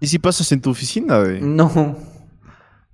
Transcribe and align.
¿Y 0.00 0.06
si 0.06 0.18
pasas 0.18 0.50
en 0.52 0.60
tu 0.60 0.70
oficina, 0.70 1.20
güey? 1.20 1.40
No. 1.40 1.96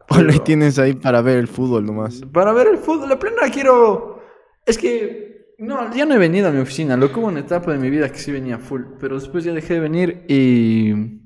¿O 0.09 0.21
le 0.21 0.39
tienes 0.41 0.79
ahí 0.79 0.95
para 0.95 1.21
ver 1.23 1.39
el 1.39 1.49
fútbol 1.49 1.85
nomás? 1.85 2.21
Para 2.33 2.53
ver 2.53 2.69
el 2.69 2.79
fútbol, 2.79 3.09
la 3.09 3.19
plena 3.19 3.43
quiero. 3.53 4.23
Es 4.65 4.79
que. 4.79 5.55
No, 5.59 5.95
ya 5.95 6.05
no 6.05 6.15
he 6.15 6.19
venido 6.19 6.49
a 6.49 6.51
mi 6.51 6.61
oficina. 6.61 6.97
Lo 6.97 7.11
que 7.11 7.19
hubo 7.19 7.29
una 7.29 7.41
etapa 7.41 7.73
de 7.73 7.79
mi 7.79 7.91
vida 7.91 8.11
que 8.11 8.19
sí 8.19 8.31
venía 8.31 8.59
full. 8.59 8.83
Pero 9.01 9.19
después 9.19 9.45
ya 9.45 9.53
dejé 9.53 9.75
de 9.75 9.81
venir 9.81 10.25
y. 10.29 11.23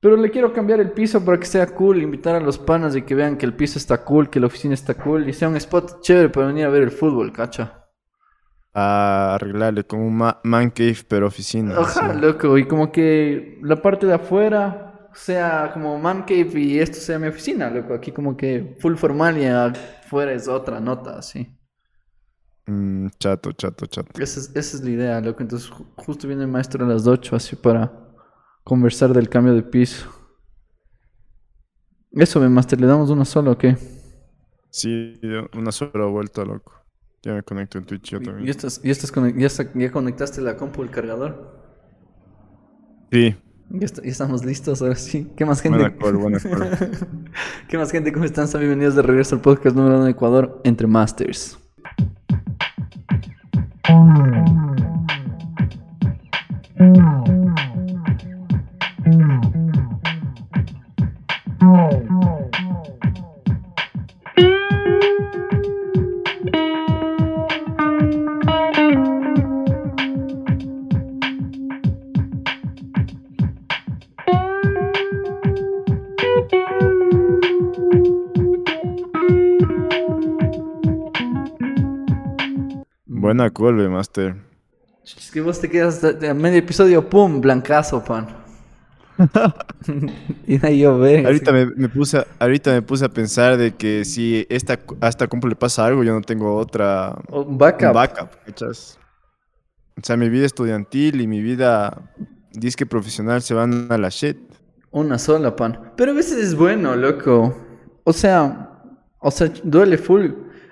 Pero 0.00 0.16
le 0.16 0.30
quiero 0.30 0.52
cambiar 0.52 0.80
el 0.80 0.92
piso 0.92 1.24
para 1.24 1.40
que 1.40 1.46
sea 1.46 1.66
cool, 1.66 2.00
invitar 2.00 2.36
a 2.36 2.40
los 2.40 2.56
panas 2.56 2.94
y 2.94 3.02
que 3.02 3.16
vean 3.16 3.36
que 3.36 3.46
el 3.46 3.54
piso 3.54 3.78
está 3.78 4.04
cool, 4.04 4.30
que 4.30 4.38
la 4.38 4.46
oficina 4.46 4.74
está 4.74 4.94
cool 4.94 5.28
y 5.28 5.32
sea 5.32 5.48
un 5.48 5.56
spot 5.56 6.00
chévere 6.02 6.28
para 6.28 6.46
venir 6.46 6.66
a 6.66 6.68
ver 6.68 6.84
el 6.84 6.92
fútbol, 6.92 7.32
cacha. 7.32 7.77
A 8.74 9.34
arreglarle 9.34 9.84
como 9.84 10.06
un 10.06 10.16
ma- 10.16 10.40
man 10.44 10.70
cave, 10.70 10.96
pero 11.08 11.26
oficina. 11.26 11.80
Ajá, 11.80 12.12
así. 12.12 12.20
loco, 12.20 12.56
y 12.58 12.66
como 12.66 12.90
que 12.92 13.58
la 13.62 13.76
parte 13.80 14.06
de 14.06 14.14
afuera 14.14 15.08
sea 15.14 15.70
como 15.72 15.98
man 15.98 16.22
cave 16.22 16.50
y 16.60 16.78
esto 16.78 16.98
sea 16.98 17.18
mi 17.18 17.28
oficina, 17.28 17.70
loco. 17.70 17.94
Aquí 17.94 18.12
como 18.12 18.36
que 18.36 18.76
full 18.80 18.96
formal 18.96 19.38
y 19.38 19.46
afuera 19.46 20.32
es 20.32 20.48
otra 20.48 20.80
nota, 20.80 21.18
así. 21.18 21.54
Mm, 22.68 23.08
chato, 23.18 23.52
chato, 23.52 23.86
chato. 23.86 24.20
Esa 24.22 24.40
es, 24.40 24.50
esa 24.54 24.76
es 24.76 24.84
la 24.84 24.90
idea, 24.90 25.20
loco. 25.20 25.42
Entonces 25.42 25.70
ju- 25.70 25.86
justo 25.96 26.26
viene 26.28 26.42
el 26.42 26.48
maestro 26.50 26.84
a 26.84 26.88
las 26.88 27.06
8 27.06 27.36
así 27.36 27.56
para 27.56 27.90
conversar 28.64 29.12
del 29.12 29.28
cambio 29.28 29.54
de 29.54 29.62
piso. 29.62 30.08
Eso, 32.12 32.40
me 32.40 32.48
master, 32.50 32.80
¿le 32.80 32.86
damos 32.86 33.08
una 33.10 33.24
sola 33.24 33.52
o 33.52 33.58
qué? 33.58 33.76
Sí, 34.70 35.20
una 35.54 35.72
sola 35.72 36.06
vuelta, 36.06 36.44
loco. 36.44 36.72
Ya 37.22 37.34
me 37.34 37.42
conecto 37.42 37.78
en 37.78 37.84
Twitch 37.84 38.10
yo 38.10 38.18
¿Y 38.20 38.24
también. 38.24 38.48
estás, 38.48 38.80
y 38.84 38.90
estás 38.90 39.12
ya, 39.36 39.46
está- 39.46 39.70
ya 39.74 39.90
conectaste 39.90 40.40
la 40.40 40.56
compu 40.56 40.82
el 40.82 40.90
cargador? 40.90 41.58
Sí, 43.10 43.36
Ya, 43.70 43.84
está- 43.84 44.02
ya 44.02 44.10
estamos 44.10 44.44
listos, 44.44 44.80
ahora 44.80 44.94
sí. 44.94 45.30
¿Qué 45.36 45.44
más 45.44 45.60
gente? 45.60 45.78
buena 45.78 45.96
call, 45.96 46.16
buena 46.16 46.38
call. 46.38 46.78
¿Qué 47.68 47.76
más 47.76 47.90
gente? 47.90 48.12
¿Cómo 48.12 48.24
están? 48.24 48.48
Sean 48.48 48.60
bienvenidos 48.62 48.94
de 48.94 49.02
regreso 49.02 49.34
al 49.34 49.42
podcast 49.42 49.76
número 49.76 49.96
uno 49.96 50.04
de 50.04 50.12
Ecuador, 50.12 50.60
Entre 50.64 50.86
Masters. 50.86 51.58
Buena 83.38 83.52
call, 83.54 83.80
eh, 83.80 83.88
Master. 83.88 84.34
Es 85.04 85.30
que 85.30 85.40
vos 85.40 85.60
te 85.60 85.70
quedas 85.70 86.02
a 86.02 86.34
medio 86.34 86.58
episodio, 86.58 87.08
¡pum! 87.08 87.40
Blancazo, 87.40 88.02
pan. 88.02 88.26
y 90.46 90.66
ahí 90.66 90.80
yo 90.80 90.98
ve. 90.98 91.24
Ahorita 91.24 91.52
me, 91.52 91.66
me 91.66 91.88
puse, 91.88 92.18
a- 92.18 92.26
ahorita 92.40 92.72
me 92.72 92.82
puse 92.82 93.04
a 93.04 93.08
pensar 93.08 93.56
de 93.56 93.76
que 93.76 94.04
si 94.04 94.44
esta, 94.50 94.80
a 95.00 95.08
esta 95.08 95.28
compu 95.28 95.46
le 95.46 95.54
pasa 95.54 95.86
algo, 95.86 96.02
yo 96.02 96.12
no 96.14 96.20
tengo 96.22 96.56
otra 96.56 97.16
Un 97.28 97.46
un 97.50 97.58
backup. 97.58 97.92
backup, 97.94 98.30
¿cachas? 98.44 98.98
O 99.96 100.00
sea, 100.04 100.16
mi 100.16 100.28
vida 100.28 100.44
estudiantil 100.44 101.20
y 101.20 101.28
mi 101.28 101.40
vida 101.40 102.10
disque 102.52 102.86
profesional 102.86 103.40
se 103.42 103.54
van 103.54 103.86
a 103.92 103.98
la 103.98 104.08
shit. 104.08 104.36
Una 104.90 105.16
sola, 105.16 105.54
pan. 105.54 105.92
Pero 105.96 106.10
a 106.10 106.14
veces 106.14 106.38
es 106.38 106.56
bueno, 106.56 106.96
loco. 106.96 107.56
O 108.02 108.12
sea, 108.12 108.80
o 109.20 109.30
sea, 109.30 109.48
duele 109.62 109.96
full. 109.96 110.26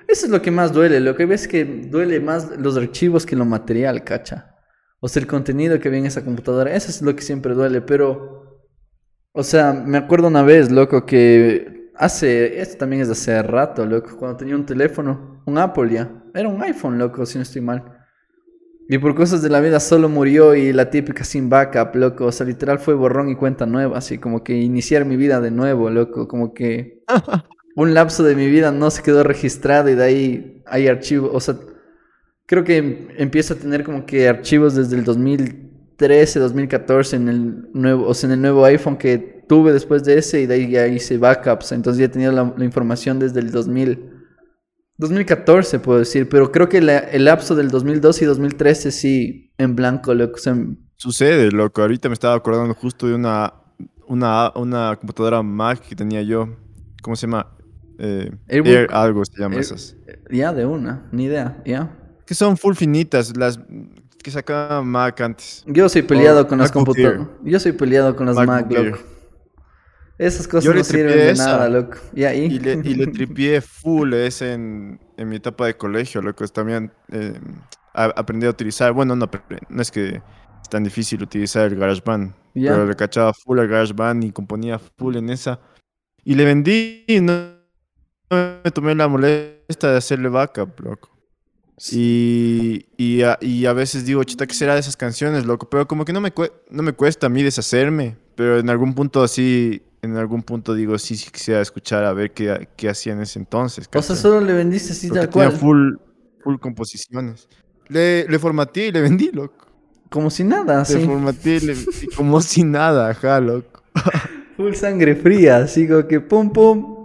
Eso 0.08 0.26
es 0.26 0.32
lo 0.32 0.42
que 0.42 0.50
más 0.50 0.72
duele. 0.72 1.00
Lo 1.00 1.16
que 1.16 1.26
ves 1.26 1.48
que 1.48 1.64
duele 1.64 2.20
más 2.20 2.56
los 2.58 2.76
archivos 2.76 3.26
que 3.26 3.36
lo 3.36 3.44
material, 3.44 4.04
cacha. 4.04 4.54
O 5.00 5.08
sea, 5.08 5.20
el 5.20 5.26
contenido 5.26 5.78
que 5.78 5.88
viene 5.88 6.06
en 6.06 6.08
esa 6.08 6.24
computadora. 6.24 6.74
Eso 6.74 6.90
es 6.90 7.02
lo 7.02 7.14
que 7.14 7.22
siempre 7.22 7.54
duele. 7.54 7.80
Pero, 7.80 8.62
o 9.32 9.42
sea, 9.42 9.72
me 9.72 9.98
acuerdo 9.98 10.28
una 10.28 10.42
vez, 10.42 10.70
loco, 10.70 11.04
que 11.06 11.90
hace, 11.98 12.60
esto 12.60 12.78
también 12.78 13.02
es 13.02 13.08
de 13.08 13.12
hace 13.12 13.42
rato, 13.42 13.86
loco, 13.86 14.16
cuando 14.18 14.36
tenía 14.36 14.54
un 14.54 14.66
teléfono, 14.66 15.42
un 15.46 15.58
Apple 15.58 15.92
ya. 15.92 16.10
Era 16.34 16.48
un 16.48 16.62
iPhone, 16.62 16.98
loco, 16.98 17.26
si 17.26 17.38
no 17.38 17.42
estoy 17.42 17.62
mal. 17.62 17.84
Y 18.88 18.98
por 18.98 19.16
cosas 19.16 19.42
de 19.42 19.50
la 19.50 19.60
vida 19.60 19.80
solo 19.80 20.08
murió 20.08 20.54
y 20.54 20.72
la 20.72 20.90
típica 20.90 21.24
sin 21.24 21.48
backup, 21.48 21.96
loco. 21.96 22.26
O 22.26 22.32
sea, 22.32 22.46
literal 22.46 22.78
fue 22.78 22.94
borrón 22.94 23.28
y 23.28 23.34
cuenta 23.34 23.66
nueva, 23.66 23.98
así 23.98 24.18
como 24.18 24.44
que 24.44 24.54
iniciar 24.54 25.04
mi 25.04 25.16
vida 25.16 25.40
de 25.40 25.50
nuevo, 25.50 25.90
loco. 25.90 26.28
Como 26.28 26.54
que 26.54 27.02
un 27.76 27.92
lapso 27.94 28.24
de 28.24 28.34
mi 28.34 28.48
vida 28.48 28.72
no 28.72 28.90
se 28.90 29.02
quedó 29.02 29.22
registrado 29.22 29.90
y 29.90 29.94
de 29.94 30.02
ahí 30.02 30.62
hay 30.66 30.88
archivos. 30.88 31.30
O 31.32 31.40
sea, 31.40 31.56
creo 32.46 32.64
que 32.64 32.78
em- 32.78 33.08
empiezo 33.18 33.54
a 33.54 33.58
tener 33.58 33.84
como 33.84 34.06
que 34.06 34.28
archivos 34.28 34.74
desde 34.74 34.96
el 34.96 35.04
2013, 35.04 36.40
2014 36.40 37.16
en 37.16 37.28
el 37.28 37.72
nuevo, 37.74 38.08
o 38.08 38.14
sea, 38.14 38.28
en 38.28 38.32
el 38.32 38.40
nuevo 38.40 38.64
iPhone 38.64 38.96
que 38.96 39.44
tuve 39.46 39.72
después 39.72 40.04
de 40.04 40.18
ese 40.18 40.40
y 40.40 40.46
de 40.46 40.54
ahí 40.54 40.70
ya 40.70 40.86
hice 40.88 41.18
backups. 41.18 41.72
Entonces 41.72 42.00
ya 42.00 42.06
he 42.06 42.08
tenido 42.08 42.32
la, 42.32 42.64
información 42.64 43.18
desde 43.18 43.40
el 43.40 43.52
2000. 43.52 44.10
2014 44.96 45.78
puedo 45.78 45.98
decir, 45.98 46.26
pero 46.30 46.50
creo 46.50 46.70
que 46.70 46.78
el 46.78 47.24
lapso 47.26 47.54
del 47.54 47.68
2012 47.68 48.24
y 48.24 48.26
2013 48.26 48.90
sí 48.90 49.52
en 49.58 49.76
blanco, 49.76 50.14
loco. 50.14 50.36
O 50.36 50.38
sea, 50.38 50.56
Sucede, 50.94 51.50
loco. 51.50 51.82
Ahorita 51.82 52.08
me 52.08 52.14
estaba 52.14 52.34
acordando 52.34 52.72
justo 52.72 53.06
de 53.06 53.14
una, 53.14 53.52
una, 54.08 54.50
una 54.56 54.96
computadora 54.96 55.42
Mac 55.42 55.80
que 55.80 55.94
tenía 55.94 56.22
yo. 56.22 56.56
¿Cómo 57.02 57.16
se 57.16 57.26
llama? 57.26 57.55
Eh, 57.98 58.30
Airbook. 58.48 58.72
Air 58.72 58.88
algo 58.92 59.24
se 59.24 59.40
llama 59.40 59.54
Air- 59.56 59.60
esas. 59.60 59.96
ya 60.30 60.52
de 60.52 60.66
una, 60.66 61.08
ni 61.12 61.24
idea, 61.24 61.62
ya. 61.64 61.90
Que 62.26 62.34
son 62.34 62.56
full 62.56 62.74
finitas, 62.74 63.36
las 63.36 63.58
que 64.22 64.30
sacaba 64.30 64.82
Mac 64.82 65.20
antes. 65.20 65.62
Yo 65.66 65.88
soy 65.88 66.02
peleado 66.02 66.42
Oh, 66.42 66.46
con 66.48 66.58
las 66.58 66.72
computadoras. 66.72 67.28
Yo 67.44 67.60
soy 67.60 67.72
peleado 67.72 68.16
con 68.16 68.26
las 68.26 68.36
Mac, 68.36 68.70
loco. 68.70 68.98
Esas 70.18 70.48
cosas 70.48 70.74
no 70.74 70.82
sirven 70.82 71.08
de 71.12 71.30
esa. 71.30 71.44
nada, 71.46 71.68
loco. 71.68 71.98
Y 72.14 72.24
ahí. 72.24 72.44
Y 72.44 72.58
le, 72.58 72.72
y 72.82 72.94
le 72.94 73.06
tripié 73.12 73.60
full 73.60 74.14
ese 74.14 74.54
en, 74.54 74.98
en 75.18 75.28
mi 75.28 75.36
etapa 75.36 75.66
de 75.66 75.76
colegio, 75.76 76.22
loco. 76.22 76.46
También 76.48 76.90
eh, 77.12 77.38
aprendí 77.92 78.46
a 78.46 78.50
utilizar, 78.50 78.92
bueno, 78.92 79.14
no, 79.14 79.28
no 79.68 79.82
es 79.82 79.90
que 79.90 80.22
es 80.62 80.68
tan 80.70 80.84
difícil 80.84 81.22
utilizar 81.22 81.66
el 81.70 81.76
GarageBand, 81.78 82.32
Ya. 82.54 82.72
pero 82.72 82.86
le 82.86 82.94
cachaba 82.96 83.32
full 83.34 83.58
al 83.58 83.68
GarageBand 83.68 84.24
y 84.24 84.32
componía 84.32 84.78
full 84.78 85.16
en 85.16 85.28
esa. 85.28 85.60
Y 86.24 86.34
le 86.34 86.44
vendí 86.46 87.04
no 87.20 87.55
me 88.30 88.70
tomé 88.72 88.94
la 88.94 89.08
molestia 89.08 89.90
de 89.90 89.96
hacerle 89.98 90.28
backup, 90.28 90.80
loco. 90.80 91.10
Y, 91.92 92.86
y, 92.96 93.22
a, 93.22 93.38
y 93.40 93.66
a 93.66 93.72
veces 93.74 94.06
digo, 94.06 94.24
chita, 94.24 94.46
¿qué 94.46 94.54
será 94.54 94.74
de 94.74 94.80
esas 94.80 94.96
canciones, 94.96 95.44
loco? 95.44 95.68
Pero 95.68 95.86
como 95.86 96.04
que 96.04 96.12
no 96.12 96.20
me, 96.20 96.32
no 96.70 96.82
me 96.82 96.92
cuesta 96.94 97.26
a 97.26 97.30
mí 97.30 97.42
deshacerme. 97.42 98.16
Pero 98.34 98.58
en 98.58 98.70
algún 98.70 98.94
punto 98.94 99.22
así, 99.22 99.82
en 100.02 100.16
algún 100.16 100.42
punto 100.42 100.74
digo, 100.74 100.98
sí, 100.98 101.16
sí 101.16 101.30
quisiera 101.30 101.60
escuchar 101.60 102.04
a 102.04 102.12
ver 102.12 102.32
qué, 102.32 102.68
qué 102.76 102.88
hacía 102.88 103.12
en 103.12 103.20
ese 103.20 103.38
entonces. 103.38 103.88
o 103.92 104.02
sea, 104.02 104.16
solo 104.16 104.40
le 104.40 104.54
vendiste 104.54 104.92
así 104.92 105.08
Porque 105.08 105.26
tal 105.26 105.30
tenía 105.30 105.50
cual. 105.50 105.52
full, 105.52 105.94
full 106.42 106.56
composiciones. 106.58 107.48
Le, 107.88 108.26
le 108.28 108.38
formateé 108.38 108.88
y 108.88 108.92
le 108.92 109.00
vendí, 109.02 109.30
loco. 109.32 109.66
Como 110.10 110.30
si 110.30 110.44
nada, 110.44 110.84
Le 110.88 110.98
así. 110.98 110.98
formateé 110.98 111.56
y 111.56 111.60
le 111.60 111.74
vendí 111.74 112.06
como 112.16 112.40
si 112.40 112.64
nada, 112.64 113.10
ajá, 113.10 113.40
loco. 113.40 113.82
Full 114.56 114.74
sangre 114.74 115.14
fría, 115.16 115.58
así 115.58 115.86
como 115.86 116.06
que 116.06 116.20
pum 116.20 116.50
pum. 116.52 116.95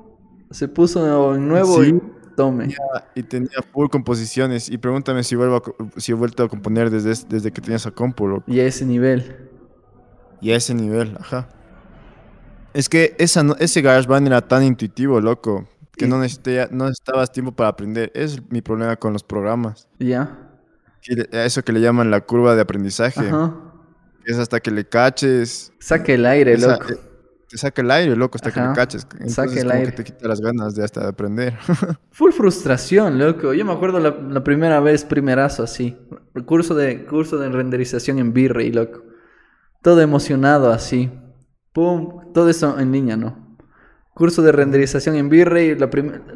Se 0.52 0.68
puso 0.68 1.34
en 1.36 1.48
nuevo 1.48 1.84
Sí. 1.84 1.90
y 1.96 2.36
tome. 2.36 2.76
Y 3.16 3.24
tenía 3.24 3.50
full 3.74 3.88
composiciones. 3.90 4.70
Y 4.70 4.78
pregúntame 4.78 5.24
si, 5.24 5.36
vuelvo 5.36 5.58
a 5.58 6.00
si 6.00 6.12
he 6.12 6.16
vuelto 6.16 6.44
a 6.44 6.50
componer 6.50 6.90
desde, 6.90 7.12
es- 7.12 7.28
desde 7.28 7.52
que 7.52 7.62
tenía 7.62 7.78
esa 7.78 7.92
compu, 7.92 8.28
loco. 8.28 8.44
Y 8.48 8.60
a 8.60 8.66
ese 8.66 8.86
nivel. 8.86 9.50
Y 10.42 10.52
a 10.52 10.56
ese 10.56 10.74
nivel, 10.74 11.16
ajá. 11.20 11.50
Es 12.74 12.88
que 12.90 13.16
esa, 13.20 13.46
ese 13.60 13.82
GarageBand 13.82 14.28
era 14.28 14.42
tan 14.48 14.64
intuitivo, 14.64 15.20
loco, 15.20 15.68
que 15.98 16.06
Y- 16.06 16.08
no, 16.08 16.20
necesité, 16.20 16.68
no 16.72 16.86
necesitabas 16.86 17.32
tiempo 17.32 17.52
para 17.52 17.70
aprender. 17.70 18.12
Es 18.16 18.42
mi 18.50 18.62
problema 18.62 18.96
con 18.96 19.14
los 19.14 19.24
programas. 19.24 19.88
Ya. 20.00 20.38
Eso 21.32 21.64
que 21.64 21.72
le 21.74 21.82
llaman 21.82 22.12
la 22.12 22.22
curva 22.22 22.56
de 22.56 22.62
aprendizaje. 22.62 23.28
Ajá. 23.28 23.56
Es 24.26 24.38
hasta 24.38 24.60
que 24.60 24.70
le 24.72 24.86
caches. 24.88 25.74
Saque 25.80 26.14
el 26.14 26.26
aire, 26.26 26.54
esa- 26.54 26.78
loco. 26.78 26.86
Te 27.52 27.58
saca 27.58 27.82
el 27.82 27.92
aire, 27.92 28.16
loco, 28.16 28.38
hasta 28.38 28.50
que 28.50 28.62
caches. 28.74 29.06
Entonces, 29.20 29.58
el 29.58 29.68
como 29.68 29.74
aire. 29.74 29.92
que 29.92 29.98
te 29.98 30.04
quita 30.06 30.26
las 30.26 30.40
ganas 30.40 30.74
de 30.74 30.86
hasta 30.86 31.02
de 31.02 31.10
aprender. 31.10 31.58
Full 32.12 32.32
frustración, 32.32 33.20
loco. 33.20 33.54
Yo 33.54 33.66
me 33.66 33.74
acuerdo 33.74 34.00
la, 34.00 34.12
la 34.12 34.42
primera 34.42 34.80
vez, 34.80 35.04
primerazo 35.04 35.64
así. 35.64 35.98
El 36.34 36.46
curso 36.46 36.76
de, 36.76 37.04
curso 37.04 37.38
de 37.38 37.50
renderización 37.50 38.20
en 38.20 38.30
V-Ray, 38.30 38.72
loco. 38.72 39.04
Todo 39.82 40.00
emocionado 40.00 40.72
así. 40.72 41.12
Pum. 41.74 42.32
Todo 42.34 42.50
eso 42.50 42.80
en 42.80 42.94
línea, 42.94 43.18
¿no? 43.18 43.58
Curso 44.14 44.42
de 44.44 44.54
renderización 44.54 45.16
en 45.18 45.28
V-Ray. 45.28 45.78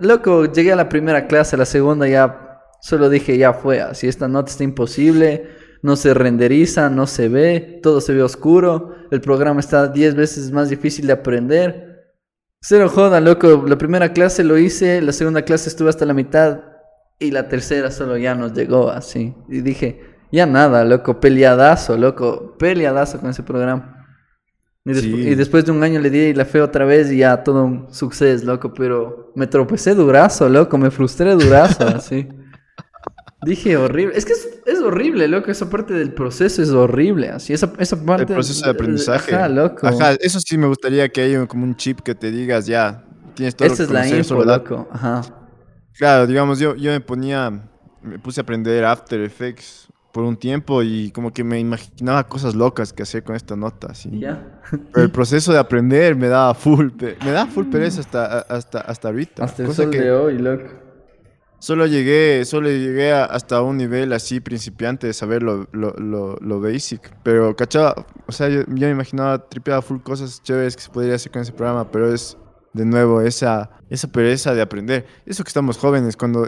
Loco, 0.02 0.52
llegué 0.52 0.74
a 0.74 0.76
la 0.76 0.90
primera 0.90 1.28
clase, 1.28 1.56
la 1.56 1.66
segunda 1.66 2.10
ya 2.10 2.60
solo 2.82 3.10
dije, 3.10 3.38
ya 3.38 3.54
fue. 3.54 3.80
Así 3.80 4.10
esta 4.10 4.28
nota 4.28 4.52
está 4.52 4.66
imposible. 4.66 5.50
No 5.86 5.96
se 5.96 6.16
renderiza, 6.16 6.90
no 6.90 7.06
se 7.06 7.30
ve, 7.30 7.80
todo 7.84 8.02
se 8.02 8.12
ve 8.12 8.24
oscuro, 8.24 8.96
el 9.12 9.22
programa 9.22 9.60
está 9.60 9.88
10 9.88 10.16
veces 10.16 10.52
más 10.52 10.68
difícil 10.68 11.06
de 11.06 11.14
aprender. 11.14 12.08
Cero 12.60 12.90
joda, 12.90 13.22
loco, 13.22 13.66
la 13.68 13.78
primera 13.78 14.12
clase 14.12 14.44
lo 14.44 14.58
hice, 14.58 15.00
la 15.00 15.12
segunda 15.12 15.44
clase 15.44 15.70
estuve 15.70 15.90
hasta 15.90 16.04
la 16.06 16.16
mitad 16.16 16.62
y 17.20 17.30
la 17.30 17.48
tercera 17.48 17.92
solo 17.92 18.18
ya 18.18 18.34
nos 18.34 18.54
llegó 18.54 18.90
así. 18.90 19.36
Y 19.48 19.62
dije, 19.62 20.02
ya 20.32 20.48
nada, 20.48 20.84
loco, 20.86 21.20
peleadazo, 21.20 21.96
loco, 21.98 22.56
peleadazo 22.58 23.20
con 23.20 23.30
ese 23.30 23.44
programa. 23.44 23.92
Y, 24.86 24.96
Sí. 24.96 25.10
y 25.14 25.36
después 25.36 25.66
de 25.66 25.72
un 25.72 25.84
año 25.84 26.00
le 26.00 26.10
di 26.10 26.34
la 26.34 26.46
fe 26.46 26.62
otra 26.62 26.84
vez 26.86 27.12
y 27.12 27.18
ya 27.18 27.44
todo 27.44 27.64
un 27.64 27.94
suceso, 27.94 28.44
loco, 28.44 28.74
pero 28.74 29.32
me 29.36 29.46
tropecé 29.46 29.94
durazo, 29.94 30.50
loco, 30.50 30.80
me 30.80 30.90
frustré 30.90 31.34
durazo, 31.36 31.86
así. 31.96 32.28
Dije 33.46 33.78
horrible, 33.78 34.18
es 34.18 34.26
que 34.26 34.34
es, 34.34 34.60
es 34.66 34.80
horrible, 34.80 35.28
loco, 35.28 35.52
esa 35.52 35.70
parte 35.70 35.94
del 35.94 36.12
proceso 36.12 36.64
es 36.64 36.72
horrible, 36.72 37.30
así, 37.30 37.54
esa, 37.54 37.72
esa 37.78 38.04
parte... 38.04 38.24
El 38.24 38.34
proceso 38.34 38.66
de 38.66 38.72
aprendizaje. 38.72 39.36
Ajá, 39.36 39.48
loco. 39.48 39.86
Ajá, 39.86 40.14
eso 40.20 40.40
sí 40.40 40.58
me 40.58 40.66
gustaría 40.66 41.08
que 41.10 41.22
haya 41.22 41.46
como 41.46 41.64
un 41.64 41.76
chip 41.76 42.00
que 42.00 42.16
te 42.16 42.32
digas, 42.32 42.66
ya, 42.66 43.06
tienes 43.36 43.56
todo 43.56 43.68
Esa 43.68 43.84
es 43.84 43.92
la 43.92 44.08
info, 44.08 44.44
loco, 44.44 44.88
ajá. 44.92 45.22
Claro, 45.94 46.26
digamos, 46.26 46.58
yo, 46.58 46.76
yo 46.76 46.92
me 46.92 47.00
ponía, 47.02 47.52
me 48.02 48.18
puse 48.18 48.42
a 48.42 48.44
aprender 48.44 48.84
After 48.84 49.22
Effects 49.22 49.90
por 50.12 50.24
un 50.24 50.38
tiempo 50.38 50.82
y 50.82 51.12
como 51.12 51.32
que 51.32 51.44
me 51.44 51.60
imaginaba 51.60 52.28
cosas 52.28 52.56
locas 52.56 52.94
que 52.94 53.04
hacer 53.04 53.24
con 53.24 53.36
esta 53.36 53.56
nota, 53.56 53.88
así. 53.92 54.10
Ya. 54.18 54.60
Pero 54.92 55.04
el 55.04 55.12
proceso 55.12 55.54
de 55.54 55.60
aprender 55.60 56.16
me 56.16 56.30
daba 56.30 56.56
full, 56.56 56.88
me 57.24 57.32
da 57.32 57.46
full 57.46 57.68
pereza 57.68 58.00
hasta, 58.00 58.40
hasta, 58.40 58.80
hasta 58.80 59.10
ahorita. 59.10 59.44
Hasta 59.44 59.62
el 59.62 59.68
cosa 59.68 59.84
sol 59.84 59.92
que 59.92 60.02
de 60.02 60.12
hoy, 60.12 60.40
loco. 60.40 60.85
Solo 61.60 61.86
llegué, 61.88 62.44
solo 62.46 62.70
llegué 62.70 63.12
a- 63.12 63.26
hasta 63.26 63.62
un 63.62 63.78
nivel 63.78 64.14
así 64.14 64.40
principiante 64.40 65.08
de 65.08 65.14
saber 65.14 65.44
lo, 65.44 65.68
lo, 65.72 65.94
lo, 66.42 66.60
basic. 66.62 67.16
Pero, 67.24 67.56
cachaba, 67.56 68.06
o 68.28 68.32
sea, 68.32 68.50
yo, 68.50 68.62
yo 68.68 68.88
me 68.88 68.92
imaginaba 68.92 69.48
tripeaba 69.50 69.82
full 69.82 70.00
cosas 70.02 70.42
chéveres 70.44 70.76
que 70.76 70.82
se 70.84 70.90
podría 70.90 71.16
hacer 71.16 71.32
con 71.32 71.42
ese 71.42 71.52
programa, 71.52 71.92
pero 71.92 72.14
es, 72.14 72.38
de 72.74 72.86
nuevo, 72.86 73.22
esa, 73.22 73.70
esa 73.90 74.08
pereza 74.12 74.54
de 74.54 74.62
aprender. 74.62 75.06
Eso 75.26 75.44
que 75.44 75.50
estamos 75.50 75.78
jóvenes, 75.78 76.16
cuando... 76.18 76.48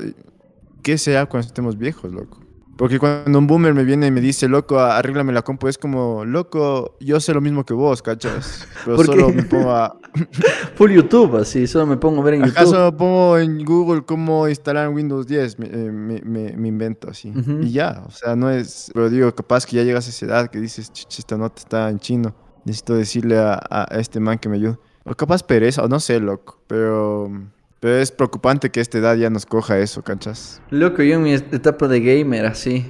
¿Qué 0.84 0.98
será 0.98 1.26
cuando 1.26 1.48
estemos 1.48 1.78
viejos, 1.78 2.14
loco? 2.14 2.47
Porque 2.78 3.00
cuando 3.00 3.40
un 3.40 3.48
boomer 3.48 3.74
me 3.74 3.84
viene 3.84 4.08
y 4.08 4.12
me 4.12 4.22
dice, 4.22 4.48
loco, 4.48 4.80
arréglame 4.80 5.34
la 5.34 5.42
compu, 5.42 5.68
es 5.68 5.78
como, 5.78 6.24
loco, 6.26 6.96
yo 7.00 7.20
sé 7.20 7.34
lo 7.34 7.42
mismo 7.42 7.66
que 7.66 7.74
vos, 7.74 8.02
¿cachas? 8.04 8.68
Pero 8.86 8.98
¿Por 8.98 9.06
solo 9.08 9.28
qué? 9.28 9.34
me 9.34 9.44
pongo 9.44 9.72
a... 9.72 9.98
Full 10.76 10.92
YouTube, 10.92 11.38
así, 11.38 11.66
solo 11.66 11.88
me 11.88 11.98
pongo 11.98 12.22
a 12.22 12.26
ver 12.26 12.36
en 12.36 12.44
Acaso 12.46 12.86
YouTube. 12.86 12.98
pongo 12.98 13.38
en 13.40 13.66
Google 13.66 14.04
cómo 14.06 14.48
instalar 14.48 14.90
Windows 14.90 15.26
10, 15.28 15.58
me, 15.60 15.66
eh, 15.66 15.92
me- 15.92 16.22
me- 16.22 16.54
me 16.56 16.68
invento 16.68 17.10
así. 17.10 17.34
Y 17.62 17.72
ya, 17.72 18.04
o 18.08 18.12
sea, 18.12 18.36
no 18.36 18.50
es... 18.52 18.92
Pero 18.94 19.10
digo, 19.10 19.34
capaz 19.34 19.66
que 19.66 19.76
ya 19.76 19.84
llegas 19.84 20.06
a 20.08 20.10
esa 20.12 20.26
edad 20.28 20.50
que 20.50 20.60
dices, 20.60 20.92
"Chuch, 20.94 21.18
esta 21.20 21.36
nota 21.38 21.60
está 21.60 21.90
en 21.90 22.00
chino. 22.00 22.36
Necesito 22.64 22.94
decirle 22.96 23.40
a- 23.40 23.60
a 23.70 23.86
este 24.00 24.20
man 24.20 24.38
que 24.38 24.50
me 24.50 24.58
ayude. 24.58 24.78
O 25.04 25.16
capaz 25.16 25.42
pereza, 25.42 25.84
o 25.84 25.88
no 25.88 26.00
sé, 26.00 26.20
loco. 26.20 26.60
Pero, 26.68 27.32
pero 27.80 27.96
es 27.98 28.12
preocupante 28.12 28.70
que 28.70 28.80
a 28.80 28.84
esta 28.84 28.98
edad 28.98 29.16
ya 29.16 29.30
nos 29.30 29.46
coja 29.46 29.78
eso, 29.80 30.02
¿cachas? 30.04 30.62
Loco, 30.70 31.02
yo 31.04 31.16
en 31.16 31.24
mi 31.24 31.34
etapa 31.34 31.88
de 31.88 32.00
gamer, 32.02 32.46
así. 32.46 32.86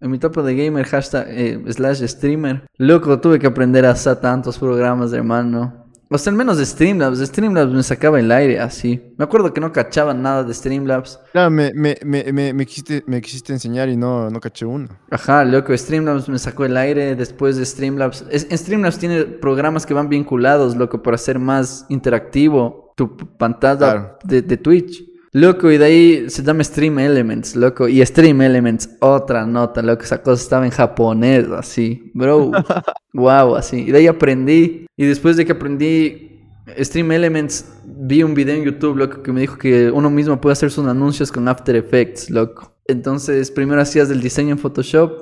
En 0.00 0.10
mi 0.10 0.16
etapa 0.16 0.42
de 0.42 0.54
gamer, 0.54 0.86
hashtag, 0.86 1.26
eh, 1.28 1.62
slash 1.68 2.02
streamer. 2.06 2.62
Loco, 2.78 3.20
tuve 3.20 3.38
que 3.38 3.46
aprender 3.46 3.84
a 3.84 3.90
hacer 3.90 4.16
tantos 4.16 4.58
programas, 4.58 5.12
hermano. 5.12 5.76
O 6.12 6.18
sea, 6.18 6.32
al 6.32 6.36
menos 6.36 6.58
de 6.58 6.66
Streamlabs. 6.66 7.20
Streamlabs 7.20 7.72
me 7.72 7.84
sacaba 7.84 8.18
el 8.18 8.32
aire, 8.32 8.58
así. 8.58 9.00
Me 9.16 9.24
acuerdo 9.24 9.54
que 9.54 9.60
no 9.60 9.70
cachaba 9.72 10.12
nada 10.12 10.42
de 10.42 10.52
Streamlabs. 10.52 11.20
Claro, 11.30 11.50
me, 11.52 11.72
me, 11.72 11.96
me, 12.04 12.32
me, 12.32 12.52
me 12.52 12.66
quisiste, 12.66 13.04
me 13.06 13.20
quisiste 13.20 13.52
enseñar 13.52 13.88
y 13.88 13.96
no, 13.96 14.28
no 14.28 14.40
caché 14.40 14.66
uno. 14.66 14.88
Ajá, 15.08 15.44
loco, 15.44 15.76
Streamlabs 15.76 16.28
me 16.28 16.40
sacó 16.40 16.64
el 16.64 16.76
aire 16.76 17.14
después 17.14 17.56
de 17.58 17.64
Streamlabs. 17.64 18.24
Es- 18.28 18.48
en 18.50 18.58
Streamlabs 18.58 18.98
tiene 18.98 19.22
programas 19.22 19.86
que 19.86 19.94
van 19.94 20.08
vinculados, 20.08 20.74
loco, 20.76 21.00
para 21.00 21.14
hacer 21.14 21.38
más 21.38 21.86
interactivo 21.88 22.79
tu 23.00 23.16
pantalla 23.16 23.78
Claro. 23.78 24.18
de, 24.24 24.42
de 24.42 24.56
Twitch. 24.58 25.04
Loco, 25.32 25.70
y 25.70 25.78
de 25.78 25.84
ahí 25.84 26.24
se 26.30 26.42
llama 26.42 26.62
Stream 26.64 26.98
Elements, 26.98 27.54
loco. 27.56 27.86
Y 27.88 28.04
Stream 28.04 28.42
Elements, 28.42 28.90
otra 29.00 29.46
nota, 29.46 29.80
loco. 29.80 30.02
Esa 30.02 30.20
cosa 30.22 30.42
estaba 30.42 30.64
en 30.66 30.72
japonés, 30.72 31.46
así. 31.56 32.10
Bro, 32.14 32.50
wow, 33.14 33.54
así. 33.56 33.78
Y 33.86 33.90
de 33.92 33.98
ahí 33.98 34.06
aprendí. 34.08 34.86
Y 34.96 35.06
después 35.06 35.36
de 35.36 35.46
que 35.46 35.52
aprendí 35.52 36.42
Stream 36.78 37.12
Elements, 37.12 37.72
vi 37.86 38.22
un 38.22 38.34
video 38.34 38.56
en 38.56 38.64
YouTube, 38.64 38.96
loco, 38.96 39.22
que 39.22 39.32
me 39.32 39.40
dijo 39.40 39.56
que 39.56 39.90
uno 39.90 40.10
mismo 40.10 40.40
puede 40.40 40.52
hacer 40.52 40.70
sus 40.70 40.86
anuncios 40.86 41.30
con 41.32 41.46
After 41.48 41.74
Effects, 41.76 42.28
loco. 42.28 42.74
Entonces, 42.88 43.50
primero 43.52 43.80
hacías 43.80 44.10
el 44.10 44.20
diseño 44.20 44.50
en 44.50 44.58
Photoshop. 44.58 45.12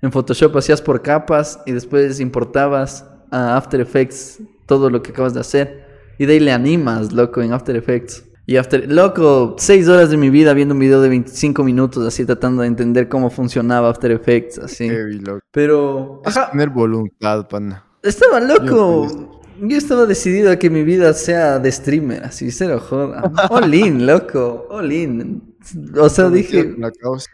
En 0.00 0.12
Photoshop 0.12 0.56
hacías 0.56 0.80
por 0.80 1.02
capas 1.02 1.60
y 1.66 1.72
después 1.72 2.20
importabas 2.20 3.04
a 3.32 3.56
After 3.56 3.80
Effects 3.80 4.40
todo 4.66 4.88
lo 4.90 5.02
que 5.02 5.10
acabas 5.10 5.34
de 5.34 5.40
hacer. 5.40 5.89
Y 6.20 6.26
de 6.26 6.34
ahí 6.34 6.40
le 6.40 6.52
animas, 6.52 7.12
loco, 7.12 7.40
en 7.40 7.54
After 7.54 7.74
Effects. 7.74 8.26
Y 8.44 8.58
After... 8.58 8.92
Loco, 8.92 9.56
seis 9.56 9.88
horas 9.88 10.10
de 10.10 10.18
mi 10.18 10.28
vida 10.28 10.52
viendo 10.52 10.74
un 10.74 10.80
video 10.80 11.00
de 11.00 11.08
25 11.08 11.64
minutos, 11.64 12.06
así 12.06 12.26
tratando 12.26 12.60
de 12.60 12.68
entender 12.68 13.08
cómo 13.08 13.30
funcionaba 13.30 13.88
After 13.88 14.10
Effects, 14.10 14.58
así. 14.58 14.86
Heavy, 14.86 15.20
loco. 15.20 15.40
Pero... 15.50 16.20
Es 16.26 16.38
tener 16.50 16.68
voluntad, 16.68 17.48
pana. 17.48 17.86
estaba 18.02 18.38
loco. 18.38 19.06
Yo, 19.08 19.66
Yo 19.66 19.78
estaba 19.78 20.04
decidido 20.04 20.50
a 20.50 20.56
que 20.56 20.68
mi 20.68 20.82
vida 20.82 21.14
sea 21.14 21.58
de 21.58 21.72
streamer, 21.72 22.22
así, 22.22 22.50
cero 22.50 22.78
joda. 22.86 23.22
All 23.48 23.72
in, 23.72 24.06
loco, 24.06 24.66
all 24.68 24.92
in. 24.92 25.56
O 25.98 26.10
sea, 26.10 26.28
dije... 26.28 26.74
La 26.76 26.90
causa, 26.90 27.30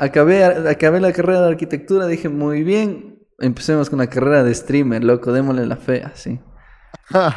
acabé 0.00 0.98
la 0.98 1.12
carrera 1.12 1.42
de 1.42 1.48
arquitectura, 1.48 2.06
dije, 2.06 2.30
muy 2.30 2.62
bien, 2.62 3.18
empecemos 3.38 3.90
con 3.90 3.98
la 3.98 4.06
carrera 4.06 4.44
de 4.44 4.54
streamer, 4.54 5.04
loco, 5.04 5.30
démosle 5.30 5.66
la 5.66 5.76
fe, 5.76 6.02
así. 6.02 6.40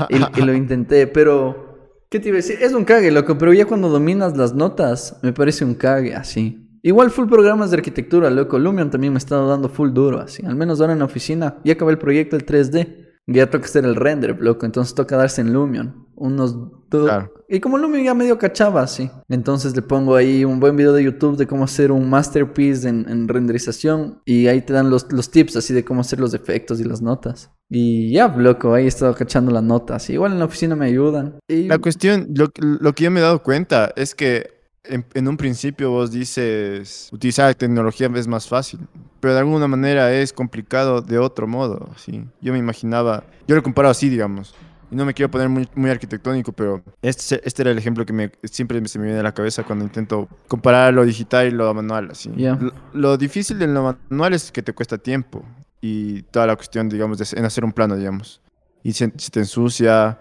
Y, 0.09 0.39
y 0.39 0.43
lo 0.43 0.53
intenté, 0.55 1.07
pero, 1.07 1.99
¿qué 2.09 2.19
te 2.19 2.29
iba 2.29 2.35
a 2.35 2.41
decir? 2.41 2.57
Es 2.61 2.73
un 2.73 2.85
cague, 2.85 3.11
loco, 3.11 3.37
pero 3.37 3.53
ya 3.53 3.65
cuando 3.65 3.89
dominas 3.89 4.37
las 4.37 4.53
notas, 4.53 5.19
me 5.21 5.33
parece 5.33 5.65
un 5.65 5.75
cague, 5.75 6.15
así. 6.15 6.59
Igual 6.85 7.11
full 7.11 7.29
programas 7.29 7.71
de 7.71 7.77
arquitectura, 7.77 8.29
loco, 8.29 8.59
Lumion 8.59 8.91
también 8.91 9.13
me 9.13 9.17
estado 9.17 9.47
dando 9.47 9.69
full 9.69 9.91
duro, 9.93 10.19
así. 10.19 10.45
Al 10.45 10.55
menos 10.55 10.81
ahora 10.81 10.93
en 10.93 10.99
la 10.99 11.05
oficina, 11.05 11.57
ya 11.63 11.73
acabé 11.73 11.93
el 11.93 11.97
proyecto 11.97 12.35
el 12.35 12.45
3D, 12.45 13.02
ya 13.27 13.49
toca 13.49 13.65
hacer 13.65 13.85
el 13.85 13.95
render, 13.95 14.37
loco, 14.39 14.65
entonces 14.65 14.95
toca 14.95 15.17
darse 15.17 15.41
en 15.41 15.53
Lumion. 15.53 16.07
Unos 16.15 16.55
Claro. 17.01 17.33
Y 17.49 17.59
como 17.59 17.77
Lumion 17.77 18.03
ya 18.03 18.13
medio 18.13 18.37
cachaba, 18.37 18.81
así. 18.81 19.09
Entonces 19.29 19.75
le 19.75 19.81
pongo 19.81 20.15
ahí 20.15 20.45
un 20.45 20.59
buen 20.59 20.75
video 20.75 20.93
de 20.93 21.03
YouTube 21.03 21.37
de 21.37 21.47
cómo 21.47 21.63
hacer 21.63 21.91
un 21.91 22.09
masterpiece 22.09 22.87
en, 22.87 23.07
en 23.09 23.27
renderización. 23.27 24.21
Y 24.25 24.47
ahí 24.47 24.61
te 24.61 24.73
dan 24.73 24.89
los, 24.89 25.11
los 25.11 25.29
tips 25.31 25.55
así 25.55 25.73
de 25.73 25.83
cómo 25.83 26.01
hacer 26.01 26.19
los 26.19 26.33
efectos 26.33 26.79
y 26.79 26.83
las 26.83 27.01
notas. 27.01 27.51
Y 27.69 28.11
ya, 28.11 28.27
loco, 28.27 28.73
ahí 28.73 28.85
he 28.85 28.87
estado 28.87 29.15
cachando 29.15 29.51
las 29.51 29.63
notas. 29.63 30.09
Igual 30.09 30.33
en 30.33 30.39
la 30.39 30.45
oficina 30.45 30.75
me 30.75 30.85
ayudan. 30.85 31.39
Y 31.47 31.63
La 31.63 31.79
cuestión, 31.79 32.27
lo, 32.35 32.49
lo 32.59 32.93
que 32.93 33.05
yo 33.05 33.11
me 33.11 33.19
he 33.19 33.23
dado 33.23 33.41
cuenta 33.41 33.91
es 33.95 34.13
que 34.13 34.52
en, 34.83 35.05
en 35.13 35.27
un 35.27 35.37
principio 35.37 35.91
vos 35.91 36.11
dices, 36.11 37.09
utilizar 37.11 37.47
la 37.47 37.53
tecnología 37.53 38.09
es 38.15 38.27
más 38.27 38.47
fácil, 38.47 38.79
pero 39.19 39.33
de 39.33 39.39
alguna 39.39 39.67
manera 39.67 40.13
es 40.13 40.33
complicado 40.33 41.01
de 41.01 41.17
otro 41.17 41.47
modo, 41.47 41.89
¿sí? 41.97 42.25
Yo 42.41 42.51
me 42.53 42.59
imaginaba, 42.59 43.23
yo 43.47 43.55
lo 43.55 43.63
comparo 43.63 43.89
así, 43.89 44.09
digamos, 44.09 44.53
y 44.91 44.95
no 44.95 45.05
me 45.05 45.13
quiero 45.13 45.31
poner 45.31 45.49
muy, 45.49 45.67
muy 45.75 45.89
arquitectónico, 45.89 46.51
pero 46.51 46.83
este, 47.01 47.41
este 47.47 47.61
era 47.63 47.71
el 47.71 47.77
ejemplo 47.77 48.05
que 48.05 48.13
me, 48.13 48.31
siempre 48.43 48.85
se 48.87 48.99
me 48.99 49.05
viene 49.05 49.19
a 49.19 49.23
la 49.23 49.33
cabeza 49.33 49.63
cuando 49.63 49.85
intento 49.85 50.27
comparar 50.47 50.93
lo 50.93 51.05
digital 51.05 51.47
y 51.47 51.51
lo 51.51 51.73
manual, 51.73 52.09
así. 52.11 52.31
Ya. 52.35 52.55
Lo, 52.55 52.73
lo 52.93 53.17
difícil 53.17 53.57
de 53.57 53.67
lo 53.67 53.97
manual 54.09 54.33
es 54.33 54.51
que 54.51 54.61
te 54.61 54.73
cuesta 54.73 54.97
tiempo 54.97 55.45
y 55.81 56.23
toda 56.23 56.45
la 56.45 56.55
cuestión, 56.55 56.89
digamos, 56.89 57.17
de, 57.17 57.39
en 57.39 57.45
hacer 57.45 57.65
un 57.65 57.71
plano, 57.71 57.95
digamos. 57.95 58.41
Y 58.83 58.93
se, 58.93 59.11
se 59.15 59.31
te 59.31 59.39
ensucia, 59.39 60.19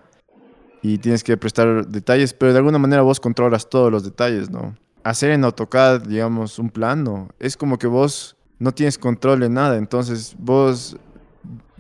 y 0.82 0.98
tienes 0.98 1.22
que 1.24 1.36
prestar 1.36 1.86
detalles, 1.86 2.34
pero 2.34 2.52
de 2.52 2.58
alguna 2.58 2.78
manera 2.78 3.02
vos 3.02 3.20
controlas 3.20 3.68
todos 3.70 3.90
los 3.90 4.04
detalles, 4.04 4.50
¿no? 4.50 4.74
Hacer 5.04 5.30
en 5.30 5.44
AutoCAD, 5.44 6.02
digamos, 6.02 6.58
un 6.58 6.70
plano, 6.70 7.28
es 7.38 7.56
como 7.56 7.78
que 7.78 7.86
vos 7.86 8.36
no 8.58 8.72
tienes 8.72 8.98
control 8.98 9.40
de 9.40 9.48
nada, 9.48 9.76
entonces 9.76 10.34
vos 10.38 10.96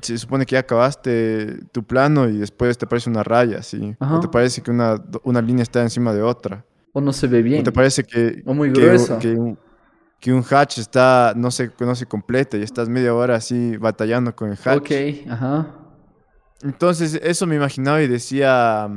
se 0.00 0.18
supone 0.18 0.44
que 0.46 0.54
ya 0.54 0.60
acabaste 0.60 1.60
tu 1.70 1.84
plano 1.84 2.28
y 2.28 2.38
después 2.38 2.76
te 2.76 2.86
parece 2.88 3.08
una 3.08 3.22
raya, 3.22 3.62
¿sí? 3.62 3.94
Ajá. 4.00 4.16
O 4.16 4.20
te 4.20 4.28
parece 4.28 4.60
que 4.62 4.70
una, 4.72 5.00
una 5.22 5.40
línea 5.40 5.62
está 5.62 5.82
encima 5.82 6.12
de 6.12 6.22
otra. 6.22 6.64
o 6.92 7.00
no 7.00 7.12
se 7.12 7.26
ve 7.28 7.40
bien. 7.42 7.60
O 7.60 7.64
te 7.64 7.70
parece 7.72 8.02
que, 8.04 8.42
O 8.44 8.52
muy 8.54 8.72
que- 8.72 8.80
grueso. 8.80 9.18
que 9.20 9.30
un, 9.32 9.56
que 10.18 10.32
un 10.32 10.44
hatch 10.48 10.78
está, 10.78 11.32
no 11.36 11.50
se, 11.52 11.70
no 11.80 11.94
se 11.94 12.06
completa 12.06 12.56
y 12.56 12.62
estás 12.62 12.88
media 12.88 13.14
hora 13.14 13.36
así 13.36 13.76
batallando 13.76 14.34
con 14.34 14.50
el 14.50 14.58
hatch. 14.64 14.76
Ok, 14.82 15.30
ajá. 15.30 15.76
Entonces, 16.62 17.14
eso 17.22 17.46
me 17.46 17.56
imaginaba 17.56 18.02
y 18.02 18.08
decía, 18.08 18.88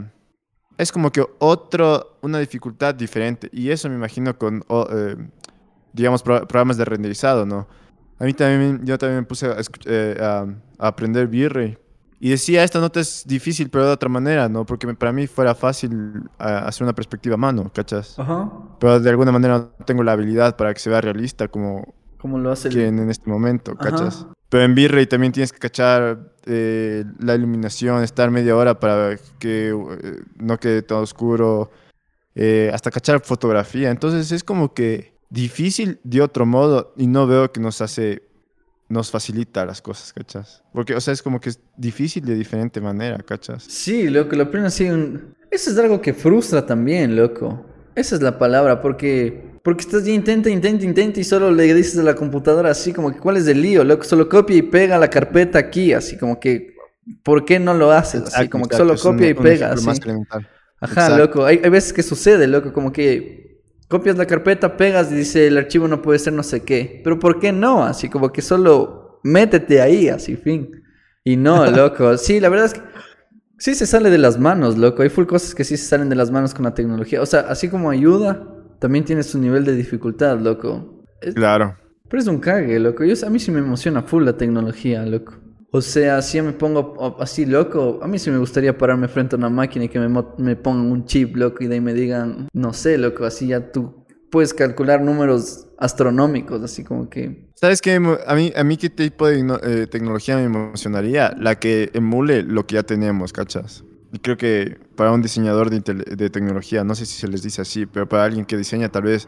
es 0.77 0.91
como 0.91 1.12
que 1.12 1.25
otro, 1.39 2.17
una 2.22 2.39
dificultad 2.39 2.93
diferente. 2.95 3.50
Y 3.51 3.69
eso 3.69 3.89
me 3.89 3.95
imagino 3.95 4.38
con, 4.38 4.63
eh, 4.91 5.15
digamos, 5.93 6.22
pro- 6.24 6.48
programas 6.48 6.77
de 6.77 6.86
renderizado, 6.86 7.45
¿no? 7.45 7.67
A 8.19 8.24
mí 8.24 8.34
también, 8.34 8.81
yo 8.86 8.98
también 8.98 9.22
me 9.22 9.25
puse 9.25 9.48
a, 9.48 9.55
eh, 9.86 10.17
a- 10.22 10.45
a 10.79 10.88
aprender 10.88 11.27
V-Ray. 11.27 11.77
Y 12.19 12.29
decía, 12.29 12.63
esta 12.63 12.79
nota 12.79 13.01
es 13.01 13.24
difícil, 13.27 13.69
pero 13.69 13.86
de 13.86 13.91
otra 13.91 14.07
manera, 14.10 14.48
¿no? 14.48 14.65
Porque 14.65 14.88
para 14.95 15.12
mí 15.12 15.27
fuera 15.27 15.53
fácil 15.53 16.24
ah, 16.39 16.60
hacer 16.65 16.84
una 16.84 16.93
perspectiva 16.93 17.36
a 17.36 17.38
mano, 17.38 17.69
¿cachas? 17.74 18.17
Ajá. 18.17 18.50
Pero 18.79 19.00
de 19.00 19.10
alguna 19.10 19.31
manera 19.34 19.57
no 19.57 19.86
tengo 19.86 20.01
la 20.01 20.13
habilidad 20.13 20.55
para 20.55 20.74
que 20.74 20.79
se 20.79 20.89
vea 20.89 21.01
realista 21.01 21.48
como, 21.50 21.93
Como 22.17 22.39
lo 22.39 22.51
hace 22.51 22.69
el... 22.69 22.79
en, 22.79 23.10
este 23.10 23.29
momento, 23.29 23.74
Ajá. 23.77 23.88
Pero 24.55 24.63
en 24.63 24.71
V-Ray 24.71 25.05
también 25.05 25.33
tienes 25.33 25.51
que 25.51 25.59
cachar 25.59 26.31
eh, 26.45 27.03
la 27.19 27.35
iluminación, 27.35 28.01
estar 28.03 28.31
media 28.31 28.55
hora 28.55 28.79
para 28.79 29.17
que 29.38 29.67
eh, 29.71 30.24
no 30.38 30.57
quede 30.57 30.81
todo 30.81 31.01
oscuro, 31.01 31.71
eh, 32.35 32.71
hasta 32.74 32.89
cachar 32.89 33.19
fotografía. 33.19 33.91
Entonces 33.91 34.31
es 34.31 34.45
como 34.45 34.74
que 34.74 35.12
difícil 35.29 36.00
de 36.05 36.21
otro 36.21 36.45
modo 36.45 36.93
y 36.95 37.07
no 37.07 37.27
veo 37.27 37.51
que 37.51 37.59
nos 37.59 37.81
hace, 37.81 38.24
nos 38.88 39.12
facilita 39.12 39.65
las 39.65 39.81
cosas, 39.81 40.13
¿cachas? 40.13 40.63
Porque, 40.71 40.95
o 40.95 41.01
sea, 41.01 41.13
es 41.13 41.21
como 41.21 41.41
que 41.41 41.50
es 41.50 41.59
difícil 41.75 42.24
de 42.24 42.35
diferente 42.35 42.79
manera, 42.79 43.17
¿cachas? 43.17 43.62
Sí, 43.63 44.09
loco, 44.09 44.38
lo 44.38 44.43
aprenden 44.43 44.67
así 44.67 44.89
un... 44.89 45.35
Eso 45.51 45.69
es 45.69 45.77
algo 45.77 46.00
que 46.00 46.13
frustra 46.13 46.65
también, 46.65 47.17
loco. 47.17 47.65
Esa 47.93 48.15
es 48.15 48.21
la 48.21 48.39
palabra, 48.39 48.81
porque... 48.81 49.54
Porque 49.65 49.81
estás 49.81 50.05
ya 50.05 50.13
intenta, 50.13 50.50
intenta, 50.50 50.86
intenta 50.86 51.19
y 51.19 51.25
solo 51.25 51.51
le 51.51 51.74
dices 51.74 51.98
a 52.00 52.03
la 52.03 52.15
computadora 52.15 52.69
así 52.72 52.93
como 52.93 53.12
que 53.12 53.19
cuál 53.19 53.38
es 53.38 53.48
el 53.48 53.62
lío, 53.62 53.84
loco, 53.84 54.03
solo 54.05 54.29
copia 54.29 54.55
y 54.57 54.62
pega 54.62 54.98
la 55.00 55.10
carpeta 55.10 55.60
aquí, 55.60 55.91
así 55.91 56.17
como 56.17 56.39
que 56.39 56.75
¿por 57.24 57.45
qué 57.45 57.60
no 57.60 57.74
lo 57.74 57.91
haces? 57.91 58.22
Así 58.22 58.48
Exacto, 58.48 58.48
como 58.48 58.67
que 58.67 58.75
exacto, 58.75 58.77
solo 58.77 58.93
un- 58.93 59.00
copia 59.00 59.29
y 59.29 59.34
pega, 59.34 59.74
así. 59.74 59.88
más. 59.88 60.00
Ajá, 60.79 61.10
Exacto. 61.10 61.17
loco, 61.17 61.45
hay, 61.45 61.62
hay 61.63 61.69
veces 61.72 61.93
que 61.93 62.03
sucede, 62.03 62.48
loco, 62.48 62.74
como 62.74 62.91
que 62.93 63.62
copias 63.88 64.17
la 64.17 64.27
carpeta, 64.27 64.77
pegas 64.77 65.12
y 65.12 65.15
dice 65.15 65.48
el 65.48 65.57
archivo 65.57 65.88
no 65.88 66.01
puede 66.01 66.19
ser 66.19 66.34
no 66.34 66.43
sé 66.43 66.63
qué, 66.63 67.01
pero 67.03 67.19
¿por 67.19 67.39
qué 67.39 67.51
no? 67.51 67.84
Así 67.86 68.10
como 68.10 68.31
que 68.31 68.43
solo 68.43 69.19
métete 69.24 69.81
ahí, 69.81 70.10
así, 70.10 70.36
fin. 70.38 70.84
Y 71.24 71.38
no, 71.38 71.65
loco, 71.72 72.17
sí, 72.17 72.39
la 72.39 72.50
verdad 72.50 72.67
es 72.67 72.74
que 72.75 72.81
sí 73.57 73.75
se 73.75 73.86
sale 73.88 74.10
de 74.12 74.17
las 74.19 74.39
manos, 74.39 74.77
loco, 74.77 75.03
hay 75.03 75.10
full 75.10 75.25
cosas 75.25 75.55
que 75.55 75.63
sí 75.63 75.77
se 75.77 75.86
salen 75.88 76.10
de 76.10 76.15
las 76.15 76.31
manos 76.31 76.53
con 76.53 76.65
la 76.65 76.74
tecnología, 76.74 77.22
o 77.22 77.25
sea, 77.25 77.41
así 77.41 77.69
como 77.69 77.89
ayuda, 77.89 78.48
también 78.85 79.03
tiene 79.03 79.23
su 79.23 79.39
nivel 79.39 79.65
de 79.65 79.75
dificultad, 79.75 80.39
loco. 80.39 81.03
Es- 81.19 81.33
Claro. 81.33 81.75
pero 82.07 82.21
es 82.21 82.27
un 82.27 82.37
cague, 82.39 82.79
loco. 82.79 83.03
Yo, 83.03 83.15
a 83.25 83.29
mí 83.31 83.39
sí 83.39 83.49
me 83.49 83.57
emociona 83.59 84.03
full 84.03 84.23
la 84.25 84.37
tecnología, 84.37 85.03
loco. 85.07 85.33
O 85.71 85.81
sea, 85.81 86.21
si 86.21 86.37
yo 86.37 86.43
me 86.43 86.53
pongo 86.53 87.17
así 87.19 87.47
loco, 87.47 87.99
a 88.03 88.07
mí 88.07 88.19
sí 88.19 88.29
me 88.29 88.37
gustaría 88.37 88.77
pararme 88.77 89.07
frente 89.07 89.35
a 89.35 89.39
una 89.39 89.49
máquina 89.49 89.85
y 89.85 89.89
que 89.89 89.99
me, 89.99 90.23
me 90.37 90.55
pongan 90.55 90.91
un 90.91 91.05
chip, 91.05 91.35
loco, 91.35 91.63
y 91.63 91.67
de 91.67 91.73
ahí 91.73 91.81
me 91.81 91.95
digan, 91.95 92.47
no 92.53 92.73
sé, 92.73 92.99
loco, 92.99 93.25
así 93.25 93.47
ya 93.47 93.71
tú 93.71 94.05
puedes 94.29 94.53
calcular 94.53 95.01
números 95.01 95.67
astronómicos, 95.79 96.61
así 96.61 96.83
como 96.83 97.09
que... 97.09 97.49
¿Sabes 97.55 97.81
qué? 97.81 97.95
A 98.27 98.35
mí, 98.35 98.53
a 98.55 98.63
mí 98.63 98.77
qué 98.77 98.91
tipo 98.91 99.27
de 99.27 99.39
eh, 99.63 99.87
tecnología 99.87 100.37
me 100.37 100.43
emocionaría? 100.43 101.35
La 101.39 101.55
que 101.55 101.89
emule 101.93 102.43
lo 102.43 102.67
que 102.67 102.75
ya 102.75 102.83
tenemos, 102.83 103.33
¿cachas? 103.33 103.83
Y 104.15 104.19
creo 104.19 104.38
que 104.38 104.79
para 104.95 105.12
un 105.12 105.22
diseñador 105.22 105.69
de, 105.69 105.81
de 105.81 106.29
tecnología, 106.29 106.86
no 106.86 106.95
sé 106.95 107.05
si 107.05 107.19
se 107.19 107.27
les 107.27 107.43
dice 107.43 107.62
así, 107.62 107.86
pero 107.86 108.07
para 108.07 108.24
alguien 108.24 108.45
que 108.45 108.55
diseña 108.55 108.88
tal 108.88 109.03
vez 109.03 109.27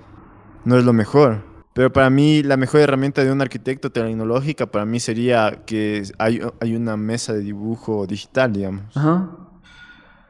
no 0.63 0.77
es 0.77 0.85
lo 0.85 0.93
mejor. 0.93 1.43
Pero 1.73 1.91
para 1.91 2.09
mí 2.09 2.41
la 2.41 2.55
mejor 2.55 2.79
herramienta 2.79 3.21
de 3.21 3.29
un 3.29 3.41
arquitecto 3.41 3.91
tecnológica 3.91 4.65
para 4.67 4.85
mí 4.85 5.01
sería 5.01 5.63
que 5.65 6.03
hay, 6.17 6.39
hay 6.61 6.75
una 6.77 6.95
mesa 6.95 7.33
de 7.33 7.41
dibujo 7.41 8.07
digital, 8.07 8.53
digamos. 8.53 8.95
Ajá. 8.95 9.29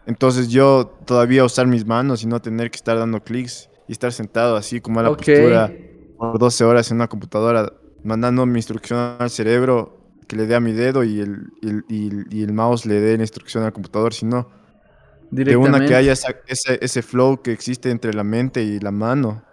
Entonces 0.07 0.49
yo 0.49 0.87
todavía 1.05 1.45
usar 1.45 1.67
mis 1.67 1.85
manos 1.85 2.23
y 2.23 2.25
no 2.25 2.41
tener 2.41 2.71
que 2.71 2.77
estar 2.77 2.97
dando 2.97 3.23
clics 3.23 3.69
y 3.87 3.91
estar 3.91 4.11
sentado 4.11 4.55
así 4.55 4.81
como 4.81 5.01
a 5.01 5.03
la 5.03 5.09
postura 5.09 5.71
por 6.17 6.39
12 6.39 6.63
horas 6.63 6.89
en 6.89 6.97
una 6.97 7.07
computadora 7.07 7.71
mandando 8.03 8.43
mi 8.47 8.57
instrucción 8.57 9.17
al 9.19 9.29
cerebro 9.29 9.96
que 10.27 10.35
le 10.35 10.45
dé 10.45 10.55
a 10.55 10.59
mi 10.59 10.73
dedo 10.73 11.03
y 11.03 11.19
el, 11.21 11.47
y 11.61 11.69
el, 11.69 11.83
y 11.89 12.07
el- 12.09 12.27
y 12.31 12.43
el 12.43 12.53
mouse 12.53 12.85
le 12.85 12.99
dé 12.99 13.15
la 13.17 13.23
instrucción 13.23 13.63
al 13.63 13.73
computador, 13.73 14.13
sino 14.13 14.49
de 15.31 15.55
una 15.55 15.79
que 15.85 15.95
haya 15.95 16.13
esa- 16.13 16.35
ese, 16.47 16.79
ese 16.81 17.01
flow 17.01 17.41
que 17.41 17.51
existe 17.51 17.89
entre 17.91 18.13
la 18.13 18.23
mente 18.23 18.63
y 18.63 18.79
la 18.79 18.91
mano 18.91 19.43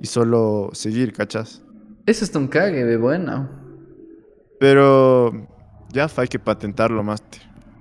y 0.00 0.06
solo 0.06 0.70
seguir, 0.72 1.12
¿cachas? 1.12 1.62
Eso 2.06 2.24
está 2.24 2.38
un 2.38 2.48
cague 2.48 2.84
de 2.84 2.96
buena. 2.96 3.48
Pero 4.58 5.32
ya 5.92 6.08
hay 6.16 6.28
que 6.28 6.38
patentarlo 6.38 7.02
más. 7.02 7.22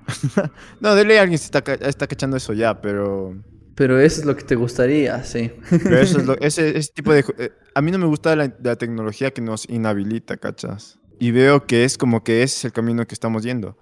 no, 0.81 0.95
de 0.95 1.05
ley 1.05 1.17
alguien 1.17 1.39
se 1.39 1.45
está, 1.45 1.59
está 1.73 2.07
cachando 2.07 2.37
eso 2.37 2.53
ya, 2.53 2.81
pero... 2.81 3.33
Pero 3.75 3.99
eso 3.99 4.19
es 4.19 4.25
lo 4.25 4.35
que 4.35 4.43
te 4.43 4.55
gustaría, 4.55 5.23
sí. 5.23 5.51
Pero 5.69 5.97
eso 5.99 6.19
es 6.19 6.25
lo- 6.25 6.37
ese, 6.41 6.77
ese 6.77 6.91
tipo 6.93 7.13
de... 7.13 7.23
eh, 7.37 7.51
a 7.73 7.81
mí 7.81 7.91
no 7.91 7.97
me 7.97 8.05
gusta 8.05 8.35
la, 8.35 8.53
la 8.61 8.75
tecnología 8.75 9.31
que 9.31 9.41
nos 9.41 9.67
inhabilita, 9.69 10.37
¿cachas? 10.37 10.99
Y 11.21 11.29
veo 11.29 11.67
que 11.67 11.83
es 11.83 11.99
como 11.99 12.23
que 12.23 12.41
ese 12.41 12.57
es 12.57 12.65
el 12.65 12.71
camino 12.71 13.05
que 13.05 13.13
estamos 13.13 13.43
yendo. 13.43 13.77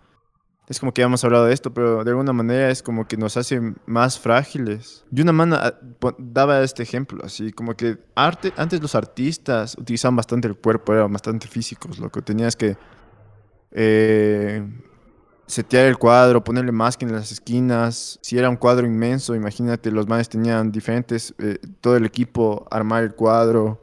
Es 0.68 0.78
como 0.78 0.94
que 0.94 1.00
ya 1.02 1.06
hemos 1.06 1.24
hablado 1.24 1.46
de 1.46 1.54
esto, 1.54 1.74
pero 1.74 2.04
de 2.04 2.12
alguna 2.12 2.34
manera 2.34 2.70
es 2.70 2.84
como 2.84 3.08
que 3.08 3.16
nos 3.16 3.38
hace 3.38 3.62
más 3.86 4.20
frágiles. 4.20 5.06
Y 5.10 5.22
una 5.22 5.32
mano 5.32 5.56
ah, 5.56 5.74
daba 6.18 6.62
este 6.64 6.84
ejemplo, 6.84 7.24
así 7.24 7.54
como 7.54 7.78
que 7.78 7.98
arte, 8.14 8.52
antes 8.58 8.82
los 8.82 8.94
artistas 8.94 9.78
utilizaban 9.80 10.18
bastante 10.18 10.50
el 10.50 10.58
cuerpo, 10.58 10.94
eran 10.94 11.14
bastante 11.14 11.48
físicos, 11.48 11.98
lo 11.98 12.12
que 12.12 12.22
tenías 12.22 12.58
que 12.58 12.76
eh, 13.72 14.70
setear 15.48 15.86
el 15.86 15.98
cuadro, 15.98 16.44
ponerle 16.44 16.74
máscara 16.74 17.10
en 17.10 17.16
las 17.20 17.32
esquinas. 17.32 18.20
Si 18.22 18.38
era 18.38 18.50
un 18.50 18.58
cuadro 18.58 18.86
inmenso, 18.86 19.34
imagínate, 19.34 19.92
los 19.92 20.10
manes 20.10 20.28
tenían 20.28 20.74
diferentes, 20.74 21.34
eh, 21.40 21.58
todo 21.80 21.96
el 21.96 22.06
equipo, 22.06 22.68
armar 22.70 23.04
el 23.04 23.16
cuadro, 23.16 23.82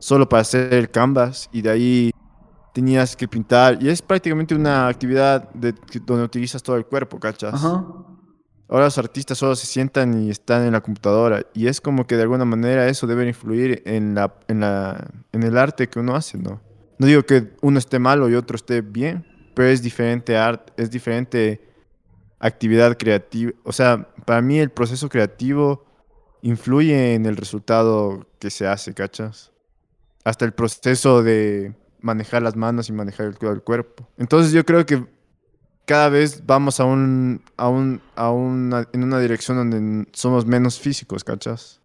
solo 0.00 0.28
para 0.28 0.40
hacer 0.40 0.74
el 0.74 0.90
canvas, 0.90 1.48
y 1.52 1.62
de 1.62 1.70
ahí 1.70 2.12
tenías 2.72 3.16
que 3.16 3.28
pintar. 3.28 3.82
Y 3.82 3.88
es 3.88 4.02
prácticamente 4.02 4.54
una 4.54 4.88
actividad 4.88 5.50
de, 5.52 5.74
donde 6.04 6.24
utilizas 6.24 6.62
todo 6.62 6.76
el 6.76 6.86
cuerpo, 6.86 7.18
¿cachas? 7.20 7.54
Ajá. 7.54 7.84
Ahora 8.68 8.86
los 8.86 8.96
artistas 8.96 9.36
solo 9.36 9.54
se 9.54 9.66
sientan 9.66 10.22
y 10.22 10.30
están 10.30 10.62
en 10.64 10.72
la 10.72 10.80
computadora. 10.80 11.44
Y 11.52 11.66
es 11.66 11.80
como 11.80 12.06
que 12.06 12.16
de 12.16 12.22
alguna 12.22 12.46
manera 12.46 12.88
eso 12.88 13.06
debe 13.06 13.26
influir 13.28 13.82
en, 13.84 14.14
la, 14.14 14.34
en, 14.48 14.60
la, 14.60 15.10
en 15.32 15.42
el 15.42 15.58
arte 15.58 15.88
que 15.88 15.98
uno 15.98 16.16
hace, 16.16 16.38
¿no? 16.38 16.62
No 16.98 17.06
digo 17.06 17.22
que 17.24 17.52
uno 17.60 17.78
esté 17.78 17.98
malo 17.98 18.30
y 18.30 18.34
otro 18.34 18.56
esté 18.56 18.80
bien, 18.80 19.26
pero 19.54 19.68
es 19.68 19.82
diferente 19.82 20.38
arte, 20.38 20.72
es 20.76 20.90
diferente 20.90 21.60
actividad 22.38 22.96
creativa. 22.96 23.52
O 23.64 23.72
sea, 23.72 24.08
para 24.24 24.40
mí 24.40 24.58
el 24.58 24.70
proceso 24.70 25.08
creativo 25.08 25.84
influye 26.40 27.14
en 27.14 27.26
el 27.26 27.36
resultado 27.36 28.26
que 28.38 28.50
se 28.50 28.66
hace, 28.66 28.94
¿cachas? 28.94 29.52
Hasta 30.24 30.44
el 30.44 30.52
proceso 30.52 31.22
de 31.22 31.74
manejar 32.02 32.42
las 32.42 32.56
manos 32.56 32.88
y 32.88 32.92
manejar 32.92 33.26
el, 33.26 33.62
cuerpo. 33.62 34.08
Entonces 34.18 34.52
yo 34.52 34.64
creo 34.64 34.84
que 34.84 35.06
cada 35.86 36.08
vez 36.08 36.44
vamos 36.44 36.80
a 36.80 36.84
un, 36.84 37.42
a 37.56 37.68
un, 37.68 38.00
a 38.14 38.30
una, 38.30 38.88
en 38.92 39.04
una 39.04 39.18
dirección 39.18 39.56
donde 39.56 40.08
somos 40.12 40.44
menos 40.44 40.78
físicos, 40.78 41.24
¿cachas? 41.24 41.80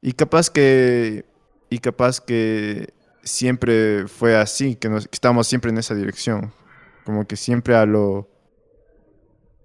Y 0.00 0.12
capaz 0.12 0.50
que, 0.50 1.26
y 1.68 1.78
capaz 1.78 2.20
que 2.20 2.94
siempre 3.22 4.08
fue 4.08 4.36
así, 4.36 4.76
que, 4.76 4.88
nos, 4.88 5.06
que 5.06 5.14
estamos 5.14 5.46
siempre 5.46 5.70
en 5.70 5.78
esa 5.78 5.94
dirección, 5.94 6.52
como 7.04 7.26
que 7.26 7.36
siempre 7.36 7.74
a 7.76 7.84
lo, 7.86 8.28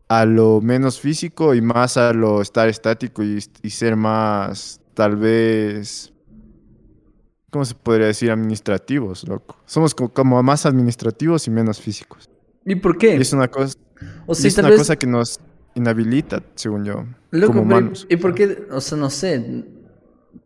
a 0.10 0.26
lo 0.26 0.62
menos 0.62 1.00
físico 1.00 1.56
y 1.56 1.62
más 1.62 1.98
a 1.98 2.12
lo 2.14 2.42
estar 2.42 2.68
estático 2.68 3.24
y 3.24 3.70
ser 3.70 3.96
más, 3.96 4.82
tal 4.94 5.16
vez, 5.16 6.12
¿cómo 7.56 7.64
se 7.64 7.74
podría 7.74 8.08
decir? 8.08 8.30
Administrativos, 8.32 9.26
loco. 9.26 9.56
Somos 9.66 9.96
co- 9.96 10.10
como 10.10 10.44
más 10.44 10.66
administrativos 10.66 11.48
y 11.48 11.52
menos 11.52 11.80
físicos. 11.80 12.30
¿Y 12.66 12.76
por 12.76 12.98
qué? 12.98 13.16
Y 13.16 13.22
es 13.22 13.32
una 13.32 13.48
cosa, 13.48 13.78
o 14.28 14.36
sea, 14.36 14.50
es 14.50 14.58
una 14.58 14.68
vez... 14.72 14.80
cosa 14.80 14.98
que 14.98 15.08
nos 15.08 15.40
inhabilita, 15.74 16.44
según 16.56 16.84
yo, 16.84 17.06
Loco, 17.32 17.54
como 17.54 17.64
pero, 17.70 17.78
humanos. 17.78 18.06
¿y 18.10 18.18
por 18.18 18.36
qué? 18.36 18.68
O 18.72 18.82
sea, 18.82 18.98
no 18.98 19.10
sé. 19.10 19.64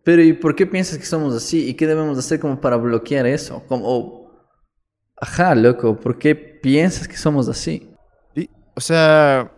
Pero 0.03 0.21
¿y 0.21 0.33
por 0.33 0.55
qué 0.55 0.67
piensas 0.67 0.99
que 0.99 1.05
somos 1.05 1.33
así? 1.33 1.67
¿Y 1.67 1.73
qué 1.73 1.87
debemos 1.87 2.15
de 2.15 2.19
hacer 2.19 2.39
como 2.39 2.61
para 2.61 2.77
bloquear 2.77 3.25
eso? 3.25 3.63
Como, 3.67 3.85
o- 3.87 4.19
Ajá, 5.19 5.55
loco, 5.55 5.99
¿por 5.99 6.19
qué 6.19 6.35
piensas 6.35 7.07
que 7.07 7.17
somos 7.17 7.49
así? 7.49 7.89
Y, 8.35 8.47
o 8.75 8.81
sea, 8.81 9.51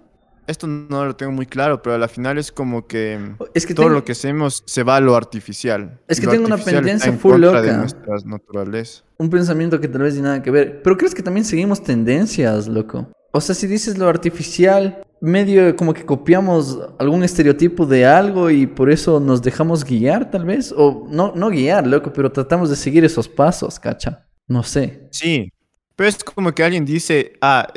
esto 0.47 0.67
no 0.67 1.05
lo 1.05 1.15
tengo 1.15 1.31
muy 1.31 1.45
claro, 1.45 1.81
pero 1.81 1.95
a 1.95 1.97
la 1.97 2.07
final 2.07 2.37
es 2.37 2.51
como 2.51 2.87
que 2.87 3.19
Es 3.53 3.65
que 3.65 3.73
todo 3.73 3.85
tengo- 3.87 3.95
lo 3.99 4.03
que 4.05 4.11
hacemos 4.13 4.63
se 4.65 4.83
va 4.83 4.97
a 4.97 4.99
lo 4.99 5.15
artificial. 5.15 5.99
Es 6.07 6.19
que 6.19 6.25
lo 6.25 6.31
tengo 6.33 6.45
una 6.45 6.57
pendencia 6.57 7.09
en 7.09 7.19
full 7.19 7.33
de 7.33 7.37
loca. 7.39 7.77
nuestra 7.77 8.15
naturaleza. 8.25 9.03
un 9.17 9.29
pensamiento 9.29 9.79
que 9.79 9.87
tal 9.87 10.01
vez 10.01 10.15
ni 10.15 10.21
nada 10.21 10.41
que 10.41 10.49
ver. 10.49 10.81
Pero 10.81 10.97
crees 10.97 11.13
que 11.13 11.21
también 11.21 11.45
seguimos 11.45 11.83
tendencias, 11.83 12.67
loco. 12.67 13.07
O 13.31 13.39
sea, 13.39 13.53
si 13.53 13.67
dices 13.67 13.97
lo 13.99 14.07
artificial, 14.09 15.03
medio 15.21 15.75
como 15.75 15.93
que 15.93 16.03
copiamos 16.05 16.79
algún 16.97 17.23
estereotipo 17.23 17.85
de 17.85 18.05
algo 18.05 18.49
y 18.49 18.65
por 18.65 18.89
eso 18.89 19.19
nos 19.19 19.41
dejamos 19.43 19.85
guiar, 19.85 20.31
tal 20.31 20.45
vez. 20.45 20.73
O 20.75 21.07
no, 21.09 21.31
no 21.35 21.49
guiar, 21.51 21.85
loco, 21.85 22.11
pero 22.11 22.31
tratamos 22.31 22.69
de 22.71 22.75
seguir 22.75 23.05
esos 23.05 23.29
pasos, 23.29 23.79
cacha. 23.79 24.25
No 24.47 24.63
sé. 24.63 25.07
Sí, 25.11 25.51
pero 25.95 26.09
es 26.09 26.23
como 26.23 26.51
que 26.53 26.63
alguien 26.63 26.83
dice, 26.83 27.33
ah, 27.41 27.67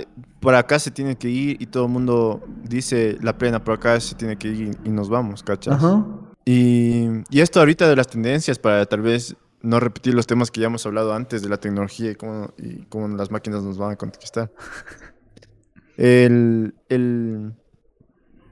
por 0.44 0.54
acá 0.54 0.78
se 0.78 0.90
tiene 0.92 1.16
que 1.16 1.28
ir 1.28 1.60
y 1.60 1.66
todo 1.66 1.86
el 1.86 1.90
mundo 1.90 2.40
dice 2.62 3.18
la 3.20 3.36
plena, 3.36 3.64
por 3.64 3.74
acá 3.74 3.98
se 3.98 4.14
tiene 4.14 4.36
que 4.36 4.48
ir 4.48 4.78
y 4.84 4.90
nos 4.90 5.08
vamos, 5.08 5.42
¿cachas? 5.42 5.74
Ajá. 5.74 6.04
Y, 6.44 7.06
y 7.30 7.40
esto 7.40 7.58
ahorita 7.58 7.88
de 7.88 7.96
las 7.96 8.06
tendencias 8.06 8.58
para 8.58 8.84
tal 8.86 9.00
vez 9.00 9.34
no 9.62 9.80
repetir 9.80 10.14
los 10.14 10.26
temas 10.26 10.50
que 10.50 10.60
ya 10.60 10.66
hemos 10.66 10.84
hablado 10.86 11.14
antes 11.14 11.40
de 11.42 11.48
la 11.48 11.56
tecnología 11.56 12.10
y 12.10 12.14
cómo, 12.14 12.52
y 12.58 12.84
cómo 12.90 13.08
las 13.08 13.30
máquinas 13.30 13.62
nos 13.62 13.78
van 13.78 13.92
a 13.92 13.96
conquistar. 13.96 14.52
El, 15.96 16.74
el- 16.88 17.54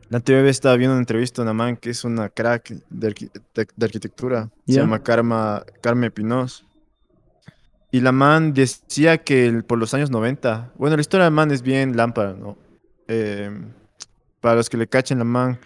La 0.08 0.18
anterior 0.18 0.44
vez 0.44 0.52
estaba 0.56 0.76
viendo 0.76 0.92
una 0.94 1.00
entrevista 1.00 1.42
a 1.42 1.44
una 1.44 1.52
man 1.52 1.76
que 1.76 1.90
es 1.90 2.04
una 2.04 2.28
crack 2.28 2.70
de, 2.88 3.08
arqui- 3.08 3.30
de- 3.54 3.66
de 3.75 3.84
arquitectura. 3.87 4.50
Se 4.66 4.75
llama 4.80 5.02
Karma, 5.02 5.64
Carmen 5.80 6.12
Pinos. 6.12 6.64
Y 7.92 8.00
la 8.00 8.11
man 8.11 8.54
decía 8.54 9.18
que 9.18 9.46
el- 9.46 9.64
por 9.64 9.78
los 9.78 9.92
años 9.94 10.11
90, 10.11 10.72
bueno, 10.76 10.96
la 10.96 11.02
historia 11.02 11.25
de 11.25 11.30
la 11.30 11.34
man 11.37 11.50
es 11.52 11.62
bien 11.62 11.96
lámpara, 11.96 12.32
¿no? 12.32 12.56
Eh, 13.06 13.50
para 14.40 14.56
los 14.56 14.68
que 14.68 14.76
le 14.78 14.88
cachen 14.88 15.18
la 15.18 15.25
man, 15.25 15.58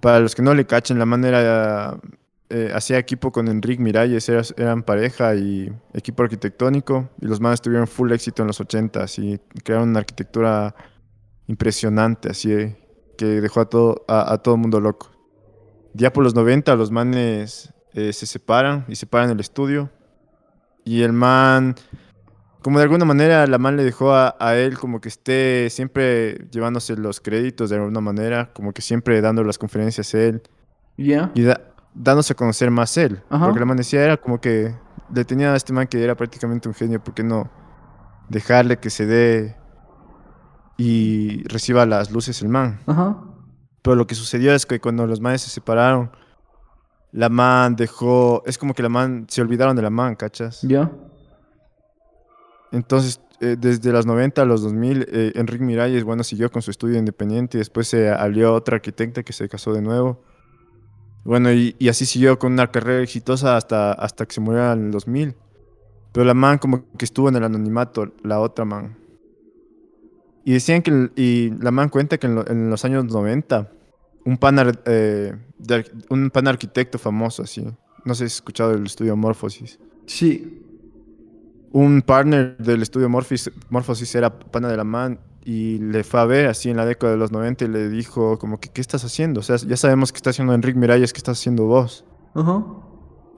para 0.00 0.18
los 0.20 0.34
que 0.34 0.42
no 0.42 0.54
le 0.54 0.66
cachen, 0.66 0.98
la 0.98 1.04
man 1.06 1.24
era, 1.24 2.00
eh, 2.48 2.72
hacía 2.74 2.98
equipo 2.98 3.30
con 3.32 3.48
Enrique 3.48 3.82
Miralles, 3.82 4.28
era- 4.30 4.42
eran 4.56 4.82
pareja 4.82 5.34
y 5.34 5.70
equipo 5.92 6.22
arquitectónico, 6.22 7.10
y 7.20 7.26
los 7.26 7.38
manes 7.38 7.60
tuvieron 7.60 7.86
full 7.86 8.10
éxito 8.12 8.42
en 8.42 8.46
los 8.48 8.60
80 8.60 9.04
y 9.18 9.38
crearon 9.62 9.90
una 9.90 10.00
arquitectura 10.00 10.74
impresionante, 11.46 12.30
así, 12.30 12.50
eh, 12.52 12.76
que 13.18 13.26
dejó 13.26 13.60
a 13.60 13.66
todo, 13.68 14.04
a, 14.08 14.32
a 14.32 14.38
todo 14.38 14.56
mundo 14.56 14.80
loco. 14.80 15.10
Ya 15.92 16.12
por 16.12 16.24
los 16.24 16.34
90 16.34 16.74
los 16.76 16.90
manes 16.90 17.74
eh, 17.92 18.12
se 18.14 18.24
separan 18.24 18.86
y 18.88 18.96
separan 18.96 19.30
el 19.30 19.40
estudio. 19.40 19.90
Y 20.84 21.02
el 21.02 21.12
man, 21.12 21.74
como 22.62 22.78
de 22.78 22.84
alguna 22.84 23.04
manera 23.04 23.46
la 23.46 23.58
man 23.58 23.76
le 23.76 23.84
dejó 23.84 24.12
a, 24.14 24.36
a 24.40 24.56
él 24.56 24.78
como 24.78 25.00
que 25.00 25.08
esté 25.08 25.68
siempre 25.70 26.46
llevándose 26.50 26.96
los 26.96 27.20
créditos 27.20 27.70
de 27.70 27.76
alguna 27.76 28.00
manera, 28.00 28.50
como 28.52 28.72
que 28.72 28.82
siempre 28.82 29.20
dando 29.20 29.44
las 29.44 29.58
conferencias 29.58 30.12
él 30.14 30.42
Ya. 30.96 31.30
y 31.34 31.42
da- 31.42 31.60
dándose 31.94 32.32
a 32.32 32.36
conocer 32.36 32.70
más 32.70 32.96
él. 32.96 33.22
Ajá. 33.30 33.44
Porque 33.46 33.60
la 33.60 33.66
man 33.66 33.76
decía, 33.76 34.02
era 34.04 34.16
como 34.16 34.40
que 34.40 34.74
le 35.14 35.24
tenía 35.24 35.52
a 35.52 35.56
este 35.56 35.72
man 35.72 35.86
que 35.86 36.02
era 36.02 36.14
prácticamente 36.16 36.68
un 36.68 36.74
genio, 36.74 37.02
¿por 37.02 37.14
qué 37.14 37.22
no 37.22 37.50
dejarle 38.28 38.78
que 38.78 38.90
se 38.90 39.06
dé 39.06 39.56
y 40.76 41.42
reciba 41.48 41.84
las 41.86 42.10
luces 42.10 42.40
el 42.42 42.48
man? 42.48 42.80
Ajá. 42.86 43.16
Pero 43.82 43.96
lo 43.96 44.06
que 44.06 44.14
sucedió 44.14 44.54
es 44.54 44.66
que 44.66 44.80
cuando 44.80 45.06
los 45.06 45.20
manes 45.20 45.42
se 45.42 45.50
separaron, 45.50 46.10
la 47.12 47.28
man 47.28 47.76
dejó. 47.76 48.42
Es 48.46 48.58
como 48.58 48.74
que 48.74 48.82
la 48.82 48.88
man. 48.88 49.26
Se 49.28 49.40
olvidaron 49.42 49.76
de 49.76 49.82
la 49.82 49.90
man, 49.90 50.14
¿cachas? 50.16 50.62
Ya. 50.62 50.90
Entonces, 52.72 53.20
eh, 53.40 53.56
desde 53.58 53.90
los 53.92 54.06
90 54.06 54.42
a 54.42 54.44
los 54.44 54.62
2000, 54.62 55.06
eh, 55.10 55.32
Enrique 55.34 55.64
Miralles, 55.64 56.04
bueno, 56.04 56.22
siguió 56.22 56.50
con 56.50 56.62
su 56.62 56.70
estudio 56.70 56.98
independiente 56.98 57.56
y 57.56 57.60
después 57.60 57.88
se 57.88 58.10
alió 58.10 58.54
otra 58.54 58.76
arquitecta 58.76 59.22
que 59.22 59.32
se 59.32 59.48
casó 59.48 59.72
de 59.72 59.82
nuevo. 59.82 60.22
Bueno, 61.24 61.52
y, 61.52 61.74
y 61.78 61.88
así 61.88 62.06
siguió 62.06 62.38
con 62.38 62.52
una 62.52 62.70
carrera 62.70 63.02
exitosa 63.02 63.56
hasta, 63.56 63.92
hasta 63.92 64.24
que 64.26 64.34
se 64.34 64.40
murió 64.40 64.72
en 64.72 64.86
el 64.86 64.90
2000. 64.90 65.34
Pero 66.12 66.24
la 66.24 66.34
man 66.34 66.58
como 66.58 66.84
que 66.96 67.04
estuvo 67.04 67.28
en 67.28 67.36
el 67.36 67.44
anonimato, 67.44 68.12
la 68.22 68.40
otra 68.40 68.64
man. 68.64 68.96
Y 70.44 70.52
decían 70.52 70.82
que, 70.82 71.10
y 71.16 71.50
la 71.60 71.70
man 71.70 71.88
cuenta 71.88 72.18
que 72.18 72.26
en, 72.26 72.34
lo- 72.36 72.46
en 72.48 72.70
los 72.70 72.84
años 72.84 73.04
90, 73.04 73.70
un 74.24 74.36
pan, 74.38 74.58
ar- 74.58 74.82
eh, 74.86 75.34
de 75.58 75.84
un 76.10 76.30
pan 76.30 76.48
arquitecto 76.48 76.98
famoso, 76.98 77.42
así, 77.42 77.64
no 78.04 78.14
sé 78.14 78.18
si 78.20 78.24
has 78.24 78.34
escuchado 78.34 78.72
el 78.72 78.84
estudio 78.86 79.16
Morphosis, 79.16 79.78
Sí. 80.06 80.62
un 81.72 82.02
partner 82.02 82.56
del 82.58 82.82
estudio 82.82 83.08
Morphosis 83.08 84.14
era 84.14 84.36
pana 84.38 84.68
de 84.68 84.76
la 84.76 84.84
man 84.84 85.20
y 85.44 85.78
le 85.78 86.02
fue 86.04 86.20
a 86.20 86.24
ver 86.24 86.46
así 86.48 86.68
en 86.68 86.76
la 86.76 86.84
década 86.84 87.12
de 87.12 87.18
los 87.18 87.30
90 87.32 87.64
y 87.64 87.68
le 87.68 87.88
dijo 87.88 88.38
como 88.38 88.58
que, 88.60 88.68
¿qué 88.68 88.80
estás 88.80 89.04
haciendo? 89.04 89.40
O 89.40 89.42
sea, 89.42 89.56
ya 89.56 89.76
sabemos 89.76 90.12
que 90.12 90.16
está 90.16 90.30
haciendo 90.30 90.52
Enrique 90.52 90.78
Miralles, 90.78 91.12
¿qué 91.12 91.18
estás 91.18 91.38
haciendo 91.38 91.64
vos? 91.66 92.04
Ajá. 92.34 92.64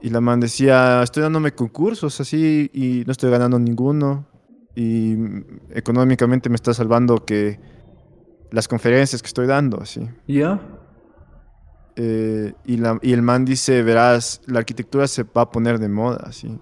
Y 0.01 0.09
la 0.09 0.19
man 0.19 0.39
decía, 0.41 1.01
estoy 1.01 1.23
dándome 1.23 1.53
concursos 1.53 2.19
así 2.19 2.69
y 2.73 3.03
no 3.05 3.11
estoy 3.13 3.31
ganando 3.31 3.57
ninguno. 3.57 4.25
Y 4.75 5.15
mm, 5.15 5.43
económicamente 5.75 6.49
me 6.49 6.55
está 6.55 6.73
salvando 6.73 7.23
que 7.23 7.59
las 8.53 8.67
conferencias 8.67 9.21
que 9.21 9.27
estoy 9.27 9.47
dando, 9.47 9.81
así. 9.81 10.07
Ya. 10.27 10.61
Eh, 11.95 12.53
y, 12.65 12.77
la- 12.77 12.99
y 13.01 13.13
el 13.13 13.21
man 13.21 13.45
dice, 13.45 13.81
verás, 13.83 14.41
la 14.45 14.59
arquitectura 14.59 15.07
se 15.07 15.23
va 15.23 15.41
a 15.43 15.49
poner 15.51 15.79
de 15.79 15.89
moda, 15.89 16.23
así. 16.27 16.59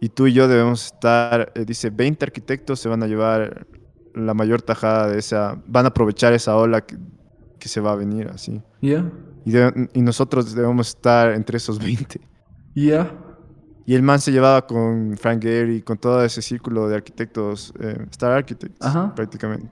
Y 0.00 0.08
tú 0.10 0.26
y 0.26 0.32
yo 0.32 0.46
debemos 0.48 0.86
estar, 0.86 1.52
eh, 1.54 1.64
dice, 1.64 1.90
20 1.90 2.24
arquitectos 2.24 2.80
se 2.80 2.88
van 2.88 3.02
a 3.02 3.06
llevar 3.06 3.66
la 4.14 4.34
mayor 4.34 4.62
tajada 4.62 5.08
de 5.08 5.18
esa, 5.18 5.60
van 5.66 5.84
a 5.84 5.88
aprovechar 5.88 6.32
esa 6.32 6.56
ola 6.56 6.80
que, 6.86 6.96
que 7.58 7.68
se 7.68 7.80
va 7.80 7.92
a 7.92 7.96
venir, 7.96 8.28
así. 8.32 8.62
Ya. 8.80 9.10
Y, 9.44 9.50
de- 9.52 9.88
y 9.94 10.02
nosotros 10.02 10.54
debemos 10.54 10.88
estar 10.88 11.32
entre 11.32 11.56
esos 11.56 11.78
20. 11.78 12.20
Ya. 12.74 13.12
Y 13.84 13.94
el 13.94 14.02
man 14.02 14.20
se 14.20 14.32
llevaba 14.32 14.66
con 14.66 15.16
Frank 15.16 15.42
Gehry, 15.42 15.80
con 15.82 15.96
todo 15.96 16.24
ese 16.24 16.42
círculo 16.42 16.88
de 16.88 16.96
arquitectos, 16.96 17.72
eh, 17.80 18.04
Star 18.10 18.32
Architects, 18.32 18.84
Ajá. 18.84 19.14
prácticamente. 19.14 19.68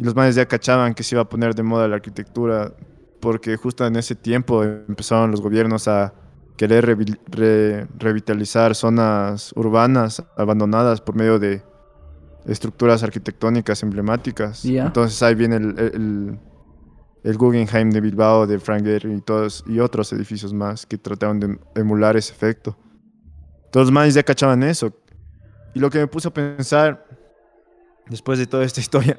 Y 0.00 0.04
los 0.04 0.14
manes 0.16 0.34
ya 0.34 0.46
cachaban 0.46 0.94
que 0.94 1.02
se 1.02 1.14
iba 1.14 1.20
a 1.22 1.28
poner 1.28 1.54
de 1.54 1.62
moda 1.62 1.86
la 1.86 1.96
arquitectura, 1.96 2.72
porque 3.20 3.56
justo 3.56 3.86
en 3.86 3.96
ese 3.96 4.14
tiempo 4.14 4.64
empezaron 4.64 5.30
los 5.30 5.42
gobiernos 5.42 5.88
a 5.88 6.14
querer 6.56 6.86
revi- 6.86 7.18
re- 7.26 7.86
revitalizar 7.98 8.74
zonas 8.74 9.52
urbanas 9.56 10.22
abandonadas 10.38 11.02
por 11.02 11.16
medio 11.16 11.38
de 11.38 11.62
estructuras 12.46 13.02
arquitectónicas 13.02 13.82
emblemáticas. 13.82 14.62
Ya. 14.62 14.86
Entonces 14.86 15.22
ahí 15.22 15.34
viene 15.34 15.56
el, 15.56 15.78
el, 15.78 16.38
el 17.24 17.36
Guggenheim 17.36 17.90
de 17.90 18.00
Bilbao, 18.00 18.46
de 18.46 18.58
Frank 18.58 18.84
Gehry 18.84 19.12
y, 19.12 19.20
todos, 19.20 19.62
y 19.66 19.80
otros 19.80 20.10
edificios 20.14 20.54
más 20.54 20.86
que 20.86 20.96
trataron 20.96 21.40
de 21.40 21.58
emular 21.74 22.16
ese 22.16 22.32
efecto. 22.32 22.74
Todos 23.70 23.88
los 23.88 23.92
manes 23.92 24.14
ya 24.14 24.22
cachaban 24.22 24.62
eso. 24.62 24.96
Y 25.74 25.78
lo 25.78 25.90
que 25.90 25.98
me 25.98 26.06
puse 26.06 26.28
a 26.28 26.32
pensar, 26.32 27.06
después 28.08 28.38
de 28.38 28.46
toda 28.46 28.64
esta 28.64 28.80
historia, 28.86 29.18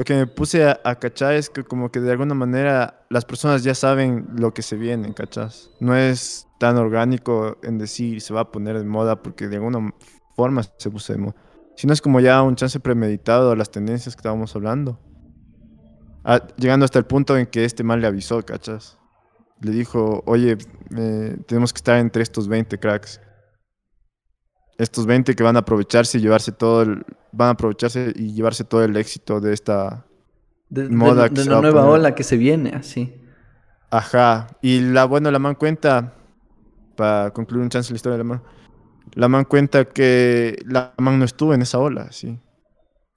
lo 0.00 0.04
que 0.04 0.14
me 0.14 0.26
puse 0.26 0.66
a, 0.66 0.94
cachar 0.94 1.34
es 1.34 1.50
que 1.50 1.62
como 1.62 1.90
que 1.92 2.00
de 2.00 2.10
alguna 2.10 2.32
manera 2.32 3.04
las 3.10 3.26
personas 3.26 3.62
ya 3.62 3.74
saben 3.74 4.28
lo 4.34 4.54
que 4.54 4.62
se 4.62 4.76
viene, 4.76 5.12
¿cachas? 5.12 5.70
No 5.78 5.94
es 5.94 6.48
tan 6.58 6.78
orgánico 6.78 7.58
en 7.62 7.76
decir 7.76 8.22
se 8.22 8.32
va 8.32 8.40
a 8.40 8.50
poner 8.50 8.78
de 8.78 8.84
moda 8.86 9.22
porque 9.22 9.46
de 9.46 9.56
alguna 9.56 9.92
forma 10.34 10.62
se 10.78 10.90
puso 10.90 11.12
de 11.12 11.18
moda. 11.18 11.34
Sino 11.76 11.92
es 11.92 12.00
como 12.00 12.18
ya 12.20 12.40
un 12.40 12.56
chance 12.56 12.80
premeditado 12.80 13.50
a 13.50 13.56
las 13.56 13.70
tendencias 13.70 14.16
que 14.16 14.20
estábamos 14.20 14.56
hablando. 14.56 14.98
Ah, 16.24 16.46
llegando 16.56 16.86
hasta 16.86 16.98
el 16.98 17.04
punto 17.04 17.36
en 17.36 17.44
que 17.44 17.66
este 17.66 17.84
man 17.84 18.00
le 18.00 18.06
avisó, 18.06 18.42
¿cachas? 18.42 18.96
Le 19.60 19.70
dijo, 19.70 20.22
oye, 20.24 20.56
eh, 20.96 21.36
tenemos 21.46 21.74
que 21.74 21.76
estar 21.76 21.98
entre 21.98 22.22
estos 22.22 22.48
20 22.48 22.78
cracks. 22.78 23.20
Estos 24.78 25.04
20 25.04 25.34
que 25.34 25.42
van 25.42 25.56
a 25.56 25.58
aprovecharse 25.58 26.16
y 26.16 26.22
llevarse 26.22 26.52
todo 26.52 26.80
el, 26.80 27.04
van 27.32 27.48
a 27.48 27.50
aprovecharse 27.52 28.12
y 28.16 28.32
llevarse 28.34 28.64
todo 28.64 28.84
el 28.84 28.96
éxito 28.96 29.40
de 29.40 29.52
esta 29.52 30.04
De, 30.68 30.88
de- 30.88 30.88
Moda 30.90 31.28
que 31.28 31.36
de 31.36 31.44
se 31.44 31.50
la 31.50 31.60
nueva 31.60 31.86
ola 31.86 32.14
que 32.14 32.22
se 32.24 32.36
viene, 32.36 32.70
así. 32.74 33.14
Ajá. 33.90 34.46
Y 34.62 34.80
la, 34.80 35.04
bueno, 35.04 35.30
la 35.30 35.38
man 35.38 35.54
cuenta, 35.54 36.14
para 36.96 37.30
concluir 37.32 37.62
un 37.62 37.70
chance 37.70 37.92
la 37.92 37.96
historia 37.96 38.18
de 38.18 38.24
la 38.24 38.28
man, 38.28 38.42
la 39.14 39.28
man 39.28 39.44
cuenta 39.44 39.84
que 39.86 40.62
la 40.66 40.92
man 40.98 41.18
no 41.18 41.24
estuvo 41.24 41.54
en 41.54 41.62
esa 41.62 41.78
ola, 41.78 42.12
sí. 42.12 42.38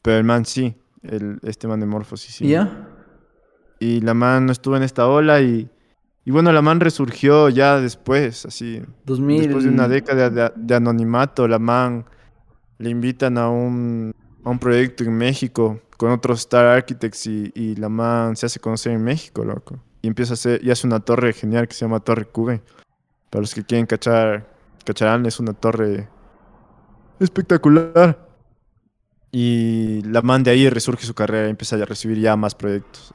Pero 0.02 0.18
el 0.18 0.24
man 0.24 0.46
sí, 0.46 0.76
el, 1.04 1.40
este 1.44 1.68
man 1.68 1.80
de 1.80 1.86
Morphosis, 1.86 2.36
sí. 2.36 2.48
¿Ya? 2.48 2.90
Y 3.80 4.02
la 4.02 4.14
man 4.14 4.46
no 4.48 4.52
estuvo 4.52 4.76
en 4.78 4.84
esta 4.84 5.08
ola 5.08 5.42
y, 5.42 5.70
y 6.26 6.32
bueno, 6.32 6.52
la 6.52 6.62
man 6.62 6.80
resurgió 6.80 7.50
ya 7.50 7.80
después, 7.80 8.46
así. 8.46 8.82
2000. 9.06 9.42
Después 9.44 9.64
de 9.66 9.70
una 9.70 9.88
década 9.88 10.30
de, 10.30 10.52
de 10.56 10.76
anonimato, 10.76 11.48
la 11.48 11.60
man 11.60 12.06
le 12.78 12.90
invitan 12.90 13.38
a 13.38 13.50
un, 13.50 14.14
a 14.44 14.50
un 14.50 14.60
proyecto 14.60 15.04
en 15.04 15.14
México 15.14 15.82
con 15.98 16.12
otros 16.12 16.40
Star 16.40 16.66
Architects 16.66 17.28
y, 17.28 17.52
y 17.56 17.76
la 17.76 17.90
man 17.90 18.36
se 18.36 18.46
hace 18.46 18.60
conocer 18.60 18.94
en 18.94 19.04
México, 19.04 19.44
loco. 19.44 19.80
Y 20.02 20.08
empieza 20.08 20.34
a 20.34 20.36
hacer, 20.36 20.64
y 20.64 20.70
hace 20.72 20.86
una 20.86 21.00
torre 21.00 21.34
genial 21.34 21.68
que 21.68 21.74
se 21.74 21.86
llama 21.86 22.00
Torre 22.00 22.26
Cube. 22.26 22.62
Para 23.30 23.42
los 23.42 23.54
que 23.54 23.64
quieren 23.64 23.86
cachar, 23.86 24.54
cacharán, 24.84 25.26
es 25.26 25.40
una 25.40 25.54
torre 25.54 26.10
espectacular. 27.20 28.28
Y 29.32 30.02
la 30.04 30.22
man 30.22 30.44
de 30.44 30.52
ahí 30.52 30.70
resurge 30.70 31.06
su 31.06 31.14
carrera 31.14 31.48
y 31.48 31.52
empieza 31.52 31.76
a 31.76 31.86
recibir 31.86 32.20
ya 32.20 32.36
más 32.36 32.54
proyectos. 32.54 33.14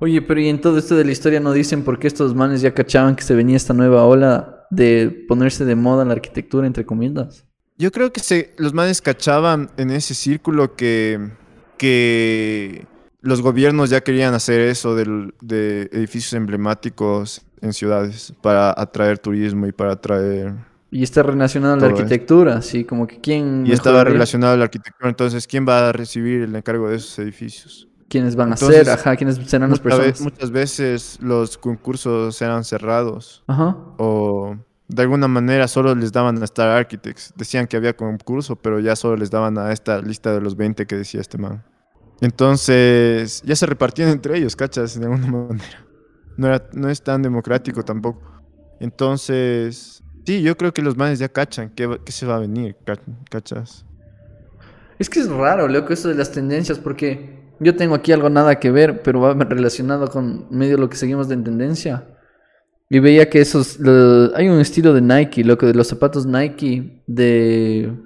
Oye, 0.00 0.22
pero 0.22 0.40
y 0.40 0.48
en 0.48 0.60
todo 0.60 0.78
esto 0.78 0.96
de 0.96 1.04
la 1.04 1.12
historia 1.12 1.40
no 1.40 1.52
dicen 1.52 1.84
por 1.84 1.98
qué 1.98 2.06
estos 2.06 2.34
manes 2.34 2.62
ya 2.62 2.72
cachaban 2.72 3.14
que 3.14 3.22
se 3.22 3.34
venía 3.34 3.56
esta 3.56 3.74
nueva 3.74 4.06
ola 4.06 4.66
de 4.70 5.26
ponerse 5.28 5.64
de 5.66 5.76
moda 5.76 6.04
la 6.06 6.14
arquitectura, 6.14 6.66
entre 6.66 6.86
comillas. 6.86 7.46
Yo 7.80 7.90
creo 7.90 8.12
que 8.12 8.20
se, 8.20 8.52
los 8.58 8.74
manes 8.74 9.00
cachaban 9.00 9.70
en 9.78 9.90
ese 9.90 10.14
círculo 10.14 10.76
que, 10.76 11.30
que 11.78 12.86
los 13.22 13.40
gobiernos 13.40 13.88
ya 13.90 14.02
querían 14.02 14.34
hacer 14.34 14.60
eso 14.60 14.94
del- 14.94 15.34
de 15.40 15.88
edificios 15.92 16.34
emblemáticos 16.34 17.42
en 17.62 17.72
ciudades 17.72 18.32
para 18.42 18.74
atraer 18.76 19.18
turismo 19.18 19.66
y 19.66 19.72
para 19.72 19.92
atraer... 19.92 20.52
Y 20.90 21.02
está 21.04 21.22
relacionado 21.22 21.74
a 21.74 21.76
la 21.78 21.86
esto. 21.86 21.98
arquitectura, 22.00 22.56
así 22.56 22.84
como 22.84 23.06
que 23.06 23.18
quién. 23.20 23.64
Y 23.66 23.72
estaba 23.72 24.02
relacionado 24.04 24.54
a 24.54 24.56
la 24.56 24.64
arquitectura, 24.64 25.08
entonces 25.08 25.46
¿quién 25.46 25.66
va 25.66 25.88
a 25.88 25.92
recibir 25.92 26.42
el 26.42 26.54
encargo 26.56 26.88
de 26.88 26.96
esos 26.96 27.18
edificios? 27.20 27.88
¿Quiénes 28.08 28.34
van 28.36 28.52
a 28.52 28.56
ser? 28.56 28.90
Ajá, 28.90 29.14
¿quiénes 29.16 29.36
serán 29.46 29.70
las 29.70 29.78
personas? 29.80 30.20
muchas 30.20 30.50
veces 30.50 31.18
los 31.22 31.56
concursos 31.56 32.42
eran 32.42 32.64
cerrados 32.64 33.44
Ajá. 33.46 33.76
o 33.98 34.56
de 34.90 35.02
alguna 35.02 35.28
manera 35.28 35.68
solo 35.68 35.94
les 35.94 36.12
daban 36.12 36.40
a 36.42 36.44
Star 36.44 36.68
Architects. 36.68 37.32
Decían 37.36 37.66
que 37.66 37.76
había 37.76 37.96
concurso, 37.96 38.56
pero 38.56 38.80
ya 38.80 38.96
solo 38.96 39.16
les 39.16 39.30
daban 39.30 39.56
a 39.56 39.72
esta 39.72 40.00
lista 40.00 40.32
de 40.34 40.40
los 40.40 40.56
20 40.56 40.86
que 40.86 40.96
decía 40.96 41.20
este 41.20 41.38
man. 41.38 41.62
Entonces, 42.20 43.40
ya 43.42 43.54
se 43.56 43.66
repartían 43.66 44.08
entre 44.08 44.36
ellos, 44.36 44.56
¿cachas? 44.56 44.98
De 44.98 45.06
alguna 45.06 45.26
manera. 45.48 45.86
No, 46.36 46.48
era, 46.48 46.68
no 46.72 46.88
es 46.88 47.02
tan 47.02 47.22
democrático 47.22 47.84
tampoco. 47.84 48.20
Entonces, 48.80 50.02
sí, 50.26 50.42
yo 50.42 50.56
creo 50.56 50.74
que 50.74 50.82
los 50.82 50.96
manes 50.96 51.18
ya 51.18 51.28
cachan 51.28 51.70
que, 51.70 51.98
se 52.06 52.26
va 52.26 52.36
a 52.36 52.40
venir, 52.40 52.76
¿cachas? 53.30 53.84
Es 54.98 55.08
que 55.08 55.20
es 55.20 55.28
raro, 55.28 55.68
loco, 55.68 55.92
eso 55.92 56.08
de 56.08 56.14
las 56.14 56.32
tendencias, 56.32 56.78
porque 56.78 57.38
yo 57.60 57.76
tengo 57.76 57.94
aquí 57.94 58.12
algo 58.12 58.28
nada 58.28 58.58
que 58.58 58.70
ver, 58.70 59.02
pero 59.02 59.20
va 59.20 59.34
relacionado 59.34 60.08
con 60.08 60.46
medio 60.50 60.76
lo 60.76 60.90
que 60.90 60.96
seguimos 60.96 61.28
de 61.28 61.36
tendencia. 61.36 62.06
Y 62.92 62.98
veía 62.98 63.30
que 63.30 63.40
esos. 63.40 63.78
hay 64.34 64.48
un 64.48 64.58
estilo 64.58 64.92
de 64.92 65.00
Nike, 65.00 65.44
loco, 65.44 65.64
de 65.64 65.74
los 65.74 65.86
zapatos 65.86 66.26
Nike, 66.26 67.02
de. 67.06 67.96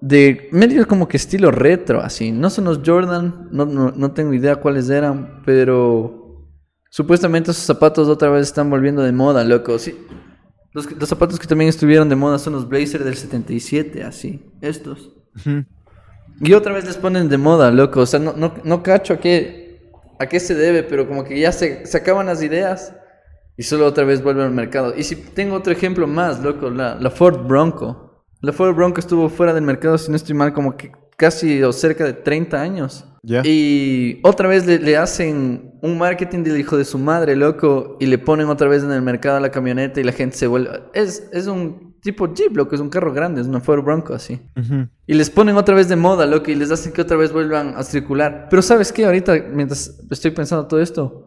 De 0.00 0.48
medio 0.50 0.86
como 0.86 1.08
que 1.08 1.16
estilo 1.16 1.50
retro, 1.52 2.00
así. 2.02 2.32
No 2.32 2.50
son 2.50 2.64
los 2.64 2.80
Jordan, 2.84 3.48
no, 3.52 3.64
no, 3.64 4.12
tengo 4.12 4.34
idea 4.34 4.56
cuáles 4.56 4.90
eran, 4.90 5.42
pero. 5.46 6.50
Supuestamente 6.90 7.52
esos 7.52 7.64
zapatos 7.64 8.08
otra 8.08 8.28
vez 8.28 8.42
están 8.42 8.68
volviendo 8.70 9.02
de 9.02 9.12
moda, 9.12 9.44
loco. 9.44 9.78
Sí. 9.78 9.96
Los, 10.72 10.90
los 10.90 11.08
zapatos 11.08 11.38
que 11.38 11.46
también 11.46 11.68
estuvieron 11.68 12.08
de 12.08 12.16
moda 12.16 12.38
son 12.38 12.54
los 12.54 12.68
Blazer 12.68 13.04
del 13.04 13.14
77, 13.14 14.02
así. 14.02 14.42
Estos. 14.60 15.12
Y 16.40 16.52
otra 16.52 16.74
vez 16.74 16.84
les 16.84 16.96
ponen 16.96 17.28
de 17.28 17.38
moda, 17.38 17.70
loco. 17.70 18.00
O 18.00 18.06
sea, 18.06 18.18
no, 18.18 18.32
no, 18.32 18.54
no 18.64 18.82
cacho 18.82 19.14
a 19.14 19.18
qué, 19.18 19.80
a 20.18 20.26
qué 20.26 20.40
se 20.40 20.56
debe, 20.56 20.82
pero 20.82 21.06
como 21.06 21.22
que 21.22 21.38
ya 21.38 21.52
se, 21.52 21.86
se 21.86 21.96
acaban 21.96 22.26
las 22.26 22.42
ideas 22.42 22.94
y 23.56 23.62
solo 23.62 23.86
otra 23.86 24.04
vez 24.04 24.22
vuelven 24.22 24.46
al 24.46 24.52
mercado. 24.52 24.94
Y 24.96 25.04
si 25.04 25.16
tengo 25.16 25.56
otro 25.56 25.72
ejemplo 25.72 26.06
más, 26.06 26.42
loco, 26.42 26.70
la, 26.70 26.96
la 26.96 27.10
Ford 27.10 27.46
Bronco. 27.46 28.24
La 28.40 28.52
Ford 28.52 28.74
Bronco 28.74 29.00
estuvo 29.00 29.28
fuera 29.28 29.54
del 29.54 29.64
mercado, 29.64 29.96
si 29.96 30.10
no 30.10 30.16
estoy 30.16 30.34
mal, 30.34 30.52
como 30.52 30.76
que 30.76 30.92
casi 31.16 31.62
o 31.62 31.72
cerca 31.72 32.04
de 32.04 32.12
30 32.12 32.60
años. 32.60 33.06
Y 33.42 34.20
otra 34.22 34.48
vez 34.48 34.66
le, 34.66 34.78
le, 34.78 34.98
hacen 34.98 35.78
un 35.80 35.96
marketing 35.96 36.42
del 36.42 36.60
hijo 36.60 36.76
de 36.76 36.84
su 36.84 36.98
madre, 36.98 37.36
loco, 37.36 37.96
y 37.98 38.06
le 38.06 38.18
ponen 38.18 38.48
otra 38.48 38.68
vez 38.68 38.82
en 38.82 38.92
el 38.92 39.00
mercado 39.00 39.40
la 39.40 39.50
camioneta 39.50 39.98
y 39.98 40.04
la 40.04 40.12
gente 40.12 40.36
se 40.36 40.46
vuelve... 40.46 40.82
Es, 40.92 41.30
es 41.32 41.46
un 41.46 41.94
tipo 42.02 42.32
Jeep, 42.34 42.54
loco, 42.54 42.74
es 42.74 42.82
un 42.82 42.90
carro 42.90 43.14
grande, 43.14 43.40
es 43.40 43.46
una 43.46 43.60
Ford 43.60 43.82
Bronco 43.82 44.12
así. 44.12 44.42
Y 45.06 45.14
les 45.14 45.30
ponen 45.30 45.56
otra 45.56 45.74
vez 45.74 45.88
de 45.88 45.96
moda, 45.96 46.26
loco, 46.26 46.50
y 46.50 46.54
les 46.54 46.70
hacen 46.70 46.92
que 46.92 47.00
otra 47.00 47.16
vez 47.16 47.32
vuelvan 47.32 47.74
a 47.76 47.82
circular. 47.82 48.48
Pero 48.50 48.60
¿sabes 48.60 48.92
qué? 48.92 49.06
Ahorita, 49.06 49.34
mientras 49.50 49.98
estoy 50.10 50.30
pensando 50.32 50.66
todo 50.66 50.80
esto, 50.80 51.23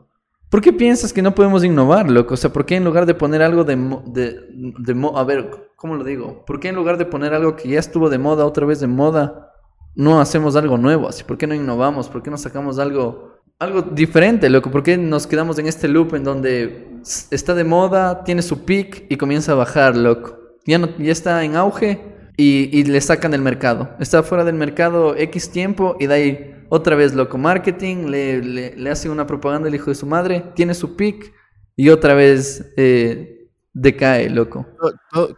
¿por 0.49 0.61
qué 0.61 0.73
piensas 0.73 1.13
que 1.13 1.21
no 1.21 1.35
podemos 1.35 1.63
innovar, 1.63 2.09
loco? 2.09 2.33
O 2.33 2.37
sea, 2.37 2.51
¿por 2.51 2.65
qué 2.65 2.75
en 2.75 2.83
lugar 2.83 3.05
de 3.05 3.13
poner 3.13 3.41
algo 3.41 3.63
de... 3.63 3.75
de, 4.05 4.39
de 4.79 5.11
a 5.15 5.23
ver, 5.23 5.71
¿cómo 5.75 5.95
lo 5.95 6.03
digo? 6.03 6.45
¿Por 6.45 6.59
qué 6.59 6.69
en 6.69 6.75
lugar 6.75 6.97
de 6.97 7.05
poner 7.05 7.33
algo 7.33 7.55
que 7.55 7.69
ya 7.69 7.79
estuvo 7.79 8.09
de 8.09 8.17
moda, 8.17 8.45
otra 8.45 8.65
vez 8.65 8.79
de 8.79 8.87
moda, 8.87 9.53
no 9.95 10.19
hacemos 10.19 10.55
algo 10.55 10.77
nuevo? 10.77 11.09
¿por 11.25 11.37
qué 11.37 11.47
no 11.47 11.55
innovamos? 11.55 12.09
¿Por 12.09 12.23
qué 12.23 12.29
no 12.29 12.37
sacamos 12.37 12.79
algo 12.79 13.37
algo 13.59 13.81
diferente, 13.81 14.51
loco. 14.51 14.69
¿Por 14.69 14.83
qué 14.83 14.97
nos 14.97 15.25
quedamos 15.25 15.57
en 15.57 15.65
este 15.65 15.87
loop 15.87 16.13
en 16.13 16.23
donde 16.23 16.99
está 17.31 17.55
de 17.55 17.63
moda, 17.63 18.23
tiene 18.23 18.43
su 18.43 18.65
peak 18.65 19.05
y 19.09 19.17
comienza 19.17 19.53
a 19.53 19.55
bajar, 19.55 19.97
loco? 19.97 20.37
ya, 20.67 20.77
no, 20.77 20.89
ya 20.99 21.11
está 21.11 21.43
en 21.43 21.55
auge 21.55 21.99
y, 22.35 22.83
le 22.83 23.01
sacan 23.01 23.31
del 23.31 23.41
mercado. 23.41 23.95
Está 23.99 24.21
fuera 24.21 24.43
del 24.43 24.55
mercado 24.55 25.15
X 25.15 25.49
tiempo 25.49 25.95
y 25.99 26.05
de 26.05 26.13
ahí 26.13 26.55
otra 26.69 26.95
vez 26.95 27.13
loco 27.13 27.37
marketing, 27.37 28.07
le, 28.07 28.41
le, 28.41 28.89
hace 28.89 29.09
una 29.09 29.25
propaganda 29.25 29.67
al 29.67 29.75
hijo 29.75 29.89
de 29.89 29.95
su 29.95 30.05
madre, 30.05 30.43
tiene 30.55 30.73
su 30.73 30.95
pick 30.95 31.33
y 31.75 31.89
otra 31.89 32.13
vez 32.13 32.73
eh, 32.77 33.49
decae, 33.73 34.29
loco. 34.29 34.65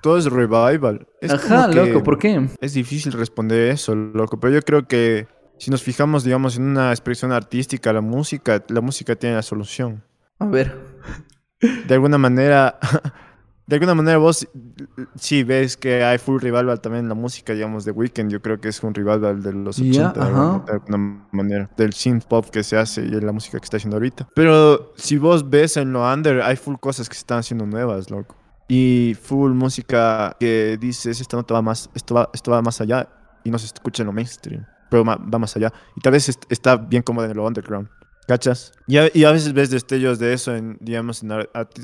Todo, 0.01 0.17
es 0.17 0.25
revival. 0.25 1.07
Ajá, 1.29 1.67
loco, 1.67 2.03
¿por 2.03 2.17
qué? 2.17 2.47
Es 2.61 2.73
difícil 2.73 3.13
responder 3.13 3.69
eso, 3.71 3.95
loco, 3.95 4.39
pero 4.39 4.53
yo 4.53 4.61
creo 4.61 4.87
que 4.87 5.27
si 5.57 5.71
nos 5.71 5.83
fijamos, 5.83 6.23
digamos, 6.23 6.57
en 6.57 6.63
una 6.63 6.91
expresión 6.91 7.31
artística, 7.31 7.91
la 7.91 8.01
música, 8.01 8.63
la 8.69 8.81
música 8.81 9.15
tiene 9.15 9.35
la 9.35 9.41
solución. 9.41 10.03
A 10.39 10.45
ver. 10.45 10.77
De 11.59 11.93
alguna 11.93 12.17
manera... 12.17 12.79
de 13.69 13.75
alguna 13.75 13.93
manera 13.93 14.17
vos 14.17 14.47
sí 15.15 15.43
ves 15.43 15.77
que 15.77 16.03
hay 16.03 16.17
full 16.17 16.41
revival 16.41 16.81
también 16.81 17.05
en 17.05 17.09
la 17.09 17.13
música, 17.13 17.53
digamos, 17.53 17.85
de 17.85 17.91
Weekend. 17.91 18.31
Yo 18.31 18.41
creo 18.41 18.59
que 18.59 18.69
es 18.69 18.81
un 18.81 18.95
revival 18.95 19.43
de 19.43 19.53
los 19.53 19.77
80, 19.77 20.11
de, 20.11 20.71
alguna 20.71 21.27
manera, 21.31 21.69
del 21.77 21.93
synth 21.93 22.23
pop 22.23 22.49
que 22.49 22.63
se 22.63 22.77
hace 22.77 23.05
y 23.05 23.13
en 23.13 23.23
la 23.23 23.31
música 23.31 23.59
que 23.59 23.65
está 23.65 23.77
haciendo 23.77 23.97
ahorita. 23.97 24.27
Pero 24.33 24.91
si 24.95 25.19
vos 25.19 25.47
ves 25.47 25.77
en 25.77 25.93
lo 25.93 26.03
under, 26.03 26.41
hay 26.41 26.55
full 26.55 26.77
cosas 26.77 27.07
que 27.07 27.13
se 27.13 27.19
están 27.19 27.37
haciendo 27.37 27.67
nuevas, 27.67 28.09
loco. 28.09 28.35
Y 28.67 29.15
full 29.21 29.51
música 29.51 30.35
que 30.39 30.79
dices, 30.81 31.21
esta 31.21 31.37
nota 31.37 31.53
va 31.53 31.61
más, 31.61 31.91
esto 31.93 32.15
va, 32.15 32.27
esto 32.33 32.49
va 32.49 32.63
más 32.63 32.81
allá 32.81 33.07
y 33.43 33.51
no 33.51 33.59
se 33.59 33.67
escucha 33.67 34.01
en 34.01 34.07
lo 34.07 34.13
mainstream, 34.13 34.65
pero 34.89 35.05
va 35.05 35.17
más 35.37 35.55
allá. 35.55 35.71
Y 35.95 36.01
tal 36.01 36.13
vez 36.13 36.39
está 36.49 36.75
bien 36.75 37.03
cómodo 37.03 37.27
en 37.27 37.37
lo 37.37 37.45
underground. 37.45 37.87
¿Cachas? 38.29 38.73
Y 38.85 38.97
a, 38.97 39.09
y 39.11 39.23
a, 39.23 39.31
veces 39.31 39.53
ves 39.53 39.71
destellos 39.71 40.19
de 40.19 40.33
eso 40.33 40.55
en, 40.55 40.77
digamos, 40.81 41.23
en 41.23 41.31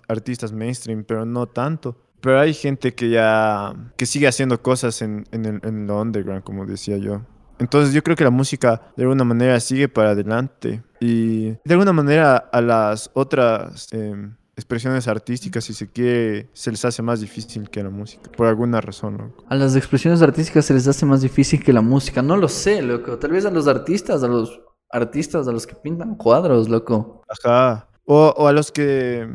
artistas 0.07 0.51
mainstream, 0.51 1.03
pero 1.03 1.25
no 1.25 1.47
tanto. 1.47 1.97
Pero 2.21 2.39
hay 2.39 2.53
gente 2.53 2.93
que 2.93 3.09
ya, 3.09 3.73
que 3.97 4.05
sigue 4.05 4.27
haciendo 4.27 4.61
cosas 4.61 5.01
en, 5.01 5.25
en, 5.31 5.45
el, 5.45 5.59
en 5.63 5.87
lo 5.87 5.99
underground, 5.99 6.43
como 6.43 6.67
decía 6.67 6.97
yo. 6.97 7.23
Entonces 7.57 7.95
yo 7.95 8.03
creo 8.03 8.15
que 8.15 8.23
la 8.23 8.29
música 8.29 8.93
de 8.95 9.05
alguna 9.05 9.23
manera 9.23 9.59
sigue 9.59 9.89
para 9.89 10.11
adelante. 10.11 10.83
Y 10.99 11.45
de 11.45 11.71
alguna 11.71 11.93
manera 11.93 12.37
a 12.37 12.61
las 12.61 13.09
otras 13.15 13.91
em, 13.91 14.35
expresiones 14.55 15.07
artísticas, 15.07 15.63
si 15.63 15.73
se 15.73 15.91
quiere, 15.91 16.49
se 16.53 16.69
les 16.69 16.85
hace 16.85 17.01
más 17.01 17.21
difícil 17.21 17.71
que 17.71 17.81
la 17.81 17.89
música, 17.89 18.29
por 18.31 18.45
alguna 18.45 18.81
razón, 18.81 19.17
loco. 19.17 19.43
A 19.49 19.55
las 19.55 19.75
expresiones 19.75 20.21
artísticas 20.21 20.65
se 20.65 20.75
les 20.75 20.87
hace 20.87 21.07
más 21.07 21.21
difícil 21.21 21.63
que 21.63 21.73
la 21.73 21.81
música, 21.81 22.21
no 22.21 22.37
lo 22.37 22.47
sé, 22.49 22.83
loco. 22.83 23.17
Tal 23.17 23.31
vez 23.31 23.45
a 23.45 23.49
los 23.49 23.67
artistas, 23.67 24.21
a 24.21 24.27
los 24.27 24.61
artistas, 24.95 25.47
a 25.47 25.51
los 25.51 25.67
que 25.67 25.75
pintan 25.75 26.15
cuadros, 26.15 26.69
loco. 26.69 27.23
Ajá. 27.27 27.87
O, 28.05 28.33
o 28.37 28.47
a 28.47 28.53
los 28.53 28.71
que 28.71 29.27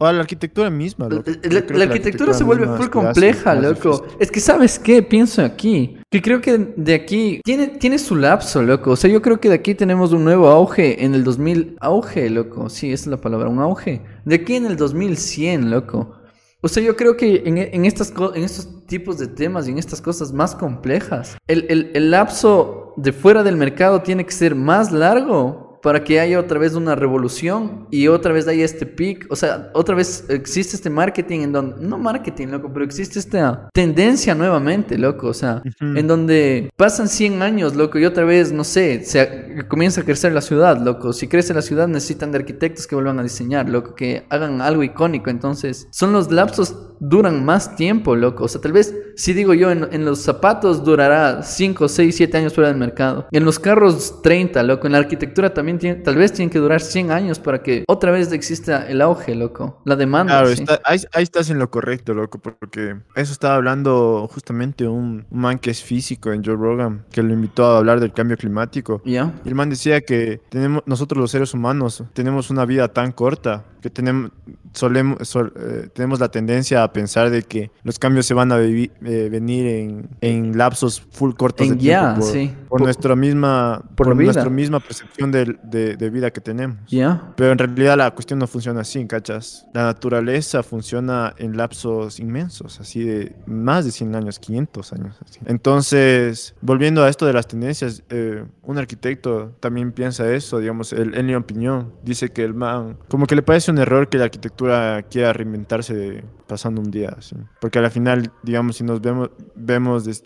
o 0.00 0.06
a 0.06 0.12
la 0.12 0.20
arquitectura 0.20 0.70
misma, 0.70 1.08
loco. 1.08 1.30
La, 1.42 1.84
arquitectura, 1.84 2.32
se 2.32 2.44
vuelve 2.44 2.66
full 2.76 2.88
compleja, 2.88 3.54
loco. 3.56 4.06
Es 4.20 4.30
que, 4.30 4.38
¿sabes 4.38 4.78
qué? 4.78 5.02
Pienso 5.02 5.42
aquí. 5.42 5.98
Que 6.08 6.22
creo 6.22 6.40
que 6.40 6.56
de 6.76 6.94
aquí 6.94 7.40
tiene, 7.44 7.66
tiene 7.66 7.98
su 7.98 8.14
lapso, 8.14 8.62
loco. 8.62 8.92
O 8.92 8.96
sea, 8.96 9.10
yo 9.10 9.20
creo 9.20 9.40
que 9.40 9.48
de 9.48 9.56
aquí 9.56 9.74
tenemos 9.74 10.12
un 10.12 10.22
nuevo 10.22 10.48
auge 10.48 11.04
en 11.04 11.14
el 11.14 11.24
2000. 11.24 11.78
Auge, 11.80 12.30
loco. 12.30 12.68
Sí, 12.68 12.92
esa 12.92 13.04
es 13.04 13.06
la 13.08 13.16
palabra, 13.16 13.48
un 13.48 13.58
auge. 13.58 14.00
De 14.24 14.36
aquí 14.36 14.54
en 14.54 14.66
el 14.66 14.76
2100, 14.76 15.68
loco. 15.70 16.14
O 16.60 16.66
sea, 16.66 16.82
yo 16.82 16.96
creo 16.96 17.16
que 17.16 17.44
en, 17.46 17.56
en, 17.58 17.84
estas, 17.84 18.12
en 18.34 18.42
estos 18.42 18.84
tipos 18.86 19.16
de 19.18 19.28
temas 19.28 19.68
y 19.68 19.70
en 19.70 19.78
estas 19.78 20.00
cosas 20.02 20.32
más 20.32 20.56
complejas, 20.56 21.36
el, 21.46 21.66
el, 21.68 21.92
el 21.94 22.10
lapso 22.10 22.94
de 22.96 23.12
fuera 23.12 23.44
del 23.44 23.56
mercado 23.56 24.02
tiene 24.02 24.26
que 24.26 24.32
ser 24.32 24.56
más 24.56 24.90
largo 24.90 25.67
para 25.82 26.04
que 26.04 26.20
haya 26.20 26.38
otra 26.38 26.58
vez 26.58 26.74
una 26.74 26.94
revolución 26.94 27.86
y 27.90 28.08
otra 28.08 28.32
vez 28.32 28.48
haya 28.48 28.64
este 28.64 28.86
pic, 28.86 29.26
o 29.30 29.36
sea, 29.36 29.70
otra 29.74 29.94
vez 29.94 30.24
existe 30.28 30.76
este 30.76 30.90
marketing 30.90 31.40
en 31.40 31.52
donde, 31.52 31.86
no 31.86 31.98
marketing, 31.98 32.48
loco, 32.48 32.70
pero 32.72 32.84
existe 32.84 33.18
esta 33.18 33.68
tendencia 33.72 34.34
nuevamente, 34.34 34.98
loco, 34.98 35.28
o 35.28 35.34
sea, 35.34 35.62
en 35.80 36.06
donde 36.06 36.70
pasan 36.76 37.08
100 37.08 37.42
años, 37.42 37.76
loco, 37.76 37.98
y 37.98 38.04
otra 38.04 38.24
vez, 38.24 38.52
no 38.52 38.64
sé, 38.64 39.04
se 39.04 39.66
comienza 39.68 40.00
a 40.00 40.04
crecer 40.04 40.32
la 40.32 40.40
ciudad, 40.40 40.78
loco, 40.80 41.12
si 41.12 41.28
crece 41.28 41.54
la 41.54 41.62
ciudad 41.62 41.88
necesitan 41.88 42.32
de 42.32 42.38
arquitectos 42.38 42.86
que 42.86 42.94
vuelvan 42.94 43.18
a 43.18 43.22
diseñar, 43.22 43.68
loco, 43.68 43.94
que 43.94 44.24
hagan 44.30 44.60
algo 44.60 44.82
icónico, 44.82 45.30
entonces, 45.30 45.88
son 45.90 46.12
los 46.12 46.30
lapsos 46.30 46.74
duran 47.00 47.44
más 47.44 47.76
tiempo, 47.76 48.16
loco. 48.16 48.44
O 48.44 48.48
sea, 48.48 48.60
tal 48.60 48.72
vez, 48.72 48.94
si 49.16 49.32
digo 49.32 49.54
yo, 49.54 49.70
en, 49.70 50.04
los 50.04 50.20
zapatos 50.20 50.84
durará 50.84 51.42
5, 51.42 51.88
6, 51.88 52.16
7 52.16 52.36
años 52.36 52.54
fuera 52.54 52.68
del 52.68 52.78
mercado. 52.78 53.26
En 53.30 53.44
los 53.44 53.58
carros 53.58 54.20
30, 54.22 54.62
loco. 54.62 54.86
En 54.86 54.92
la 54.92 54.98
arquitectura 54.98 55.52
también 55.54 55.67
tiene, 55.76 56.00
tal 56.00 56.16
vez 56.16 56.32
tienen 56.32 56.50
que 56.50 56.58
durar 56.58 56.80
100 56.80 57.10
años 57.10 57.38
para 57.38 57.62
que 57.62 57.84
otra 57.86 58.10
vez 58.10 58.32
exista 58.32 58.88
el 58.88 59.02
auge, 59.02 59.34
loco. 59.34 59.82
La 59.84 59.96
demanda. 59.96 60.42
Claro, 60.42 60.80
ahí, 60.84 61.22
estás 61.22 61.50
en 61.50 61.58
lo 61.58 61.70
correcto, 61.70 62.14
loco, 62.14 62.38
porque 62.38 62.96
eso 63.14 63.32
estaba 63.32 63.56
hablando 63.56 64.28
justamente 64.32 64.86
un, 64.88 65.26
man 65.30 65.58
que 65.58 65.70
es 65.70 65.82
físico 65.82 66.32
en 66.32 66.44
Joe 66.44 66.56
Rogan, 66.56 67.04
que 67.10 67.22
lo 67.22 67.32
invitó 67.32 67.66
a 67.66 67.78
hablar 67.78 68.00
del 68.00 68.12
cambio 68.12 68.36
climático. 68.36 69.02
Ya. 69.04 69.34
Y 69.44 69.48
el 69.48 69.54
man 69.54 69.68
decía 69.68 70.00
que 70.00 70.40
tenemos, 70.48 70.82
nosotros 70.86 71.20
los 71.20 71.30
seres 71.30 71.52
humanos 71.52 72.04
tenemos 72.14 72.50
una 72.50 72.64
vida 72.64 72.88
tan 72.88 73.12
corta 73.12 73.64
que 73.80 73.90
tenemos, 73.90 74.30
solemos, 74.72 75.18
eh, 75.36 75.88
tenemos 75.94 76.20
la 76.20 76.30
tendencia 76.30 76.82
a 76.82 76.92
pensar 76.92 77.30
de 77.30 77.42
que 77.42 77.70
los 77.82 77.98
cambios 77.98 78.26
se 78.26 78.34
van 78.34 78.52
a 78.52 78.58
eh, 78.60 79.28
venir 79.30 79.66
en, 79.66 80.08
en, 80.20 80.58
lapsos 80.58 81.00
full 81.10 81.34
cortos 81.34 81.68
de 81.68 81.76
tiempo 81.76 82.20
por, 82.20 82.32
sí. 82.32 82.54
por, 82.68 82.80
nuestra 82.80 83.16
misma 83.16 83.82
por, 83.94 84.14
nuestra 84.14 84.50
misma 84.50 84.80
percepción 84.80 85.30
de, 85.30 85.56
de, 85.62 86.10
vida 86.10 86.30
que 86.30 86.40
tenemos. 86.40 86.78
Ya. 86.88 87.32
Pero 87.36 87.52
en 87.52 87.58
realidad 87.58 87.96
la 87.96 88.10
cuestión 88.12 88.38
no 88.38 88.46
funciona 88.46 88.80
así, 88.80 89.06
¿cachas? 89.06 89.66
La 89.74 89.84
naturaleza 89.84 90.62
funciona 90.62 91.34
en 91.38 91.56
lapsos 91.56 92.18
inmensos, 92.18 92.80
así 92.80 93.02
de 93.02 93.34
más 93.46 93.84
de 93.84 93.90
100 93.90 94.14
años, 94.14 94.38
500 94.38 94.92
años. 94.92 95.16
Así. 95.24 95.40
Entonces, 95.46 96.54
volviendo 96.60 97.04
a 97.04 97.08
esto 97.08 97.26
de 97.26 97.32
las 97.32 97.46
tendencias, 97.46 98.02
eh, 98.08 98.44
un 98.62 98.78
arquitecto 98.78 99.54
también 99.60 99.92
piensa 99.92 100.30
eso, 100.32 100.58
digamos, 100.58 100.92
él, 100.92 101.14
en 101.14 101.26
mi 101.26 101.34
opinión, 101.34 101.92
dice 102.02 102.30
que 102.30 102.44
el 102.44 102.54
man, 102.54 102.96
como 103.08 103.26
que 103.26 103.34
le 103.34 103.42
parece 103.42 103.67
parece 103.68 103.72
un 103.72 103.78
error 103.78 104.08
que 104.08 104.18
la 104.18 104.24
arquitectura 104.24 105.02
quiera 105.10 105.32
reinventarse 105.32 106.24
pasando 106.46 106.80
un 106.80 106.90
día. 106.90 107.16
Porque 107.60 107.78
al 107.78 107.90
final, 107.90 108.30
digamos, 108.42 108.76
si 108.76 108.84
nos 108.84 109.00
vemos, 109.00 109.30
vemos 109.54 110.22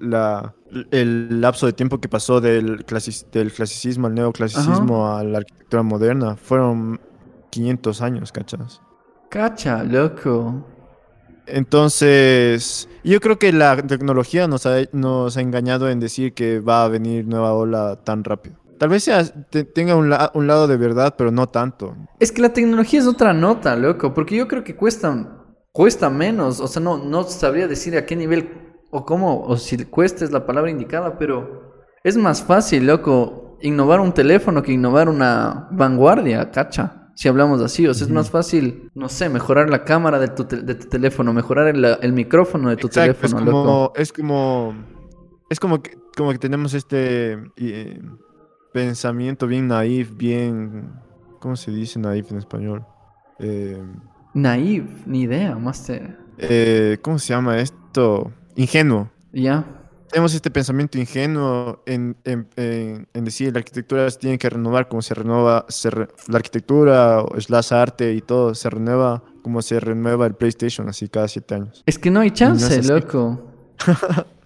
la, 0.00 0.54
el 0.90 1.40
lapso 1.40 1.66
de 1.66 1.72
tiempo 1.72 2.00
que 2.00 2.08
pasó 2.08 2.40
del, 2.40 2.84
clasis- 2.84 3.26
del 3.30 3.52
clasicismo 3.52 4.06
al 4.08 4.14
neoclasicismo 4.14 5.08
a 5.16 5.22
la 5.24 5.38
arquitectura 5.38 5.82
moderna, 5.82 6.36
fueron 6.36 7.00
500 7.50 8.02
años, 8.02 8.32
¿cachas? 8.32 8.80
Cacha, 9.30 9.82
loco. 9.84 10.66
Entonces, 11.46 12.88
yo 13.04 13.20
creo 13.20 13.38
que 13.38 13.52
la 13.52 13.76
tecnología 13.76 14.46
nos 14.46 14.64
ha, 14.66 14.76
nos 14.92 15.36
ha 15.36 15.40
engañado 15.40 15.88
en 15.90 16.00
decir 16.00 16.34
que 16.34 16.60
va 16.60 16.84
a 16.84 16.88
venir 16.88 17.26
nueva 17.26 17.52
ola 17.52 17.96
tan 18.04 18.24
rápido. 18.24 18.56
Tal 18.82 18.88
vez 18.88 19.04
sea, 19.04 19.22
te- 19.24 19.62
tenga 19.62 19.94
un, 19.94 20.10
la- 20.10 20.32
un 20.34 20.48
lado 20.48 20.66
de 20.66 20.76
verdad, 20.76 21.14
pero 21.16 21.30
no 21.30 21.46
tanto. 21.46 21.94
Es 22.18 22.32
que 22.32 22.42
la 22.42 22.52
tecnología 22.52 22.98
es 22.98 23.06
otra 23.06 23.32
nota, 23.32 23.76
loco, 23.76 24.12
porque 24.12 24.34
yo 24.34 24.48
creo 24.48 24.64
que 24.64 24.74
cuesta, 24.74 25.36
cuesta 25.70 26.10
menos, 26.10 26.58
o 26.58 26.66
sea, 26.66 26.82
no, 26.82 26.98
no 26.98 27.22
sabría 27.22 27.68
decir 27.68 27.96
a 27.96 28.04
qué 28.04 28.16
nivel 28.16 28.72
o 28.90 29.04
cómo, 29.06 29.40
o 29.44 29.56
si 29.56 29.84
cuesta 29.84 30.24
es 30.24 30.32
la 30.32 30.46
palabra 30.46 30.68
indicada, 30.72 31.16
pero 31.16 31.76
es 32.02 32.16
más 32.16 32.42
fácil, 32.42 32.88
loco, 32.88 33.56
innovar 33.62 34.00
un 34.00 34.12
teléfono 34.14 34.64
que 34.64 34.72
innovar 34.72 35.08
una 35.08 35.68
vanguardia, 35.70 36.50
cacha. 36.50 37.08
Si 37.14 37.28
hablamos 37.28 37.62
así, 37.62 37.86
o 37.86 37.94
sea, 37.94 38.08
es 38.08 38.12
más 38.12 38.30
fácil, 38.30 38.90
no 38.96 39.08
sé, 39.08 39.28
mejorar 39.28 39.70
la 39.70 39.84
cámara 39.84 40.18
de 40.18 40.26
tu, 40.26 40.42
te- 40.46 40.60
de 40.60 40.74
tu 40.74 40.88
teléfono, 40.88 41.32
mejorar 41.32 41.68
el, 41.68 41.84
el 41.84 42.12
micrófono 42.12 42.68
de 42.70 42.78
tu 42.78 42.88
Exacto, 42.88 43.12
es 43.12 43.18
teléfono, 43.20 43.44
loco. 43.46 43.62
como, 43.62 43.92
es 43.94 44.12
como, 44.12 44.74
es 45.48 45.60
como 45.60 45.80
que, 45.80 45.92
como 46.16 46.32
que 46.32 46.38
tenemos 46.38 46.74
este 46.74 47.34
eh, 47.56 48.00
pensamiento 48.72 49.46
bien 49.46 49.68
naif, 49.68 50.16
bien, 50.16 50.92
¿cómo 51.40 51.56
se 51.56 51.70
dice 51.70 51.98
naif 51.98 52.30
en 52.32 52.38
español? 52.38 52.84
Eh, 53.38 53.82
Naive, 54.34 54.88
ni 55.06 55.22
idea, 55.22 55.56
máster. 55.56 56.16
eh, 56.38 56.98
¿Cómo 57.02 57.18
se 57.18 57.28
llama 57.34 57.58
esto? 57.58 58.32
Ingenuo. 58.56 59.10
Ya. 59.32 59.64
Tenemos 60.10 60.34
este 60.34 60.50
pensamiento 60.50 60.98
ingenuo 60.98 61.82
en, 61.86 62.16
en- 62.24 62.46
en- 62.56 63.08
en 63.14 63.24
decir 63.24 63.52
la 63.52 63.60
arquitectura 63.60 64.10
se 64.10 64.18
tiene 64.18 64.36
que 64.38 64.50
renovar 64.50 64.86
como 64.88 65.00
se 65.00 65.14
renueva 65.14 65.64
se 65.70 65.88
re- 65.88 66.08
la 66.28 66.36
arquitectura 66.36 67.24
slash 67.38 67.72
arte 67.72 68.12
y 68.12 68.20
todo 68.20 68.54
se 68.54 68.68
renueva 68.68 69.22
como 69.42 69.62
se 69.62 69.80
renueva 69.80 70.26
el 70.26 70.34
PlayStation 70.34 70.86
así 70.88 71.08
cada 71.08 71.28
siete 71.28 71.54
años. 71.54 71.82
Es 71.86 71.98
que 71.98 72.10
no 72.10 72.20
hay 72.20 72.28
no 72.30 72.34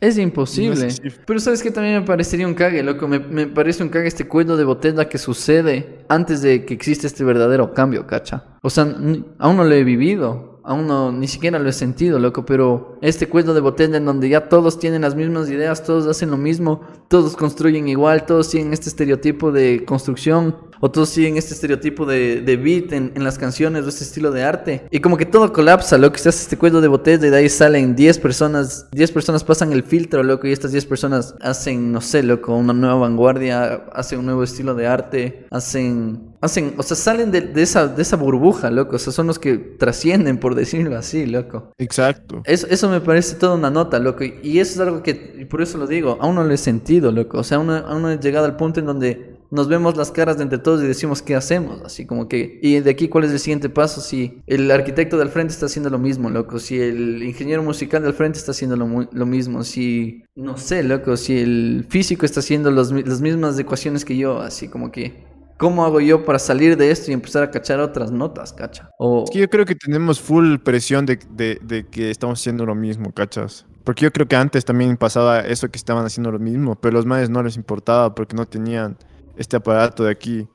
es 0.00 0.18
imposible. 0.18 0.88
Pero 1.26 1.40
sabes 1.40 1.62
que 1.62 1.70
también 1.70 2.00
me 2.00 2.06
parecería 2.06 2.46
un 2.46 2.54
cague, 2.54 2.82
loco. 2.82 3.08
Me, 3.08 3.18
me 3.18 3.46
parece 3.46 3.82
un 3.82 3.88
cague 3.88 4.08
este 4.08 4.26
cuello 4.26 4.56
de 4.56 4.64
botella 4.64 5.08
que 5.08 5.18
sucede 5.18 6.04
antes 6.08 6.42
de 6.42 6.64
que 6.64 6.74
exista 6.74 7.06
este 7.06 7.24
verdadero 7.24 7.72
cambio, 7.74 8.06
cacha. 8.06 8.44
O 8.62 8.70
sea, 8.70 8.84
aún 8.84 9.56
no 9.56 9.64
lo 9.64 9.72
he 9.72 9.84
vivido. 9.84 10.56
Aún 10.66 10.88
no, 10.88 11.12
ni 11.12 11.28
siquiera 11.28 11.60
lo 11.60 11.68
he 11.68 11.72
sentido, 11.72 12.18
loco. 12.18 12.44
Pero 12.44 12.98
este 13.00 13.28
cuello 13.28 13.54
de 13.54 13.60
botella 13.60 13.98
en 13.98 14.04
donde 14.04 14.28
ya 14.28 14.48
todos 14.48 14.80
tienen 14.80 15.02
las 15.02 15.14
mismas 15.14 15.48
ideas, 15.48 15.84
todos 15.84 16.08
hacen 16.08 16.32
lo 16.32 16.36
mismo, 16.36 16.80
todos 17.08 17.36
construyen 17.36 17.86
igual, 17.86 18.26
todos 18.26 18.48
siguen 18.48 18.72
este 18.72 18.88
estereotipo 18.88 19.52
de 19.52 19.84
construcción. 19.84 20.56
O 20.80 20.90
todos 20.90 21.10
siguen 21.10 21.36
este 21.36 21.54
estereotipo 21.54 22.06
de, 22.06 22.40
de 22.40 22.56
beat 22.56 22.92
en, 22.92 23.12
en 23.14 23.24
las 23.24 23.38
canciones 23.38 23.84
o 23.84 23.88
este 23.88 24.04
estilo 24.04 24.30
de 24.30 24.42
arte. 24.42 24.86
Y 24.90 25.00
como 25.00 25.16
que 25.16 25.26
todo 25.26 25.52
colapsa, 25.52 25.98
loco. 25.98 26.18
Se 26.18 26.28
hace 26.28 26.42
este 26.42 26.56
cuello 26.56 26.80
de 26.80 26.88
botella 26.88 27.26
y 27.26 27.30
de 27.30 27.36
ahí 27.36 27.48
salen 27.48 27.94
10 27.94 28.18
personas. 28.18 28.88
10 28.92 29.12
personas 29.12 29.44
pasan 29.44 29.72
el 29.72 29.82
filtro, 29.82 30.22
loco. 30.22 30.46
Y 30.46 30.52
estas 30.52 30.72
10 30.72 30.86
personas 30.86 31.34
hacen, 31.40 31.92
no 31.92 32.00
sé, 32.00 32.22
loco, 32.22 32.56
una 32.56 32.72
nueva 32.72 32.96
vanguardia. 32.96 33.84
Hacen 33.92 34.20
un 34.20 34.26
nuevo 34.26 34.42
estilo 34.42 34.74
de 34.74 34.86
arte. 34.86 35.46
Hacen. 35.50 36.34
Hacen, 36.40 36.74
o 36.76 36.82
sea, 36.82 36.96
salen 36.96 37.32
de, 37.32 37.40
de 37.40 37.62
esa, 37.62 37.88
de 37.88 38.02
esa 38.02 38.16
burbuja, 38.16 38.70
loco. 38.70 38.96
O 38.96 38.98
sea, 38.98 39.12
son 39.12 39.26
los 39.26 39.38
que 39.38 39.56
trascienden, 39.56 40.38
por 40.38 40.54
decirlo 40.54 40.96
así, 40.96 41.26
loco. 41.26 41.72
Exacto. 41.78 42.42
Eso, 42.44 42.66
eso 42.68 42.88
me 42.88 43.00
parece 43.00 43.36
toda 43.36 43.54
una 43.54 43.70
nota, 43.70 43.98
loco. 43.98 44.22
Y 44.22 44.56
y 44.56 44.60
eso 44.60 44.74
es 44.74 44.80
algo 44.80 45.02
que, 45.02 45.34
y 45.38 45.44
por 45.44 45.60
eso 45.60 45.76
lo 45.76 45.86
digo, 45.86 46.18
aún 46.20 46.36
no 46.36 46.44
lo 46.44 46.54
he 46.54 46.56
sentido, 46.56 47.10
loco. 47.10 47.38
O 47.38 47.44
sea, 47.44 47.58
aún 47.58 47.66
no, 47.66 47.74
aún 47.74 48.02
no 48.02 48.10
he 48.10 48.18
llegado 48.18 48.46
al 48.46 48.56
punto 48.56 48.80
en 48.80 48.86
donde 48.86 49.35
nos 49.50 49.68
vemos 49.68 49.96
las 49.96 50.10
caras 50.10 50.36
de 50.36 50.42
entre 50.44 50.58
todos 50.58 50.82
y 50.82 50.86
decimos 50.86 51.22
qué 51.22 51.34
hacemos. 51.34 51.82
Así 51.82 52.06
como 52.06 52.28
que, 52.28 52.58
y 52.62 52.80
de 52.80 52.90
aquí 52.90 53.08
cuál 53.08 53.24
es 53.24 53.30
el 53.32 53.38
siguiente 53.38 53.68
paso. 53.68 54.00
Si 54.00 54.40
el 54.46 54.70
arquitecto 54.70 55.16
del 55.18 55.28
frente 55.28 55.52
está 55.52 55.66
haciendo 55.66 55.90
lo 55.90 55.98
mismo, 55.98 56.30
loco. 56.30 56.58
Si 56.58 56.80
el 56.80 57.22
ingeniero 57.22 57.62
musical 57.62 58.02
del 58.02 58.12
frente 58.14 58.38
está 58.38 58.52
haciendo 58.52 58.76
lo, 58.76 59.08
lo 59.10 59.26
mismo. 59.26 59.62
Si, 59.64 60.24
no 60.34 60.56
sé, 60.56 60.82
loco. 60.82 61.16
Si 61.16 61.38
el 61.38 61.86
físico 61.88 62.26
está 62.26 62.40
haciendo 62.40 62.70
los 62.70 62.92
las 62.92 63.20
mismas 63.20 63.58
ecuaciones 63.58 64.04
que 64.04 64.16
yo. 64.16 64.40
Así 64.40 64.68
como 64.68 64.90
que, 64.90 65.24
¿cómo 65.58 65.84
hago 65.84 66.00
yo 66.00 66.24
para 66.24 66.38
salir 66.38 66.76
de 66.76 66.90
esto 66.90 67.10
y 67.10 67.14
empezar 67.14 67.42
a 67.42 67.50
cachar 67.50 67.80
otras 67.80 68.10
notas, 68.12 68.52
cacha? 68.52 68.90
O, 68.98 69.24
Es 69.24 69.30
que 69.30 69.38
yo 69.40 69.48
creo 69.48 69.64
que 69.64 69.74
tenemos 69.74 70.20
full 70.20 70.56
presión 70.58 71.06
de, 71.06 71.18
de- 71.30 71.58
de 71.62 71.86
que 71.86 72.10
estamos 72.10 72.40
haciendo 72.40 72.66
lo 72.66 72.74
mismo, 72.74 73.12
¿cachas? 73.12 73.64
Porque 73.84 74.02
yo 74.04 74.12
creo 74.12 74.26
que 74.26 74.34
antes 74.34 74.64
también 74.64 74.96
pasaba 74.96 75.40
eso 75.40 75.68
que 75.70 75.78
estaban 75.78 76.04
haciendo 76.04 76.32
lo 76.32 76.40
mismo, 76.40 76.74
pero 76.74 76.94
los 76.94 77.06
manes 77.06 77.30
no 77.30 77.40
les 77.44 77.56
importaba 77.56 78.14
porque 78.16 78.34
no 78.34 78.44
tenían 78.44 78.96
este 79.36 79.56
aparato 79.56 80.04
de 80.04 80.10
aquí 80.10 80.48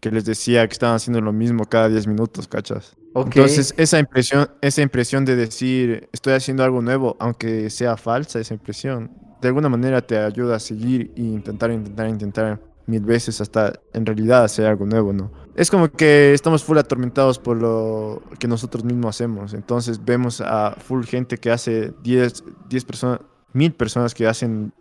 que 0.00 0.10
les 0.10 0.24
decía 0.24 0.66
que 0.66 0.72
estaban 0.72 0.96
haciendo 0.96 1.20
lo 1.20 1.32
mismo 1.32 1.64
cada 1.64 1.88
10 1.88 2.06
minutos, 2.08 2.48
¿cachas? 2.48 2.96
Entonces, 3.14 3.74
esa 3.76 3.98
impresión, 3.98 4.48
esa 4.60 4.82
impresión 4.82 5.24
de 5.24 5.36
decir 5.36 6.08
estoy 6.12 6.32
haciendo 6.32 6.64
algo 6.64 6.80
nuevo, 6.80 7.16
aunque 7.20 7.68
sea 7.70 7.96
falsa 7.96 8.40
esa 8.40 8.54
impresión, 8.54 9.10
de 9.40 9.48
alguna 9.48 9.68
manera 9.68 10.00
te 10.00 10.18
ayuda 10.18 10.56
a 10.56 10.60
seguir 10.60 11.12
e 11.16 11.20
intentar, 11.20 11.70
intentar, 11.70 12.08
intentar 12.08 12.60
mil 12.86 13.02
veces 13.02 13.40
hasta 13.40 13.72
en 13.92 14.06
realidad 14.06 14.44
hacer 14.44 14.66
algo 14.66 14.86
nuevo, 14.86 15.12
¿no? 15.12 15.30
Es 15.54 15.70
como 15.70 15.90
que 15.90 16.32
estamos 16.32 16.64
full 16.64 16.78
atormentados 16.78 17.38
por 17.38 17.56
lo 17.56 18.22
que 18.38 18.48
nosotros 18.48 18.84
mismos 18.84 19.16
hacemos. 19.16 19.54
Entonces 19.54 20.02
vemos 20.04 20.40
a 20.40 20.76
full 20.78 21.04
gente 21.04 21.36
que 21.36 21.50
hace 21.50 21.92
10, 22.02 22.44
10 22.68 22.84
personas, 22.84 23.20
mil 23.52 23.72
personas 23.72 24.14
que 24.14 24.26
hacen 24.26 24.72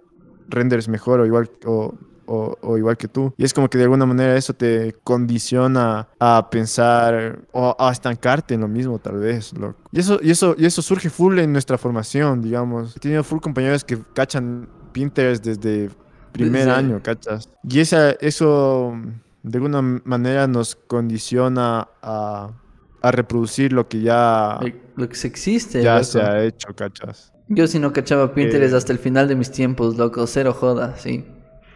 renders 0.48 0.88
mejor 0.88 1.20
o 1.20 1.26
igual 1.26 1.50
o, 1.66 1.94
o- 2.32 2.58
o 2.62 2.78
igual 2.78 2.96
que 2.98 3.08
tú. 3.08 3.34
Y 3.38 3.44
es 3.44 3.54
como 3.54 3.70
que 3.70 3.78
de 3.78 3.84
alguna 3.86 4.06
manera 4.06 4.36
eso 4.38 4.54
te 4.54 4.94
condiciona 5.04 6.08
a 6.20 6.50
pensar 6.50 7.40
o 7.52 7.76
a 7.78 7.92
estancarte 7.92 8.54
en 8.54 8.62
lo 8.62 8.68
mismo 8.68 9.00
tal 9.00 9.18
vez. 9.18 9.52
loco. 9.58 9.76
Y 9.92 10.00
eso, 10.00 10.20
y 10.22 10.32
eso, 10.32 10.56
y 10.58 10.66
eso 10.66 10.82
surge 10.82 11.10
full 11.10 11.38
en 11.40 11.52
nuestra 11.52 11.78
formación, 11.78 12.42
digamos. 12.42 12.96
He 12.96 13.00
tenido 13.00 13.24
full 13.24 13.40
compañeros 13.40 13.84
que 13.84 13.98
cachan 14.14 14.68
Pinterest 14.92 15.44
desde 15.44 15.90
primer 16.32 16.66
Desde- 16.66 16.72
año, 16.72 17.00
cachas. 17.04 17.50
Y 17.68 17.80
esa, 17.80 18.12
eso 18.12 18.94
de 19.44 19.58
alguna 19.58 19.82
manera 20.06 20.48
nos 20.48 20.76
condiciona 20.76 21.88
a, 22.02 22.52
a 23.02 23.12
reproducir 23.12 23.74
lo 23.74 23.88
que 23.88 24.02
ya, 24.02 24.60
Lo 24.96 25.10
que 25.10 25.16
se 25.16 25.28
existe. 25.28 25.82
ya 25.82 25.94
loco. 25.96 26.04
se 26.06 26.22
ha 26.22 26.44
hecho, 26.44 26.74
cachas. 26.76 27.34
Yo 27.48 27.68
si 27.68 27.80
no 27.80 27.92
cachaba 27.92 28.34
Pinterest 28.34 28.74
Eh. 28.74 28.78
hasta 28.78 28.94
el 28.94 29.00
final 29.00 29.28
de 29.28 29.36
mis 29.36 29.52
tiempos, 29.52 29.98
loco, 29.98 30.26
cero 30.28 30.54
joda, 30.58 30.96
sí. 30.98 31.26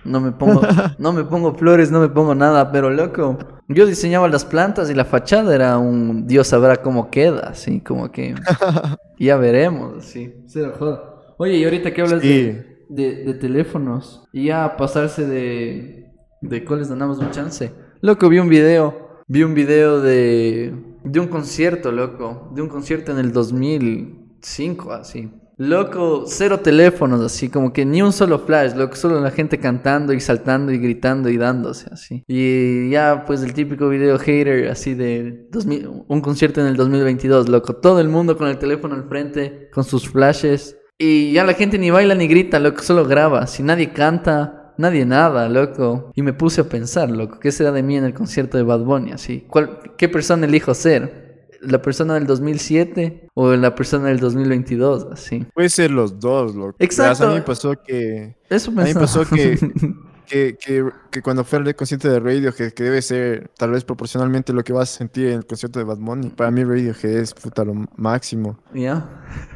No 0.06 0.22
me 0.22 0.32
pongo, 0.32 0.62
no 1.00 1.12
me 1.14 1.24
pongo 1.24 1.54
flores, 1.56 1.92
no 1.92 2.00
me 2.00 2.10
pongo 2.10 2.36
nada, 2.36 2.72
pero 2.72 2.90
loco, 2.90 3.38
yo 3.68 3.86
diseñaba 3.86 4.28
las 4.28 4.46
plantas 4.46 4.90
y 4.90 4.94
la 4.94 5.04
fachada 5.06 5.54
era 5.56 5.78
un 5.78 6.28
Dios 6.28 6.48
sabrá 6.48 6.78
cómo 6.78 7.10
queda, 7.10 7.50
así 7.50 7.82
como 7.82 8.12
que 8.12 8.36
ya 9.20 9.36
veremos, 9.38 10.06
sí. 10.06 10.34
Cero 10.48 10.74
joda. 10.78 11.04
Oye, 11.38 11.58
y 11.58 11.64
ahorita 11.66 11.94
que 11.94 12.02
hablas 12.02 12.22
Sí. 12.22 12.28
de, 12.30 12.86
de, 12.90 13.24
de 13.26 13.34
teléfonos 13.34 14.24
y 14.32 14.46
ya 14.46 14.78
pasarse 14.78 15.26
de 15.26 16.12
de 16.42 16.64
cuáles 16.64 16.90
ganamos 16.90 17.18
un 17.18 17.32
chance. 17.32 17.72
Loco, 18.02 18.30
vi 18.30 18.38
un 18.40 18.48
video, 18.50 19.24
vi 19.28 19.42
un 19.44 19.54
video 19.56 20.00
de 20.02 20.74
de 21.04 21.20
un 21.20 21.28
concierto, 21.28 21.92
loco, 21.92 22.52
de 22.54 22.62
un 22.62 22.68
concierto 22.70 23.12
en 23.12 23.18
el 23.20 23.32
2005, 23.32 24.92
así. 24.94 25.32
Loco, 25.58 26.26
cero 26.28 26.60
teléfonos, 26.60 27.22
así 27.22 27.50
como 27.50 27.72
que 27.72 27.86
ni 27.86 28.02
un 28.02 28.12
solo 28.12 28.40
flash, 28.40 28.76
loco, 28.76 28.96
solo 28.96 29.22
la 29.22 29.32
gente 29.32 29.58
cantando 29.58 30.12
y 30.12 30.20
saltando 30.20 30.74
y 30.74 30.80
gritando 30.80 31.30
y 31.30 31.38
dándose, 31.38 31.88
así. 31.92 32.24
Y 32.28 32.90
ya, 32.90 33.24
pues 33.26 33.42
el 33.42 33.54
típico 33.54 33.88
video 33.88 34.20
hater, 34.20 34.70
así 34.70 34.96
de 34.96 35.48
2000, 35.52 35.90
un 36.08 36.22
concierto 36.22 36.60
en 36.60 36.68
el 36.68 36.76
2022, 36.76 37.48
loco, 37.48 37.76
todo 37.76 38.02
el 38.02 38.10
mundo 38.10 38.38
con 38.38 38.50
el 38.50 38.58
teléfono 38.58 38.96
al 38.96 39.08
frente, 39.08 39.70
con 39.74 39.86
sus 39.86 40.10
flashes. 40.10 40.78
Y 40.98 41.32
ya 41.32 41.46
la 41.46 41.54
gente 41.54 41.78
ni 41.78 41.90
baila 41.90 42.16
ni 42.16 42.28
grita, 42.28 42.60
loco, 42.60 42.82
solo 42.82 43.06
graba. 43.06 43.48
Si 43.48 43.64
nadie 43.64 43.92
canta, 43.92 44.74
nadie 44.78 45.06
nada, 45.06 45.48
loco. 45.48 46.12
Y 46.16 46.22
me 46.22 46.34
puse 46.34 46.62
a 46.62 46.70
pensar, 46.70 47.10
loco, 47.12 47.40
¿qué 47.40 47.52
será 47.52 47.72
de 47.72 47.84
mí 47.84 47.96
en 47.96 48.04
el 48.04 48.14
concierto 48.14 48.58
de 48.58 48.64
Bad 48.64 48.82
Bunny? 48.82 49.12
Así, 49.12 49.46
¿Cuál, 49.48 49.80
¿qué 49.98 50.10
persona 50.10 50.46
elijo 50.46 50.74
ser? 50.74 51.25
¿La 51.66 51.82
persona 51.82 52.16
del 52.16 52.28
2007 52.28 53.30
o 53.34 53.56
la 53.56 53.76
persona 53.76 54.08
del 54.08 54.20
2022? 54.20 55.08
Así. 55.12 55.46
Puede 55.54 55.70
ser 55.70 55.92
los 55.92 56.20
dos, 56.20 56.56
loco. 56.56 56.76
Exacto. 56.80 57.30
A 57.30 57.36
mí 57.36 57.42
pasó 57.42 57.74
que, 57.82 58.36
Eso 58.50 58.72
a 58.72 58.74
mí 58.74 58.84
me 58.84 58.94
pasó 58.94 59.26
que, 59.26 59.58
que, 60.28 60.58
que, 60.60 60.90
que 61.12 61.22
cuando 61.22 61.44
fui 61.44 61.60
al 61.60 61.76
concierto 61.76 62.10
de 62.10 62.20
Radiohead, 62.20 62.72
que 62.72 62.84
debe 62.84 63.02
ser 63.02 63.50
tal 63.58 63.72
vez 63.72 63.84
proporcionalmente 63.84 64.54
lo 64.54 64.64
que 64.64 64.74
vas 64.74 64.94
a 64.94 64.98
sentir 64.98 65.28
en 65.28 65.34
el 65.40 65.46
concierto 65.46 65.80
de 65.80 65.86
Bad 65.86 65.98
Bunny, 65.98 66.30
para 66.30 66.52
mí 66.52 66.64
Radiohead 66.64 67.18
es 67.18 67.34
puta 67.34 67.64
lo 67.64 67.74
máximo. 67.96 68.60
¿Ya? 68.74 69.08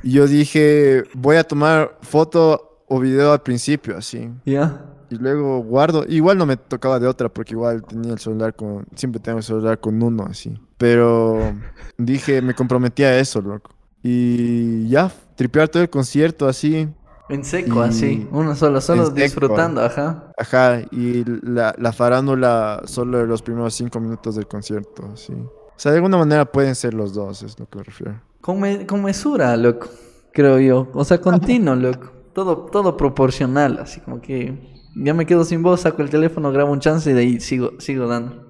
Y 0.03 0.13
yo 0.13 0.27
dije, 0.27 1.03
voy 1.13 1.37
a 1.37 1.43
tomar 1.43 1.97
foto 2.01 2.83
o 2.87 2.99
video 2.99 3.31
al 3.31 3.41
principio, 3.41 3.97
así. 3.97 4.29
¿Ya? 4.45 4.85
Y 5.09 5.15
luego 5.15 5.59
guardo. 5.63 6.05
Igual 6.07 6.37
no 6.37 6.45
me 6.45 6.57
tocaba 6.57 6.99
de 6.99 7.07
otra 7.07 7.29
porque 7.29 7.53
igual 7.53 7.83
tenía 7.83 8.13
el 8.13 8.19
celular 8.19 8.55
con... 8.55 8.85
Siempre 8.95 9.19
tengo 9.19 9.37
el 9.39 9.43
celular 9.43 9.79
con 9.79 10.01
uno 10.01 10.25
así. 10.29 10.57
Pero 10.77 11.53
dije, 11.97 12.41
me 12.41 12.53
comprometí 12.53 13.03
a 13.03 13.19
eso, 13.19 13.41
loco. 13.41 13.71
Y 14.03 14.87
ya, 14.89 15.11
tripear 15.35 15.67
todo 15.69 15.83
el 15.83 15.89
concierto 15.89 16.47
así. 16.47 16.87
En 17.29 17.43
seco, 17.43 17.85
Y- 17.85 17.89
así. 17.89 18.27
Uno 18.31 18.55
solo, 18.55 18.81
solo 18.81 19.01
en 19.03 19.07
seco. 19.09 19.19
disfrutando, 19.21 19.81
ajá. 19.83 20.31
Ajá, 20.37 20.81
y 20.91 21.23
la, 21.43 21.75
la 21.77 21.91
farándula 21.91 22.81
solo 22.85 23.25
los 23.25 23.41
primeros 23.41 23.73
cinco 23.75 23.99
minutos 23.99 24.35
del 24.35 24.47
concierto, 24.47 25.09
así. 25.13 25.33
O 25.33 25.51
sea, 25.81 25.91
de 25.91 25.97
alguna 25.97 26.17
manera 26.17 26.45
pueden 26.51 26.75
ser 26.75 26.93
los 26.93 27.13
dos, 27.13 27.43
es 27.43 27.59
lo 27.59 27.67
que 27.69 27.77
me 27.77 27.83
refiero. 27.83 28.21
Con, 28.41 28.59
me- 28.59 28.85
con 28.87 29.03
mesura, 29.03 29.55
loco. 29.57 29.87
Creo 30.33 30.59
yo. 30.59 30.87
O 30.93 31.03
sea, 31.03 31.19
continuo, 31.21 31.75
loco. 31.75 32.11
Todo, 32.33 32.57
todo 32.71 32.95
proporcional, 32.97 33.79
así 33.79 33.99
como 33.99 34.21
que 34.21 34.78
ya 34.95 35.13
me 35.13 35.25
quedo 35.25 35.43
sin 35.45 35.61
voz, 35.63 35.81
saco 35.81 36.01
el 36.01 36.09
teléfono, 36.09 36.51
grabo 36.51 36.71
un 36.71 36.79
chance 36.79 37.09
y 37.09 37.13
de 37.13 37.19
ahí 37.21 37.39
sigo, 37.39 37.71
sigo 37.79 38.07
dando. 38.07 38.47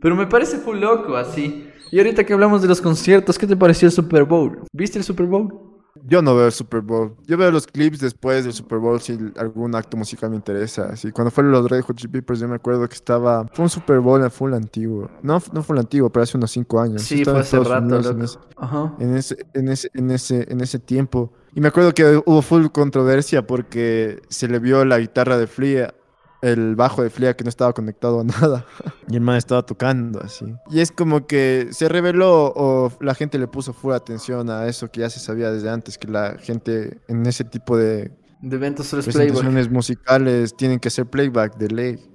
Pero 0.00 0.14
me 0.16 0.26
parece 0.26 0.58
full 0.58 0.78
loco, 0.78 1.16
así. 1.16 1.68
Y 1.90 1.98
ahorita 1.98 2.24
que 2.24 2.32
hablamos 2.32 2.62
de 2.62 2.68
los 2.68 2.80
conciertos, 2.80 3.38
¿qué 3.38 3.46
te 3.46 3.56
pareció 3.56 3.86
el 3.86 3.92
Super 3.92 4.24
Bowl? 4.24 4.62
¿Viste 4.72 4.98
el 4.98 5.04
Super 5.04 5.26
Bowl? 5.26 5.62
Yo 6.04 6.20
no 6.20 6.36
veo 6.36 6.46
el 6.46 6.52
Super 6.52 6.82
Bowl. 6.82 7.16
Yo 7.26 7.38
veo 7.38 7.50
los 7.50 7.66
clips 7.66 8.00
después 8.00 8.44
del 8.44 8.52
Super 8.52 8.78
Bowl 8.78 9.00
si 9.00 9.18
algún 9.38 9.74
acto 9.74 9.96
musical 9.96 10.28
me 10.30 10.36
interesa. 10.36 10.90
Así, 10.92 11.10
cuando 11.10 11.30
fueron 11.30 11.52
los 11.52 11.68
Red 11.70 11.80
Hot 11.82 11.96
Chili 11.96 12.12
Peppers, 12.12 12.38
yo 12.40 12.48
me 12.48 12.56
acuerdo 12.56 12.86
que 12.86 12.94
estaba... 12.94 13.46
Fue 13.54 13.62
un 13.64 13.70
Super 13.70 14.00
Bowl 14.00 14.30
full 14.30 14.52
antiguo. 14.52 15.08
No, 15.22 15.42
no 15.52 15.62
full 15.62 15.78
antiguo, 15.78 16.10
pero 16.10 16.24
hace 16.24 16.36
unos 16.36 16.50
cinco 16.50 16.80
años. 16.80 17.02
Sí, 17.02 17.24
fue 17.24 17.32
en 17.32 17.38
hace 17.40 17.58
rato, 17.58 17.78
Unidos 17.82 18.06
en 18.06 18.12
loco. 18.12 18.24
ese- 18.24 18.38
Ajá. 18.58 18.94
en 19.00 19.16
ese, 19.16 19.36
en 19.54 19.68
ese, 19.70 19.90
en 19.94 20.10
ese, 20.10 20.52
en 20.52 20.60
ese 20.60 20.78
tiempo. 20.78 21.32
Y 21.56 21.60
me 21.62 21.68
acuerdo 21.68 21.94
que 21.94 22.22
hubo 22.26 22.42
full 22.42 22.66
controversia 22.66 23.46
porque 23.46 24.20
se 24.28 24.46
le 24.46 24.58
vio 24.58 24.84
la 24.84 24.98
guitarra 24.98 25.38
de 25.38 25.46
Flea, 25.46 25.94
el 26.42 26.76
bajo 26.76 27.02
de 27.02 27.08
Flea 27.08 27.34
que 27.34 27.44
no 27.44 27.48
estaba 27.48 27.72
conectado 27.72 28.20
a 28.20 28.24
nada. 28.40 28.66
Y 29.08 29.14
el 29.14 29.22
man 29.22 29.36
estaba 29.36 29.64
tocando 29.64 30.20
así. 30.22 30.44
Y 30.70 30.80
es 30.80 30.92
como 30.92 31.26
que 31.26 31.68
se 31.70 31.88
reveló 31.88 32.52
o 32.54 32.92
la 33.00 33.14
gente 33.14 33.38
le 33.38 33.48
puso 33.48 33.72
full 33.72 33.94
atención 33.94 34.50
a 34.50 34.66
eso 34.66 34.90
que 34.90 35.00
ya 35.00 35.08
se 35.08 35.18
sabía 35.18 35.50
desde 35.50 35.70
antes, 35.70 35.96
que 35.96 36.08
la 36.08 36.36
gente 36.38 37.00
en 37.08 37.24
ese 37.24 37.42
tipo 37.44 37.78
de 37.78 38.12
De 38.42 38.56
eventos 38.56 38.90
presentaciones 38.90 39.70
musicales 39.70 40.54
tienen 40.54 40.78
que 40.78 40.90
ser 40.90 41.06
playback 41.06 41.56
de 41.56 41.68
ley. 41.68 42.10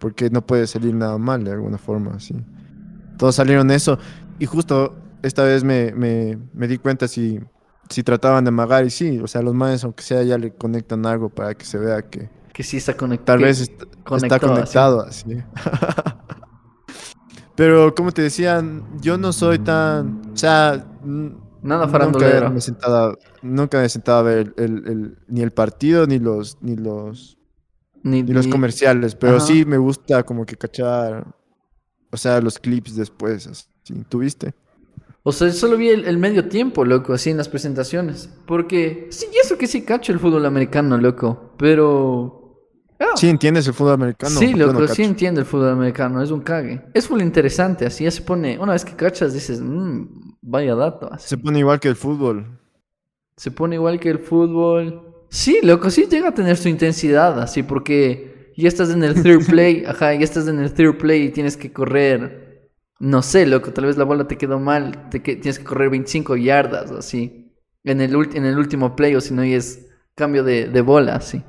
Porque 0.00 0.28
no 0.28 0.46
puede 0.46 0.66
salir 0.66 0.94
nada 0.94 1.16
mal 1.16 1.44
de 1.44 1.52
alguna 1.52 1.78
forma, 1.78 2.16
así. 2.16 2.34
Todos 3.16 3.36
salieron 3.36 3.70
eso. 3.70 3.98
Y 4.38 4.44
justo 4.44 4.94
esta 5.22 5.44
vez 5.44 5.64
me, 5.64 5.92
me, 5.92 6.38
me 6.52 6.68
di 6.68 6.76
cuenta 6.76 7.08
si, 7.08 7.40
si 7.88 8.02
trataban 8.02 8.44
de 8.44 8.48
amagar. 8.48 8.84
Y 8.86 8.90
sí, 8.90 9.18
o 9.18 9.26
sea, 9.26 9.42
los 9.42 9.54
manes, 9.54 9.84
aunque 9.84 10.02
sea, 10.02 10.22
ya 10.22 10.38
le 10.38 10.52
conectan 10.54 11.04
algo 11.06 11.28
para 11.28 11.54
que 11.54 11.64
se 11.64 11.78
vea 11.78 12.02
que 12.02 12.30
Que 12.52 12.62
sí 12.62 12.76
está 12.78 12.96
conectado. 12.96 13.38
tal 13.38 13.44
vez 13.46 13.60
est- 13.60 13.82
está 13.82 14.36
así. 14.36 14.46
conectado 14.46 15.00
así. 15.02 15.26
Pero 17.54 17.94
como 17.94 18.12
te 18.12 18.22
decían, 18.22 18.84
yo 19.00 19.16
no 19.18 19.32
soy 19.32 19.58
tan. 19.58 20.22
O 20.32 20.36
sea. 20.36 20.86
Nada 21.62 21.86
Nunca 21.86 21.88
farandulero. 21.88 22.50
me 22.50 22.58
he 22.58 22.60
sentado, 22.60 23.18
nunca 23.42 23.78
me 23.78 23.86
he 23.86 23.88
sentado 23.88 24.18
a 24.18 24.22
ver 24.22 24.54
el, 24.56 24.86
el- 24.86 25.18
ni 25.26 25.40
el 25.40 25.50
partido 25.50 26.06
ni 26.06 26.20
los, 26.20 26.58
ni 26.60 26.76
los 26.76 27.38
Ni, 28.04 28.22
los 28.22 28.46
comerciales, 28.46 29.16
pero 29.16 29.38
Ajá. 29.38 29.46
sí 29.46 29.64
me 29.64 29.76
gusta 29.78 30.22
como 30.22 30.46
que 30.46 30.54
cachar, 30.56 31.26
o 32.12 32.16
sea, 32.16 32.40
los 32.40 32.58
clips 32.60 32.94
después. 32.94 33.48
así. 33.48 33.64
¿Tuviste? 34.08 34.54
O 35.28 35.32
sea, 35.32 35.50
solo 35.50 35.76
vi 35.76 35.88
el, 35.88 36.04
el 36.04 36.18
medio 36.18 36.48
tiempo, 36.48 36.84
loco, 36.84 37.12
así 37.12 37.30
en 37.30 37.36
las 37.36 37.48
presentaciones. 37.48 38.30
Porque, 38.46 39.08
sí, 39.10 39.26
eso 39.42 39.58
que 39.58 39.66
sí 39.66 39.82
cacho 39.82 40.12
el 40.12 40.20
fútbol 40.20 40.46
americano, 40.46 40.96
loco. 40.98 41.52
Pero. 41.58 42.62
ah, 43.00 43.06
Sí, 43.16 43.28
¿entiendes 43.28 43.66
el 43.66 43.74
fútbol 43.74 43.94
americano? 43.94 44.38
sí, 44.38 44.52
Yo 44.52 44.68
loco, 44.68 44.82
no 44.82 44.86
sí 44.86 45.02
entiendo 45.02 45.40
el 45.40 45.46
fútbol 45.46 45.70
americano, 45.70 46.22
es 46.22 46.30
un 46.30 46.42
cague. 46.42 46.80
Es 46.94 47.08
full 47.08 47.20
interesante, 47.20 47.84
así 47.86 48.04
ya 48.04 48.12
se 48.12 48.22
pone. 48.22 48.56
Una 48.56 48.74
vez 48.74 48.84
que 48.84 48.94
cachas, 48.94 49.34
dices, 49.34 49.60
"Mm, 49.60 50.04
vaya 50.42 50.76
dato. 50.76 51.12
Así. 51.12 51.30
Se 51.30 51.36
pone 51.38 51.58
igual 51.58 51.80
que 51.80 51.88
el 51.88 51.96
fútbol. 51.96 52.60
Se 53.36 53.50
pone 53.50 53.74
igual 53.74 53.98
que 53.98 54.10
el 54.10 54.20
fútbol. 54.20 55.12
Sí, 55.28 55.58
loco, 55.64 55.90
sí 55.90 56.06
llega 56.08 56.28
a 56.28 56.34
tener 56.34 56.56
su 56.56 56.68
intensidad, 56.68 57.40
así, 57.40 57.64
porque 57.64 58.52
ya 58.56 58.68
estás 58.68 58.90
en 58.90 59.02
el 59.02 59.20
third 59.20 59.44
play, 59.50 59.84
ajá, 59.86 60.14
ya 60.14 60.20
estás 60.20 60.46
en 60.46 60.60
el 60.60 60.72
third 60.72 60.98
play 60.98 61.24
y 61.24 61.30
tienes 61.30 61.56
que 61.56 61.72
correr. 61.72 62.45
No 62.98 63.22
sé, 63.22 63.46
loco, 63.46 63.72
tal 63.72 63.86
vez 63.86 63.96
la 63.96 64.04
bola 64.04 64.26
te 64.26 64.38
quedó 64.38 64.58
mal, 64.58 65.08
tienes 65.10 65.58
que 65.58 65.64
correr 65.64 65.90
25 65.90 66.36
yardas, 66.36 66.90
así, 66.90 67.52
en 67.84 68.00
el, 68.00 68.14
en 68.34 68.46
el 68.46 68.58
último 68.58 68.96
play, 68.96 69.14
o 69.14 69.20
si 69.20 69.34
no, 69.34 69.44
y 69.44 69.52
es 69.52 69.86
cambio 70.14 70.42
de, 70.42 70.80
bola, 70.80 71.16
así. 71.16 71.42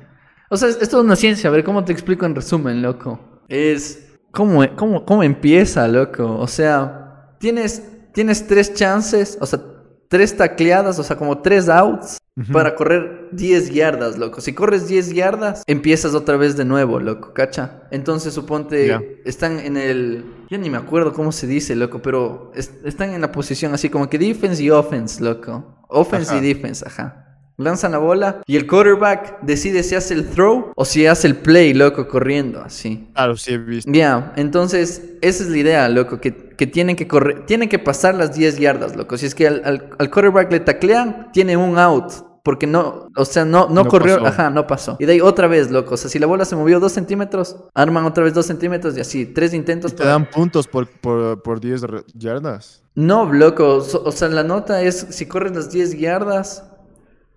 O 0.50 0.56
sea, 0.56 0.68
es, 0.68 0.80
es 0.80 0.92
una 0.92 1.16
ciencia, 1.16 1.48
a 1.48 1.52
ver, 1.52 1.64
¿cómo 1.64 1.84
te 1.84 1.92
explico 1.92 2.26
en 2.26 2.34
resumen, 2.34 2.82
loco? 2.82 3.42
Es, 3.48 4.14
¿cómo, 4.30 4.62
cómo, 4.76 5.06
cómo 5.06 5.22
empieza, 5.22 5.88
loco? 5.88 6.38
O 6.38 6.46
sea, 6.46 7.34
tienes, 7.38 7.82
tienes 8.12 8.46
tres 8.46 8.74
chances, 8.74 9.38
o 9.40 9.46
sea, 9.46 9.60
tres 10.08 10.36
tacleadas, 10.36 10.98
o 10.98 11.02
sea, 11.02 11.16
como 11.16 11.38
tres 11.38 11.68
outs 11.68 12.18
para 12.52 12.76
correr 12.76 13.28
10 13.32 13.70
yardas, 13.70 14.16
loco. 14.16 14.40
Si 14.40 14.52
corres 14.52 14.86
10 14.86 15.12
yardas, 15.12 15.62
empiezas 15.66 16.14
otra 16.14 16.36
vez 16.36 16.56
de 16.56 16.64
nuevo, 16.64 17.00
loco, 17.00 17.34
¿cacha? 17.34 17.82
Entonces 17.90 18.32
suponte, 18.32 19.20
están 19.24 19.58
en 19.58 19.76
el... 19.76 20.24
Ya 20.48 20.56
ni 20.56 20.70
me 20.70 20.78
acuerdo 20.78 21.12
cómo 21.12 21.32
se 21.32 21.46
dice, 21.48 21.74
loco, 21.74 22.00
pero 22.00 22.52
es- 22.54 22.72
están 22.84 23.10
en 23.12 23.20
la 23.22 23.32
posición 23.32 23.74
así 23.74 23.90
como 23.90 24.08
que 24.08 24.18
defense 24.18 24.62
y 24.62 24.70
offense, 24.70 25.22
loco. 25.22 25.84
Offense 25.88 26.30
Ajá. 26.30 26.38
y 26.38 26.54
defense, 26.54 26.84
ajá. 26.86 27.27
Lanzan 27.58 27.92
la 27.92 27.98
bola 27.98 28.40
y 28.46 28.56
el 28.56 28.66
quarterback 28.66 29.40
decide 29.42 29.82
si 29.82 29.94
hace 29.96 30.14
el 30.14 30.28
throw 30.28 30.72
o 30.76 30.84
si 30.84 31.06
hace 31.06 31.26
el 31.26 31.36
play, 31.36 31.74
loco, 31.74 32.06
corriendo, 32.08 32.60
así. 32.62 33.08
Claro, 33.14 33.36
sí 33.36 33.54
he 33.54 33.58
visto. 33.58 33.90
Ya, 33.92 34.32
entonces 34.36 35.02
esa 35.20 35.42
es 35.42 35.50
la 35.50 35.58
idea, 35.58 35.88
loco, 35.88 36.20
que, 36.20 36.34
que 36.56 36.66
tienen 36.68 36.94
que 36.96 37.08
correr, 37.08 37.44
tienen 37.46 37.68
que 37.68 37.78
pasar 37.80 38.14
las 38.14 38.34
10 38.34 38.58
yardas, 38.58 38.94
loco. 38.96 39.18
Si 39.18 39.26
es 39.26 39.34
que 39.34 39.48
al, 39.48 39.62
al, 39.64 39.90
al 39.98 40.10
quarterback 40.10 40.50
le 40.52 40.60
taclean, 40.60 41.30
tiene 41.32 41.56
un 41.56 41.78
out. 41.78 42.12
Porque 42.44 42.66
no, 42.66 43.08
o 43.14 43.24
sea, 43.26 43.44
no, 43.44 43.66
no, 43.68 43.82
No 43.82 43.88
corrió, 43.88 44.14
pasó. 44.22 44.26
ajá, 44.28 44.48
no 44.50 44.66
pasó. 44.66 44.96
Y 45.00 45.04
de 45.04 45.14
ahí 45.14 45.20
otra 45.20 45.48
vez, 45.48 45.70
loco. 45.70 45.94
O 45.94 45.96
sea, 45.98 46.08
si 46.08 46.18
la 46.18 46.26
bola 46.26 46.46
se 46.46 46.56
movió 46.56 46.80
dos 46.80 46.92
centímetros, 46.92 47.56
arman 47.74 48.06
otra 48.06 48.24
vez 48.24 48.32
dos 48.32 48.46
centímetros 48.46 48.96
y 48.96 49.00
así, 49.00 49.26
tres 49.26 49.52
intentos. 49.52 49.92
Y 49.92 49.96
te 49.96 49.98
para- 49.98 50.12
dan 50.12 50.30
puntos 50.30 50.66
por, 50.66 50.88
por, 50.88 51.42
por 51.42 51.60
10 51.60 51.82
re- 51.82 52.04
yardas. 52.14 52.82
No, 52.94 53.30
loco. 53.30 53.76
o 53.76 54.12
sea, 54.12 54.28
la 54.28 54.44
nota 54.44 54.80
es, 54.80 55.08
si 55.10 55.26
corres 55.26 55.54
las 55.54 55.70
10 55.70 55.98
yardas, 55.98 56.67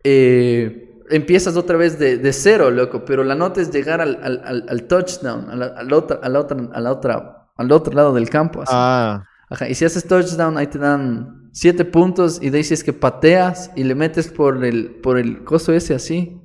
eh, 0.03 0.99
empiezas 1.09 1.55
otra 1.57 1.77
vez 1.77 1.99
de, 1.99 2.17
de 2.17 2.33
cero, 2.33 2.71
loco. 2.71 3.05
Pero 3.05 3.23
la 3.23 3.35
nota 3.35 3.61
es 3.61 3.71
llegar 3.71 4.01
al, 4.01 4.19
al, 4.23 4.41
al- 4.45 4.65
al 4.69 4.83
touchdown, 4.87 5.49
a 5.49 5.55
la, 5.55 5.65
a 5.67 5.83
la 5.83 5.95
otra, 5.97 6.19
a 6.23 6.29
la 6.29 6.39
otra, 6.39 6.57
a 6.73 6.81
la 6.81 6.91
otra, 6.91 7.47
al 7.57 7.71
otro 7.71 7.93
lado 7.93 8.13
del 8.13 8.29
campo. 8.29 8.61
así. 8.61 8.73
Ah, 8.75 9.23
Ajá, 9.49 9.69
y 9.69 9.75
si 9.75 9.85
haces 9.85 10.05
touchdown, 10.07 10.57
ahí 10.57 10.67
te 10.67 10.79
dan 10.79 11.49
7 11.51 11.85
puntos. 11.85 12.41
Y 12.41 12.49
de 12.49 12.59
ahí 12.59 12.63
si 12.63 12.73
es 12.73 12.83
que 12.83 12.93
pateas 12.93 13.71
y 13.75 13.83
le 13.83 13.95
metes 13.95 14.29
por 14.29 14.63
el, 14.65 14.99
por 15.01 15.17
el 15.17 15.43
coso 15.43 15.73
ese 15.73 15.93
así. 15.95 16.41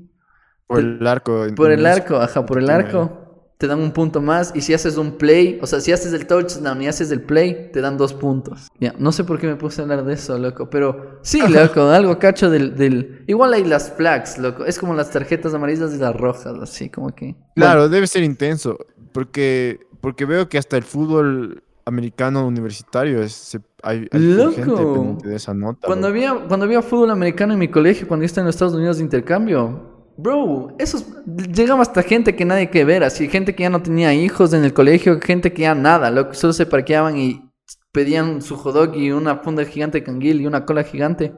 por 0.67 0.81
el 0.81 1.07
arco. 1.07 1.47
Por 1.55 1.71
el 1.73 1.87
arco, 1.87 2.17
ajá, 2.17 2.45
por 2.47 2.59
el 2.59 2.71
arco. 2.71 3.26
Te 3.59 3.67
dan 3.67 3.81
un 3.81 3.93
punto 3.93 4.21
más. 4.21 4.53
Y 4.55 4.61
si 4.61 4.75
haces 4.75 4.99
un 4.99 5.13
play, 5.13 5.59
o 5.63 5.67
sea, 5.67 5.81
si 5.81 5.91
haces 5.91 6.13
el 6.13 6.27
touchdown 6.27 6.83
y 6.83 6.89
haces 6.89 7.11
el 7.11 7.23
play, 7.23 7.71
te 7.73 7.81
dan 7.81 7.97
dos 7.97 8.13
puntos. 8.13 8.69
Ya, 8.79 8.95
no 8.99 9.13
sé 9.13 9.25
por 9.25 9.39
qué 9.39 9.47
me 9.47 9.57
puse 9.57 9.81
a 9.81 9.85
hablar 9.85 10.05
de 10.05 10.13
eso, 10.15 10.39
loco. 10.39 10.69
Pero 10.69 11.19
sí, 11.23 11.41
loco, 11.49 11.83
algo 11.89 12.19
cacho 12.19 12.51
del, 12.51 12.77
del. 12.77 13.25
Igual 13.27 13.55
hay 13.55 13.65
las 13.65 13.91
flags, 13.93 14.37
loco. 14.39 14.65
Es 14.67 14.79
como 14.79 14.93
las 14.95 15.11
tarjetas 15.11 15.55
amarillas 15.55 15.95
y 15.95 15.99
las 15.99 16.15
rojas, 16.15 16.55
así 16.61 16.91
como 16.91 17.15
que. 17.15 17.35
Claro, 17.55 17.89
debe 17.89 18.07
ser 18.07 18.23
intenso. 18.25 18.77
Porque, 19.13 19.81
porque 20.03 20.27
veo 20.27 20.49
que 20.51 20.59
hasta 20.59 20.77
el 20.77 20.83
fútbol 20.83 21.63
americano 21.87 22.47
universitario 22.47 23.23
es, 23.23 23.33
se- 23.33 23.61
hay, 23.83 24.07
hay 24.13 24.21
gente 24.53 24.67
Loco. 24.67 24.93
pendiente 24.95 25.29
de 25.29 25.37
esa 25.37 25.55
nota. 25.55 25.87
Cuando 25.87 26.09
había, 26.09 26.35
cuando 26.49 26.67
había 26.67 26.83
fútbol 26.83 27.11
americano 27.11 27.55
en 27.55 27.59
mi 27.61 27.69
colegio, 27.69 28.07
cuando 28.07 28.25
yo 28.25 28.27
estaba 28.27 28.43
en 28.43 28.47
los 28.49 28.57
Estados 28.57 28.75
Unidos 28.75 28.99
de 28.99 29.05
intercambio, 29.05 29.96
bro, 30.17 30.75
esos 30.79 31.07
llegaba 31.27 31.83
hasta 31.83 32.03
gente 32.03 32.35
que 32.35 32.45
nadie 32.45 32.71
que 32.71 32.85
ver, 32.85 33.05
así, 33.05 33.29
gente 33.29 33.55
que 33.55 33.65
ya 33.65 33.71
no 33.71 33.83
tenía 33.83 34.15
hijos 34.15 34.53
en 34.53 34.65
el 34.65 34.73
colegio, 34.73 35.21
gente 35.21 35.53
que 35.53 35.63
ya 35.63 35.75
nada, 35.75 36.11
loco, 36.11 36.35
solo 36.35 36.53
se 36.53 36.67
parqueaban 36.67 37.17
y 37.19 37.51
pedían 37.93 38.43
su 38.43 38.57
hot 38.57 38.75
dog 38.75 38.97
y 38.97 39.11
una 39.11 39.39
funda 39.39 39.65
gigante 39.65 39.99
de 39.99 40.05
canguil 40.05 40.41
y 40.41 40.47
una 40.47 40.65
cola 40.65 40.85
gigante 40.85 41.33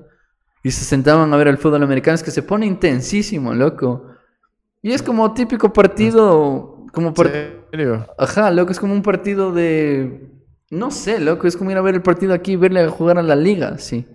y 0.63 0.71
se 0.71 0.85
sentaban 0.85 1.33
a 1.33 1.37
ver 1.37 1.49
el 1.49 1.59
fútbol 1.59 1.83
americano, 1.83 2.15
es 2.15 2.23
que 2.23 2.31
se 2.31 2.43
pone 2.43 2.67
intensísimo, 2.67 3.55
loco. 3.55 4.07
Y 4.83 4.93
es 4.93 5.03
como 5.03 5.33
típico 5.33 5.73
partido, 5.73 6.85
como 6.93 7.09
¿En 7.09 7.65
serio? 7.71 8.07
Ajá, 8.19 8.51
loco, 8.51 8.73
es 8.73 8.81
como 8.81 8.93
un 8.93 9.03
partido 9.03 9.53
de... 9.53 10.31
No 10.71 10.91
sé, 10.91 11.21
loco, 11.21 11.47
es 11.47 11.57
como 11.57 11.71
ir 11.71 11.79
a 11.79 11.83
ver 11.83 11.95
el 11.95 12.03
partido 12.03 12.35
aquí 12.35 12.53
y 12.53 12.57
verle 12.57 12.81
a 12.81 12.91
jugar 12.91 13.19
a 13.19 13.23
la 13.23 13.37
liga, 13.37 13.79
sí. 13.79 14.07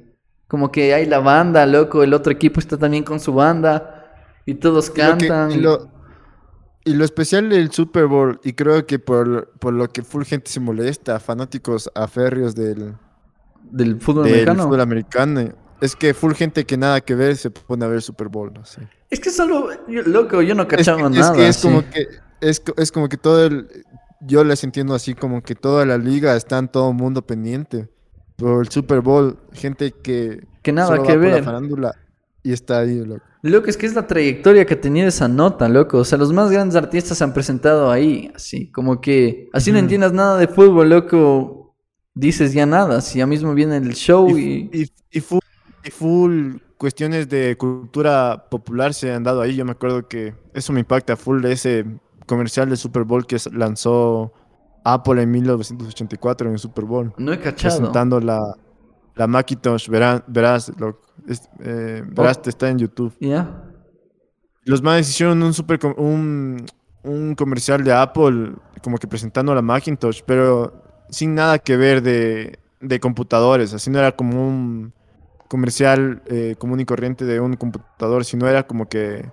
Como 0.48 0.72
que 0.72 0.94
hay 0.94 1.06
la 1.06 1.20
banda, 1.20 1.66
loco, 1.66 2.04
el 2.04 2.14
otro 2.14 2.32
equipo 2.32 2.60
está 2.60 2.78
también 2.78 3.04
con 3.04 3.20
su 3.20 3.34
banda 3.34 4.03
y 4.46 4.56
todos 4.56 4.86
Y 4.86 4.90
lo 4.90 4.94
que- 4.94 5.02
cantan. 5.28 5.52
y, 5.52 5.58
lo, 5.58 5.88
y 6.86 6.94
lo 6.94 7.06
especial 7.06 7.50
del 7.50 7.72
Super 7.72 8.08
Bowl, 8.08 8.40
y 8.44 8.54
creo 8.54 8.86
que 8.86 9.00
por, 9.00 9.50
por 9.60 9.74
lo 9.74 9.88
que 9.90 10.04
full 10.04 10.24
gente 10.24 10.50
se 10.52 10.60
molesta, 10.60 11.20
fanáticos 11.20 11.90
aférreos 11.96 12.56
del, 12.56 12.96
Del 13.64 14.00
fútbol 14.02 14.26
del 14.26 14.34
americano. 14.34 14.64
fútbol 14.64 14.82
americano, 14.82 15.50
es 15.82 15.96
que 15.96 16.14
full 16.14 16.34
gente 16.34 16.66
que 16.66 16.78
nada 16.78 17.02
que 17.02 17.16
ver 17.16 17.36
se 17.38 17.50
pone 17.52 17.86
a 17.86 17.88
ver 17.88 18.02
Super 18.02 18.28
Bowl. 18.30 18.52
así. 18.62 18.82
Es 19.10 19.20
que 19.20 19.30
solo, 19.30 19.70
yo- 19.88 20.02
loco, 20.04 20.42
yo 20.42 20.56
no 20.56 20.64
Es, 20.64 20.68
cachaba 20.70 21.04
es 21.04 21.10
nada. 21.12 21.34
que 21.34 21.48
es 21.48 21.56
sí. 21.58 21.68
como 21.68 21.90
que 21.90 22.08
es, 22.42 22.62
es 22.78 22.92
como 22.92 23.08
que 23.10 23.18
todo 23.18 23.46
el. 23.46 23.68
Yo 24.26 24.44
les 24.46 24.64
entiendo 24.64 24.96
así, 24.96 25.14
como 25.16 25.42
que 25.42 25.54
toda 25.54 25.86
la 25.86 25.98
liga 25.98 26.36
está 26.36 26.58
en 26.58 26.68
todo 26.70 26.90
el 26.90 26.96
mundo 26.96 27.22
pendiente. 27.26 27.90
Por 28.38 28.62
el 28.62 28.70
Super 28.70 29.02
Bowl, 29.02 29.38
gente 29.52 29.92
que. 29.92 30.46
Que 30.62 30.72
nada 30.72 30.88
solo 30.88 31.04
que 31.04 31.10
va 31.10 31.16
por 31.20 31.28
la 31.28 31.36
ver. 31.36 31.44
farándula 31.44 31.96
y 32.42 32.54
está 32.54 32.80
ahí, 32.80 33.04
loco. 33.06 33.24
Loco, 33.44 33.70
es 33.70 33.76
que 33.78 33.86
es 33.86 33.94
la 33.94 34.08
trayectoria 34.08 34.66
que 34.66 34.74
ha 34.74 34.82
tenido 34.82 35.08
esa 35.08 35.28
nota, 35.28 35.68
loco. 35.68 35.98
O 36.00 36.06
sea, 36.06 36.18
los 36.18 36.32
más 36.32 36.50
grandes 36.50 36.76
artistas 36.78 37.18
se 37.18 37.24
han 37.26 37.34
presentado 37.34 37.92
ahí, 37.92 38.32
así, 38.34 38.72
como 38.72 39.02
que, 39.02 39.50
así 39.54 39.72
no 39.72 39.78
entiendas 39.80 40.14
nada 40.14 40.38
de 40.38 40.48
fútbol, 40.48 40.90
loco, 40.90 41.76
dices 42.14 42.54
ya 42.54 42.66
nada, 42.66 43.02
si 43.02 43.20
ya 43.20 43.28
mismo 43.28 43.54
viene 43.54 43.78
el 43.78 43.94
show 43.94 44.30
y... 44.38 44.70
Y, 44.72 44.90
y, 45.12 45.20
full, 45.20 45.40
y 45.84 45.90
full 45.92 46.56
cuestiones 46.78 47.28
de 47.30 47.58
cultura 47.58 48.48
popular 48.50 48.94
se 48.94 49.12
han 49.12 49.24
dado 49.24 49.42
ahí. 49.42 49.56
Yo 49.56 49.66
me 49.66 49.72
acuerdo 49.72 50.08
que 50.08 50.34
eso 50.54 50.72
me 50.74 50.80
impacta 50.80 51.16
full 51.18 51.42
de 51.42 51.52
ese 51.52 51.86
comercial 52.26 52.70
de 52.70 52.78
Super 52.78 53.04
Bowl 53.04 53.26
que 53.28 53.38
lanzó 53.52 54.32
Apple 54.86 55.22
en 55.22 55.32
1984 55.32 56.48
en 56.48 56.54
el 56.54 56.60
Super 56.60 56.86
Bowl. 56.86 57.14
No 57.18 57.34
he 57.34 57.40
cachado. 57.40 57.78
presentando 57.78 58.20
la, 58.20 58.40
la 59.16 59.28
Macintosh, 59.28 59.90
verá- 59.90 60.24
verás, 60.28 60.72
lo, 60.78 61.00
es- 61.28 61.50
eh, 61.60 62.04
te 62.42 62.50
está 62.50 62.70
en 62.70 62.80
YouTube. 62.80 63.14
¿Ya? 63.20 63.64
Los 64.66 64.82
manes 64.82 65.10
hicieron 65.10 65.42
un 65.44 65.54
super 65.54 65.80
un, 65.98 66.66
un 67.04 67.36
comercial 67.36 67.84
de 67.84 67.94
Apple, 67.94 68.54
como 68.82 68.98
que 68.98 69.08
presentando 69.08 69.54
la 69.54 69.62
Macintosh, 69.62 70.22
pero 70.26 70.82
sin 71.10 71.36
nada 71.36 71.60
que 71.60 71.76
ver 71.78 72.02
de, 72.02 72.60
de 72.80 73.00
computadores, 73.00 73.74
así 73.74 73.90
no 73.90 74.00
era 74.00 74.14
como 74.14 74.48
un 74.48 74.94
comercial 75.50 76.22
eh, 76.28 76.56
común 76.58 76.80
y 76.80 76.86
corriente 76.86 77.26
de 77.26 77.40
un 77.40 77.56
computador, 77.56 78.26
sino 78.26 78.48
era 78.48 78.66
como 78.66 78.88
que 78.88 79.30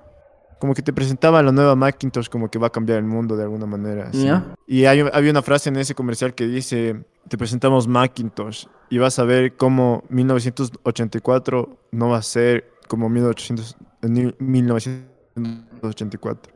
como 0.60 0.74
que 0.74 0.82
te 0.82 0.92
presentaba 0.92 1.42
la 1.42 1.50
nueva 1.50 1.74
Macintosh 1.74 2.28
como 2.28 2.48
que 2.50 2.58
va 2.60 2.68
a 2.68 2.70
cambiar 2.70 2.98
el 2.98 3.04
mundo 3.04 3.36
de 3.36 3.42
alguna 3.42 3.66
manera. 3.66 4.10
así. 4.10 4.22
Ya. 4.24 4.54
Y 4.68 4.84
hay, 4.84 5.00
había 5.12 5.30
una 5.32 5.42
frase 5.42 5.70
en 5.70 5.76
ese 5.76 5.96
comercial 5.96 6.34
que 6.34 6.46
dice, 6.46 7.02
te 7.28 7.36
presentamos 7.36 7.88
Macintosh 7.88 8.66
y 8.90 8.98
vas 8.98 9.18
a 9.18 9.24
ver 9.24 9.56
cómo 9.56 10.04
1984 10.10 11.76
no 11.90 12.10
va 12.10 12.18
a 12.18 12.22
ser 12.22 12.70
como 12.86 13.08
1800, 13.08 13.76
ni- 14.02 14.32
1984. 14.38 16.52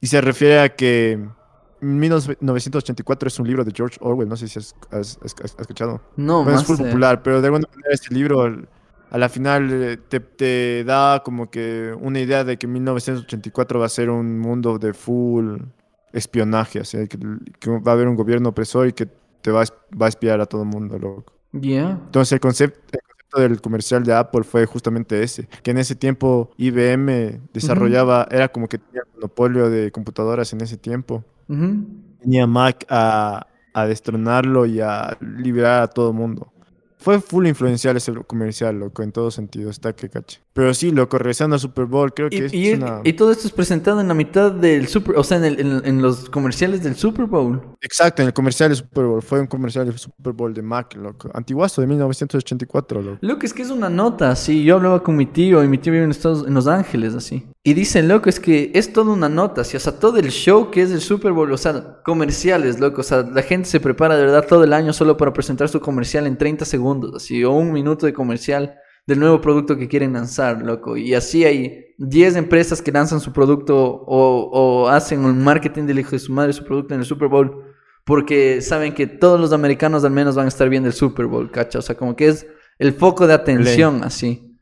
Y 0.00 0.06
se 0.06 0.20
refiere 0.20 0.60
a 0.60 0.74
que 0.74 1.18
1984 1.80 3.28
es 3.28 3.38
un 3.38 3.46
libro 3.46 3.64
de 3.64 3.72
George 3.74 3.96
Orwell, 4.00 4.28
no 4.28 4.36
sé 4.36 4.48
si 4.48 4.58
has, 4.58 4.74
has- 4.90 5.18
has- 5.24 5.34
has 5.44 5.56
escuchado. 5.58 6.00
No, 6.16 6.44
Bueno, 6.44 6.60
es 6.60 6.68
más... 6.68 6.76
full 6.76 6.80
eh, 6.80 6.84
popular, 6.88 7.22
pero 7.22 7.40
de 7.40 7.46
alguna 7.48 7.66
manera 7.74 7.90
este 7.92 8.14
libro 8.14 8.56
a 9.10 9.18
la 9.18 9.28
final 9.28 9.70
eh, 9.72 9.96
te, 9.96 10.20
te 10.20 10.84
da 10.84 11.22
como 11.24 11.50
que 11.50 11.94
una 12.00 12.20
idea 12.20 12.44
de 12.44 12.58
que 12.58 12.66
1984 12.66 13.80
va 13.80 13.86
a 13.86 13.88
ser 13.88 14.10
un 14.10 14.38
mundo 14.38 14.78
de 14.78 14.92
full 14.92 15.58
espionaje, 16.12 16.80
así 16.80 17.06
que, 17.08 17.18
que 17.58 17.70
va 17.70 17.92
a 17.92 17.94
haber 17.94 18.08
un 18.08 18.16
gobierno 18.16 18.50
opresor 18.50 18.88
y 18.88 18.92
que 18.92 19.08
te 19.42 19.50
va 19.50 19.62
a, 19.62 19.66
va 19.96 20.06
a 20.06 20.08
espiar 20.08 20.40
a 20.40 20.46
todo 20.46 20.62
el 20.62 20.68
mundo, 20.68 20.98
loco. 20.98 21.32
Ya. 21.52 21.90
Entonces 21.90 22.32
el 22.32 22.40
concepto, 22.40 22.80
el 22.92 23.00
concepto 23.00 23.40
del 23.40 23.60
comercial 23.60 24.04
de 24.04 24.14
Apple 24.14 24.44
fue 24.44 24.66
justamente 24.66 25.22
ese, 25.22 25.48
que 25.62 25.70
en 25.70 25.78
ese 25.78 25.94
tiempo 25.94 26.50
IBM 26.56 27.40
desarrollaba, 27.52 28.26
era 28.30 28.48
como 28.48 28.68
que 28.68 28.78
tenía 28.78 29.02
monopolio 29.14 29.70
de 29.70 29.90
computadoras 29.90 30.52
en 30.52 30.60
ese 30.60 30.76
tiempo. 30.76 31.24
Ujú. 31.48 31.86
Tenía 32.20 32.46
Mac 32.46 32.84
a, 32.88 33.46
a 33.72 33.86
destronarlo 33.86 34.66
y 34.66 34.80
a 34.80 35.16
liberar 35.20 35.82
a 35.82 35.86
todo 35.88 36.10
el 36.10 36.16
mundo. 36.16 36.52
Fue 36.98 37.20
full 37.20 37.46
influencial 37.46 37.96
ese 37.96 38.12
comercial, 38.24 38.78
loco, 38.78 39.02
en 39.02 39.12
todo 39.12 39.30
sentido, 39.30 39.70
está 39.70 39.94
que 39.94 40.08
cache. 40.08 40.40
Pero 40.58 40.74
sí, 40.74 40.90
loco, 40.90 41.18
regresando 41.18 41.54
al 41.54 41.60
Super 41.60 41.84
Bowl, 41.84 42.12
creo 42.12 42.28
que 42.30 42.36
Y, 42.36 42.40
es 42.40 42.52
y- 42.52 42.72
una... 42.72 43.00
y 43.04 43.12
todo 43.12 43.30
esto 43.30 43.46
es 43.46 43.52
presentado 43.52 44.00
en 44.00 44.08
la 44.08 44.14
mitad 44.14 44.50
del 44.50 44.88
Super... 44.88 45.16
O 45.16 45.22
sea, 45.22 45.36
en, 45.38 45.44
el- 45.44 45.60
en- 45.60 45.82
en 45.84 46.02
los 46.02 46.28
comerciales 46.28 46.82
del 46.82 46.96
Super 46.96 47.26
Bowl. 47.26 47.76
Exacto, 47.80 48.22
en 48.22 48.26
el 48.26 48.34
comercial 48.34 48.70
de 48.70 48.74
Super 48.74 49.04
Bowl, 49.04 49.22
fue 49.22 49.38
un 49.38 49.46
comercial 49.46 49.86
de 49.86 49.96
Super 49.96 50.32
Bowl 50.32 50.52
de 50.52 50.62
Mac, 50.62 50.96
loco. 50.96 51.30
Antiguazo 51.32 51.80
de 51.80 51.86
1984, 51.86 53.02
loco. 53.02 53.18
Loco, 53.20 53.46
es 53.46 53.54
que 53.54 53.62
es 53.62 53.70
una 53.70 53.88
nota, 53.88 54.32
así. 54.32 54.64
Yo 54.64 54.74
hablaba 54.74 55.00
con 55.04 55.14
mi 55.14 55.26
tío 55.26 55.62
y 55.62 55.68
mi 55.68 55.78
tío 55.78 55.92
vive 55.92 56.04
en, 56.06 56.10
Estados, 56.10 56.44
en 56.44 56.54
Los 56.54 56.66
Ángeles, 56.66 57.14
así. 57.14 57.46
Y 57.62 57.74
dicen, 57.74 58.08
loco, 58.08 58.28
es 58.28 58.40
que 58.40 58.72
es 58.74 58.92
toda 58.92 59.12
una 59.12 59.28
nota, 59.28 59.60
así. 59.60 59.76
O 59.76 59.80
sea, 59.80 59.92
todo 59.98 60.16
el 60.18 60.30
show 60.32 60.72
que 60.72 60.82
es 60.82 60.90
el 60.90 61.00
Super 61.00 61.30
Bowl, 61.30 61.52
o 61.52 61.56
sea, 61.56 61.98
comerciales, 62.04 62.80
loco. 62.80 63.02
O 63.02 63.04
sea, 63.04 63.22
la 63.22 63.42
gente 63.42 63.68
se 63.68 63.78
prepara 63.78 64.16
de 64.16 64.22
verdad 64.24 64.44
todo 64.48 64.64
el 64.64 64.72
año 64.72 64.92
solo 64.92 65.16
para 65.16 65.32
presentar 65.32 65.68
su 65.68 65.78
comercial 65.80 66.26
en 66.26 66.36
30 66.36 66.64
segundos, 66.64 67.14
así. 67.14 67.44
O 67.44 67.52
un 67.52 67.70
minuto 67.72 68.06
de 68.06 68.12
comercial 68.12 68.74
del 69.08 69.20
nuevo 69.20 69.40
producto 69.40 69.78
que 69.78 69.88
quieren 69.88 70.12
lanzar, 70.12 70.60
loco. 70.60 70.94
Y 70.98 71.14
así 71.14 71.42
hay 71.42 71.94
10 71.96 72.36
empresas 72.36 72.82
que 72.82 72.92
lanzan 72.92 73.20
su 73.20 73.32
producto 73.32 73.74
o, 74.06 74.50
o 74.52 74.88
hacen 74.88 75.24
un 75.24 75.42
marketing 75.42 75.84
del 75.84 76.00
hijo 76.00 76.10
de 76.10 76.18
su 76.18 76.30
madre 76.30 76.52
su 76.52 76.62
producto 76.62 76.92
en 76.92 77.00
el 77.00 77.06
Super 77.06 77.28
Bowl. 77.28 77.64
Porque 78.04 78.60
saben 78.60 78.92
que 78.92 79.06
todos 79.06 79.40
los 79.40 79.54
americanos 79.54 80.04
al 80.04 80.10
menos 80.10 80.36
van 80.36 80.44
a 80.44 80.48
estar 80.48 80.68
viendo 80.68 80.88
el 80.88 80.92
Super 80.92 81.24
Bowl, 81.24 81.50
¿cacha? 81.50 81.78
O 81.78 81.82
sea, 81.82 81.96
como 81.96 82.16
que 82.16 82.28
es 82.28 82.46
el 82.78 82.92
foco 82.92 83.26
de 83.26 83.32
atención, 83.32 84.04
así. 84.04 84.58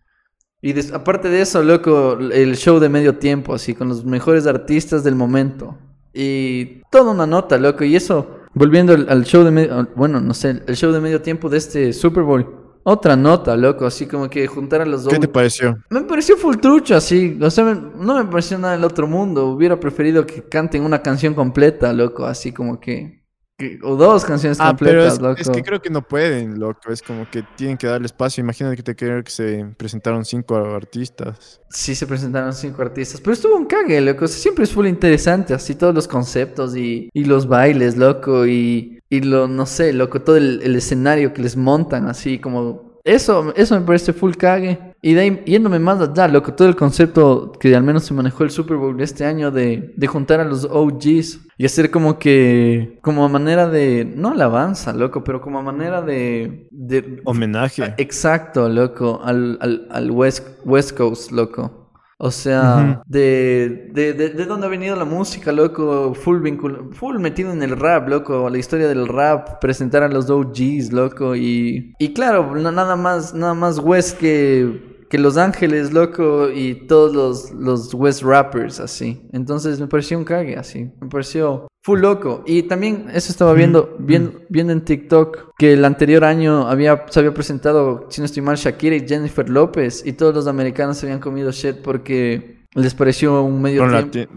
Y 0.63 0.79
aparte 0.95 1.29
de 1.29 1.41
eso, 1.41 1.65
loco, 1.65 2.17
el 2.17 2.57
show 2.57 2.79
de 2.79 2.89
medio 2.89 3.17
tiempo, 3.17 3.53
así, 3.53 3.75
con 3.75 3.89
los 3.89 4.05
mejores 4.05 4.47
artistas 4.47 5.03
del 5.03 5.17
momento. 5.17 5.77
Y 6.15 6.83
toda 6.93 7.11
una 7.11 7.27
nota, 7.27 7.59
loco. 7.59 7.83
Y 7.83 7.97
eso, 7.97 8.43
volviendo 8.55 8.93
al, 8.93 9.09
al 9.09 9.25
show 9.25 9.43
de 9.43 9.51
medio, 9.51 9.89
bueno, 9.97 10.21
no 10.21 10.35
sé, 10.35 10.63
el 10.65 10.77
show 10.77 10.93
de 10.93 11.01
medio 11.01 11.21
tiempo 11.21 11.49
de 11.49 11.59
este 11.59 11.93
Super 11.93 12.23
Bowl. 12.23 12.66
Otra 12.89 13.17
nota, 13.17 13.57
loco, 13.57 13.85
así 13.85 14.07
como 14.07 14.31
que 14.31 14.47
juntar 14.47 14.81
a 14.81 14.87
los 14.87 15.03
dos. 15.03 15.13
¿Qué 15.13 15.19
te 15.19 15.27
pareció? 15.27 15.77
Me 15.91 16.03
pareció 16.03 16.37
full 16.37 16.55
trucho, 16.59 16.95
así. 16.95 17.37
O 17.43 17.51
sea, 17.51 17.65
me- 17.65 17.75
no 17.97 18.15
me 18.15 18.25
pareció 18.31 18.57
nada 18.59 18.75
del 18.75 18.85
otro 18.85 19.09
mundo. 19.09 19.49
Hubiera 19.49 19.81
preferido 19.81 20.25
que 20.25 20.45
canten 20.49 20.85
una 20.85 21.03
canción 21.03 21.35
completa, 21.35 21.93
loco, 21.93 22.25
así 22.27 22.53
como 22.53 22.79
que. 22.79 23.26
Que- 23.59 23.79
o 23.83 23.97
dos 23.97 24.25
canciones 24.25 24.59
Ah, 24.61 24.77
pero 24.79 24.91
completas, 25.01 25.15
es, 25.15 25.21
loco. 25.21 25.41
es 25.41 25.51
que 25.51 25.63
creo 25.63 25.81
que 25.81 25.91
no 25.91 26.03
pueden, 26.03 26.59
loco. 26.61 26.91
Es 26.91 27.03
como 27.03 27.29
que 27.31 27.43
tienen 27.57 27.77
que 27.79 27.87
darle 27.87 28.07
espacio. 28.07 28.43
Imagínate 28.43 28.77
que 28.77 28.83
te 28.83 28.95
creo 28.95 29.23
que 29.25 29.31
se 29.31 29.65
presentaron 29.77 30.25
cinco 30.25 30.57
artistas. 30.57 31.61
Sí, 31.71 31.95
se 31.95 32.07
presentaron 32.07 32.53
cinco 32.53 32.83
artistas. 32.83 33.21
Pero 33.21 33.33
estuvo 33.33 33.57
un 33.57 33.67
cague, 33.67 34.01
loco. 34.01 34.27
O 34.27 34.29
sea, 34.29 34.39
siempre 34.39 34.65
es 34.65 34.73
full 34.73 34.87
interesante, 34.87 35.55
así 35.55 35.75
todos 35.75 35.95
los 35.95 36.07
conceptos 36.07 36.77
y, 36.77 37.09
y 37.13 37.25
los 37.25 37.49
bailes, 37.49 37.97
loco. 37.97 38.47
Y, 38.47 39.01
y 39.09 39.21
lo, 39.21 39.49
no 39.49 39.67
sé, 39.67 39.93
loco, 39.93 40.21
todo 40.23 40.37
el, 40.37 40.61
el 40.63 40.77
escenario 40.77 41.33
que 41.33 41.43
les 41.43 41.57
montan, 41.57 42.09
así 42.09 42.39
como. 42.39 42.86
Eso, 43.07 43.55
eso 43.55 43.79
me 43.79 43.87
parece 43.87 44.13
full 44.13 44.35
cague. 44.35 44.95
Y 45.01 45.15
de 45.15 45.21
ahí, 45.21 45.43
yéndome 45.47 45.79
más 45.79 46.01
allá, 46.01 46.27
loco, 46.27 46.53
todo 46.55 46.67
el 46.67 46.75
concepto 46.75 47.53
que 47.53 47.77
al 47.77 47.85
menos 47.85 48.03
se 48.03 48.13
manejó 48.13 48.43
el 48.43 48.51
Super 48.51 48.77
Bowl 48.77 49.01
este 49.01 49.25
año 49.25 49.53
de, 49.53 49.95
de 49.97 50.07
juntar 50.09 50.41
a 50.41 50.45
los 50.45 50.65
OGs 50.65 51.39
y 51.57 51.65
hacer 51.65 51.93
como 51.93 52.19
que. 52.19 52.99
como 53.03 53.25
a 53.25 53.29
manera 53.29 53.69
de. 53.69 54.05
no 54.05 54.31
alabanza, 54.33 54.93
loco, 54.93 55.23
pero 55.23 55.41
como 55.41 55.61
a 55.61 55.63
manera 55.63 56.03
de. 56.03 56.67
de 56.73 57.23
Homenaje. 57.25 57.95
Exacto, 57.97 58.69
loco, 58.69 59.21
al, 59.23 59.57
al, 59.61 59.87
al 59.93 60.11
West, 60.11 60.45
West 60.65 60.97
Coast, 60.97 61.31
loco. 61.31 61.86
O 62.19 62.31
sea, 62.31 63.03
de, 63.07 63.91
de, 63.93 64.15
de, 64.15 64.31
de 64.31 64.45
dónde 64.47 64.67
ha 64.67 64.71
venido 64.71 64.97
la 64.97 65.05
música, 65.05 65.53
loco, 65.53 66.15
full 66.15 66.41
vincul 66.41 66.89
full 66.95 67.19
metido 67.19 67.53
en 67.53 67.63
el 67.63 67.79
rap, 67.79 68.09
loco, 68.09 68.49
la 68.49 68.57
historia 68.57 68.89
del 68.89 69.07
rap, 69.07 69.61
presentar 69.61 70.03
a 70.03 70.09
los 70.09 70.31
OGs, 70.31 70.93
loco, 70.93 71.37
y, 71.37 71.93
y 71.99 72.15
claro, 72.15 72.55
no- 72.57 72.73
nada 72.73 72.97
más, 72.97 73.35
nada 73.35 73.53
más 73.53 73.79
West 73.81 74.17
que, 74.19 74.96
que 75.09 75.19
Los 75.19 75.37
Ángeles, 75.37 75.93
loco, 75.93 76.51
y 76.51 76.87
todos 76.87 77.15
los, 77.15 77.53
los 77.53 77.95
West 77.95 78.23
rappers, 78.23 78.81
así. 78.81 79.23
Entonces 79.33 79.79
me 79.81 79.87
pareció 79.87 80.19
un 80.19 80.25
cague, 80.25 80.57
así, 80.57 80.91
me 81.01 81.09
pareció 81.09 81.69
full 81.85 82.01
loco. 82.01 82.43
Y 82.47 82.65
también 82.65 83.07
eso 83.15 83.31
estaba 83.31 83.53
viendo, 83.55 83.97
viendo, 84.01 84.41
viendo 84.49 84.73
en 84.73 84.85
TikTok 84.85 85.55
que 85.57 85.75
el 85.75 85.85
anterior 85.85 86.25
año 86.25 86.67
había, 86.67 87.05
se 87.09 87.21
había 87.21 87.33
presentado, 87.33 88.07
si 88.11 88.21
no 88.21 88.25
estoy 88.25 88.43
mal, 88.43 88.57
Shakira 88.57 88.97
y 88.97 89.07
Jennifer 89.07 89.49
López, 89.49 90.03
y 90.05 90.13
todos 90.13 90.35
los 90.35 90.47
americanos 90.49 90.99
se 90.99 91.07
habían 91.07 91.21
comido 91.21 91.53
shit 91.53 91.77
porque 91.83 92.65
les 92.75 92.95
pareció 92.95 93.43
un 93.43 93.63
medio 93.63 93.83
Con 93.83 94.11
tiempo. 94.11 94.35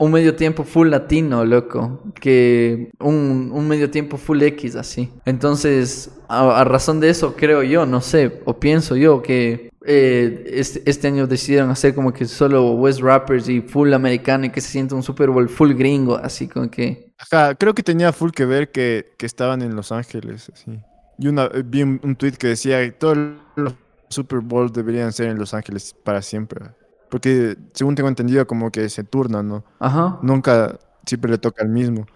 Un, 0.00 0.10
medio 0.10 0.34
tiempo 0.34 0.64
full 0.64 0.88
latino, 0.88 1.44
loco. 1.44 2.02
Que 2.20 2.90
un, 2.98 3.50
un 3.52 3.68
medio 3.68 3.88
tiempo 3.90 4.16
full 4.16 4.42
X, 4.42 4.74
así. 4.74 5.12
Entonces, 5.24 6.10
a, 6.28 6.60
a 6.60 6.64
razón 6.64 6.98
de 6.98 7.10
eso, 7.10 7.36
creo 7.36 7.62
yo, 7.62 7.86
no 7.86 8.00
sé, 8.00 8.42
o 8.44 8.58
pienso 8.58 8.96
yo, 8.96 9.22
que 9.22 9.70
eh, 9.86 10.44
este, 10.54 10.82
este 10.88 11.08
año 11.08 11.26
decidieron 11.26 11.70
hacer 11.70 11.94
como 11.94 12.12
que 12.12 12.24
solo 12.26 12.72
West 12.72 13.00
Rappers 13.00 13.48
y 13.48 13.60
full 13.60 13.92
americano 13.92 14.46
y 14.46 14.50
que 14.50 14.60
se 14.60 14.68
sienta 14.70 14.94
un 14.94 15.02
Super 15.02 15.30
Bowl 15.30 15.48
full 15.48 15.72
gringo, 15.74 16.16
así 16.16 16.48
como 16.48 16.70
que. 16.70 17.12
Ajá, 17.18 17.54
creo 17.54 17.74
que 17.74 17.82
tenía 17.82 18.12
full 18.12 18.30
que 18.30 18.44
ver 18.44 18.70
que, 18.70 19.14
que 19.18 19.26
estaban 19.26 19.62
en 19.62 19.74
Los 19.76 19.92
Ángeles, 19.92 20.50
así. 20.52 20.78
Y 21.18 21.28
una, 21.28 21.48
vi 21.48 21.82
un, 21.82 22.00
un 22.02 22.14
tweet 22.16 22.32
que 22.32 22.48
decía 22.48 22.84
que 22.84 22.92
todos 22.92 23.16
los 23.54 23.74
Super 24.10 24.40
Bowl 24.40 24.70
deberían 24.70 25.12
ser 25.12 25.28
en 25.28 25.38
Los 25.38 25.54
Ángeles 25.54 25.94
para 26.04 26.20
siempre. 26.20 26.66
Porque 27.10 27.56
según 27.72 27.94
tengo 27.94 28.08
entendido 28.08 28.46
como 28.46 28.70
que 28.70 28.88
se 28.88 29.04
turnan, 29.04 29.48
¿no? 29.48 29.64
Ajá. 29.78 30.18
Nunca 30.22 30.78
siempre 31.06 31.30
le 31.30 31.38
toca 31.38 31.62
al 31.62 31.70
mismo. 31.70 32.06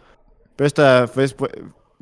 Pero 0.56 0.66
esta 0.66 1.08
fue, 1.08 1.28
fue- 1.28 1.50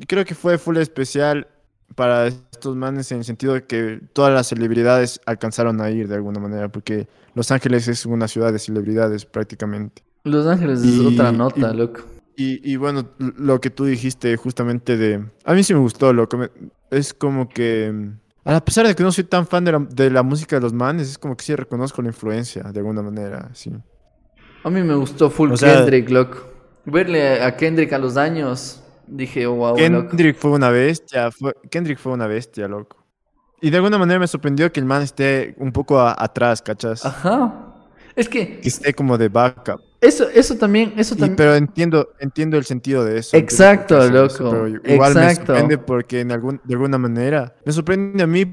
creo 0.07 0.25
que 0.25 0.35
fue 0.35 0.57
full 0.57 0.77
especial 0.77 1.47
para 1.95 2.27
estos 2.27 2.75
manes 2.75 3.11
en 3.11 3.19
el 3.19 3.23
sentido 3.25 3.53
de 3.53 3.63
que 3.65 4.01
todas 4.13 4.33
las 4.33 4.47
celebridades 4.47 5.19
alcanzaron 5.25 5.81
a 5.81 5.89
ir 5.89 6.07
de 6.07 6.15
alguna 6.15 6.39
manera, 6.39 6.69
porque 6.69 7.07
Los 7.35 7.51
Ángeles 7.51 7.87
es 7.87 8.05
una 8.05 8.27
ciudad 8.27 8.51
de 8.53 8.59
celebridades 8.59 9.25
prácticamente. 9.25 10.03
Los 10.23 10.45
Ángeles 10.47 10.83
es 10.83 10.99
otra 10.99 11.31
nota, 11.31 11.71
y- 11.73 11.77
loco. 11.77 12.01
Y, 12.35 12.71
y 12.71 12.77
bueno, 12.77 13.09
lo 13.17 13.59
que 13.59 13.69
tú 13.69 13.83
dijiste 13.83 14.37
justamente 14.37 14.95
de... 14.95 15.25
A 15.43 15.53
mí 15.53 15.61
sí 15.63 15.73
me 15.73 15.81
gustó, 15.81 16.13
loco. 16.13 16.39
Es 16.89 17.13
como 17.13 17.49
que... 17.49 18.11
A 18.45 18.63
pesar 18.63 18.87
de 18.87 18.95
que 18.95 19.03
no 19.03 19.11
soy 19.11 19.25
tan 19.25 19.45
fan 19.45 19.65
de 19.65 19.73
la, 19.73 19.79
de 19.79 20.09
la 20.09 20.23
música 20.23 20.55
de 20.55 20.61
los 20.61 20.71
manes, 20.71 21.09
es 21.09 21.17
como 21.17 21.35
que 21.35 21.43
sí 21.43 21.53
reconozco 21.53 22.01
la 22.01 22.07
influencia 22.07 22.63
de 22.63 22.79
alguna 22.79 23.01
manera, 23.01 23.49
sí. 23.53 23.71
A 24.63 24.69
mí 24.69 24.81
me 24.83 24.95
gustó 24.95 25.29
full 25.29 25.51
O 25.51 25.57
sea- 25.57 25.79
Kendrick, 25.79 26.09
loco. 26.09 26.37
Verle 26.85 27.43
a 27.43 27.55
Kendrick 27.57 27.91
a 27.91 27.97
los 27.99 28.15
años, 28.15 28.81
dije, 29.09 29.45
oh, 29.47 29.55
wow, 29.55 29.77
loco. 29.77 30.09
Kendrick 30.09 30.37
fue 30.37 30.51
una 30.51 30.69
bestia, 30.69 31.31
fue- 31.31 31.53
Kendrick 31.69 31.97
fue 31.99 32.13
una 32.13 32.27
bestia, 32.27 32.67
loco. 32.67 32.97
Y 33.61 33.69
de 33.69 33.77
alguna 33.77 33.97
manera 33.97 34.19
me 34.19 34.27
sorprendió 34.27 34.71
que 34.71 34.79
el 34.79 34.85
man 34.85 35.01
esté 35.01 35.53
un 35.57 35.71
poco 35.71 35.99
a- 35.99 36.15
atrás, 36.17 36.61
¿cachas? 36.61 37.05
Ajá. 37.05 37.65
Es 38.15 38.27
que 38.27 38.59
Que 38.59 38.67
esté 38.67 38.93
como 38.93 39.17
de 39.17 39.29
backup. 39.29 39.81
eso, 40.01 40.27
eso 40.29 40.55
también, 40.55 40.93
eso 40.97 41.15
Y- 41.15 41.17
también. 41.19 41.35
pero 41.35 41.55
entiendo, 41.55 42.09
entiendo 42.19 42.57
el 42.57 42.65
sentido 42.65 43.03
de 43.05 43.19
eso. 43.19 43.35
Exacto, 43.37 44.01
eso, 44.01 44.11
loco, 44.11 44.49
pero 44.51 44.67
igual 44.93 45.15
me 45.15 45.35
sorprende 45.35 45.77
porque 45.77 46.21
en 46.21 46.31
algún, 46.31 46.59
de 46.63 46.73
alguna 46.73 46.97
manera, 46.97 47.53
me 47.65 47.71
sorprende 47.71 48.23
a 48.23 48.27
mí 48.27 48.45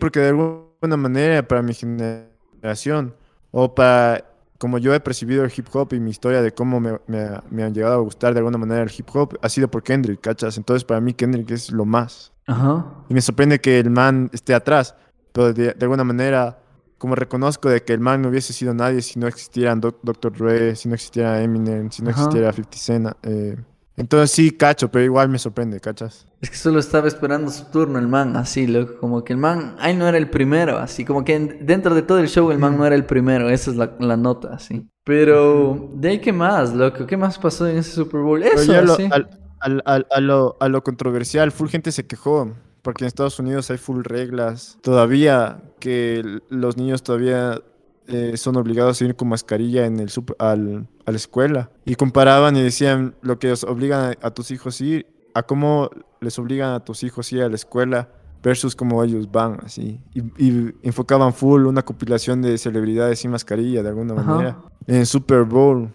porque 0.00 0.20
de 0.20 0.28
alguna 0.28 0.96
manera 0.96 1.46
para 1.46 1.62
mi 1.62 1.74
generación 1.74 3.14
o 3.50 3.74
para 3.74 4.24
como 4.58 4.78
yo 4.78 4.92
he 4.92 5.00
percibido 5.00 5.44
el 5.44 5.52
hip 5.56 5.66
hop 5.72 5.92
y 5.94 6.00
mi 6.00 6.10
historia 6.10 6.42
de 6.42 6.52
cómo 6.52 6.80
me, 6.80 6.98
me- 7.06 7.40
me 7.50 7.62
han 7.62 7.72
llegado 7.74 7.94
a 7.94 7.98
gustar 8.02 8.32
de 8.34 8.40
alguna 8.40 8.58
manera 8.58 8.82
el 8.82 8.90
hip 8.96 9.06
hop 9.14 9.38
ha 9.40 9.48
sido 9.48 9.68
por 9.68 9.82
Kendrick, 9.82 10.20
¿cachas? 10.20 10.56
Entonces 10.58 10.84
para 10.84 11.00
mí 11.00 11.14
Kendrick 11.14 11.50
es 11.52 11.70
lo 11.70 11.84
más. 11.84 12.32
Ajá. 12.46 12.84
Y 13.08 13.14
me 13.14 13.20
sorprende 13.20 13.60
que 13.60 13.78
el 13.78 13.90
man 13.90 14.28
esté 14.32 14.54
atrás, 14.54 14.94
pero 15.32 15.52
de, 15.52 15.74
de 15.74 15.84
alguna 15.84 16.02
manera, 16.04 16.58
como 16.98 17.14
reconozco 17.14 17.68
de 17.68 17.82
que 17.84 17.92
el 17.92 18.00
man 18.00 18.22
no 18.22 18.30
hubiese 18.30 18.52
sido 18.52 18.74
nadie 18.74 19.02
si 19.02 19.18
no 19.20 19.28
existieran 19.28 19.80
Doc- 19.80 20.00
Dr. 20.02 20.32
Dre, 20.36 20.74
si 20.74 20.88
no 20.88 20.94
existiera 20.94 21.40
Eminem, 21.42 21.90
si 21.92 22.02
no 22.02 22.10
Ajá. 22.10 22.22
existiera 22.22 22.52
50 22.52 22.76
Cent. 22.78 23.08
eh, 23.22 23.56
entonces 23.98 24.30
sí, 24.30 24.50
cacho, 24.52 24.90
pero 24.90 25.04
igual 25.04 25.28
me 25.28 25.38
sorprende, 25.38 25.80
¿cachas? 25.80 26.26
Es 26.40 26.50
que 26.50 26.56
solo 26.56 26.78
estaba 26.78 27.08
esperando 27.08 27.50
su 27.50 27.64
turno 27.66 27.98
el 27.98 28.06
man, 28.08 28.36
así, 28.36 28.66
loco. 28.66 28.94
Como 29.00 29.24
que 29.24 29.32
el 29.32 29.38
man, 29.38 29.74
ahí 29.80 29.94
no 29.96 30.06
era 30.08 30.16
el 30.18 30.30
primero, 30.30 30.78
así. 30.78 31.04
Como 31.04 31.24
que 31.24 31.34
en- 31.34 31.66
dentro 31.66 31.94
de 31.94 32.02
todo 32.02 32.18
el 32.20 32.28
show 32.28 32.50
el 32.50 32.58
man 32.58 32.76
no 32.78 32.86
era 32.86 32.94
el 32.94 33.04
primero. 33.04 33.48
Esa 33.50 33.70
es 33.72 33.76
la, 33.76 33.92
la 33.98 34.16
nota, 34.16 34.54
así. 34.54 34.86
Pero, 35.04 35.90
¿de 35.94 36.08
ahí 36.10 36.18
qué 36.20 36.32
más, 36.32 36.72
loco? 36.74 37.06
¿Qué 37.06 37.16
más 37.16 37.38
pasó 37.38 37.66
en 37.66 37.78
ese 37.78 37.90
Super 37.92 38.20
Bowl? 38.20 38.42
Eso, 38.42 38.72
ya 38.72 38.82
lo- 38.82 38.92
así. 38.94 39.08
al- 39.10 39.28
al- 39.60 39.82
al- 39.84 40.06
a, 40.10 40.20
lo, 40.20 40.56
a 40.60 40.68
lo 40.68 40.84
controversial, 40.84 41.50
full 41.50 41.68
gente 41.68 41.90
se 41.92 42.06
quejó, 42.06 42.52
porque 42.82 43.04
en 43.04 43.08
Estados 43.08 43.38
Unidos 43.40 43.70
hay 43.70 43.78
full 43.78 44.04
reglas. 44.04 44.78
Todavía 44.82 45.62
que 45.80 46.22
los 46.50 46.76
niños 46.76 47.02
todavía 47.02 47.60
eh, 48.08 48.36
son 48.36 48.56
obligados 48.56 49.00
a 49.00 49.04
ir 49.04 49.14
con 49.14 49.28
mascarilla 49.28 49.86
en 49.86 50.00
el 50.00 50.08
sup- 50.08 50.34
al, 50.38 50.88
a 51.06 51.10
la 51.10 51.16
escuela. 51.16 51.70
Y 51.84 51.94
comparaban 51.94 52.56
y 52.56 52.62
decían 52.62 53.14
lo 53.22 53.38
que 53.38 53.52
os 53.52 53.64
obligan 53.64 54.16
a, 54.20 54.26
a 54.26 54.30
tus 54.32 54.50
hijos 54.50 54.80
a 54.80 54.84
ir, 54.84 55.06
a 55.34 55.42
cómo 55.44 55.90
les 56.20 56.38
obligan 56.38 56.72
a 56.72 56.84
tus 56.84 57.04
hijos 57.04 57.30
a 57.30 57.36
ir 57.36 57.42
a 57.42 57.48
la 57.48 57.54
escuela 57.54 58.08
versus 58.42 58.74
cómo 58.74 59.02
ellos 59.04 59.30
van, 59.30 59.58
así. 59.64 60.00
Y, 60.14 60.20
y 60.42 60.74
enfocaban 60.82 61.32
full 61.32 61.66
una 61.66 61.84
compilación 61.84 62.42
de 62.42 62.56
celebridades 62.58 63.20
sin 63.20 63.30
mascarilla, 63.30 63.82
de 63.82 63.88
alguna 63.88 64.14
Ajá. 64.14 64.22
manera. 64.22 64.58
En 64.86 64.96
el 64.96 65.06
Super 65.06 65.42
Bowl, 65.44 65.90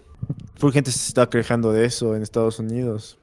full 0.55 0.71
gente 0.71 0.91
se 0.91 1.07
está 1.07 1.29
quejando 1.29 1.71
de 1.71 1.85
eso 1.85 2.15
en 2.15 2.21
Estados 2.21 2.59
Unidos. 2.59 3.17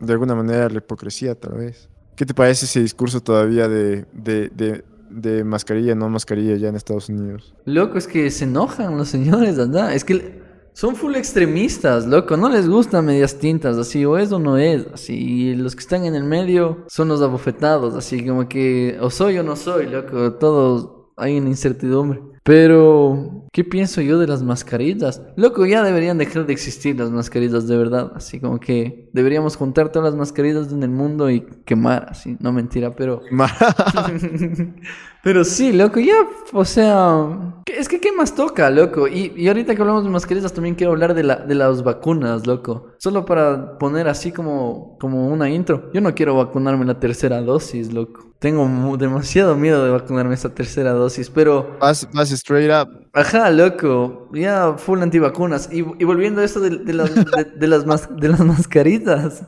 De 0.00 0.12
alguna 0.12 0.34
manera 0.34 0.68
la 0.68 0.78
hipocresía, 0.78 1.34
tal 1.34 1.52
vez. 1.54 1.88
¿Qué 2.16 2.26
te 2.26 2.34
parece 2.34 2.66
ese 2.66 2.80
discurso 2.80 3.20
todavía 3.20 3.68
de, 3.68 4.04
de, 4.12 4.48
de, 4.50 4.84
de 5.12 5.44
mascarilla, 5.44 5.94
no 5.94 6.08
mascarilla 6.08 6.56
ya 6.56 6.68
en 6.68 6.76
Estados 6.76 7.08
Unidos? 7.08 7.54
Loco, 7.64 7.98
es 7.98 8.06
que 8.06 8.30
se 8.30 8.44
enojan 8.44 8.96
los 8.96 9.08
señores, 9.08 9.56
¿verdad? 9.56 9.94
Es 9.94 10.04
que 10.04 10.42
son 10.74 10.96
full 10.96 11.14
extremistas, 11.16 12.06
loco. 12.06 12.36
No 12.36 12.48
les 12.48 12.68
gustan 12.68 13.04
medias 13.04 13.38
tintas, 13.38 13.76
así, 13.76 14.04
o 14.04 14.16
es 14.16 14.32
o 14.32 14.38
no 14.38 14.56
es, 14.56 14.86
así. 14.92 15.14
Y 15.14 15.54
los 15.54 15.76
que 15.76 15.80
están 15.80 16.04
en 16.04 16.14
el 16.14 16.24
medio 16.24 16.84
son 16.88 17.08
los 17.08 17.20
abofetados, 17.20 17.94
así 17.94 18.26
como 18.26 18.48
que 18.48 18.96
o 19.00 19.10
soy 19.10 19.38
o 19.38 19.42
no 19.42 19.56
soy, 19.56 19.86
loco. 19.86 20.34
Todos 20.34 21.10
hay 21.16 21.38
una 21.38 21.50
incertidumbre. 21.50 22.31
Pero, 22.44 23.46
¿qué 23.52 23.62
pienso 23.62 24.00
yo 24.00 24.18
de 24.18 24.26
las 24.26 24.42
mascarillas? 24.42 25.22
Loco, 25.36 25.64
ya 25.64 25.84
deberían 25.84 26.18
dejar 26.18 26.44
de 26.44 26.52
existir 26.52 26.98
las 26.98 27.10
mascarillas 27.10 27.68
de 27.68 27.76
verdad. 27.76 28.12
Así 28.16 28.40
como 28.40 28.58
que 28.58 29.08
deberíamos 29.12 29.56
juntar 29.56 29.92
todas 29.92 30.10
las 30.10 30.18
mascarillas 30.18 30.72
en 30.72 30.82
el 30.82 30.90
mundo 30.90 31.30
y 31.30 31.42
quemar, 31.64 32.06
así. 32.10 32.36
No 32.40 32.52
mentira, 32.52 32.96
pero... 32.96 33.22
Pero 35.24 35.44
sí, 35.44 35.72
loco, 35.72 36.00
ya, 36.00 36.14
o 36.52 36.64
sea, 36.64 37.62
¿qué- 37.64 37.78
es 37.78 37.88
que 37.88 38.00
¿qué 38.00 38.10
más 38.10 38.34
toca, 38.34 38.68
loco? 38.70 39.06
Y, 39.06 39.32
y 39.36 39.46
ahorita 39.46 39.72
que 39.74 39.80
hablamos 39.80 40.02
de 40.02 40.10
mascarillas 40.10 40.52
también 40.52 40.74
quiero 40.74 40.92
hablar 40.92 41.14
de, 41.14 41.22
la, 41.22 41.36
de 41.36 41.54
las 41.54 41.84
vacunas, 41.84 42.44
loco. 42.46 42.88
Solo 42.98 43.24
para 43.24 43.78
poner 43.78 44.08
así 44.08 44.32
como, 44.32 44.96
como 44.98 45.28
una 45.28 45.48
intro. 45.48 45.90
Yo 45.94 46.00
no 46.00 46.12
quiero 46.12 46.34
vacunarme 46.34 46.84
la 46.86 46.98
tercera 46.98 47.40
dosis, 47.40 47.92
loco. 47.92 48.32
Tengo 48.40 48.96
demasiado 48.96 49.54
miedo 49.54 49.84
de 49.84 49.92
vacunarme 49.92 50.34
esa 50.34 50.52
tercera 50.52 50.90
dosis, 50.90 51.30
pero... 51.30 51.76
Vas 51.80 52.32
straight 52.32 52.72
up. 52.72 52.88
Ajá, 53.12 53.48
loco, 53.50 54.28
ya 54.34 54.74
full 54.76 55.00
antivacunas. 55.02 55.68
Y, 55.72 55.78
y 56.00 56.04
volviendo 56.04 56.40
a 56.40 56.44
esto 56.44 56.58
de, 56.58 56.78
de 56.78 56.92
las, 56.94 57.14
de, 57.14 57.44
de 57.56 57.68
las, 57.68 57.86
mas- 57.86 58.08
de 58.16 58.28
las 58.28 58.40
mascaritas. 58.40 59.44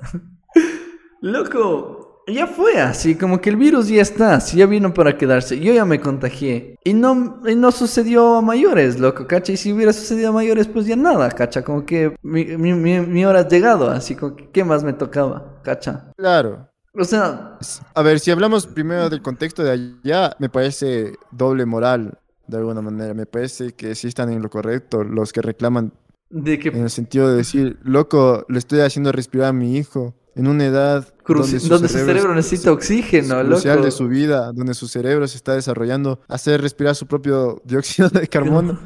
loco, 1.21 1.94
ya 2.27 2.47
fue 2.47 2.81
así, 2.81 3.17
como 3.17 3.41
que 3.41 3.51
el 3.51 3.57
virus 3.57 3.89
ya 3.89 4.03
está, 4.03 4.41
si 4.41 4.57
ya 4.57 4.67
vino 4.67 4.95
para 4.95 5.17
quedarse. 5.19 5.59
Yo 5.61 5.73
ya 5.73 5.85
me 5.85 6.01
contagié. 6.01 6.77
Y 6.85 6.95
no, 6.95 7.41
y 7.47 7.55
no 7.55 7.71
sucedió 7.73 8.37
a 8.37 8.43
mayores, 8.43 8.99
loco, 8.99 9.27
cacha. 9.27 9.53
Y 9.53 9.57
si 9.57 9.73
hubiera 9.73 9.93
sucedido 9.93 10.31
a 10.31 10.33
mayores, 10.33 10.67
pues 10.69 10.87
ya 10.87 10.97
nada, 10.97 11.31
cacha. 11.31 11.63
Como 11.63 11.85
que 11.85 12.17
mi, 12.23 12.45
mi, 12.57 12.73
mi, 12.73 13.01
mi 13.01 13.25
hora 13.25 13.41
ha 13.41 13.49
llegado, 13.49 13.91
así 13.91 14.15
como 14.17 14.37
que, 14.37 14.49
¿qué 14.51 14.65
más 14.65 14.85
me 14.85 14.93
tocaba, 14.93 15.61
cacha? 15.63 16.13
Claro. 16.17 16.69
O 16.97 17.05
sea, 17.05 17.59
A 17.95 18.03
ver, 18.03 18.21
si 18.21 18.31
hablamos 18.31 18.67
primero 18.69 19.11
del 19.11 19.21
contexto 19.21 19.65
de 19.65 19.73
allá, 19.73 20.37
me 20.39 20.49
parece 20.49 21.15
doble 21.33 21.67
moral, 21.67 22.19
de 22.47 22.57
alguna 22.59 22.83
manera. 22.83 23.15
Me 23.15 23.27
parece 23.27 23.73
que 23.73 23.95
sí 23.95 24.09
están 24.09 24.31
en 24.31 24.43
lo 24.43 24.49
correcto 24.49 25.03
los 25.03 25.33
que 25.33 25.43
reclaman 25.43 25.93
de 26.31 26.59
que 26.59 26.69
en 26.69 26.83
el 26.83 26.91
sentido 26.91 27.31
de 27.31 27.37
decir, 27.37 27.79
loco, 27.83 28.45
le 28.49 28.59
estoy 28.59 28.81
haciendo 28.81 29.13
respirar 29.13 29.49
a 29.49 29.53
mi 29.53 29.77
hijo 29.77 30.15
en 30.37 30.47
una 30.47 30.65
edad 30.67 31.07
cruci- 31.25 31.61
donde 31.69 31.89
su 31.89 31.99
cerebro 31.99 32.31
es- 32.31 32.37
necesita 32.37 32.73
oxígeno, 32.73 33.41
crucial 33.45 33.77
loco. 33.77 33.85
de 33.87 33.91
su 33.93 34.09
vida, 34.09 34.53
donde 34.53 34.75
su 34.75 34.89
cerebro 34.89 35.27
se 35.29 35.37
está 35.37 35.55
desarrollando, 35.55 36.21
hacer 36.29 36.61
respirar 36.61 36.95
su 36.95 37.07
propio 37.07 37.61
dióxido 37.65 38.09
de 38.09 38.27
carbono 38.29 38.79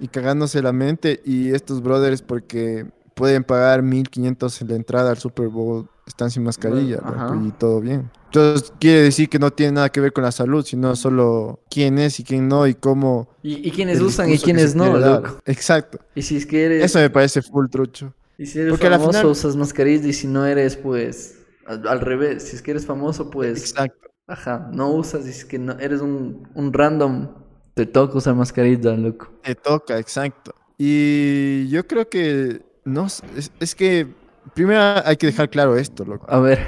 y 0.00 0.08
cagándose 0.08 0.62
la 0.62 0.72
mente. 0.72 1.20
Y 1.24 1.50
estos 1.50 1.82
brothers, 1.82 2.22
porque 2.22 2.86
pueden 3.14 3.44
pagar 3.44 3.82
1500 3.82 4.60
en 4.62 4.68
la 4.68 4.76
entrada 4.76 5.10
al 5.10 5.18
Super 5.18 5.48
Bowl, 5.48 5.88
están 6.06 6.30
sin 6.30 6.42
mascarilla 6.44 7.00
y 7.46 7.50
todo 7.52 7.80
bien. 7.80 8.10
Entonces, 8.26 8.72
quiere 8.78 9.02
decir 9.02 9.28
que 9.28 9.38
no 9.38 9.50
tiene 9.50 9.72
nada 9.72 9.88
que 9.88 10.00
ver 10.00 10.12
con 10.12 10.22
la 10.22 10.32
salud, 10.32 10.64
sino 10.64 10.94
solo 10.96 11.60
quién 11.70 11.98
es 11.98 12.20
y 12.20 12.24
quién 12.24 12.46
no 12.46 12.66
y 12.66 12.74
cómo. 12.74 13.28
Y, 13.42 13.66
y 13.66 13.70
quienes 13.70 13.96
el 13.98 14.04
usan 14.04 14.28
y 14.30 14.36
se 14.38 14.74
no, 14.76 14.96
loco. 14.98 15.38
Exacto. 15.46 15.98
Y 16.14 16.22
si 16.22 16.36
es 16.36 16.44
que 16.46 16.64
eres... 16.64 16.84
Eso 16.84 16.98
me 16.98 17.08
parece 17.10 17.40
full 17.42 17.66
trucho. 17.70 18.12
Y 18.38 18.46
si 18.46 18.60
eres 18.60 18.70
Porque 18.70 18.88
famoso, 18.88 19.10
final- 19.12 19.26
usas 19.26 19.56
mascarilla 19.56 20.06
y 20.06 20.12
si 20.12 20.26
no 20.28 20.46
eres, 20.46 20.76
pues, 20.76 21.38
al, 21.66 21.86
al 21.86 22.00
revés. 22.00 22.44
Si 22.44 22.56
es 22.56 22.62
que 22.62 22.70
eres 22.70 22.86
famoso, 22.86 23.28
pues, 23.30 23.58
Exacto. 23.72 24.08
ajá, 24.26 24.70
no 24.72 24.90
usas. 24.92 25.22
Y 25.26 25.32
si 25.32 25.40
es 25.40 25.44
que 25.44 25.58
no, 25.58 25.72
eres 25.78 26.00
un, 26.00 26.48
un 26.54 26.72
random, 26.72 27.28
te 27.74 27.84
toca 27.86 28.16
usar 28.18 28.34
mascarilla, 28.36 28.92
loco. 28.96 29.28
Te 29.42 29.54
toca, 29.54 29.98
exacto. 29.98 30.54
Y 30.78 31.68
yo 31.68 31.86
creo 31.86 32.08
que 32.08 32.62
no 32.84 33.06
es, 33.06 33.22
es 33.58 33.74
que 33.74 34.06
primero 34.54 34.80
hay 35.04 35.16
que 35.16 35.26
dejar 35.26 35.50
claro 35.50 35.76
esto, 35.76 36.04
loco. 36.04 36.24
A 36.28 36.38
ver, 36.38 36.60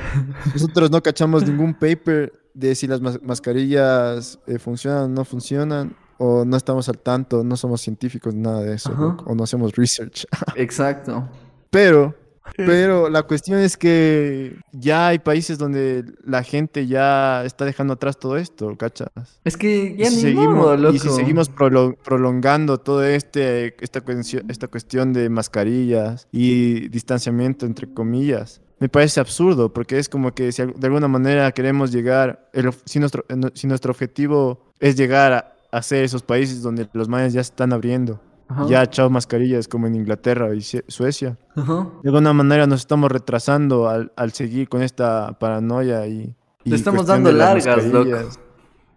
Nosotros 0.52 0.90
no 0.90 1.00
cachamos 1.02 1.44
ningún 1.48 1.74
paper 1.74 2.32
de 2.52 2.74
si 2.74 2.88
las 2.88 3.00
mas- 3.00 3.22
mascarillas 3.22 4.40
eh, 4.48 4.58
funcionan 4.58 5.04
o 5.04 5.08
no 5.08 5.24
funcionan, 5.24 5.96
o 6.18 6.44
no 6.44 6.56
estamos 6.56 6.88
al 6.88 6.98
tanto, 6.98 7.42
no 7.44 7.56
somos 7.56 7.80
científicos, 7.80 8.34
nada 8.34 8.60
de 8.62 8.74
eso, 8.74 8.90
loco, 8.92 9.24
o 9.30 9.34
no 9.34 9.44
hacemos 9.44 9.74
research. 9.76 10.26
exacto. 10.56 11.28
Pero, 11.70 12.14
pero 12.56 13.08
la 13.08 13.22
cuestión 13.22 13.60
es 13.60 13.76
que 13.76 14.56
ya 14.72 15.08
hay 15.08 15.18
países 15.20 15.56
donde 15.56 16.04
la 16.24 16.42
gente 16.42 16.86
ya 16.86 17.44
está 17.44 17.64
dejando 17.64 17.94
atrás 17.94 18.18
todo 18.18 18.36
esto, 18.36 18.76
¿cachas? 18.76 19.08
Es 19.44 19.56
que 19.56 19.94
ya 19.96 20.06
y, 20.08 20.10
si 20.10 20.16
ni 20.16 20.22
seguimos, 20.22 20.56
modo, 20.56 20.76
loco. 20.76 20.94
y 20.96 20.98
si 20.98 21.08
seguimos 21.10 21.50
prolo- 21.50 21.96
prolongando 22.02 22.78
todo 22.78 23.04
este 23.04 23.76
esta 23.82 24.00
cuestión, 24.00 24.50
esta 24.50 24.66
cuestión 24.68 25.12
de 25.12 25.28
mascarillas 25.30 26.26
y 26.32 26.88
distanciamiento 26.88 27.66
entre 27.66 27.92
comillas 27.92 28.60
me 28.80 28.88
parece 28.88 29.20
absurdo 29.20 29.72
porque 29.72 29.98
es 29.98 30.08
como 30.08 30.32
que 30.34 30.50
si 30.52 30.62
de 30.64 30.86
alguna 30.86 31.06
manera 31.06 31.52
queremos 31.52 31.92
llegar 31.92 32.48
el 32.52 32.70
si 32.84 32.98
nuestro 32.98 33.24
eh, 33.28 33.36
si 33.54 33.66
nuestro 33.66 33.92
objetivo 33.92 34.64
es 34.80 34.96
llegar 34.96 35.32
a, 35.34 35.54
a 35.70 35.82
ser 35.82 36.02
esos 36.02 36.22
países 36.22 36.62
donde 36.62 36.88
los 36.94 37.06
mayas 37.08 37.32
ya 37.34 37.44
se 37.44 37.50
están 37.50 37.72
abriendo 37.74 38.20
Ajá, 38.50 38.66
ya 38.68 38.86
chao 38.90 39.08
mascarillas 39.08 39.68
como 39.68 39.86
en 39.86 39.94
Inglaterra 39.94 40.52
y 40.54 40.60
Su- 40.60 40.82
Suecia 40.88 41.38
ajá. 41.56 41.86
de 42.02 42.08
alguna 42.08 42.32
manera 42.32 42.66
nos 42.66 42.80
estamos 42.80 43.10
retrasando 43.10 43.88
al, 43.88 44.12
al 44.16 44.32
seguir 44.32 44.68
con 44.68 44.82
esta 44.82 45.38
paranoia 45.38 46.06
y, 46.08 46.34
y 46.64 46.70
Le 46.70 46.76
estamos 46.76 47.06
dando 47.06 47.30
largas, 47.32 47.86
loco. 47.86 48.10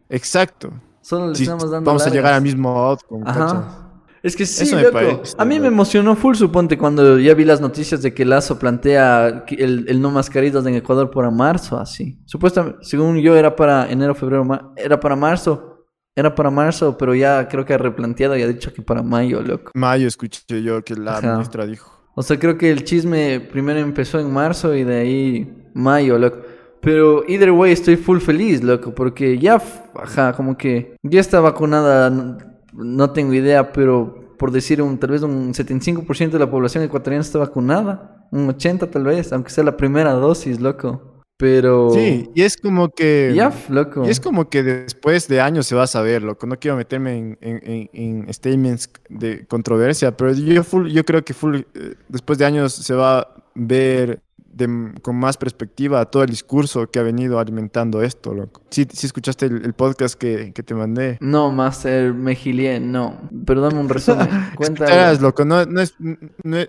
Exacto. 0.09 0.71
Solo 1.01 1.27
le 1.27 1.33
estamos 1.33 1.69
dando 1.69 1.85
vamos 1.89 2.05
a 2.07 2.09
llegar 2.09 2.33
al 2.33 2.41
mismo 2.41 2.69
outcome, 2.77 3.23
¿cachas? 3.25 3.53
Ajá. 3.53 3.79
Es 4.21 4.37
que 4.37 4.45
sí, 4.45 4.63
Eso 4.63 4.77
me 4.77 4.83
loco. 4.83 4.93
parece, 4.93 5.35
A 5.37 5.43
mí 5.43 5.59
me 5.59 5.67
emocionó 5.67 6.15
full, 6.15 6.35
suponte, 6.35 6.77
cuando 6.77 7.19
ya 7.19 7.33
vi 7.33 7.43
las 7.43 7.59
noticias 7.59 8.01
de 8.01 8.13
que 8.13 8.23
Lazo 8.23 8.57
plantea 8.57 9.43
el, 9.49 9.85
el 9.89 10.01
no 10.01 10.11
mascarillas 10.11 10.65
en 10.65 10.75
Ecuador 10.75 11.11
para 11.11 11.29
marzo, 11.29 11.77
así. 11.77 12.17
Supuestamente, 12.25 12.79
según 12.83 13.17
yo, 13.17 13.35
era 13.35 13.53
para 13.53 13.91
enero, 13.91 14.15
febrero, 14.15 14.47
era 14.77 14.97
para 14.97 15.17
marzo. 15.17 15.72
Era 16.15 16.35
para 16.35 16.51
marzo, 16.51 16.97
pero 16.97 17.15
ya 17.15 17.47
creo 17.47 17.65
que 17.65 17.73
ha 17.73 17.77
replanteado 17.77 18.37
y 18.37 18.43
ha 18.43 18.47
dicho 18.47 18.71
que 18.73 18.81
para 18.81 19.01
mayo, 19.01 19.41
loco. 19.41 19.71
Mayo 19.73 20.07
escuché 20.07 20.61
yo 20.61 20.83
que 20.83 20.95
la 20.95 21.17
Ajá. 21.17 21.33
ministra 21.33 21.65
dijo. 21.65 21.91
O 22.15 22.21
sea, 22.21 22.37
creo 22.37 22.57
que 22.57 22.69
el 22.71 22.83
chisme 22.83 23.39
primero 23.39 23.79
empezó 23.79 24.19
en 24.19 24.31
marzo 24.31 24.75
y 24.75 24.83
de 24.83 24.95
ahí 24.95 25.63
mayo, 25.73 26.19
loco. 26.19 26.37
Pero 26.81 27.23
either 27.27 27.49
way 27.51 27.71
estoy 27.71 27.95
full 27.95 28.19
feliz, 28.19 28.61
loco, 28.61 28.93
porque 28.93 29.39
ya, 29.39 29.59
ajá, 29.95 30.33
como 30.33 30.57
que 30.57 30.95
ya 31.01 31.19
está 31.21 31.39
vacunada, 31.39 32.09
no, 32.09 32.37
no 32.73 33.09
tengo 33.11 33.33
idea, 33.33 33.71
pero 33.71 34.35
por 34.37 34.51
decir 34.51 34.81
un, 34.81 34.97
tal 34.99 35.11
vez 35.11 35.21
un 35.23 35.53
75% 35.53 36.31
de 36.31 36.39
la 36.39 36.51
población 36.51 36.83
ecuatoriana 36.83 37.21
está 37.21 37.39
vacunada, 37.39 38.27
un 38.31 38.49
80 38.49 38.91
tal 38.91 39.05
vez, 39.05 39.31
aunque 39.31 39.49
sea 39.49 39.63
la 39.63 39.77
primera 39.77 40.11
dosis, 40.11 40.59
loco. 40.59 41.12
Pero 41.43 41.89
Sí, 41.93 42.29
y 42.33 42.43
es 42.43 42.55
como 42.55 42.87
que... 42.89 43.33
ya, 43.35 43.51
loco. 43.67 44.05
Y 44.05 44.09
es 44.09 44.21
como 44.21 44.49
que 44.49 44.63
después 44.63 45.27
de 45.27 45.41
años 45.41 45.67
se 45.67 45.75
va 45.75 45.83
a 45.83 45.87
saber, 45.87 46.23
loco. 46.23 46.47
No 46.47 46.57
quiero 46.57 46.77
meterme 46.77 47.17
en, 47.17 47.37
en- 47.41 47.61
en- 47.65 47.89
en 48.27 48.33
statements 48.33 48.89
de 49.09 49.45
controversia, 49.45 50.15
pero 50.15 50.31
yo, 50.31 50.63
full- 50.63 50.87
yo 50.89 51.03
creo 51.03 51.25
que 51.25 51.33
full, 51.33 51.57
eh, 51.75 51.95
después 52.07 52.39
de 52.39 52.45
años 52.45 52.71
se 52.73 52.93
va 52.93 53.19
a 53.19 53.27
ver 53.55 54.21
de- 54.53 54.93
con 55.01 55.15
más 55.17 55.37
perspectiva 55.37 56.05
todo 56.05 56.23
el 56.23 56.29
discurso 56.29 56.89
que 56.89 56.99
ha 56.99 57.03
venido 57.03 57.39
alimentando 57.39 58.01
esto, 58.01 58.33
loco. 58.33 58.61
Sí, 58.69 58.87
sí 58.91 59.05
escuchaste 59.07 59.47
el, 59.47 59.65
el 59.65 59.73
podcast 59.73 60.15
que, 60.15 60.51
que 60.53 60.63
te 60.63 60.73
mandé. 60.75 61.17
No, 61.21 61.51
Master, 61.51 62.13
me 62.13 62.35
gilié, 62.35 62.79
no. 62.79 63.17
Pero 63.45 63.61
dame 63.61 63.79
un 63.79 63.89
resumen. 63.89 64.27
Loco. 65.21 65.45
No, 65.45 65.65
no, 65.65 65.81
es, 65.81 65.95
no, 65.99 66.17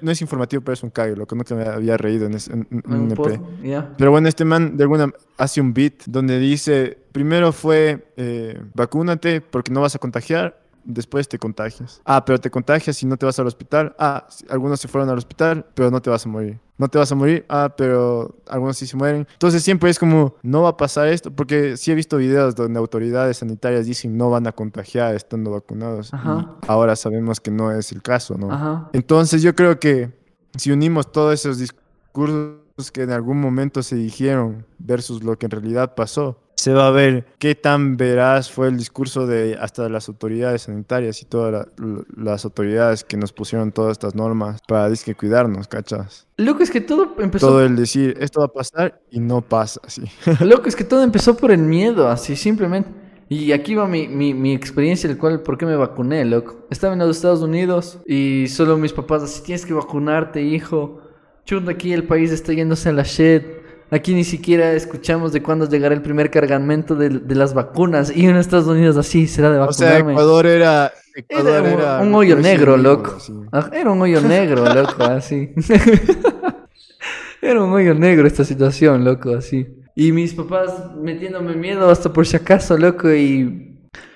no 0.00 0.10
es 0.10 0.20
informativo, 0.22 0.62
pero 0.62 0.74
es 0.74 0.82
un 0.82 0.90
cague, 0.90 1.16
loco. 1.16 1.34
No 1.34 1.44
que 1.44 1.54
me 1.54 1.64
había 1.64 1.96
reído 1.96 2.26
en, 2.26 2.34
ese, 2.34 2.52
en- 2.52 2.66
en 2.70 2.82
un 2.86 3.00
un 3.02 3.12
EP. 3.12 3.40
ya. 3.62 3.92
Pero 3.96 4.10
bueno, 4.10 4.28
este 4.28 4.44
man 4.44 4.76
de 4.76 4.84
alguna 4.84 5.12
hace 5.36 5.60
un 5.60 5.72
beat 5.74 6.04
donde 6.06 6.38
dice, 6.38 6.98
primero 7.12 7.52
fue 7.52 8.12
eh, 8.16 8.60
vacúnate 8.74 9.40
porque 9.40 9.72
no 9.72 9.80
vas 9.80 9.94
a 9.94 9.98
contagiar, 9.98 10.60
después 10.84 11.28
te 11.28 11.38
contagias. 11.38 12.00
Ah, 12.04 12.24
pero 12.24 12.38
te 12.38 12.50
contagias 12.50 13.02
y 13.02 13.06
no 13.06 13.16
te 13.16 13.26
vas 13.26 13.38
al 13.38 13.46
hospital. 13.46 13.94
Ah, 13.98 14.26
algunos 14.48 14.80
se 14.80 14.88
fueron 14.88 15.08
al 15.10 15.18
hospital, 15.18 15.66
pero 15.74 15.90
no 15.90 16.00
te 16.00 16.10
vas 16.10 16.24
a 16.26 16.28
morir. 16.28 16.58
No 16.76 16.88
te 16.88 16.98
vas 16.98 17.12
a 17.12 17.14
morir, 17.14 17.44
ah, 17.48 17.72
pero 17.76 18.34
algunos 18.48 18.76
sí 18.76 18.86
se 18.86 18.96
mueren. 18.96 19.28
Entonces 19.32 19.62
siempre 19.62 19.90
es 19.90 19.98
como, 19.98 20.34
no 20.42 20.62
va 20.62 20.70
a 20.70 20.76
pasar 20.76 21.06
esto, 21.08 21.30
porque 21.30 21.76
sí 21.76 21.92
he 21.92 21.94
visto 21.94 22.16
videos 22.16 22.56
donde 22.56 22.78
autoridades 22.78 23.38
sanitarias 23.38 23.86
dicen 23.86 24.16
no 24.16 24.30
van 24.30 24.46
a 24.46 24.52
contagiar 24.52 25.14
estando 25.14 25.52
vacunados. 25.52 26.10
Y 26.12 26.16
Ajá. 26.16 26.56
ahora 26.66 26.96
sabemos 26.96 27.40
que 27.40 27.50
no 27.52 27.70
es 27.70 27.92
el 27.92 28.02
caso, 28.02 28.36
¿no? 28.36 28.50
Ajá. 28.50 28.90
Entonces 28.92 29.42
yo 29.42 29.54
creo 29.54 29.78
que 29.78 30.10
si 30.56 30.72
unimos 30.72 31.12
todos 31.12 31.34
esos 31.34 31.58
discursos 31.58 32.90
que 32.92 33.02
en 33.02 33.10
algún 33.10 33.40
momento 33.40 33.82
se 33.82 33.96
dijeron 33.96 34.66
versus 34.78 35.22
lo 35.22 35.38
que 35.38 35.46
en 35.46 35.50
realidad 35.52 35.94
pasó, 35.94 36.40
se 36.64 36.72
va 36.72 36.86
a 36.88 36.90
ver 36.90 37.26
qué 37.38 37.54
tan 37.54 37.98
veraz 37.98 38.50
fue 38.50 38.68
el 38.68 38.78
discurso 38.78 39.26
de 39.26 39.58
hasta 39.60 39.86
las 39.90 40.08
autoridades 40.08 40.62
sanitarias 40.62 41.20
y 41.20 41.26
todas 41.26 41.52
la- 41.52 41.68
las 42.16 42.44
autoridades 42.46 43.04
que 43.04 43.18
nos 43.18 43.32
pusieron 43.34 43.70
todas 43.70 43.92
estas 43.92 44.14
normas 44.14 44.60
para 44.66 44.88
disque 44.88 45.14
cuidarnos, 45.14 45.68
¿cachas? 45.68 46.26
Loco, 46.38 46.62
es 46.62 46.70
que 46.70 46.80
todo 46.80 47.14
empezó. 47.18 47.48
Todo 47.48 47.62
el 47.64 47.76
decir, 47.76 48.16
esto 48.18 48.40
va 48.40 48.46
a 48.46 48.52
pasar 48.52 49.00
y 49.10 49.20
no 49.20 49.42
pasa 49.42 49.78
así. 49.84 50.04
Loco, 50.40 50.68
es 50.68 50.74
que 50.74 50.84
todo 50.84 51.02
empezó 51.02 51.36
por 51.36 51.50
el 51.50 51.60
miedo, 51.60 52.08
así 52.08 52.34
simplemente. 52.34 52.88
Y 53.28 53.52
aquí 53.52 53.74
va 53.74 53.86
mi, 53.86 54.08
mi, 54.08 54.32
mi 54.32 54.54
experiencia, 54.54 55.08
el 55.10 55.18
cual, 55.18 55.40
¿por 55.42 55.58
qué 55.58 55.66
me 55.66 55.76
vacuné, 55.76 56.24
loco? 56.24 56.66
Estaba 56.70 56.92
en 56.94 56.98
los 57.00 57.16
Estados 57.16 57.40
Unidos 57.42 57.98
y 58.06 58.46
solo 58.48 58.76
mis 58.78 58.92
papás, 58.92 59.22
así 59.22 59.42
tienes 59.42 59.66
que 59.66 59.74
vacunarte, 59.74 60.42
hijo. 60.42 61.00
Chuta, 61.44 61.72
aquí 61.72 61.92
el 61.92 62.04
país 62.04 62.30
está 62.30 62.52
yéndose 62.52 62.88
a 62.88 62.92
la 62.92 63.02
shit. 63.02 63.42
Aquí 63.90 64.14
ni 64.14 64.24
siquiera 64.24 64.72
escuchamos 64.72 65.32
de 65.32 65.42
cuándo 65.42 65.68
llegará 65.68 65.94
el 65.94 66.02
primer 66.02 66.30
cargamento 66.30 66.94
de, 66.96 67.10
de 67.10 67.34
las 67.34 67.54
vacunas. 67.54 68.14
Y 68.14 68.26
en 68.26 68.36
Estados 68.36 68.66
Unidos 68.66 68.96
así 68.96 69.26
será 69.26 69.50
de 69.52 69.58
o 69.58 69.72
sea, 69.72 69.88
vacunarme. 69.90 70.12
Ecuador 70.12 70.46
era... 70.46 70.92
Ecuador 71.16 71.64
Era 71.66 72.00
un- 72.00 72.12
hoyo 72.14 72.34
negro, 72.36 72.76
loco. 72.76 73.16
Ah, 73.52 73.70
Era 73.72 73.92
un 73.92 74.02
hoyo 74.02 74.20
negro, 74.20 74.64
loco, 74.74 75.04
así. 75.04 75.50
Era 77.40 77.62
un 77.62 77.72
hoyo 77.72 77.94
negro 77.94 78.26
esta 78.26 78.44
situación, 78.44 79.04
loco, 79.04 79.34
así. 79.34 79.66
Y 79.94 80.10
mis 80.12 80.34
papás 80.34 80.72
metiéndome 81.00 81.54
miedo 81.54 81.88
hasta 81.90 82.12
por 82.12 82.26
si 82.26 82.36
acaso, 82.36 82.76
loco, 82.78 83.12
y... 83.12 83.70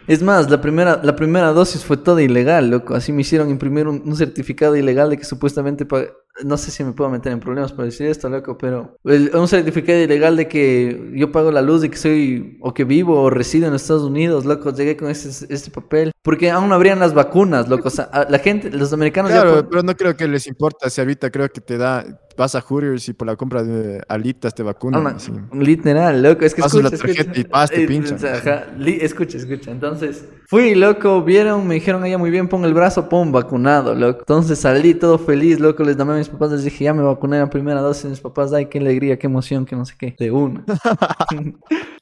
Es 0.08 0.22
más, 0.22 0.50
la 0.50 0.60
primera, 0.62 1.00
la 1.04 1.14
primera 1.14 1.52
dosis 1.52 1.84
fue 1.84 1.98
toda 1.98 2.22
ilegal, 2.22 2.70
loco. 2.70 2.94
Así 2.94 3.12
me 3.12 3.20
hicieron 3.20 3.50
imprimir 3.50 3.86
un, 3.86 4.02
un 4.06 4.16
certificado 4.16 4.74
ilegal 4.74 5.10
de 5.10 5.18
que 5.18 5.24
supuestamente... 5.24 5.86
No 6.44 6.56
sé 6.56 6.70
si 6.70 6.84
me 6.84 6.92
puedo 6.92 7.10
meter 7.10 7.32
en 7.32 7.40
problemas 7.40 7.72
por 7.72 7.84
decir 7.84 8.06
esto, 8.06 8.28
loco, 8.28 8.56
pero... 8.58 8.96
el- 9.04 9.30
un 9.34 9.48
certificado 9.48 9.98
ilegal 9.98 10.36
de 10.36 10.46
que 10.48 11.10
yo 11.14 11.32
pago 11.32 11.50
la 11.50 11.62
luz, 11.62 11.80
de 11.82 11.90
que 11.90 11.96
soy... 11.96 12.58
O 12.60 12.72
que 12.74 12.84
vivo 12.84 13.20
o 13.22 13.30
resido 13.30 13.66
en 13.66 13.74
Estados 13.74 14.02
Unidos, 14.04 14.44
loco. 14.44 14.72
Llegué 14.72 14.96
con 14.96 15.10
este, 15.10 15.52
este 15.52 15.70
papel. 15.70 16.12
Porque 16.22 16.50
aún 16.50 16.68
no 16.68 16.74
habrían 16.74 16.98
las 17.00 17.14
vacunas, 17.14 17.68
loco. 17.68 17.88
O 17.88 17.90
sea, 17.90 18.04
a- 18.12 18.28
la 18.30 18.38
gente, 18.38 18.70
los 18.70 18.92
americanos 18.92 19.30
ya... 19.32 19.42
Claro, 19.42 19.56
pon- 19.62 19.68
pero 19.70 19.82
no 19.82 19.94
creo 19.96 20.16
que 20.16 20.28
les 20.28 20.46
importa 20.46 20.88
si 20.90 21.00
ahorita 21.00 21.30
creo 21.30 21.48
que 21.48 21.60
te 21.60 21.76
da, 21.78 22.04
vas 22.38 22.54
a 22.54 22.60
Hooters 22.62 23.08
y 23.08 23.12
por 23.12 23.26
la 23.26 23.36
compra 23.36 23.62
de 23.62 24.00
alitas 24.08 24.54
te 24.54 24.62
vacunan. 24.62 25.06
Ah, 25.06 25.12
así. 25.16 25.32
Literal, 25.52 26.22
loco. 26.22 26.44
Es 26.46 26.54
que 26.54 26.62
Pasas 26.62 26.80
la 26.82 26.88
escucha, 26.88 27.02
tarjeta 27.06 27.20
escucha. 27.32 27.40
y 27.40 27.44
paz, 27.44 27.70
te 27.70 27.86
pinchan. 27.86 28.18
ajá, 28.24 28.66
escucha, 28.86 29.36
escucha. 29.36 29.70
Entonces, 29.70 30.24
fui, 30.46 30.74
loco, 30.74 31.22
vieron, 31.22 31.66
me 31.66 31.74
dijeron 31.74 32.02
allá 32.04 32.16
muy 32.16 32.30
bien, 32.30 32.48
pon 32.48 32.64
el 32.64 32.72
brazo, 32.72 33.08
pon 33.08 33.32
vacunado, 33.32 33.94
loco. 33.94 34.20
Entonces 34.20 34.58
salí 34.60 34.94
todo 34.94 35.18
feliz, 35.18 35.60
loco. 35.60 35.82
Les 35.82 35.96
llamé 35.96 36.14
a 36.14 36.16
mis 36.16 36.28
papás, 36.28 36.52
les 36.52 36.64
dije, 36.64 36.84
ya 36.84 36.94
me 36.94 37.02
vacuné 37.02 37.38
la 37.38 37.50
primera 37.50 37.80
dosis. 37.82 38.06
Mis 38.08 38.20
papás, 38.20 38.52
ay, 38.52 38.66
qué 38.66 38.78
alegría, 38.78 39.18
qué 39.18 39.26
emoción, 39.26 39.66
que 39.66 39.76
no 39.76 39.84
sé 39.84 39.94
qué. 39.98 40.14
De 40.18 40.30
una. 40.30 40.64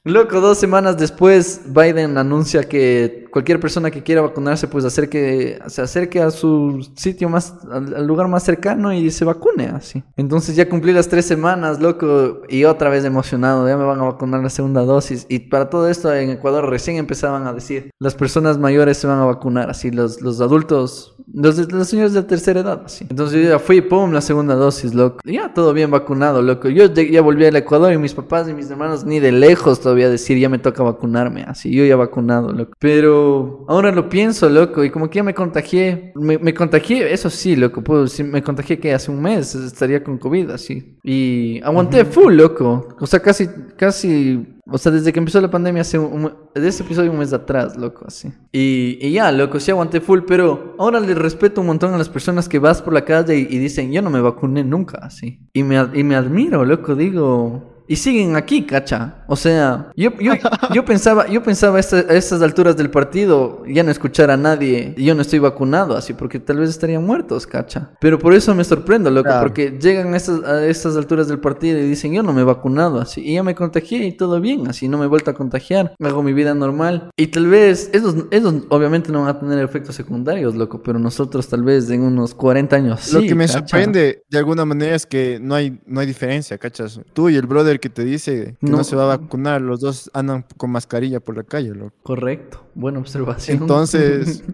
Loco, 0.03 0.39
dos 0.39 0.57
semanas 0.57 0.97
después, 0.97 1.61
Biden 1.65 2.17
anuncia 2.17 2.63
que 2.63 3.25
cualquier 3.29 3.59
persona 3.59 3.91
que 3.91 4.03
quiera 4.03 4.21
vacunarse, 4.21 4.67
pues 4.69 4.85
acerque, 4.85 5.59
se 5.67 5.81
acerque 5.81 6.21
a 6.21 6.31
su 6.31 6.87
sitio 6.95 7.27
más, 7.27 7.53
al, 7.69 7.93
al 7.93 8.07
lugar 8.07 8.29
más 8.29 8.43
cercano 8.43 8.93
y 8.93 9.11
se 9.11 9.25
vacune, 9.25 9.65
así. 9.67 10.01
Entonces 10.15 10.26
ya 10.55 10.69
cumplí 10.69 10.93
las 10.93 11.07
tres 11.07 11.25
semanas, 11.25 11.79
loco, 11.79 12.41
y 12.49 12.63
otra 12.63 12.89
vez 12.89 13.05
emocionado, 13.05 13.67
ya 13.67 13.77
me 13.77 13.83
van 13.83 13.99
a 13.99 14.05
vacunar 14.05 14.41
la 14.41 14.49
segunda 14.49 14.81
dosis. 14.81 15.25
Y 15.29 15.39
para 15.39 15.69
todo 15.69 15.89
esto 15.89 16.13
en 16.13 16.29
Ecuador 16.29 16.69
recién 16.69 16.97
empezaban 16.97 17.47
a 17.47 17.53
decir, 17.53 17.91
las 17.99 18.15
personas 18.15 18.57
mayores 18.57 18.97
se 18.97 19.07
van 19.07 19.19
a 19.19 19.25
vacunar, 19.25 19.69
así, 19.69 19.91
los, 19.91 20.21
los 20.21 20.41
adultos, 20.41 21.15
los, 21.33 21.71
los 21.71 21.87
señores 21.87 22.13
de 22.13 22.23
tercera 22.23 22.61
edad, 22.61 22.81
así. 22.85 23.05
Entonces 23.09 23.43
yo 23.43 23.49
ya 23.49 23.59
fui, 23.59 23.81
pum, 23.81 24.11
la 24.11 24.21
segunda 24.21 24.55
dosis, 24.55 24.93
loco. 24.93 25.19
Ya 25.25 25.53
todo 25.53 25.73
bien 25.73 25.91
vacunado, 25.91 26.41
loco. 26.41 26.69
Yo 26.69 26.85
ya 26.85 27.21
volví 27.21 27.45
al 27.45 27.55
Ecuador 27.55 27.91
y 27.93 27.97
mis 27.97 28.13
papás 28.13 28.47
y 28.49 28.53
mis 28.53 28.69
hermanos 28.69 29.05
ni 29.05 29.19
de 29.19 29.31
lejos 29.31 29.79
todavía 29.79 30.09
decir, 30.09 30.37
ya 30.37 30.49
me 30.49 30.59
toca 30.59 30.83
vacunarme, 30.83 31.43
así. 31.43 31.71
Yo 31.71 31.85
ya 31.85 31.95
vacunado, 31.95 32.51
loco. 32.51 32.73
Pero 32.79 33.65
ahora 33.67 33.91
lo 33.91 34.09
pienso, 34.09 34.49
loco, 34.49 34.83
y 34.83 34.89
como 34.89 35.09
que 35.09 35.17
ya 35.17 35.23
me 35.23 35.33
contagié. 35.33 36.11
Me, 36.15 36.37
me 36.37 36.53
contagié, 36.53 37.11
eso 37.11 37.29
sí, 37.29 37.55
loco. 37.55 37.83
Pues, 37.83 38.19
me 38.23 38.41
contagié 38.41 38.79
que 38.79 38.93
hace 38.93 39.11
un 39.11 39.21
mes 39.21 39.53
estaría 39.55 40.03
con 40.03 40.16
COVID, 40.19 40.51
así. 40.51 40.97
Y 41.03 41.61
aguanté 41.63 42.05
full, 42.05 42.35
loco. 42.35 42.89
O 42.99 43.07
sea, 43.07 43.19
casi, 43.19 43.47
casi 43.75 44.57
o 44.69 44.77
sea, 44.77 44.91
desde 44.91 45.13
que 45.13 45.19
empezó 45.19 45.39
la 45.39 45.49
pandemia, 45.49 45.81
hace 45.81 45.97
un, 45.97 46.33
de 46.53 46.67
ese 46.67 46.83
episodio 46.83 47.11
un 47.11 47.19
mes 47.19 47.31
atrás, 47.31 47.77
loco, 47.77 48.05
así. 48.05 48.33
Y, 48.51 48.97
y 49.01 49.11
ya, 49.11 49.31
loco, 49.31 49.59
sí 49.59 49.71
aguanté 49.71 50.01
full, 50.01 50.21
pero 50.27 50.75
ahora 50.77 50.99
le 50.99 51.13
respeto 51.13 51.61
un 51.61 51.67
montón 51.67 51.93
a 51.93 51.97
las 51.97 52.09
personas 52.09 52.49
que 52.49 52.59
vas 52.59 52.81
por 52.81 52.93
la 52.93 53.05
calle 53.05 53.37
y, 53.37 53.47
y 53.49 53.59
dicen, 53.59 53.91
yo 53.93 54.01
no 54.01 54.09
me 54.09 54.19
vacuné 54.19 54.65
nunca, 54.65 54.99
así. 55.01 55.39
Y 55.53 55.63
me, 55.63 55.77
y 55.93 56.03
me 56.03 56.15
admiro, 56.15 56.65
loco, 56.65 56.95
digo... 56.95 57.75
Y 57.89 57.95
siguen 57.95 58.35
aquí, 58.35 58.63
cacha. 58.63 59.16
O 59.27 59.35
sea, 59.35 59.91
yo, 59.95 60.11
yo, 60.19 60.33
yo 60.73 60.85
pensaba, 60.85 61.27
yo 61.27 61.43
pensaba 61.43 61.77
a, 61.77 61.79
esta- 61.79 61.97
a 62.09 62.13
estas 62.15 62.41
alturas 62.41 62.77
del 62.77 62.89
partido 62.89 63.63
ya 63.67 63.83
no 63.83 63.91
escuchar 63.91 64.31
a 64.31 64.37
nadie. 64.37 64.93
Yo 64.97 65.13
no 65.15 65.21
estoy 65.21 65.39
vacunado, 65.39 65.95
así, 65.97 66.13
porque 66.13 66.39
tal 66.39 66.57
vez 66.59 66.69
estarían 66.69 67.05
muertos, 67.05 67.45
cacha. 67.47 67.89
Pero 67.99 68.19
por 68.19 68.33
eso 68.33 68.53
me 68.55 68.63
sorprendo, 68.63 69.09
loco, 69.09 69.27
Claro. 69.29 69.41
porque 69.47 69.77
llegan 69.81 70.13
a 70.13 70.17
estas, 70.17 70.43
a 70.43 70.65
estas 70.65 70.95
alturas 70.95 71.27
del 71.27 71.39
partido 71.39 71.77
y 71.79 71.83
dicen, 71.83 72.13
yo 72.13 72.23
no 72.23 72.33
me 72.33 72.41
he 72.41 72.45
vacunado, 72.45 72.99
así. 72.99 73.21
Y 73.21 73.33
ya 73.35 73.43
me 73.43 73.55
contagié 73.55 74.05
y 74.05 74.11
todo 74.13 74.39
bien, 74.39 74.67
así, 74.67 74.87
no 74.87 74.97
me 74.97 75.05
he 75.05 75.07
vuelto 75.07 75.31
a 75.31 75.33
contagiar. 75.33 75.93
Hago 76.01 76.23
mi 76.23 76.33
vida 76.33 76.53
normal. 76.53 77.09
Y 77.17 77.27
tal 77.27 77.47
vez, 77.47 77.89
esos, 77.93 78.15
esos 78.31 78.53
obviamente 78.69 79.11
no 79.11 79.21
van 79.21 79.29
a 79.35 79.39
tener 79.39 79.59
efectos 79.63 79.95
secundarios, 79.95 80.55
loco, 80.55 80.81
pero 80.81 80.99
nosotros 80.99 81.47
tal 81.47 81.63
vez 81.63 81.89
en 81.89 82.01
unos 82.03 82.33
40 82.33 82.75
años 82.75 83.11
Lo 83.13 83.21
sí, 83.21 83.27
que 83.27 83.35
me 83.35 83.45
cacha. 83.47 83.59
sorprende 83.59 84.23
de 84.29 84.37
alguna 84.37 84.63
manera 84.65 84.95
es 84.95 85.05
que 85.05 85.39
no 85.41 85.55
hay, 85.55 85.79
no 85.85 85.99
hay 85.99 86.07
diferencia, 86.07 86.57
¿cachas? 86.57 86.99
Tú 87.13 87.29
y 87.29 87.35
el 87.35 87.45
brother 87.47 87.79
que 87.79 87.89
te 87.89 88.03
dice 88.05 88.55
que 88.59 88.69
no, 88.71 88.77
No. 88.77 88.83
se 88.83 88.95
va 88.95 89.13
a 89.13 89.16
vacunar, 89.17 89.61
los 89.61 89.79
dos 89.79 90.09
andan 90.13 90.45
con 90.57 90.71
mascarilla 90.71 91.19
por 91.19 91.35
la 91.37 91.43
calle, 91.43 91.73
loco. 91.73 91.93
Correcto, 92.03 92.65
buena 92.75 92.99
observación. 92.99 93.59
Entonces, 93.61 94.43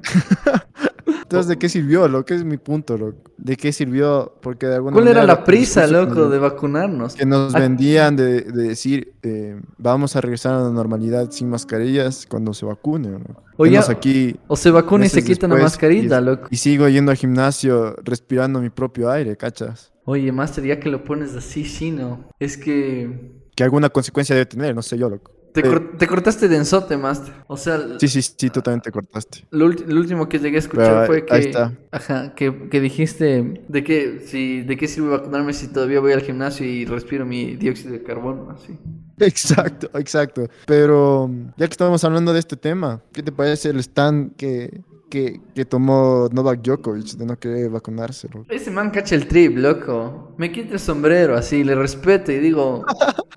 Entonces, 1.05 1.47
¿de 1.47 1.57
qué 1.57 1.67
sirvió? 1.67 2.07
Lo 2.07 2.25
que 2.25 2.35
es 2.35 2.43
mi 2.43 2.57
punto, 2.57 2.97
loco. 2.97 3.31
¿De 3.37 3.57
qué 3.57 3.73
sirvió? 3.73 4.35
Porque 4.41 4.67
de 4.67 4.75
alguna 4.75 4.93
¿Cuál 4.93 5.07
era 5.07 5.23
la 5.23 5.43
prisa, 5.43 5.87
loco, 5.87 6.29
de 6.29 6.37
vacunarnos? 6.37 7.15
Que 7.15 7.25
nos 7.25 7.55
Ah, 7.55 7.59
vendían 7.59 8.15
de, 8.15 8.41
de 8.41 8.63
decir, 8.69 9.13
eh, 9.23 9.59
vamos 9.77 10.15
a 10.15 10.21
regresar 10.21 10.53
a 10.53 10.59
la 10.61 10.69
normalidad 10.69 11.31
sin 11.31 11.49
mascarillas 11.49 12.27
cuando 12.29 12.53
se 12.53 12.65
vacune. 12.65 13.09
¿no? 13.09 13.19
O 13.57 13.65
ya- 13.65 13.83
aquí 13.89 14.35
O 14.47 14.55
se 14.55 14.69
vacuna 14.69 15.05
y 15.07 15.09
se 15.09 15.23
quita 15.23 15.47
mascarita, 15.47 16.19
y- 16.21 16.23
loco. 16.23 16.47
Y 16.51 16.57
sigo 16.57 16.87
yendo 16.87 17.11
al 17.11 17.17
gimnasio 17.17 17.95
respirando 18.03 18.61
mi 18.61 18.69
propio 18.69 19.09
aire, 19.09 19.35
¿cachas? 19.35 19.91
Oye, 20.05 20.31
Master, 20.31 20.63
ya 20.65 20.79
que 20.79 20.89
lo 20.89 21.03
pones 21.03 21.35
así, 21.35 21.63
sí, 21.65 21.89
¿no? 21.89 22.29
Es 22.39 22.57
que... 22.57 23.41
Que 23.55 23.63
alguna 23.63 23.89
consecuencia 23.89 24.35
debe 24.35 24.45
tener, 24.45 24.75
no 24.75 24.81
sé 24.81 24.97
yo, 24.97 25.09
loco. 25.09 25.31
Te, 25.53 25.59
Eh, 25.59 25.69
cor- 25.69 25.97
te 25.99 26.07
cortaste 26.07 26.47
densote, 26.47 26.97
Master. 26.97 27.31
O 27.47 27.57
sea, 27.57 27.79
Sí, 27.99 28.07
sí, 28.07 28.23
sí, 28.23 28.49
tú 28.49 28.61
también 28.61 28.81
te 28.81 28.91
cortaste. 28.91 29.45
Lo, 29.51 29.67
último 29.67 30.27
que 30.27 30.39
llegué 30.39 30.55
a 30.55 30.59
escuchar 30.59 30.85
Pero 30.87 31.05
fue 31.05 31.25
que, 31.25 31.33
ahí 31.33 31.41
está. 31.41 31.71
ajá, 31.91 32.33
que, 32.33 32.69
que 32.69 32.81
dijiste 32.81 33.63
de 33.67 33.83
que 33.83 34.21
si 34.25 34.61
de 34.61 34.75
qué 34.77 34.87
sirve 34.87 35.09
vacunarme 35.09 35.53
si 35.53 35.67
todavía 35.67 35.99
voy 35.99 36.13
al 36.13 36.21
gimnasio 36.21 36.65
y 36.65 36.85
respiro 36.85 37.23
mi 37.27 37.55
dióxido 37.55 37.91
de 37.93 38.01
carbono, 38.01 38.49
así. 38.49 38.79
Exacto, 39.19 39.91
exacto. 39.99 40.47
Pero 40.65 41.29
ya 41.55 41.67
que 41.67 41.73
estamos 41.73 42.03
hablando 42.03 42.33
de 42.33 42.39
este 42.39 42.57
tema, 42.57 43.03
¿qué 43.13 43.21
te 43.21 43.31
parece 43.31 43.69
el 43.69 43.79
stand 43.79 44.35
que, 44.35 44.81
que, 45.13 45.39
que 45.53 45.63
tomó 45.63 46.27
Novak 46.31 46.63
Djokovic 46.63 47.17
de 47.17 47.25
no 47.27 47.37
querer 47.37 47.69
vacunarse? 47.69 48.27
Ese 48.49 48.71
man 48.71 48.89
cacha 48.89 49.13
el 49.13 49.27
trip, 49.27 49.57
loco. 49.57 50.33
Me 50.37 50.51
quita 50.51 50.73
el 50.73 50.79
sombrero, 50.79 51.35
así, 51.35 51.63
le 51.63 51.75
respeto 51.75 52.31
y 52.31 52.39
digo, 52.39 52.83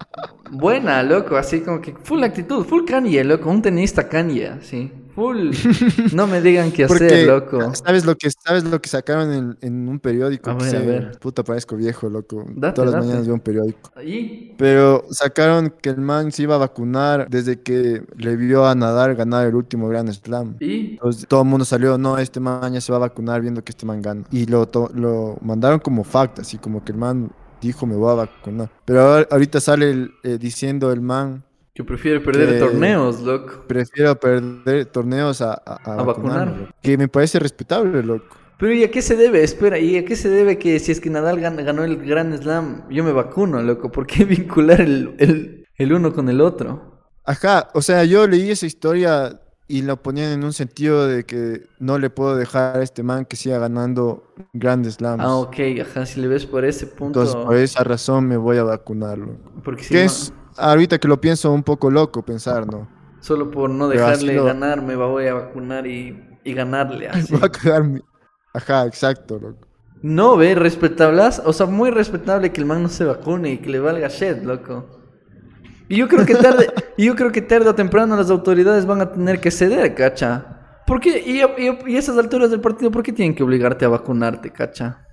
buena, 0.51 1.03
loco, 1.03 1.37
así 1.37 1.61
como 1.61 1.83
que 1.83 1.93
full 2.03 2.23
actitud, 2.25 2.65
full 2.65 2.87
Kanye, 2.87 3.23
loco, 3.25 3.51
un 3.51 3.61
tenista 3.61 4.09
Kanye, 4.09 4.49
así. 4.49 4.91
Full, 5.17 5.51
no 6.15 6.27
me 6.27 6.41
digan 6.43 6.71
qué 6.71 6.85
hacer, 6.85 7.27
loco. 7.27 7.75
¿sabes 7.75 8.05
lo 8.05 8.15
que 8.17 8.31
sabes 8.31 8.65
lo 8.65 8.81
que 8.81 8.89
sacaron 8.89 9.33
en, 9.33 9.59
en 9.63 9.89
un 9.89 9.99
periódico? 9.99 10.51
A 10.51 10.55
ver, 10.55 10.63
a 10.67 10.71
se- 10.71 10.87
ver. 10.87 11.19
Puta, 11.19 11.43
parezco 11.43 11.75
viejo, 11.75 12.09
loco. 12.11 12.45
Date, 12.55 12.75
Todas 12.77 12.93
las 12.93 13.01
mañanas 13.03 13.27
veo 13.27 13.35
un 13.35 13.41
periódico. 13.41 13.91
Y, 14.05 14.53
Pero 14.59 15.05
sacaron 15.11 15.71
que 15.83 15.89
el 15.89 16.03
man 16.03 16.31
se 16.33 16.43
iba 16.43 16.55
a 16.57 16.59
vacunar 16.59 17.29
desde 17.31 17.61
que 17.63 18.03
le 18.17 18.37
vio 18.37 18.67
a 18.67 18.75
Nadal 18.75 19.15
ganar 19.17 19.47
el 19.47 19.55
último 19.55 19.89
Grand 19.89 20.13
Slam. 20.13 20.57
y, 20.61 20.93
Entonces 20.93 21.27
todo 21.27 21.43
el 21.43 21.49
mundo 21.49 21.65
salió, 21.65 21.97
no, 21.99 22.19
este 22.19 22.39
man 22.39 22.73
ya 22.75 22.81
se 22.83 22.93
va 22.93 22.99
a 22.99 23.01
vacunar 23.01 23.41
viendo 23.41 23.65
que 23.65 23.73
este 23.73 23.87
man 23.87 24.03
gana. 24.03 24.25
Y 24.31 24.47
lo, 24.47 24.67
to- 24.69 24.91
lo 24.95 25.39
mandaron 25.41 25.81
como 25.81 26.05
fact, 26.05 26.41
así 26.41 26.59
como 26.59 26.85
que 26.85 26.93
el 26.93 26.99
man 26.99 27.31
dijo 27.63 27.87
me 27.87 27.97
voy 27.97 28.13
a 28.13 28.15
vacunar. 28.17 28.71
Pero 28.85 29.25
ahorita 29.31 29.61
sale 29.61 29.91
el, 29.91 30.13
eh, 30.23 30.37
diciendo 30.39 30.93
el 30.93 31.01
man, 31.01 31.43
que 31.77 31.85
prefiere 31.85 32.21
perder 32.21 32.57
torneos, 32.59 33.21
loco. 33.23 33.53
prefiero 33.67 34.19
perder 34.19 34.87
torneos 34.87 35.41
a, 35.43 35.53
a, 35.55 35.75
a 35.85 35.95
A 35.99 36.05
vacunarme", 36.05 36.63
vacunar. 36.63 36.75
Que 36.83 36.97
me 36.99 37.09
parece 37.09 37.39
respetable, 37.39 38.03
loco. 38.03 38.37
Pero 38.59 38.73
¿y 38.73 38.85
a 38.85 38.91
qué 38.91 39.03
se 39.03 39.17
debe? 39.17 39.43
Espera, 39.45 39.79
¿y 39.79 39.97
a 39.99 40.05
qué 40.05 40.17
se 40.17 40.31
debe 40.31 40.59
que 40.59 40.79
si 40.81 40.91
es 40.93 41.01
que 41.01 41.11
Nadal 41.11 41.39
gan- 41.41 41.63
ganó 41.63 41.85
el 41.85 41.99
Grand 41.99 42.35
Slam, 42.41 42.89
yo 42.89 43.05
me 43.05 43.13
vacuno, 43.13 43.63
loco? 43.63 43.93
¿Por 43.93 44.07
qué 44.07 44.25
vincular 44.25 44.81
el, 44.81 45.15
el, 45.19 45.67
el 45.77 45.93
uno 45.93 46.13
con 46.15 46.29
el 46.31 46.41
otro? 46.41 46.95
Ajá, 47.25 47.69
o 47.75 47.83
sea, 47.83 48.05
yo 48.05 48.27
leí 48.27 48.51
esa 48.51 48.67
historia 48.67 49.41
y 49.69 49.83
la 49.83 49.97
ponían 49.97 50.33
en 50.33 50.45
un 50.45 50.53
sentido 50.53 51.07
de 51.09 51.25
que 51.27 51.67
no 51.81 51.99
le 51.99 52.09
puedo 52.09 52.37
dejar 52.37 52.79
a 52.79 52.83
este 52.83 53.03
man 53.03 53.25
que 53.27 53.37
siga 53.37 53.59
ganando 53.59 54.33
Grand 54.53 54.89
Slams. 54.89 55.23
Ah, 55.25 55.37
ok, 55.37 55.57
ajá, 55.83 56.07
si 56.07 56.21
le 56.21 56.29
ves 56.29 56.47
por 56.47 56.65
ese 56.65 56.87
punto. 56.87 57.21
Entonces, 57.21 57.35
por 57.45 57.57
esa 57.57 57.83
razón 57.85 58.29
me 58.29 58.37
voy 58.37 58.59
a 58.59 58.63
vacunar, 58.65 59.19
loco. 59.19 59.51
porque 59.65 59.83
si 59.83 59.95
no, 59.95 60.01
es, 60.01 60.33
ahorita 60.57 60.99
que 60.99 61.09
lo 61.09 61.21
pienso, 61.21 61.53
un 61.53 61.63
poco 61.63 61.91
loco 61.91 62.23
pensar, 62.25 62.67
¿no? 62.67 62.89
solo 63.21 63.51
por 63.51 63.71
no 63.71 63.89
Pero 63.89 64.01
dejarle 64.01 64.35
lo- 64.37 64.45
ganar, 64.45 64.83
me 64.83 64.95
voy 64.95 65.27
a 65.27 65.35
vacunar 65.35 65.87
y, 65.87 66.39
y 66.45 66.53
ganarle 66.55 67.09
así. 67.09 67.35
Voy 67.35 67.41
a 67.43 67.49
cagar 67.51 67.85
mi- 67.85 68.01
Ajá, 68.55 68.87
exacto, 68.87 69.39
loco. 69.39 69.67
No, 70.03 70.37
ve, 70.37 70.55
respetablas, 70.55 71.43
o 71.45 71.53
sea, 71.53 71.67
muy 71.67 71.91
respetable 71.91 72.53
que 72.53 72.61
el 72.61 72.67
man 72.67 72.83
no 72.83 72.89
se 72.89 73.05
vacune 73.05 73.53
y 73.53 73.59
que 73.59 73.71
le 73.71 73.81
valga 73.81 74.09
shit, 74.09 74.43
loco. 74.45 74.87
Y 75.89 75.97
yo 75.97 76.09
creo 76.09 76.25
que 76.27 76.35
tarde, 76.35 76.69
y 76.97 77.07
yo 77.07 77.15
creo 77.17 77.33
que 77.33 77.43
tarde 77.43 77.69
o 77.69 77.75
temprano 77.75 78.17
las 78.17 78.31
autoridades 78.31 78.87
van 78.87 79.01
a 79.01 79.13
tener 79.13 79.41
que 79.41 79.51
ceder, 79.51 79.95
cacha. 79.95 80.83
¿Por 80.87 81.01
qué? 81.01 81.21
Y, 81.27 81.41
a- 81.41 81.55
y 81.59 81.93
y 81.93 81.97
esas 81.97 82.17
alturas 82.19 82.51
del 82.51 82.61
partido, 82.61 82.91
¿por 82.91 83.03
qué 83.03 83.13
tienen 83.13 83.35
que 83.35 83.43
obligarte 83.43 83.85
a 83.85 83.89
vacunarte, 83.89 84.53
cacha? 84.53 85.05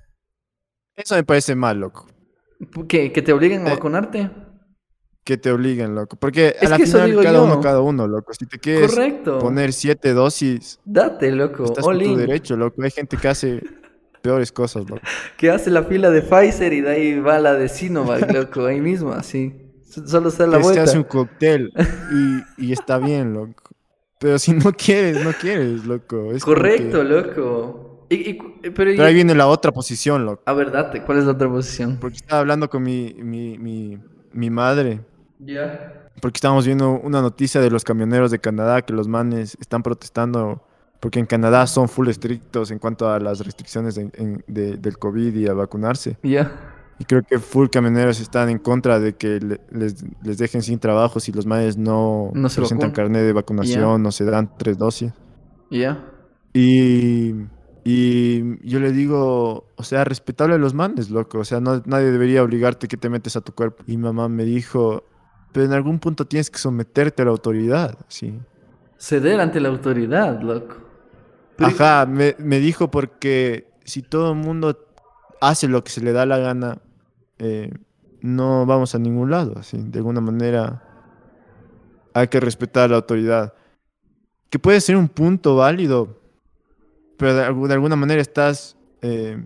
Eso 0.95 1.15
me 1.15 1.23
parece 1.23 1.55
mal, 1.55 1.79
loco. 1.79 2.07
¿Qué? 2.87 3.11
¿Que 3.11 3.21
te 3.21 3.33
obliguen 3.33 3.67
a 3.67 3.71
Eh, 3.73 3.79
que 3.79 4.29
Que 5.23 5.37
te 5.37 5.51
obliguen, 5.51 5.95
loco. 5.95 6.17
Porque 6.17 6.55
Es 6.59 6.67
a 6.67 6.77
la 6.77 6.79
final 6.85 7.15
cada 7.23 7.37
yo. 7.39 7.43
uno, 7.45 7.61
cada 7.61 7.79
uno, 7.81 8.07
loco. 8.07 8.33
Si 8.33 8.45
te 8.45 8.59
quieres 8.59 8.91
Correcto. 8.91 9.39
poner 9.39 9.71
siete 9.71 10.13
dosis, 10.13 10.79
Date, 10.83 11.31
loco. 11.31 11.63
estás 11.63 11.85
all 11.85 12.01
en 12.01 12.09
tu 12.13 12.17
derecho, 12.17 12.57
loco. 12.57 12.83
Hay 12.83 12.91
gente 12.91 13.15
que 13.15 13.27
hace 13.29 13.61
peores 14.21 14.51
cosas, 14.51 14.89
loco. 14.89 15.01
Que 15.37 15.49
hace 15.49 15.69
la 15.71 15.83
fila 15.83 16.09
de 16.09 16.21
Pfizer 16.23 16.73
y 16.73 16.81
de 16.81 16.89
ahí 16.89 17.19
va 17.19 17.39
la 17.39 17.53
de 17.53 17.69
Sinovac, 17.69 18.29
loco. 18.33 18.65
Ahí 18.65 18.81
mismo, 18.81 19.11
así. 19.13 19.53
Solo 20.05 20.27
está 20.29 20.45
la 20.47 20.57
que 20.57 20.63
se 20.63 20.67
vuelta. 20.69 20.83
hace 20.83 20.97
un 20.97 21.03
cóctel 21.03 21.71
y, 22.57 22.65
y 22.67 22.71
está 22.73 22.97
bien, 22.97 23.33
loco. 23.33 23.69
Pero 24.19 24.37
si 24.39 24.51
no 24.53 24.71
quieres, 24.73 25.23
no 25.23 25.31
quieres, 25.33 25.85
loco. 25.85 26.31
Es 26.33 26.43
Correcto, 26.43 26.97
que- 26.99 27.03
loco. 27.05 28.07
Y, 28.09 28.31
y- 28.31 28.69
pero, 28.75 29.03
ahí 29.03 29.13
viene 29.13 29.33
la 29.35 29.47
otra 29.47 29.71
posición, 29.71 30.25
loco. 30.25 30.43
A 30.45 30.53
ver, 30.53 30.69
date. 30.71 31.01
¿Cuál 31.03 31.19
es 31.19 31.23
la 31.25 31.31
otra 31.31 31.47
posición? 31.47 31.97
Porque 31.99 32.17
estaba 32.17 32.41
hablando 32.41 32.69
con 32.69 32.83
mi, 32.83 33.13
mi, 33.19 33.57
mi, 33.57 33.97
mi 34.33 34.49
madre. 34.49 34.99
Ya. 35.45 36.09
Porque 36.21 36.37
estábamos 36.37 36.65
viendo 36.65 36.91
una 36.91 37.21
noticia 37.21 37.59
de 37.61 37.69
los 37.69 37.83
camioneros 37.83 38.31
de 38.31 38.39
Canadá 38.39 38.81
que 38.81 38.93
los 38.93 39.07
manes 39.07 39.57
están 39.59 39.83
protestando 39.83 40.63
porque 40.99 41.19
en 41.19 41.25
Canadá 41.25 41.67
son 41.67 41.89
full 41.89 42.07
estrictos 42.07 42.71
en 42.71 42.79
cuanto 42.79 43.09
a 43.09 43.19
las 43.19 43.39
restricciones 43.45 43.95
de- 43.95 44.09
en- 44.13 44.43
de- 44.47 44.77
del 44.77 44.97
COVID 44.97 45.35
y 45.35 45.47
a 45.47 45.53
vacunarse. 45.53 46.17
Ya. 46.23 46.51
Y 46.99 47.03
creo 47.05 47.23
que 47.23 47.39
full 47.39 47.67
camioneros 47.69 48.21
están 48.21 48.47
en 48.49 48.57
contra 48.59 48.99
de 48.99 49.13
que 49.15 49.39
le- 49.41 49.59
les, 49.71 50.05
les 50.23 50.37
dejen 50.37 50.61
sin 50.61 50.79
trabajo 50.79 51.19
si 51.19 51.31
los 51.33 51.45
manes 51.45 51.75
no, 51.77 52.31
No 52.33 52.47
se 52.47 52.61
presentan 52.61 52.89
vacunan. 52.91 53.07
carnet 53.07 53.23
de 53.25 53.33
vacunación, 53.33 53.97
Ya. 53.97 53.97
no 53.97 54.11
se 54.11 54.23
dan 54.23 54.49
tres 54.57 54.77
dosis. 54.77 55.11
Ya. 55.69 56.05
Y, 56.53 57.33
y 57.83 58.65
yo 58.69 58.79
le 58.79 58.91
digo, 58.91 59.65
o 59.75 59.83
sea, 59.83 60.05
respetable 60.05 60.55
a 60.55 60.57
los 60.57 60.73
manes, 60.73 61.09
loco. 61.09 61.39
O 61.39 61.43
sea, 61.45 61.59
no, 61.59 61.81
nadie 61.85 62.11
debería 62.11 62.43
obligarte 62.43 62.87
que 62.87 62.95
te 62.95 63.09
metes 63.09 63.35
a 63.35 63.41
tu 63.41 63.51
cuerpo. 63.53 63.83
Y 63.87 63.97
mamá 63.97 64.29
me 64.29 64.45
dijo, 64.45 65.03
pero 65.53 65.65
en 65.65 65.71
algún 65.73 65.99
punto 65.99 66.25
tienes 66.25 66.49
que 66.49 66.57
someterte 66.57 67.21
a 67.21 67.25
la 67.25 67.31
autoridad, 67.31 67.97
sí. 68.09 68.37
Ceder 68.97 69.39
ante 69.39 69.59
la 69.61 69.69
autoridad, 69.69 70.41
loco. 70.41 70.75
Pero- 71.55 71.69
Ajá, 71.69 72.05
me, 72.05 72.35
me 72.39 72.59
dijo 72.59 72.91
porque 72.91 73.69
si 73.85 74.01
todo 74.01 74.31
el 74.33 74.37
mundo 74.39 74.77
hace 75.39 75.67
lo 75.69 75.83
que 75.83 75.91
se 75.91 76.01
le 76.01 76.11
da 76.11 76.25
la 76.25 76.37
gana, 76.39 76.79
eh, 77.37 77.71
no 78.21 78.65
vamos 78.65 78.95
a 78.95 78.99
ningún 78.99 79.29
lado, 79.29 79.53
así. 79.57 79.77
De 79.77 79.99
alguna 79.99 80.21
manera 80.21 80.81
hay 82.13 82.27
que 82.27 82.39
respetar 82.39 82.85
a 82.85 82.87
la 82.89 82.95
autoridad. 82.97 83.53
Que 84.49 84.59
puede 84.59 84.79
ser 84.81 84.95
un 84.97 85.09
punto 85.09 85.55
válido, 85.55 86.19
pero 87.17 87.35
de, 87.35 87.43
algu- 87.47 87.67
de 87.67 87.73
alguna 87.73 87.95
manera 87.95 88.21
estás... 88.21 88.77
eh, 89.01 89.43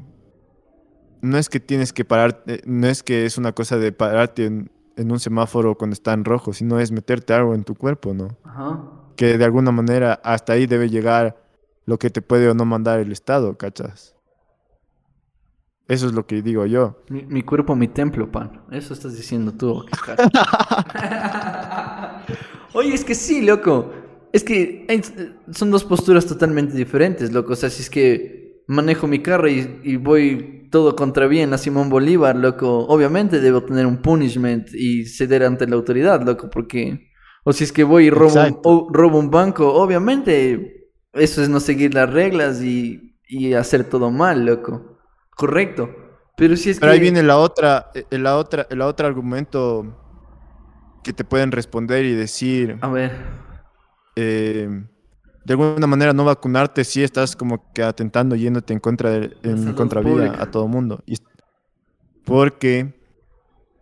no 1.22 1.38
es 1.40 1.50
que 1.50 1.60
tienes 1.60 1.92
que 1.94 2.06
pararte, 2.06 2.62
no 2.66 2.88
es 2.88 3.02
que 3.04 3.26
es 3.26 3.38
una 3.40 3.52
cosa 3.54 3.78
de 3.78 3.92
pararte 3.92 4.46
en, 4.46 4.70
en 4.98 5.12
un 5.12 5.20
semáforo 5.20 5.76
cuando 5.76 5.94
está 5.94 6.14
en 6.14 6.26
rojo, 6.26 6.54
sino 6.54 6.80
es 6.80 6.92
meterte 6.92 7.34
algo 7.34 7.54
en 7.56 7.64
tu 7.64 7.76
cuerpo, 7.76 8.14
¿no? 8.14 8.38
Ajá. 8.44 8.84
que 9.16 9.38
de 9.38 9.46
alguna 9.46 9.72
manera 9.72 10.20
hasta 10.24 10.54
ahí 10.54 10.68
debe 10.68 10.90
llegar 10.90 11.38
lo 11.86 11.98
que 11.98 12.10
te 12.10 12.22
puede 12.22 12.50
o 12.50 12.54
no 12.54 12.66
mandar 12.66 13.00
el 13.00 13.12
Estado, 13.12 13.58
¿cachas? 13.58 14.16
Eso 15.88 16.08
es 16.08 16.14
lo 16.14 16.28
que 16.28 16.42
digo 16.42 16.66
yo. 16.66 17.02
Mi, 17.10 17.24
mi 17.24 17.44
cuerpo, 17.44 17.74
mi 17.76 17.88
templo, 17.88 18.30
pan. 18.30 18.62
Eso 18.72 18.94
estás 18.94 19.16
diciendo 19.16 19.54
tú. 19.54 19.86
Oye, 22.74 22.94
es 22.94 23.06
que 23.06 23.16
sí, 23.16 23.42
loco. 23.42 23.92
Es 24.34 24.44
que 24.44 24.86
hay- 24.90 25.02
son 25.54 25.72
dos 25.72 25.86
posturas 25.86 26.26
totalmente 26.26 26.76
diferentes, 26.76 27.32
loco. 27.32 27.54
O 27.54 27.56
sea, 27.56 27.70
si 27.70 27.82
es 27.82 27.90
que 27.90 28.47
manejo 28.68 29.08
mi 29.08 29.22
carro 29.22 29.48
y, 29.50 29.80
y 29.84 29.96
voy 29.98 30.68
todo 30.72 30.96
contra 30.96 31.28
bien 31.28 31.54
a 31.54 31.58
Simón 31.58 31.90
Bolívar, 31.90 32.36
loco, 32.36 32.86
obviamente 32.88 33.40
debo 33.40 33.64
tener 33.64 33.86
un 33.86 34.02
punishment 34.02 34.70
y 34.74 35.06
ceder 35.06 35.44
ante 35.44 35.68
la 35.68 35.76
autoridad, 35.76 36.22
loco, 36.22 36.50
porque... 36.50 37.10
O 37.46 37.54
si 37.54 37.64
es 37.64 37.72
que 37.72 37.84
voy 37.86 38.08
y 38.08 38.10
robo, 38.10 38.42
un, 38.42 38.60
Exacto. 38.60 38.70
o- 38.70 38.90
robo 38.92 39.20
un 39.20 39.32
banco, 39.32 39.74
obviamente 39.74 40.90
eso 41.14 41.42
es 41.42 41.48
no 41.50 41.60
seguir 41.62 41.94
las 41.94 42.12
reglas 42.12 42.62
y, 42.62 43.16
y 43.30 43.54
hacer 43.54 43.86
todo 43.86 44.12
mal, 44.12 44.46
loco. 44.46 45.00
Correcto. 45.36 45.90
Pero 46.36 46.56
si 46.58 46.70
es 46.72 46.80
Pero 46.80 46.92
que... 46.92 46.92
ahí 46.92 47.00
viene 47.00 47.24
la 47.24 47.38
otra, 47.38 47.90
eh, 47.96 48.18
la 48.18 48.38
otra, 48.38 48.68
el 48.70 48.82
otro 48.82 49.08
argumento 49.08 49.86
que 51.04 51.14
te 51.14 51.24
pueden 51.24 51.52
responder 51.52 52.06
y 52.06 52.14
decir, 52.14 52.78
A 52.82 52.90
ver. 52.90 53.12
eh, 54.16 54.68
de 55.48 55.54
alguna 55.54 55.88
manera 55.88 56.12
no 56.14 56.26
vacunarte 56.26 56.84
si 56.84 57.04
estás 57.04 57.36
como 57.36 57.72
que 57.74 57.82
atentando 57.82 58.36
yéndote 58.36 58.74
en 58.74 58.80
contra 58.80 59.12
de, 59.12 59.38
en 59.44 59.74
contravía 59.74 60.34
a 60.42 60.46
todo 60.52 60.68
mundo. 60.68 61.02
Y, 61.06 61.16
porque 62.26 62.94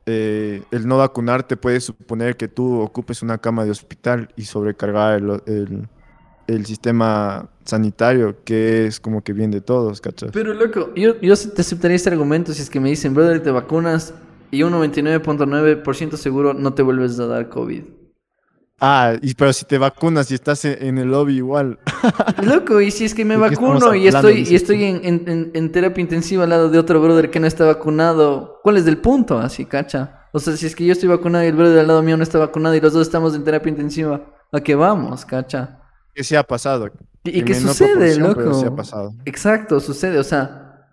eh, 0.06 0.62
el 0.72 0.88
no 0.88 0.98
vacunarte 0.98 1.58
puede 1.58 1.80
suponer 1.80 2.38
que 2.38 2.48
tú 2.48 2.80
ocupes 2.80 3.22
una 3.24 3.40
cama 3.40 3.66
de 3.66 3.72
hospital 3.72 4.30
y 4.36 4.44
sobrecargar 4.46 5.20
el, 5.20 5.42
el- 5.48 5.88
el 6.48 6.64
sistema 6.68 7.50
sanitario, 7.64 8.44
que 8.44 8.86
es 8.86 9.00
como 9.00 9.24
que 9.24 9.34
bien 9.34 9.50
de 9.50 9.62
todos, 9.62 10.00
¿cachai? 10.00 10.30
Pero 10.32 10.54
loco, 10.54 10.94
yo, 10.96 11.20
yo 11.20 11.34
te 11.36 11.62
aceptaría 11.62 11.96
este 11.96 12.12
argumento 12.12 12.54
si 12.54 12.62
es 12.62 12.70
que 12.70 12.80
me 12.80 12.90
dicen, 12.90 13.16
brother, 13.16 13.42
te 13.42 13.50
vacunas 13.50 14.14
y 14.52 14.62
un 14.62 14.72
99.9% 14.74 16.18
seguro 16.18 16.54
no 16.54 16.76
te 16.76 16.84
vuelves 16.84 17.20
a 17.20 17.26
dar 17.26 17.50
COVID. 17.50 17.84
Ah, 18.80 19.14
y, 19.22 19.34
pero 19.36 19.54
si 19.54 19.64
te 19.66 19.78
vacunas 19.78 20.30
y 20.32 20.34
estás 20.36 20.66
en, 20.66 20.78
en 20.86 20.98
el 20.98 21.10
lobby 21.10 21.38
igual. 21.38 21.80
Loco, 22.44 22.82
y 22.82 22.92
si 22.92 23.06
es 23.06 23.14
que 23.14 23.24
me 23.24 23.38
¿De 23.38 23.48
qué 23.48 23.54
estamos 23.54 23.76
vacuno 23.82 23.96
y 23.96 24.08
estoy, 24.08 24.46
y 24.50 24.56
estoy 24.56 24.84
en, 24.84 25.00
en- 25.04 25.30
en- 25.30 25.52
en 25.54 25.72
terapia 25.72 26.02
intensiva 26.02 26.44
al 26.44 26.50
lado 26.50 26.70
de 26.70 26.78
otro 26.78 27.02
brother 27.02 27.30
que 27.32 27.40
no 27.40 27.48
está 27.48 27.66
vacunado, 27.66 28.60
¿cuál 28.64 28.78
es 28.78 28.86
el 28.88 28.98
punto? 28.98 29.40
Así, 29.40 29.66
cacha. 29.66 30.28
O 30.34 30.40
sea, 30.40 30.58
si 30.58 30.66
es 30.66 30.76
que 30.76 30.86
yo 30.86 30.92
estoy 30.92 31.08
vacunado 31.08 31.46
y 31.46 31.48
el 31.48 31.56
brother 31.56 31.80
al 31.80 31.88
lado 31.88 32.04
mío 32.04 32.18
no 32.18 32.24
está 32.24 32.38
vacunado 32.38 32.76
y 32.76 32.82
los 32.82 32.92
dos 32.92 33.04
estamos 33.08 33.34
en 33.34 33.46
terapia 33.46 33.70
intensiva, 33.70 34.22
¿a 34.52 34.60
qué 34.60 34.76
vamos, 34.76 35.26
cacha? 35.26 35.80
que 36.14 36.24
se 36.24 36.36
ha 36.38 36.44
pasado. 36.44 36.90
¿Y, 37.24 37.44
menor 37.44 37.56
sucede, 37.56 38.16
loco? 38.18 38.54
sí 38.54 38.66
ha 38.66 38.76
pasado. 38.76 39.14
Exacto, 39.26 39.80
sucede, 39.80 40.18
o 40.20 40.24
sea, 40.24 40.92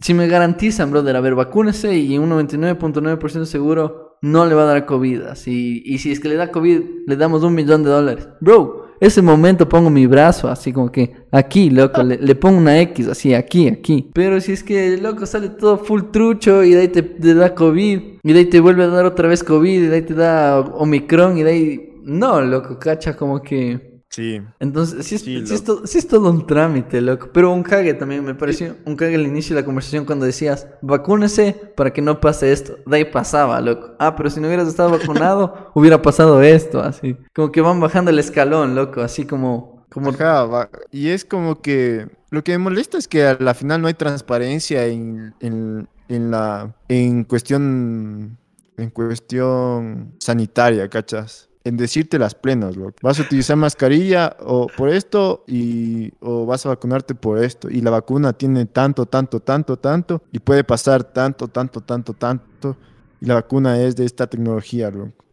si 0.00 0.14
me 0.14 0.26
garantizan, 0.28 0.90
brother, 0.90 1.16
a 1.16 1.20
ver, 1.20 1.34
vacúnese 1.34 1.96
y 1.96 2.18
un 2.18 2.30
99.9% 2.30 3.44
seguro 3.46 4.05
no 4.26 4.44
le 4.44 4.54
va 4.54 4.62
a 4.62 4.66
dar 4.66 4.86
COVID. 4.86 5.22
Así, 5.22 5.82
y 5.84 5.98
si 5.98 6.12
es 6.12 6.20
que 6.20 6.28
le 6.28 6.36
da 6.36 6.50
COVID, 6.50 6.80
le 7.06 7.16
damos 7.16 7.42
un 7.42 7.54
millón 7.54 7.82
de 7.82 7.90
dólares. 7.90 8.28
Bro, 8.40 8.86
ese 9.00 9.22
momento 9.22 9.68
pongo 9.68 9.90
mi 9.90 10.06
brazo 10.06 10.48
así 10.48 10.72
como 10.72 10.90
que 10.90 11.14
aquí, 11.30 11.70
loco, 11.70 12.02
le, 12.02 12.18
le 12.18 12.34
pongo 12.34 12.58
una 12.58 12.80
X, 12.80 13.08
así, 13.08 13.34
aquí, 13.34 13.68
aquí. 13.68 14.10
Pero 14.14 14.40
si 14.40 14.52
es 14.52 14.62
que, 14.62 14.96
loco, 14.96 15.26
sale 15.26 15.50
todo 15.50 15.78
full 15.78 16.02
trucho 16.10 16.64
y 16.64 16.72
de 16.72 16.80
ahí 16.80 16.88
te, 16.88 17.02
te 17.02 17.34
da 17.34 17.54
COVID, 17.54 18.00
y 18.22 18.32
de 18.32 18.38
ahí 18.38 18.46
te 18.46 18.60
vuelve 18.60 18.84
a 18.84 18.88
dar 18.88 19.04
otra 19.04 19.28
vez 19.28 19.44
COVID, 19.44 19.82
y 19.82 19.86
de 19.86 19.94
ahí 19.94 20.02
te 20.02 20.14
da 20.14 20.60
Omicron, 20.60 21.38
y 21.38 21.42
de 21.42 21.50
ahí... 21.50 21.92
No, 22.04 22.40
loco, 22.40 22.78
cacha, 22.78 23.16
como 23.16 23.42
que... 23.42 23.95
Sí. 24.16 24.40
Entonces, 24.60 25.04
sí 25.04 25.16
es, 25.16 25.20
Sí, 25.22 25.44
sí 25.46 25.54
es 25.54 25.60
loco. 25.60 25.80
to- 25.82 25.86
sí 25.86 25.98
es 25.98 26.08
todo 26.08 26.30
un 26.30 26.46
trámite, 26.46 27.02
loco. 27.02 27.28
Pero 27.34 27.52
un 27.52 27.62
cague 27.62 27.92
también 27.92 28.24
me 28.24 28.34
pareció. 28.34 28.76
Un 28.86 28.96
cague 28.96 29.14
al 29.16 29.26
inicio 29.26 29.54
de 29.54 29.60
la 29.60 29.66
conversación 29.66 30.06
cuando 30.06 30.24
decías, 30.24 30.66
vacúnese 30.80 31.52
para 31.76 31.92
que 31.92 32.00
no 32.00 32.18
pase 32.18 32.50
esto. 32.50 32.78
De 32.86 32.96
ahí 32.96 33.04
pasaba, 33.04 33.60
loco. 33.60 33.94
Ah, 33.98 34.16
pero 34.16 34.30
si 34.30 34.40
no 34.40 34.46
hubieras 34.46 34.68
estado 34.68 34.88
vacunado, 34.88 35.70
hubiera 35.74 36.00
pasado 36.00 36.40
esto, 36.40 36.80
así. 36.80 37.14
Como 37.34 37.52
que 37.52 37.60
van 37.60 37.78
bajando 37.78 38.10
el 38.10 38.18
escalón, 38.18 38.74
loco. 38.74 39.02
Así 39.02 39.26
como. 39.26 39.84
como... 39.92 40.08
Ajá, 40.10 40.70
y 40.90 41.08
es 41.08 41.26
como 41.26 41.60
que 41.60 42.08
lo 42.30 42.42
que 42.42 42.52
me 42.52 42.58
molesta 42.64 42.96
es 42.96 43.08
que 43.08 43.26
a 43.26 43.36
la 43.38 43.52
final 43.52 43.82
no 43.82 43.88
hay 43.88 43.94
transparencia 43.94 44.86
en, 44.86 45.34
en, 45.40 45.88
en 46.08 46.30
la 46.30 46.74
en 46.88 47.24
cuestión 47.24 48.38
en 48.78 48.90
cuestión 48.90 50.14
sanitaria, 50.20 50.88
¿cachas? 50.88 51.45
En 51.66 51.76
decirte 51.76 52.18
las 52.18 52.34
plenas, 52.34 52.76
loco. 52.76 52.94
Vas 53.02 53.18
a 53.18 53.22
utilizar 53.22 53.56
mascarilla 53.56 54.36
o 54.40 54.68
por 54.68 54.88
esto 54.88 55.44
y 55.46 56.12
o 56.20 56.46
vas 56.46 56.64
a 56.64 56.70
vacunarte 56.70 57.14
por 57.14 57.42
esto 57.42 57.68
y 57.68 57.80
la 57.80 57.90
vacuna 57.90 58.32
tiene 58.32 58.66
tanto, 58.66 59.06
tanto, 59.06 59.40
tanto, 59.40 59.76
tanto 59.76 60.22
y 60.30 60.38
puede 60.38 60.62
pasar 60.62 61.02
tanto, 61.02 61.48
tanto, 61.48 61.80
tanto, 61.80 62.12
tanto 62.12 62.76
y 63.20 63.26
la 63.26 63.34
vacuna 63.34 63.80
es 63.80 63.96
de 63.96 64.04
esta 64.04 64.26
tecnología, 64.26 64.90
loco 64.90 65.26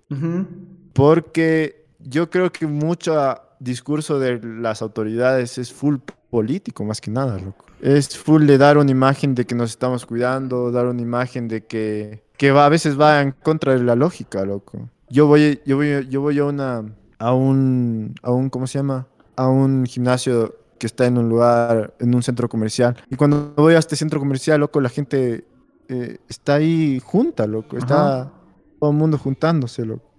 porque 0.93 1.85
yo 1.99 2.29
creo 2.29 2.51
que 2.51 2.67
mucho 2.67 3.35
discurso 3.59 4.19
de 4.19 4.39
las 4.41 4.81
autoridades 4.81 5.57
es 5.57 5.73
full 5.73 5.97
político 6.29 6.83
más 6.83 7.01
que 7.01 7.11
nada, 7.11 7.37
loco. 7.39 7.65
Es 7.81 8.17
full 8.17 8.45
de 8.45 8.57
dar 8.57 8.77
una 8.77 8.91
imagen 8.91 9.35
de 9.35 9.45
que 9.45 9.55
nos 9.55 9.71
estamos 9.71 10.05
cuidando, 10.05 10.71
dar 10.71 10.87
una 10.87 11.01
imagen 11.01 11.47
de 11.47 11.65
que, 11.65 12.23
que 12.37 12.51
va, 12.51 12.65
a 12.65 12.69
veces 12.69 12.99
va 12.99 13.21
en 13.21 13.31
contra 13.31 13.73
de 13.73 13.83
la 13.83 13.95
lógica, 13.95 14.45
loco. 14.45 14.89
Yo 15.13 15.27
voy, 15.27 15.61
yo 15.63 15.75
voy, 15.75 16.07
yo 16.09 16.21
voy 16.21 16.39
a 16.39 16.45
una, 16.45 16.83
a 17.19 17.33
un, 17.35 18.15
a 18.23 18.31
un, 18.31 18.49
¿cómo 18.49 18.65
se 18.65 18.79
llama? 18.79 19.05
A 19.35 19.47
un 19.47 19.85
gimnasio 19.85 20.55
que 20.79 20.87
está 20.87 21.05
en 21.05 21.19
un 21.19 21.29
lugar, 21.29 21.93
en 21.99 22.15
un 22.15 22.23
centro 22.23 22.49
comercial. 22.49 22.97
Y 23.11 23.15
cuando 23.15 23.53
voy 23.55 23.75
a 23.75 23.77
este 23.77 23.95
centro 23.95 24.19
comercial, 24.19 24.59
loco, 24.59 24.81
la 24.81 24.89
gente 24.89 25.45
eh, 25.87 26.17
está 26.27 26.55
ahí 26.55 26.99
junta, 26.99 27.45
loco. 27.45 27.77
Está 27.77 28.21
Ajá. 28.21 28.31
todo 28.79 28.89
el 28.89 28.97
mundo 28.97 29.19
juntándose, 29.19 29.85
loco. 29.85 30.09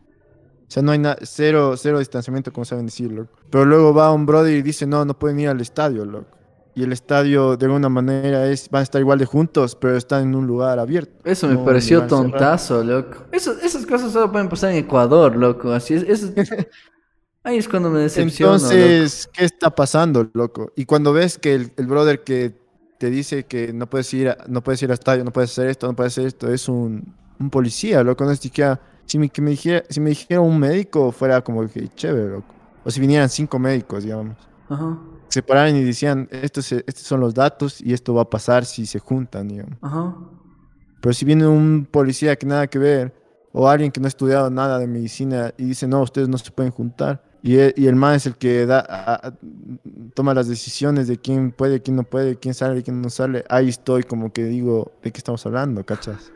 O 0.68 0.70
sea, 0.70 0.80
no 0.84 0.92
hay 0.92 1.00
nada, 1.00 1.16
cero, 1.22 1.74
cero 1.76 1.98
distanciamiento, 1.98 2.52
como 2.52 2.64
saben 2.64 2.86
decir, 2.86 3.10
loco. 3.10 3.32
Pero 3.50 3.64
luego 3.64 3.92
va 3.92 4.12
un 4.12 4.26
brother 4.26 4.54
y 4.56 4.62
dice, 4.62 4.86
no, 4.86 5.04
no 5.04 5.18
pueden 5.18 5.40
ir 5.40 5.48
al 5.48 5.60
estadio, 5.60 6.04
loco. 6.04 6.38
Y 6.76 6.82
el 6.82 6.92
estadio, 6.92 7.56
de 7.56 7.66
alguna 7.66 7.88
manera, 7.88 8.46
es, 8.48 8.68
van 8.68 8.80
a 8.80 8.82
estar 8.82 9.00
igual 9.00 9.18
de 9.18 9.26
juntos, 9.26 9.76
pero 9.76 9.96
están 9.96 10.24
en 10.24 10.34
un 10.34 10.46
lugar 10.46 10.78
abierto. 10.80 11.12
Eso 11.24 11.46
me 11.46 11.54
no 11.54 11.64
pareció 11.64 12.00
cerrado. 12.00 12.22
tontazo, 12.22 12.82
loco. 12.82 13.24
Eso, 13.30 13.52
esas 13.62 13.86
cosas 13.86 14.10
solo 14.12 14.32
pueden 14.32 14.48
pasar 14.48 14.70
en 14.72 14.78
Ecuador, 14.78 15.36
loco. 15.36 15.70
Así 15.72 15.94
es. 15.94 16.02
eso- 16.02 16.32
Ahí 17.44 17.58
es 17.58 17.68
cuando 17.68 17.90
me 17.90 18.00
decepciono. 18.00 18.54
loco. 18.54 18.64
Entonces, 18.72 19.28
¿qué 19.32 19.44
está 19.44 19.70
pasando, 19.70 20.28
loco? 20.32 20.72
Y 20.76 20.84
cuando 20.86 21.12
ves 21.12 21.38
que 21.38 21.54
el, 21.54 21.72
el 21.76 21.86
brother 21.86 22.24
que 22.24 22.54
te 22.98 23.10
dice 23.10 23.44
que 23.44 23.72
no 23.72 23.88
puedes 23.88 24.12
ir, 24.14 24.30
a- 24.30 24.38
no 24.48 24.62
puedes 24.62 24.82
ir 24.82 24.88
al 24.90 24.94
estadio, 24.94 25.24
no 25.24 25.32
puedes 25.32 25.50
hacer 25.52 25.68
esto, 25.68 25.86
no 25.86 25.94
puedes 25.94 26.14
hacer 26.14 26.26
esto, 26.26 26.50
es 26.52 26.68
un, 26.68 27.14
un 27.38 27.50
policía, 27.50 28.02
loco. 28.02 28.24
No 28.24 28.30
es 28.30 28.38
siquiera, 28.40 28.80
si 29.04 29.18
me, 29.18 29.28
que 29.28 29.42
me 29.42 29.50
dijera, 29.50 29.84
si 29.90 30.00
me 30.00 30.10
dijera 30.10 30.40
un 30.40 30.58
médico, 30.58 31.12
fuera 31.12 31.40
como 31.42 31.68
que 31.68 31.86
chévere, 31.94 32.30
loco. 32.30 32.52
O 32.82 32.90
si 32.90 32.98
vinieran 33.00 33.28
cinco 33.28 33.58
médicos, 33.58 34.04
digamos. 34.04 34.36
Ajá, 34.68 34.98
Se 35.28 35.42
pararan 35.42 35.76
y 35.76 35.82
decían, 35.82 36.28
estos, 36.30 36.70
estos 36.72 37.04
son 37.04 37.20
los 37.20 37.34
datos 37.34 37.80
y 37.80 37.92
esto 37.92 38.14
va 38.14 38.22
a 38.22 38.30
pasar 38.30 38.64
si 38.64 38.86
se 38.86 38.98
juntan, 38.98 39.48
digamos. 39.48 39.78
ajá. 39.82 40.14
Pero 41.00 41.12
si 41.12 41.24
viene 41.24 41.46
un 41.46 41.86
policía 41.90 42.36
que 42.36 42.46
nada 42.46 42.66
que 42.66 42.78
ver, 42.78 43.12
o 43.52 43.68
alguien 43.68 43.92
que 43.92 44.00
no 44.00 44.06
ha 44.06 44.08
estudiado 44.08 44.50
nada 44.50 44.78
de 44.78 44.86
medicina 44.86 45.52
y 45.58 45.64
dice, 45.66 45.86
no, 45.86 46.02
ustedes 46.02 46.28
no 46.28 46.38
se 46.38 46.50
pueden 46.50 46.72
juntar, 46.72 47.22
y 47.42 47.56
el, 47.56 47.74
y 47.76 47.86
el 47.88 47.94
man 47.96 48.14
es 48.14 48.26
el 48.26 48.36
que 48.36 48.64
da, 48.64 48.80
a- 48.88 49.28
a- 49.28 49.34
toma 50.14 50.32
las 50.34 50.48
decisiones 50.48 51.06
de 51.08 51.18
quién 51.18 51.52
puede, 51.52 51.80
quién 51.82 51.96
no 51.96 52.04
puede, 52.04 52.36
quién 52.36 52.54
sale, 52.54 52.82
quién 52.82 53.02
no 53.02 53.10
sale, 53.10 53.44
ahí 53.50 53.68
estoy 53.68 54.02
como 54.04 54.32
que 54.32 54.44
digo, 54.44 54.92
¿de 55.02 55.12
qué 55.12 55.18
estamos 55.18 55.44
hablando, 55.44 55.84
cachas? 55.84 56.32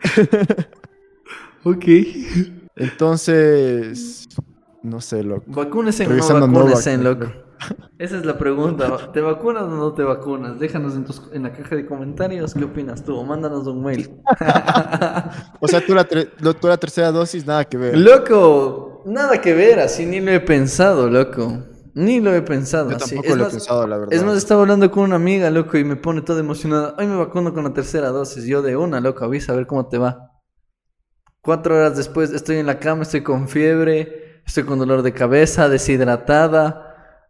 ok. 1.64 1.84
Entonces, 2.76 4.28
no 4.82 5.00
sé, 5.00 5.22
loco. 5.22 5.44
¿Vacúnese 5.52 6.06
o 6.06 6.10
no 6.10 6.46
vacúnese, 6.46 6.96
Novak, 6.98 7.04
loco? 7.04 7.45
Esa 7.98 8.18
es 8.18 8.26
la 8.26 8.36
pregunta. 8.36 9.10
¿Te 9.12 9.20
vacunas 9.20 9.62
o 9.64 9.68
no 9.68 9.92
te 9.94 10.02
vacunas? 10.02 10.58
Déjanos 10.58 10.94
en, 10.94 11.04
tus- 11.04 11.22
en 11.32 11.44
la 11.44 11.52
caja 11.52 11.76
de 11.76 11.86
comentarios 11.86 12.52
qué 12.54 12.64
opinas 12.64 13.02
tú. 13.02 13.22
Mándanos 13.24 13.66
un 13.66 13.82
mail. 13.82 14.10
O 15.60 15.68
sea, 15.68 15.84
tú 15.84 15.94
la, 15.94 16.04
tú 16.06 16.68
la 16.68 16.76
tercera 16.76 17.10
dosis, 17.10 17.46
nada 17.46 17.64
que 17.64 17.76
ver. 17.76 17.96
loco, 17.96 19.02
nada 19.06 19.40
que 19.40 19.54
ver, 19.54 19.80
así 19.80 20.04
ni 20.06 20.20
lo 20.20 20.30
he 20.30 20.40
pensado, 20.40 21.08
loco. 21.08 21.64
Ni 21.94 22.20
lo 22.20 22.34
he 22.34 22.42
pensado. 22.42 22.90
Yo 22.90 22.96
así. 22.96 23.14
tampoco 23.14 23.32
Es 23.32 23.36
lo 23.38 23.46
he 23.46 23.50
pensado, 23.50 23.86
la 23.86 23.96
verdad. 23.96 24.12
Es 24.14 24.22
más, 24.22 24.36
estaba 24.36 24.60
hablando 24.62 24.90
con 24.90 25.04
una 25.04 25.16
amiga, 25.16 25.50
loco, 25.50 25.78
y 25.78 25.84
me 25.84 25.96
pone 25.96 26.20
toda 26.20 26.40
emocionada. 26.40 26.94
Hoy 26.98 27.06
me 27.06 27.16
vacuno 27.16 27.54
con 27.54 27.64
la 27.64 27.72
tercera 27.72 28.10
dosis. 28.10 28.44
Yo 28.44 28.60
de 28.60 28.76
una, 28.76 29.00
loco, 29.00 29.24
avisa 29.24 29.52
a 29.52 29.56
ver 29.56 29.66
cómo 29.66 29.88
te 29.88 29.96
va. 29.96 30.32
Cuatro 31.40 31.76
horas 31.76 31.96
después 31.96 32.32
estoy 32.32 32.56
en 32.56 32.66
la 32.66 32.78
cama, 32.78 33.02
estoy 33.02 33.22
con 33.22 33.48
fiebre, 33.48 34.42
estoy 34.44 34.64
con 34.64 34.78
dolor 34.78 35.02
de 35.02 35.12
cabeza, 35.12 35.68
deshidratada. 35.68 36.85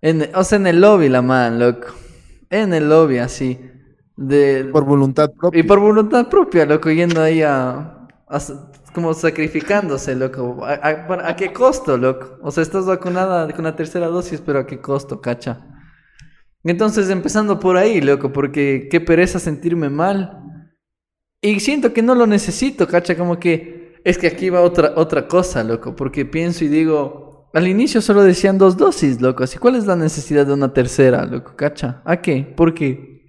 En, 0.07 0.31
o 0.37 0.45
sea, 0.45 0.59
en 0.59 0.69
el 0.69 0.81
lobby 0.81 1.09
la 1.09 1.21
man, 1.21 1.59
loco. 1.59 1.89
En 2.49 2.73
el 2.73 2.89
lobby, 2.89 3.19
así. 3.19 3.59
De, 4.17 4.65
Por 4.71 4.85
voluntad 4.85 5.33
propia. 5.33 5.59
y 5.61 5.65
por 5.65 5.81
voluntad 5.81 6.29
propia, 6.29 6.65
loco, 6.65 6.91
yendo 6.93 7.21
ahí 7.21 7.43
a... 7.43 8.07
como 8.95 9.15
sacrificándose, 9.15 10.15
loco. 10.15 10.65
¿A, 10.65 11.29
¿a 11.29 11.35
qué 11.35 11.53
costo, 11.53 11.99
loco? 11.99 12.39
O 12.41 12.53
sea, 12.53 12.63
estás 12.63 12.87
vacunada 12.87 13.53
con 13.53 13.65
la 13.65 13.75
tercera 13.75 14.07
dosis, 14.07 14.41
pero 14.41 14.61
¿a 14.61 14.67
qué 14.67 14.81
costo, 14.81 15.21
cacha? 15.21 15.67
Entonces, 16.63 17.11
empezando 17.11 17.59
por 17.59 17.77
ahí, 17.77 18.01
loco, 18.01 18.33
porque 18.33 18.87
qué 18.89 19.01
pereza 19.01 19.41
sentirme 19.41 19.91
mal. 19.91 20.71
Y 21.43 21.59
siento 21.59 21.93
que 21.93 22.03
no 22.03 22.15
lo 22.15 22.29
necesito, 22.29 22.87
cacha, 22.87 23.17
como 23.17 23.41
que 23.41 23.97
es 24.05 24.19
que 24.19 24.29
aquí 24.29 24.51
va 24.51 24.61
otra, 24.61 24.93
otra 24.95 25.27
cosa, 25.27 25.65
loco, 25.65 25.97
porque 25.97 26.25
pienso 26.25 26.65
y 26.65 26.69
digo, 26.69 27.26
al 27.57 27.67
inicio 27.67 28.03
solo 28.03 28.23
decían 28.23 28.59
dos 28.59 28.77
dosis, 28.77 29.19
loco, 29.23 29.43
así 29.43 29.57
cuál 29.57 29.77
es 29.77 29.87
la 29.87 29.97
necesidad 29.97 30.47
de 30.47 30.53
una 30.53 30.75
tercera, 30.75 31.25
loco, 31.25 31.57
cacha? 31.57 32.03
¿A 32.05 32.21
qué? 32.21 32.53
¿Por 32.55 32.75
qué? 32.75 33.23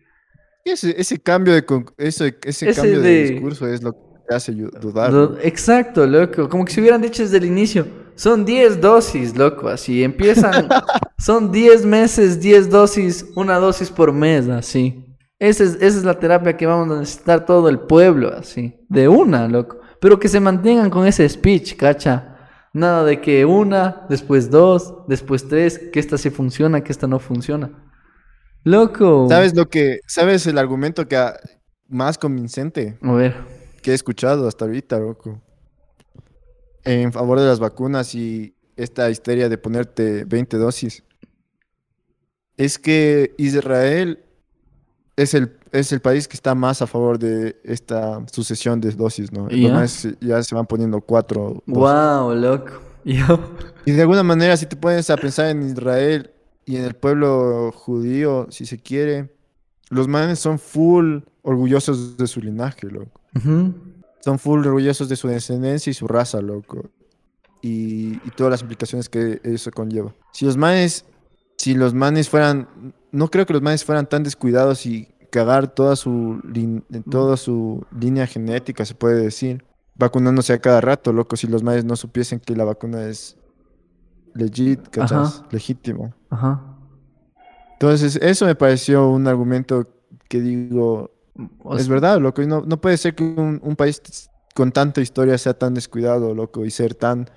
Ese, 0.66 0.94
ese 1.00 1.18
cambio 1.18 1.54
de 1.54 1.66
ese, 1.98 2.38
ese, 2.44 2.70
Ese 2.70 2.74
cambio 2.82 3.00
de... 3.00 3.10
de- 3.10 3.32
discurso 3.32 3.66
es 3.68 3.82
lo 3.82 3.94
que 3.94 4.00
te 4.28 4.36
hace 4.36 4.52
dudar. 4.52 5.14
Exacto, 5.44 6.06
loco. 6.06 6.50
Como 6.50 6.66
que 6.66 6.74
si 6.74 6.82
hubieran 6.82 7.02
dicho 7.02 7.24
desde 7.24 7.38
el 7.38 7.46
inicio. 7.46 7.88
Son 8.16 8.44
10 8.44 8.82
dosis, 8.82 9.38
loco. 9.38 9.70
Así 9.70 10.04
empiezan. 10.04 10.68
son 11.18 11.50
10 11.50 11.86
meses, 11.86 12.42
10 12.42 12.70
dosis, 12.70 13.26
una 13.38 13.56
dosis 13.60 13.90
por 13.90 14.12
mes, 14.12 14.50
así. 14.50 15.06
Esa 15.40 15.64
es, 15.64 15.76
esa 15.76 16.00
es 16.00 16.04
la 16.04 16.20
terapia 16.20 16.58
que 16.58 16.66
vamos 16.66 16.94
a 16.94 17.00
necesitar 17.00 17.46
todo 17.46 17.70
el 17.70 17.80
pueblo, 17.80 18.34
así. 18.36 18.76
De 18.90 19.08
una, 19.08 19.48
loco. 19.48 19.80
Pero 20.02 20.20
que 20.20 20.28
se 20.28 20.42
mantengan 20.42 20.90
con 20.90 21.08
ese 21.08 21.30
speech, 21.30 21.78
cacha. 21.78 22.37
Nada 22.78 23.04
de 23.04 23.20
que 23.22 23.44
una, 23.44 24.06
después 24.08 24.52
dos, 24.52 24.94
después 25.08 25.48
tres, 25.48 25.80
que 25.92 26.00
esta 26.00 26.16
sí 26.20 26.30
funciona, 26.30 26.82
que 26.84 26.92
esta 26.92 27.08
no 27.08 27.18
funciona. 27.18 27.72
Loco. 28.64 29.26
¿Sabes 29.30 29.56
lo 29.56 29.68
que, 29.68 30.02
sabes 30.06 30.46
el 30.46 30.60
argumento 30.60 31.08
que 31.08 31.18
ha- 31.18 31.40
más 31.88 32.20
convincente 32.20 33.00
A 33.02 33.14
ver. 33.14 33.36
que 33.82 33.92
he 33.92 33.94
escuchado 33.96 34.48
hasta 34.48 34.66
ahorita, 34.66 35.00
loco? 35.00 35.42
En 36.84 37.12
favor 37.12 37.40
de 37.40 37.48
las 37.48 37.60
vacunas 37.60 38.14
y 38.14 38.56
esta 38.76 39.10
histeria 39.10 39.50
de 39.50 39.58
ponerte 39.58 40.24
20 40.26 40.58
dosis. 40.58 41.04
es 42.58 42.78
que 42.78 43.34
Israel 43.38 44.20
es 45.18 45.34
el, 45.34 45.52
es 45.74 45.92
el 45.92 46.00
país 46.00 46.28
que 46.28 46.36
está 46.36 46.56
más 46.56 46.82
a 46.82 46.88
favor 46.88 47.20
de 47.20 47.60
esta 47.64 48.24
sucesión 48.32 48.80
de 48.80 48.92
dosis, 48.92 49.32
¿no? 49.34 49.50
Los 49.50 49.60
Ya. 49.60 49.74
maes 49.74 50.08
ya 50.22 50.42
se 50.44 50.56
van 50.56 50.66
poniendo 50.66 51.02
cuatro 51.02 51.62
dosis. 51.66 51.74
Wow, 51.84 52.34
loco. 52.36 52.72
Y 53.86 53.92
de 53.94 54.02
alguna 54.02 54.24
manera, 54.24 54.56
si 54.58 54.66
te 54.66 54.76
pones 54.76 55.10
a 55.10 55.16
pensar 55.18 55.48
en 55.48 55.64
Israel 55.64 56.30
y 56.66 56.76
en 56.76 56.84
el 56.84 56.94
pueblo 56.94 57.72
judío, 57.74 58.48
si 58.50 58.66
se 58.66 58.78
quiere, 58.78 59.34
los 59.90 60.08
manes 60.10 60.40
son 60.40 60.60
full 60.60 61.20
orgullosos 61.42 62.18
de 62.18 62.28
su 62.28 62.42
linaje, 62.42 62.88
loco. 62.88 63.22
Son 64.20 64.38
full 64.40 64.66
orgullosos 64.68 65.08
de 65.08 65.16
su 65.16 65.30
descendencia 65.30 65.90
y 65.90 65.94
su 65.94 66.06
raza, 66.08 66.42
loco. 66.42 66.90
Y, 67.62 68.16
y 68.26 68.32
todas 68.36 68.52
las 68.52 68.62
implicaciones 68.62 69.08
que 69.08 69.40
eso 69.44 69.72
conlleva. 69.72 70.14
Si 70.34 70.44
los 70.46 70.58
manes, 70.58 71.06
si 71.58 71.74
los 71.76 71.94
manes 71.94 72.28
fueran, 72.30 72.68
no 73.18 73.30
creo 73.30 73.46
que 73.46 73.54
los 73.54 73.62
manes 73.62 73.84
fueran 73.84 74.08
tan 74.08 74.24
descuidados 74.24 74.86
y 74.86 75.10
cagar 75.32 75.68
toda 75.68 75.96
su, 75.96 76.40
lin- 76.44 76.84
toda 77.10 77.36
su 77.36 77.86
línea 78.00 78.28
genética, 78.28 78.86
se 78.86 78.96
puede 78.96 79.22
decir, 79.22 79.66
vacunándose 79.96 80.54
a 80.54 80.60
cada 80.60 80.80
rato, 80.80 81.12
loco, 81.12 81.36
si 81.36 81.48
los 81.48 81.64
manes 81.64 81.84
no 81.84 81.96
supiesen 81.96 82.40
que 82.40 82.56
la 82.56 82.64
vacuna 82.64 83.04
es 83.08 83.36
legit. 84.34 84.80
Legítimo. 85.52 86.14
Ajá. 86.30 86.62
Entonces, 87.74 88.16
eso 88.22 88.46
me 88.46 88.56
pareció 88.56 89.10
un 89.10 89.28
argumento 89.28 89.88
que 90.30 90.42
digo, 90.42 91.12
O 91.64 91.76
es 91.78 91.88
verdad, 91.88 92.20
loco. 92.20 92.42
No, 92.44 92.62
no 92.62 92.80
puede 92.80 92.98
ser 92.98 93.14
que 93.16 93.24
un, 93.24 93.60
un 93.64 93.76
país 93.76 94.02
con 94.56 94.72
tanta 94.72 95.02
historia 95.02 95.38
sea 95.38 95.54
tan 95.54 95.74
descuidado, 95.74 96.34
loco, 96.34 96.66
y 96.66 96.72
ser 96.72 96.96
tan. 96.96 97.30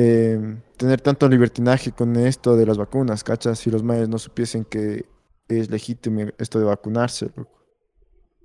Eh, 0.00 0.38
tener 0.76 1.00
tanto 1.00 1.28
libertinaje 1.28 1.90
con 1.90 2.14
esto 2.14 2.56
de 2.56 2.64
las 2.64 2.78
vacunas, 2.78 3.24
¿cachas? 3.24 3.58
Si 3.58 3.68
los 3.68 3.82
mayas 3.82 4.08
no 4.08 4.16
supiesen 4.18 4.64
que 4.64 5.06
es 5.48 5.70
legítimo 5.70 6.20
esto 6.38 6.60
de 6.60 6.66
vacunarse, 6.66 7.30
loco. 7.34 7.58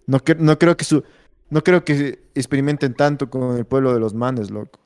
No, 0.08 0.18
cre- 0.18 0.40
no 0.40 0.58
creo 0.58 0.76
que 0.76 0.84
su. 0.84 1.04
No 1.52 1.64
creo 1.64 1.86
que 1.86 2.24
experimenten 2.34 2.96
tanto 2.96 3.30
con 3.30 3.56
el 3.56 3.66
pueblo 3.66 3.94
de 3.94 4.00
los 4.00 4.16
manes, 4.16 4.50
loco. 4.50 4.80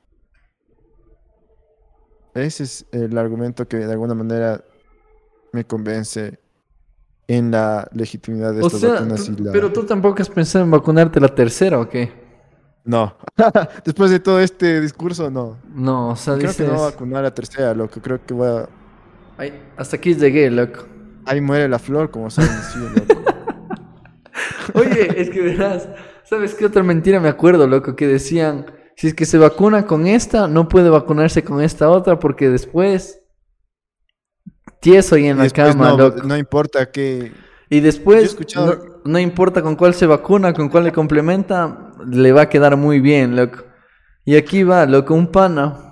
Ese 2.34 2.64
es 2.64 2.84
el 2.92 3.16
argumento 3.16 3.66
que 3.66 3.78
de 3.78 3.90
alguna 3.92 4.14
manera 4.14 4.62
me 5.52 5.64
convence 5.64 6.38
en 7.26 7.50
la 7.50 7.88
legitimidad 7.94 8.52
de 8.52 8.60
o 8.60 8.66
estas 8.66 8.80
sea, 8.80 8.90
vacunas 8.92 9.24
tú- 9.24 9.32
y 9.32 9.42
la... 9.42 9.52
pero 9.52 9.72
tú 9.72 9.84
tampoco 9.86 10.20
has 10.20 10.28
pensado 10.28 10.64
en 10.66 10.70
vacunarte 10.70 11.18
la 11.18 11.34
tercera, 11.34 11.80
¿o 11.80 11.88
qué? 11.88 12.27
No. 12.88 13.14
Después 13.84 14.10
de 14.10 14.18
todo 14.18 14.40
este 14.40 14.80
discurso, 14.80 15.30
no. 15.30 15.58
No, 15.74 16.08
o 16.10 16.16
sea, 16.16 16.38
Creo 16.38 16.54
que 16.54 16.62
no 16.62 16.70
voy 16.70 16.76
a 16.76 16.84
dices... 16.84 16.92
vacunar 16.94 17.24
a 17.26 17.34
tercera, 17.34 17.74
loco. 17.74 18.00
Creo 18.00 18.24
que 18.24 18.32
voy 18.32 18.48
a... 18.48 18.68
Ay, 19.36 19.62
hasta 19.76 19.96
aquí 19.96 20.14
llegué, 20.14 20.50
loco. 20.50 20.86
Ahí 21.26 21.42
muere 21.42 21.68
la 21.68 21.78
flor, 21.78 22.10
como 22.10 22.30
saben 22.30 22.50
decir, 22.56 22.80
loco. 23.08 23.22
Oye, 24.74 25.20
es 25.20 25.28
que 25.28 25.42
verás, 25.42 25.86
¿sabes 26.24 26.54
qué 26.54 26.64
otra 26.64 26.82
mentira 26.82 27.20
me 27.20 27.28
acuerdo, 27.28 27.66
loco? 27.66 27.94
Que 27.94 28.06
decían, 28.06 28.64
si 28.96 29.08
es 29.08 29.14
que 29.14 29.26
se 29.26 29.36
vacuna 29.36 29.84
con 29.86 30.06
esta, 30.06 30.48
no 30.48 30.66
puede 30.68 30.88
vacunarse 30.88 31.44
con 31.44 31.60
esta 31.60 31.90
otra 31.90 32.18
porque 32.18 32.48
después... 32.48 33.20
Tieso 34.80 35.16
ahí 35.16 35.26
en 35.26 35.38
Y 35.38 35.42
la 35.42 35.50
cama, 35.50 35.90
no, 35.90 35.96
loco. 35.98 36.22
no 36.22 36.36
importa 36.38 36.90
que... 36.90 37.32
Y 37.68 37.80
después, 37.80 38.24
escuchado- 38.34 39.00
no, 39.04 39.12
no 39.12 39.18
importa 39.18 39.60
con 39.60 39.76
cuál 39.76 39.92
se 39.92 40.06
vacuna, 40.06 40.54
con 40.54 40.70
cuál 40.70 40.84
le 40.84 40.92
complementa, 40.92 41.87
le 42.06 42.32
va 42.32 42.42
a 42.42 42.48
quedar 42.48 42.76
muy 42.76 43.00
bien, 43.00 43.36
loco. 43.36 43.64
Y 44.24 44.36
aquí 44.36 44.62
va, 44.62 44.84
loco, 44.86 45.14
un 45.14 45.28
pana. 45.28 45.84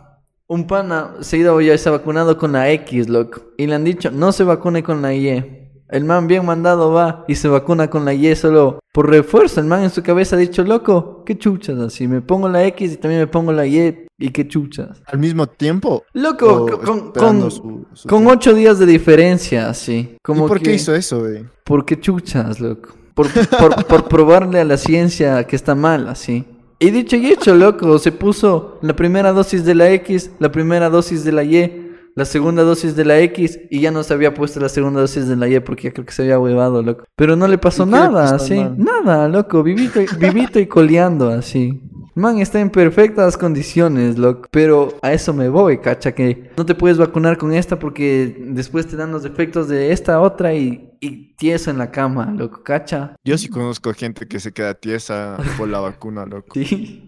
Un 0.48 0.66
pana 0.66 1.14
se 1.20 1.36
ha 1.36 1.38
ido 1.40 1.60
ya 1.60 1.76
se 1.76 1.88
ha 1.88 1.92
vacunado 1.92 2.38
con 2.38 2.52
la 2.52 2.70
X, 2.70 3.08
loco. 3.08 3.42
Y 3.56 3.66
le 3.66 3.74
han 3.74 3.84
dicho, 3.84 4.10
no 4.10 4.30
se 4.32 4.44
vacune 4.44 4.82
con 4.82 5.02
la 5.02 5.12
Y. 5.14 5.62
El 5.88 6.04
man 6.04 6.26
bien 6.26 6.44
mandado 6.44 6.92
va 6.92 7.24
y 7.28 7.36
se 7.36 7.46
vacuna 7.48 7.88
con 7.88 8.04
la 8.04 8.12
Y 8.12 8.34
solo 8.34 8.80
por 8.92 9.08
refuerzo. 9.08 9.60
El 9.60 9.66
man 9.66 9.82
en 9.84 9.90
su 9.90 10.02
cabeza 10.02 10.34
ha 10.36 10.38
dicho, 10.38 10.64
loco, 10.64 11.22
qué 11.24 11.38
chuchas 11.38 11.78
así. 11.78 12.06
Me 12.08 12.20
pongo 12.22 12.48
la 12.48 12.64
X 12.64 12.92
y 12.92 12.96
también 12.96 13.20
me 13.20 13.26
pongo 13.28 13.52
la 13.52 13.66
Y. 13.66 14.06
Y 14.18 14.30
qué 14.30 14.48
chuchas. 14.48 15.02
Al 15.06 15.18
mismo 15.18 15.46
tiempo... 15.46 16.02
Loco, 16.14 16.66
con, 16.66 17.12
con, 17.12 17.12
con- 17.12 17.50
su- 17.50 17.86
su 17.92 18.08
con 18.08 18.20
tiempo. 18.20 18.32
ocho 18.32 18.54
días 18.54 18.78
de 18.78 18.86
diferencia, 18.86 19.68
así. 19.68 20.14
¿Y 20.14 20.16
Como 20.22 20.48
por 20.48 20.58
qué 20.58 20.64
que- 20.64 20.74
hizo 20.74 20.94
eso, 20.94 21.20
güey? 21.20 21.44
¿Por 21.64 21.84
qué 21.84 22.00
chuchas, 22.00 22.58
loco? 22.60 22.95
Por, 23.16 23.28
por, 23.58 23.86
por 23.86 24.08
probarle 24.08 24.60
a 24.60 24.64
la 24.64 24.76
ciencia 24.76 25.42
que 25.44 25.56
está 25.56 25.74
mal, 25.74 26.06
así. 26.06 26.44
Y 26.78 26.90
dicho 26.90 27.16
y 27.16 27.28
hecho, 27.28 27.54
loco, 27.54 27.98
se 27.98 28.12
puso 28.12 28.78
la 28.82 28.94
primera 28.94 29.32
dosis 29.32 29.64
de 29.64 29.74
la 29.74 29.90
X, 29.90 30.30
la 30.38 30.52
primera 30.52 30.90
dosis 30.90 31.24
de 31.24 31.32
la 31.32 31.42
Y, 31.42 31.94
la 32.14 32.26
segunda 32.26 32.62
dosis 32.62 32.94
de 32.94 33.06
la 33.06 33.18
X, 33.20 33.58
y 33.70 33.80
ya 33.80 33.90
no 33.90 34.02
se 34.02 34.12
había 34.12 34.34
puesto 34.34 34.60
la 34.60 34.68
segunda 34.68 35.00
dosis 35.00 35.26
de 35.26 35.36
la 35.36 35.48
Y 35.48 35.58
porque 35.60 35.84
ya 35.84 35.92
creo 35.92 36.04
que 36.04 36.12
se 36.12 36.22
había 36.22 36.38
huevado, 36.38 36.82
loco. 36.82 37.04
Pero 37.16 37.34
no 37.34 37.48
le 37.48 37.56
pasó 37.56 37.84
¿Y 37.84 37.86
qué 37.86 37.92
le 37.92 37.96
nada, 37.96 38.34
así. 38.34 38.62
Nada, 38.76 39.26
loco, 39.28 39.62
vivito 39.62 40.02
y, 40.02 40.06
vivito 40.18 40.60
y 40.60 40.66
coleando, 40.66 41.30
así. 41.30 41.80
Man, 42.16 42.38
está 42.38 42.60
en 42.60 42.70
perfectas 42.70 43.36
condiciones, 43.36 44.16
loco. 44.16 44.48
Pero 44.50 44.88
a 45.02 45.12
eso 45.12 45.34
me 45.34 45.50
voy, 45.50 45.78
cacha, 45.78 46.12
que 46.14 46.50
no 46.56 46.64
te 46.64 46.74
puedes 46.74 46.96
vacunar 46.96 47.36
con 47.36 47.52
esta 47.52 47.78
porque 47.78 48.34
después 48.40 48.86
te 48.86 48.96
dan 48.96 49.12
los 49.12 49.26
efectos 49.26 49.68
de 49.68 49.92
esta 49.92 50.20
otra 50.22 50.54
y, 50.54 50.92
y 51.00 51.34
tieso 51.36 51.70
en 51.70 51.76
la 51.76 51.90
cama, 51.90 52.32
loco, 52.34 52.62
cacha. 52.64 53.14
Yo 53.22 53.36
sí 53.36 53.48
conozco 53.48 53.92
gente 53.92 54.26
que 54.26 54.40
se 54.40 54.50
queda 54.52 54.72
tiesa 54.72 55.36
por 55.58 55.68
la 55.68 55.80
vacuna, 55.80 56.24
loco. 56.24 56.48
Sí. 56.54 57.02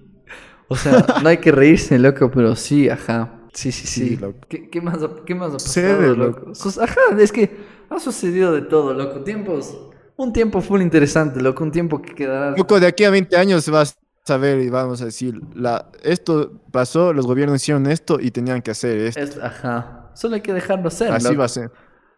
O 0.70 0.76
sea, 0.76 1.02
no 1.22 1.28
hay 1.30 1.38
que 1.38 1.50
reírse, 1.50 1.98
loco, 1.98 2.30
pero 2.30 2.54
sí, 2.54 2.90
ajá. 2.90 3.40
Sí, 3.54 3.72
sí, 3.72 3.86
sí. 3.86 4.08
Sí, 4.10 4.16
loco. 4.18 4.40
¿Qué, 4.46 4.68
qué 4.68 4.82
más, 4.82 5.02
ha- 5.02 5.24
qué 5.24 5.34
más 5.34 5.48
ha 5.48 5.52
pasado, 5.54 6.14
loco. 6.14 6.40
loco? 6.48 6.82
Ajá, 6.82 7.00
es 7.18 7.32
que 7.32 7.56
ha 7.88 7.98
sucedido 7.98 8.52
de 8.52 8.60
todo, 8.60 8.92
loco. 8.92 9.20
Tiempos. 9.24 9.74
Un 10.16 10.34
tiempo 10.34 10.60
full 10.60 10.82
interesante, 10.82 11.40
loco. 11.40 11.64
Un 11.64 11.70
tiempo 11.72 12.02
que 12.02 12.14
quedará. 12.14 12.54
Loco, 12.54 12.78
de 12.78 12.86
aquí 12.86 13.04
a 13.04 13.10
20 13.10 13.34
años 13.38 13.64
se 13.64 13.70
va 13.70 13.82
a 14.30 14.34
saber 14.34 14.60
y 14.60 14.68
vamos 14.70 15.02
a 15.02 15.06
decir, 15.06 15.40
la, 15.54 15.90
esto 16.02 16.52
pasó, 16.70 17.12
los 17.12 17.26
gobiernos 17.26 17.56
hicieron 17.62 17.86
esto 17.86 18.18
y 18.20 18.30
tenían 18.30 18.62
que 18.62 18.70
hacer 18.70 18.98
esto. 18.98 19.20
Es- 19.20 19.38
ajá. 19.38 20.10
Solo 20.14 20.34
hay 20.36 20.40
que 20.40 20.52
dejarlo 20.52 20.90
ser, 20.90 21.12
Así 21.12 21.26
loco. 21.28 21.38
va 21.38 21.44
a 21.44 21.48
ser. 21.48 21.70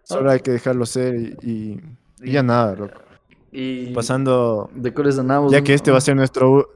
Solo 0.02 0.30
hay 0.30 0.40
que 0.40 0.50
dejarlo 0.50 0.86
ser 0.86 1.14
y, 1.14 1.36
y- 1.42 1.80
y 2.22 2.32
ya 2.32 2.42
nada, 2.42 2.74
loco. 2.74 3.00
Y 3.52 3.92
Pasando, 3.92 4.70
de 4.74 4.92
ya 5.50 5.62
que 5.62 5.74
este 5.74 5.90
va 5.90 5.98
a 5.98 6.00
ser 6.00 6.14
nuestro, 6.16 6.68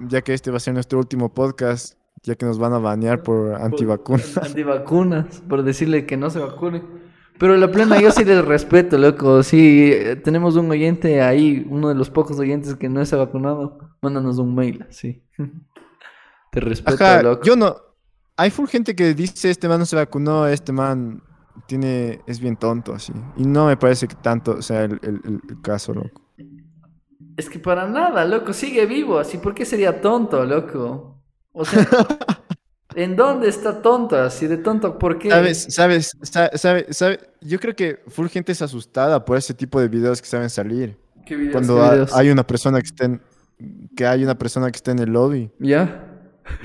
ya 0.00 0.22
que 0.22 0.34
este 0.34 0.50
va 0.50 0.56
a 0.56 0.60
ser 0.60 0.74
nuestro 0.74 0.98
último 0.98 1.32
podcast, 1.32 1.94
ya 2.22 2.34
que 2.34 2.44
nos 2.46 2.58
van 2.58 2.72
a 2.72 2.78
banear 2.78 3.22
por 3.22 3.54
antivacunas. 3.54 4.36
Antivacunas, 4.38 5.42
por 5.48 5.62
decirle 5.62 6.04
que 6.06 6.16
no 6.16 6.30
se 6.30 6.40
vacune. 6.40 6.82
Pero 7.38 7.56
la 7.56 7.70
plena 7.70 8.00
yo 8.00 8.10
sí 8.10 8.24
les 8.24 8.44
respeto, 8.44 8.96
loco. 8.98 9.42
Sí, 9.42 9.92
tenemos 10.24 10.56
un 10.56 10.70
oyente 10.70 11.20
ahí, 11.20 11.66
uno 11.68 11.88
de 11.88 11.94
los 11.94 12.08
pocos 12.10 12.38
oyentes 12.38 12.74
que 12.76 12.88
no 12.88 13.04
se 13.04 13.14
ha 13.14 13.18
vacunado. 13.18 13.78
Mándanos 14.00 14.38
un 14.38 14.54
mail, 14.54 14.86
sí. 14.90 15.22
Te 16.52 16.60
respeto, 16.60 17.04
Ajá, 17.04 17.22
loco. 17.22 17.42
yo 17.44 17.56
no. 17.56 17.76
Hay 18.38 18.50
full 18.50 18.66
gente 18.68 18.94
que 18.94 19.14
dice 19.14 19.50
este 19.50 19.68
man 19.68 19.78
no 19.78 19.86
se 19.86 19.96
vacunó, 19.96 20.46
este 20.46 20.72
man 20.72 21.22
tiene, 21.66 22.20
es 22.26 22.38
bien 22.40 22.56
tonto 22.56 22.94
así. 22.94 23.12
Y 23.36 23.44
no 23.46 23.66
me 23.66 23.76
parece 23.76 24.06
que 24.08 24.14
tanto 24.14 24.60
sea 24.62 24.84
el, 24.84 24.98
el- 25.02 25.20
el- 25.24 25.40
el 25.48 25.60
caso, 25.62 25.92
loco. 25.94 26.22
Es 27.36 27.50
que 27.50 27.58
para 27.58 27.86
nada, 27.86 28.24
loco, 28.24 28.52
sigue 28.54 28.86
vivo, 28.86 29.18
así, 29.18 29.36
¿por 29.38 29.54
qué 29.54 29.64
sería 29.66 30.00
tonto, 30.00 30.44
loco? 30.44 31.22
O 31.52 31.64
sea, 31.64 31.86
¿en 32.96 33.14
dónde 33.16 33.48
está 33.48 33.80
tonto? 33.82 34.16
Así 34.16 34.46
de 34.48 34.56
tonto, 34.56 34.98
¿por 34.98 35.18
qué? 35.18 35.30
Sabes, 35.30 35.66
sabes, 35.70 36.12
sa- 36.22 36.50
sabe, 36.56 36.92
sabe, 36.92 37.20
yo 37.40 37.60
creo 37.60 37.74
que 37.76 38.00
full 38.08 38.26
gente 38.28 38.52
es 38.52 38.62
asustada 38.62 39.24
por 39.24 39.36
ese 39.36 39.54
tipo 39.54 39.80
de 39.80 39.88
videos 39.88 40.20
que 40.20 40.26
saben 40.28 40.50
salir. 40.50 40.96
¿Qué 41.24 41.36
videos, 41.36 41.52
Cuando 41.52 41.76
qué 41.76 41.80
ha- 41.82 41.92
videos? 41.92 42.14
hay 42.14 42.30
una 42.30 42.46
persona 42.46 42.80
que 42.80 42.86
está 42.86 43.04
en, 43.04 43.20
que 43.96 44.06
hay 44.06 44.24
una 44.24 44.36
persona 44.36 44.70
que 44.70 44.76
está 44.76 44.90
en 44.92 44.98
el 44.98 45.10
lobby, 45.12 45.50
¿Ya? 45.58 46.04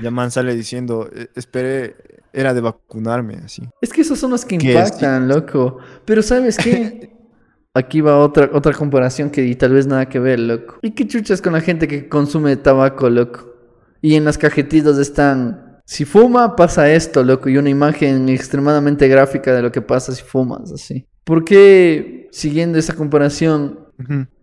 ya 0.02 0.10
man 0.10 0.30
sale 0.30 0.54
diciendo, 0.54 1.08
"Eh, 1.14 1.28
esperé, 1.34 1.96
era 2.32 2.54
de 2.54 2.60
vacunarme, 2.60 3.34
así. 3.44 3.62
Es 3.80 3.92
que 3.92 4.00
esos 4.02 4.18
son 4.18 4.30
los 4.30 4.44
que 4.44 4.54
impactan, 4.54 5.28
loco. 5.28 5.78
Pero 6.06 6.22
¿sabes 6.22 6.56
qué? 6.56 7.12
Aquí 7.74 8.00
va 8.02 8.18
otra, 8.18 8.50
otra 8.52 8.72
comparación 8.74 9.30
que 9.30 9.54
tal 9.56 9.72
vez 9.72 9.86
nada 9.86 10.06
que 10.08 10.18
ver, 10.18 10.38
loco. 10.38 10.78
¿Y 10.82 10.90
qué 10.92 11.06
chuchas 11.06 11.40
con 11.40 11.54
la 11.54 11.60
gente 11.62 11.88
que 11.88 12.08
consume 12.08 12.56
tabaco, 12.56 13.08
loco? 13.10 13.50
Y 14.02 14.14
en 14.16 14.24
las 14.24 14.36
cajetitas 14.36 14.98
están, 14.98 15.71
si 15.84 16.04
fuma, 16.04 16.56
pasa 16.56 16.92
esto, 16.92 17.22
loco. 17.22 17.48
Y 17.48 17.56
una 17.56 17.70
imagen 17.70 18.28
extremadamente 18.28 19.08
gráfica 19.08 19.54
de 19.54 19.62
lo 19.62 19.72
que 19.72 19.82
pasa 19.82 20.12
si 20.12 20.22
fumas, 20.22 20.72
así. 20.72 21.06
¿Por 21.24 21.44
qué, 21.44 22.28
siguiendo 22.32 22.78
esa 22.78 22.94
comparación, 22.94 23.78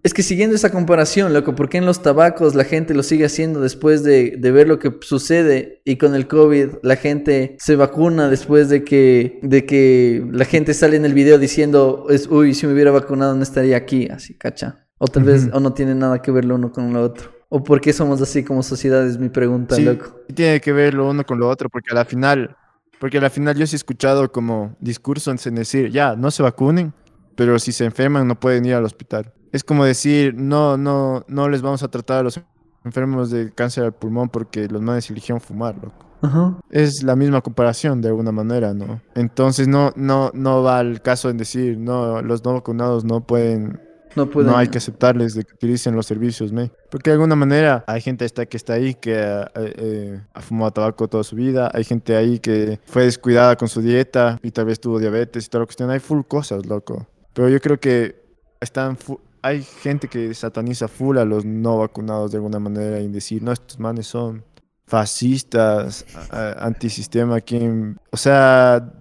es 0.03 0.13
que 0.13 0.23
siguiendo 0.23 0.55
esa 0.55 0.71
comparación, 0.71 1.33
loco, 1.33 1.55
¿por 1.55 1.67
qué 1.69 1.79
en 1.79 1.85
los 1.85 2.01
tabacos 2.01 2.55
la 2.55 2.63
gente 2.63 2.93
lo 2.93 3.03
sigue 3.03 3.25
haciendo 3.25 3.59
después 3.59 4.03
de, 4.03 4.35
de 4.37 4.51
ver 4.51 4.67
lo 4.67 4.79
que 4.79 4.95
sucede 5.01 5.81
y 5.83 5.97
con 5.97 6.15
el 6.15 6.27
COVID 6.27 6.75
la 6.81 6.95
gente 6.95 7.57
se 7.59 7.75
vacuna 7.75 8.29
después 8.29 8.69
de 8.69 8.83
que, 8.85 9.39
de 9.41 9.65
que 9.65 10.25
la 10.31 10.45
gente 10.45 10.73
sale 10.73 10.95
en 10.95 11.05
el 11.05 11.13
video 11.13 11.37
diciendo, 11.37 12.05
es, 12.09 12.27
uy, 12.27 12.53
si 12.53 12.67
me 12.67 12.73
hubiera 12.73 12.91
vacunado 12.91 13.35
no 13.35 13.43
estaría 13.43 13.75
aquí, 13.75 14.07
así, 14.07 14.37
cacha? 14.37 14.87
O 14.97 15.07
tal 15.07 15.23
vez, 15.23 15.49
o 15.51 15.59
no 15.59 15.73
tiene 15.73 15.95
nada 15.95 16.21
que 16.21 16.31
ver 16.31 16.45
lo 16.45 16.55
uno 16.55 16.71
con 16.71 16.93
lo 16.93 17.01
otro. 17.01 17.38
¿O 17.49 17.63
por 17.63 17.81
qué 17.81 17.91
somos 17.93 18.21
así 18.21 18.43
como 18.43 18.61
sociedad? 18.63 19.05
Es 19.07 19.17
mi 19.17 19.29
pregunta, 19.29 19.75
Sí, 19.75 19.83
loco. 19.83 20.15
sí 20.27 20.33
tiene 20.33 20.61
que 20.61 20.71
ver 20.71 20.93
lo 20.93 21.09
uno 21.09 21.25
con 21.25 21.39
lo 21.39 21.49
otro, 21.49 21.69
porque 21.69 21.91
a 21.91 21.95
la 21.95 22.05
final, 22.05 22.55
Porque 22.99 23.17
al 23.17 23.29
final 23.31 23.55
yo 23.55 23.65
sí 23.65 23.75
he 23.75 23.77
escuchado 23.77 24.31
como 24.31 24.75
discursos 24.79 25.47
en 25.47 25.55
decir, 25.55 25.89
ya, 25.89 26.15
no 26.15 26.31
se 26.31 26.43
vacunen, 26.43 26.93
pero 27.35 27.57
si 27.57 27.71
se 27.71 27.85
enferman 27.85 28.27
no 28.27 28.39
pueden 28.39 28.65
ir 28.65 28.73
al 28.75 28.83
hospital. 28.85 29.33
Es 29.51 29.63
como 29.63 29.85
decir, 29.85 30.35
no, 30.35 30.77
no, 30.77 31.23
no 31.27 31.47
les 31.49 31.61
vamos 31.61 31.81
a 31.81 31.87
tratar 31.87 32.19
a 32.19 32.23
los 32.23 32.39
enfermos 32.85 33.31
de 33.31 33.51
cáncer 33.53 33.85
al 33.85 33.93
pulmón 33.93 34.29
porque 34.29 34.67
los 34.67 34.81
manes 34.81 35.09
eligieron 35.09 35.39
fumar, 35.41 35.75
loco. 35.75 36.05
Ajá. 36.21 36.57
Es 36.69 37.01
la 37.01 37.15
misma 37.15 37.39
comparación 37.41 38.01
de 38.01 38.09
alguna 38.09 38.33
manera, 38.33 38.73
¿no? 38.73 39.01
Entonces 39.15 39.69
no, 39.69 39.93
no, 39.95 40.29
no 40.33 40.61
va 40.61 40.79
al 40.79 41.01
caso 41.01 41.29
en 41.29 41.37
decir, 41.37 41.77
no, 41.77 42.21
los 42.21 42.43
no 42.43 42.53
vacunados 42.53 43.05
no 43.05 43.25
pueden, 43.25 43.79
No 44.15 44.29
pueden. 44.29 44.51
no 44.51 44.57
hay 44.57 44.67
que 44.67 44.77
aceptarles 44.79 45.33
de 45.35 45.43
que 45.43 45.53
utilicen 45.53 45.95
los 45.95 46.05
servicios, 46.05 46.51
¿me? 46.51 46.71
Porque 46.89 47.09
de 47.11 47.15
alguna 47.15 47.35
manera 47.35 47.83
hay 47.87 48.01
gente 48.01 48.25
esta 48.25 48.45
que 48.45 48.57
está 48.57 48.73
ahí 48.73 48.95
que 48.95 49.13
eh, 49.15 49.45
eh, 49.55 50.21
ha 50.33 50.41
fumado 50.41 50.71
tabaco 50.71 51.07
toda 51.07 51.23
su 51.23 51.35
vida, 51.35 51.69
hay 51.73 51.83
gente 51.83 52.15
ahí 52.15 52.39
que 52.39 52.79
fue 52.85 53.03
descuidada 53.05 53.55
con 53.55 53.67
su 53.67 53.81
dieta 53.81 54.39
y 54.41 54.51
tal 54.51 54.65
vez 54.65 54.79
tuvo 54.79 54.99
diabetes 54.99 55.45
y 55.45 55.49
toda 55.49 55.61
la 55.61 55.65
cuestión, 55.67 55.89
hay 55.91 55.99
full 55.99 56.21
cosas, 56.27 56.65
loco. 56.65 57.07
Pero 57.33 57.49
yo 57.49 57.59
creo 57.61 57.79
que 57.79 58.21
están 58.59 58.97
hay 59.41 59.63
gente 59.63 60.07
que 60.09 60.33
sataniza 60.33 60.87
full 60.89 61.17
a 61.17 61.23
los 61.23 61.45
no 61.45 61.77
vacunados 61.77 62.31
de 62.31 62.37
alguna 62.37 62.59
manera 62.59 62.99
y 62.99 63.07
decir, 63.07 63.41
no, 63.41 63.53
estos 63.53 63.79
manes 63.79 64.07
son 64.07 64.43
fascistas, 64.85 66.05
antisistema, 66.31 67.35
aquí 67.37 67.55
en- 67.57 67.97
o 68.11 68.17
sea, 68.17 68.91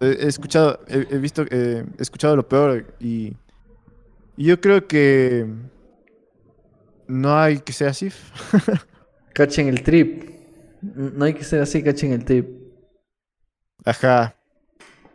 he 0.00 0.26
escuchado, 0.26 0.80
he, 0.88 1.06
he 1.10 1.18
visto, 1.18 1.44
eh, 1.48 1.84
he 1.98 2.02
escuchado 2.02 2.36
lo 2.36 2.46
peor 2.48 2.94
y 3.00 3.34
yo 4.36 4.60
creo 4.60 4.86
que 4.86 5.46
no 7.06 7.36
hay 7.38 7.58
que 7.60 7.72
ser 7.72 7.88
así. 7.88 8.10
Cachen 9.34 9.68
el 9.68 9.82
trip. 9.82 10.30
No 10.82 11.24
hay 11.24 11.34
que 11.34 11.44
ser 11.44 11.62
así, 11.62 11.82
cachen 11.82 12.12
el 12.12 12.24
trip. 12.24 12.48
Ajá. 13.84 14.34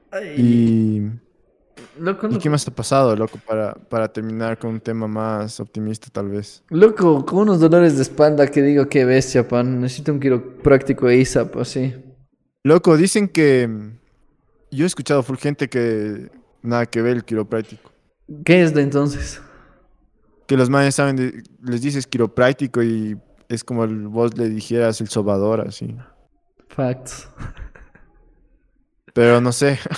Ay, 0.10 0.34
Y, 0.38 2.02
loco, 2.02 2.30
¿y 2.32 2.38
qué 2.40 2.50
más 2.50 2.66
ha 2.66 2.72
pasado, 2.72 3.16
loco, 3.18 3.38
para, 3.46 3.74
para 3.74 4.08
terminar 4.12 4.58
con 4.58 4.72
un 4.72 4.80
tema 4.80 5.08
más 5.08 5.60
optimista 5.60 6.08
tal 6.10 6.30
vez? 6.30 6.64
Loco, 6.70 7.26
con 7.26 7.40
unos 7.40 7.60
dolores 7.60 7.98
de 7.98 8.04
espalda 8.04 8.48
que 8.48 8.62
digo, 8.62 8.88
qué 8.88 9.04
bestia, 9.04 9.46
pan. 9.48 9.82
Necesito 9.82 10.14
un 10.14 10.22
quiropráctico 10.22 11.08
de 11.08 11.18
ISAP, 11.18 11.58
así. 11.58 11.94
Loco, 12.64 12.96
dicen 12.96 13.28
que 13.28 13.70
yo 14.72 14.86
he 14.86 14.88
escuchado 14.88 15.22
full 15.24 15.38
gente 15.38 15.68
que 15.68 16.30
nada 16.62 16.86
que 16.86 17.02
ver 17.02 17.18
el 17.18 17.26
quiropráctico. 17.26 17.92
¿Qué 18.46 18.64
es 18.64 18.74
de 18.74 18.82
entonces? 18.82 19.42
Que 20.48 20.58
los 20.58 20.70
manes 20.70 20.96
saben, 20.96 21.16
de- 21.16 21.44
les 21.62 21.82
dices 21.82 22.08
quiropráctico 22.08 22.82
y 22.84 23.18
es 23.50 23.64
como 23.64 23.84
el, 23.84 24.08
vos 24.08 24.38
le 24.38 24.50
dijeras 24.50 25.02
el 25.02 25.10
sobador, 25.10 25.62
así. 25.68 25.96
Facts. 26.70 27.30
Pero 29.14 29.42
no 29.42 29.52
sé. 29.52 29.80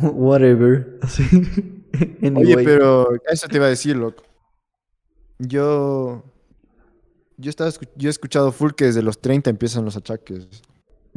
Whatever. 0.00 0.98
Así. 1.02 1.22
Oye, 2.36 2.56
pero 2.64 3.08
eso 3.28 3.48
te 3.48 3.56
iba 3.56 3.66
a 3.66 3.70
decir, 3.70 3.96
loco. 3.96 4.22
Yo. 5.38 6.24
Yo, 7.36 7.50
estaba, 7.50 7.70
yo 7.96 8.08
he 8.08 8.10
escuchado 8.10 8.50
full 8.52 8.72
que 8.72 8.86
desde 8.86 9.02
los 9.02 9.20
30 9.20 9.48
empiezan 9.50 9.84
los 9.84 9.96
achaques 9.96 10.48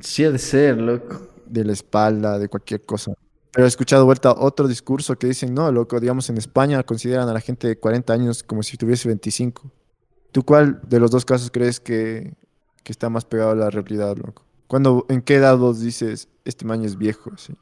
Sí 0.01 0.23
ha 0.23 0.29
de 0.29 0.37
ser, 0.37 0.77
loco. 0.77 1.27
de 1.47 1.65
la 1.65 1.73
espalda, 1.73 2.37
de 2.37 2.47
cualquier 2.47 2.85
cosa. 2.85 3.11
Pero 3.51 3.65
he 3.65 3.67
escuchado 3.67 4.05
vuelta 4.05 4.31
otro 4.31 4.67
discurso 4.67 5.17
que 5.17 5.27
dicen, 5.27 5.53
no, 5.53 5.71
loco, 5.71 5.99
digamos 5.99 6.29
en 6.29 6.37
España 6.37 6.83
consideran 6.83 7.27
a 7.27 7.33
la 7.33 7.41
gente 7.41 7.67
de 7.67 7.77
40 7.77 8.13
años 8.13 8.43
como 8.43 8.63
si 8.63 8.77
tuviese 8.77 9.09
25. 9.09 9.69
¿Tú 10.31 10.43
cuál 10.43 10.79
de 10.87 10.99
los 10.99 11.11
dos 11.11 11.25
casos 11.25 11.51
crees 11.51 11.79
que, 11.79 12.33
que 12.83 12.91
está 12.91 13.09
más 13.09 13.25
pegado 13.25 13.51
a 13.51 13.55
la 13.55 13.69
realidad, 13.69 14.15
loco? 14.15 14.45
Cuando, 14.67 15.05
¿En 15.09 15.21
qué 15.21 15.35
edad 15.35 15.57
vos 15.57 15.81
dices, 15.81 16.29
este 16.45 16.63
man 16.65 16.85
es 16.85 16.97
viejo? 16.97 17.31
así? 17.33 17.53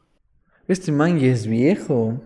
Este 0.67 0.91
man 0.91 1.17
ya 1.17 1.31
es 1.31 1.47
viejo. 1.47 2.21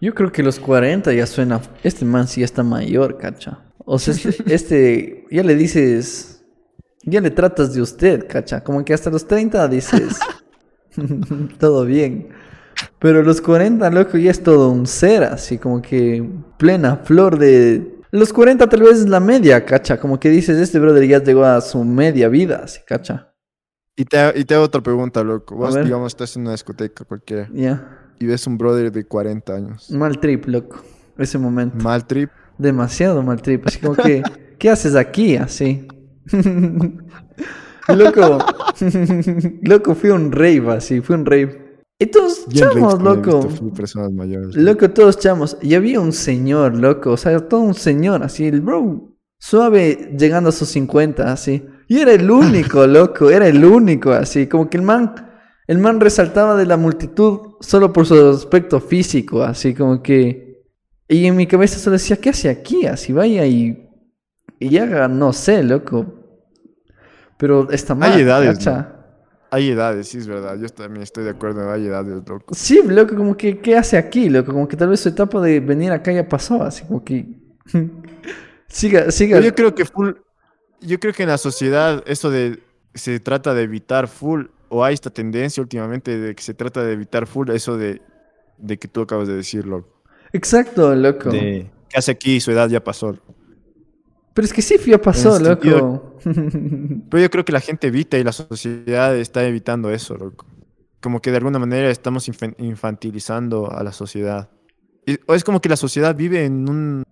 Yo 0.00 0.14
creo 0.14 0.30
que 0.30 0.44
los 0.44 0.60
40 0.60 1.12
ya 1.12 1.26
suena. 1.26 1.60
Este 1.82 2.04
man 2.04 2.28
sí 2.28 2.42
ya 2.42 2.44
está 2.44 2.62
mayor, 2.62 3.18
cacha. 3.18 3.58
O 3.84 3.98
sea, 3.98 4.14
este, 4.14 4.44
este 4.54 5.26
ya 5.28 5.42
le 5.42 5.56
dices. 5.56 6.44
Ya 7.02 7.20
le 7.20 7.32
tratas 7.32 7.74
de 7.74 7.82
usted, 7.82 8.28
cacha. 8.28 8.62
Como 8.62 8.84
que 8.84 8.94
hasta 8.94 9.10
los 9.10 9.26
30 9.26 9.66
dices. 9.66 10.20
todo 11.58 11.84
bien. 11.84 12.28
Pero 12.98 13.22
los 13.22 13.40
40, 13.40 13.90
loco, 13.90 14.18
ya 14.18 14.30
es 14.30 14.42
todo 14.42 14.70
un 14.70 14.86
ser, 14.86 15.24
así 15.24 15.58
como 15.58 15.80
que 15.82 16.28
plena 16.58 16.96
flor 16.96 17.38
de. 17.38 17.96
Los 18.10 18.32
40 18.32 18.68
tal 18.68 18.80
vez 18.82 18.98
es 18.98 19.08
la 19.08 19.20
media, 19.20 19.64
cacha. 19.64 19.98
Como 20.00 20.18
que 20.18 20.30
dices, 20.30 20.58
este 20.58 20.78
brother 20.78 21.06
ya 21.06 21.22
llegó 21.22 21.44
a 21.44 21.60
su 21.60 21.84
media 21.84 22.28
vida, 22.28 22.62
así, 22.64 22.80
cacha. 22.86 23.32
Y 23.96 24.04
te, 24.04 24.16
y 24.36 24.44
te 24.44 24.54
hago 24.54 24.64
otra 24.64 24.80
pregunta, 24.80 25.22
loco. 25.22 25.56
Vos, 25.56 25.74
digamos, 25.74 26.12
estás 26.12 26.34
en 26.36 26.42
una 26.42 26.52
discoteca 26.52 27.04
cualquiera 27.04 27.48
Ya. 27.52 27.98
y 28.18 28.26
ves 28.26 28.46
un 28.46 28.56
brother 28.56 28.90
de 28.92 29.04
40 29.04 29.54
años. 29.54 29.90
Mal 29.90 30.18
trip, 30.20 30.46
loco. 30.46 30.82
Ese 31.18 31.36
momento. 31.36 31.76
Mal 31.82 32.06
trip. 32.06 32.30
Demasiado 32.58 33.22
mal 33.22 33.42
trip. 33.42 33.66
Así 33.66 33.78
como 33.80 33.94
que, 33.96 34.22
¿qué 34.58 34.70
haces 34.70 34.94
aquí? 34.94 35.36
Así. 35.36 35.86
loco. 37.88 38.38
loco, 39.62 39.94
fui 39.94 40.10
un 40.10 40.32
rave 40.32 40.64
así, 40.72 41.00
fui 41.00 41.14
un 41.16 41.26
rave. 41.26 41.67
Y 42.00 42.06
todos 42.06 42.46
chamos, 42.50 43.02
loco. 43.02 43.42
visto 43.42 43.50
full 43.50 43.72
personas 43.72 44.12
mayores. 44.12 44.54
Loco, 44.54 44.88
todos 44.90 45.18
chamos. 45.18 45.56
Y 45.60 45.74
había 45.74 46.00
un 46.00 46.12
señor, 46.12 46.76
loco. 46.76 47.12
O 47.12 47.16
sea, 47.16 47.40
todo 47.48 47.60
un 47.60 47.74
señor, 47.74 48.22
así, 48.22 48.46
el 48.46 48.60
bro. 48.60 49.16
Suave, 49.40 50.14
llegando 50.16 50.50
a 50.50 50.52
sus 50.52 50.68
50, 50.68 51.32
así. 51.32 51.66
Y 51.88 51.98
era 51.98 52.12
el 52.12 52.30
único, 52.30 52.86
loco. 52.86 53.30
Era 53.30 53.48
el 53.48 53.64
único, 53.64 54.12
así. 54.12 54.46
Como 54.46 54.70
que 54.70 54.76
el 54.76 54.84
man. 54.84 55.12
El 55.66 55.78
man 55.78 56.00
resaltaba 56.00 56.56
de 56.56 56.66
la 56.66 56.76
multitud 56.76 57.56
solo 57.60 57.92
por 57.92 58.06
su 58.06 58.28
aspecto 58.28 58.80
físico, 58.80 59.42
así 59.42 59.74
como 59.74 60.00
que. 60.00 60.62
Y 61.08 61.26
en 61.26 61.34
mi 61.34 61.46
cabeza 61.46 61.78
solo 61.78 61.94
decía, 61.94 62.16
¿qué 62.18 62.30
hace 62.30 62.48
aquí? 62.48 62.86
Así 62.86 63.12
vaya 63.12 63.44
y. 63.44 63.88
Y 64.60 64.78
haga, 64.78 65.08
no 65.08 65.32
sé, 65.32 65.64
loco. 65.64 66.06
Pero 67.38 67.70
está 67.72 67.96
mal. 67.96 68.18
edades, 68.18 68.58
¿cacha? 68.58 68.97
Hay 69.50 69.70
edades, 69.70 70.08
sí, 70.08 70.18
es 70.18 70.26
verdad. 70.26 70.58
Yo 70.58 70.68
también 70.68 71.02
estoy 71.02 71.24
de 71.24 71.30
acuerdo. 71.30 71.70
Hay 71.70 71.86
edades, 71.86 72.22
loco. 72.28 72.54
Sí, 72.54 72.80
loco, 72.86 73.16
como 73.16 73.36
que, 73.36 73.58
¿qué 73.58 73.76
hace 73.76 73.96
aquí, 73.96 74.28
loco? 74.28 74.52
Como 74.52 74.68
que 74.68 74.76
tal 74.76 74.88
vez 74.88 75.00
su 75.00 75.08
etapa 75.08 75.40
de 75.40 75.60
venir 75.60 75.90
acá 75.92 76.12
ya 76.12 76.28
pasó, 76.28 76.62
así 76.62 76.84
como 76.84 77.02
que... 77.02 77.26
siga, 78.68 79.10
siga. 79.10 79.36
Pero 79.36 79.46
yo 79.46 79.54
creo 79.54 79.74
que 79.74 79.84
full. 79.84 80.12
Yo 80.80 81.00
creo 81.00 81.12
que 81.12 81.22
en 81.22 81.30
la 81.30 81.38
sociedad 81.38 82.02
eso 82.06 82.30
de. 82.30 82.62
Se 82.94 83.20
trata 83.20 83.54
de 83.54 83.62
evitar 83.62 84.08
full. 84.08 84.46
O 84.70 84.84
hay 84.84 84.94
esta 84.94 85.10
tendencia 85.10 85.62
últimamente 85.62 86.18
de 86.18 86.34
que 86.34 86.42
se 86.42 86.52
trata 86.52 86.82
de 86.82 86.92
evitar 86.92 87.26
full 87.26 87.50
eso 87.50 87.76
de. 87.76 88.02
De 88.58 88.78
que 88.78 88.88
tú 88.88 89.02
acabas 89.02 89.28
de 89.28 89.34
decir, 89.34 89.66
loco. 89.66 90.02
Exacto, 90.32 90.94
loco. 90.94 91.30
De. 91.30 91.70
¿Qué 91.88 91.98
hace 91.98 92.10
aquí? 92.10 92.40
Su 92.40 92.50
edad 92.50 92.68
ya 92.68 92.82
pasó. 92.82 93.16
Pero 94.38 94.46
es 94.46 94.52
que 94.52 94.62
sí 94.62 94.76
ya 94.86 95.00
pasó, 95.02 95.30
En 95.36 95.42
ese 95.42 95.50
loco. 95.50 96.14
Pero 97.10 97.20
yo 97.20 97.28
creo 97.28 97.44
que 97.44 97.50
la 97.50 97.58
gente 97.58 97.88
evita 97.88 98.16
y 98.18 98.22
la 98.22 98.30
sociedad 98.30 99.16
está 99.16 99.42
evitando 99.44 99.90
eso, 99.90 100.16
loco. 100.16 100.46
Como 101.00 101.20
que 101.20 101.32
de 101.32 101.38
alguna 101.38 101.58
manera 101.58 101.90
estamos 101.90 102.28
infan- 102.28 102.54
infantilizando 102.58 103.68
a 103.72 103.82
la 103.82 103.90
sociedad. 103.90 104.48
Y- 105.04 105.18
o 105.26 105.34
es 105.34 105.42
como 105.42 105.60
que 105.60 105.68
la 105.68 105.74
sociedad 105.76 106.14
vive 106.14 106.44
en 106.44 106.68
un 106.70 107.02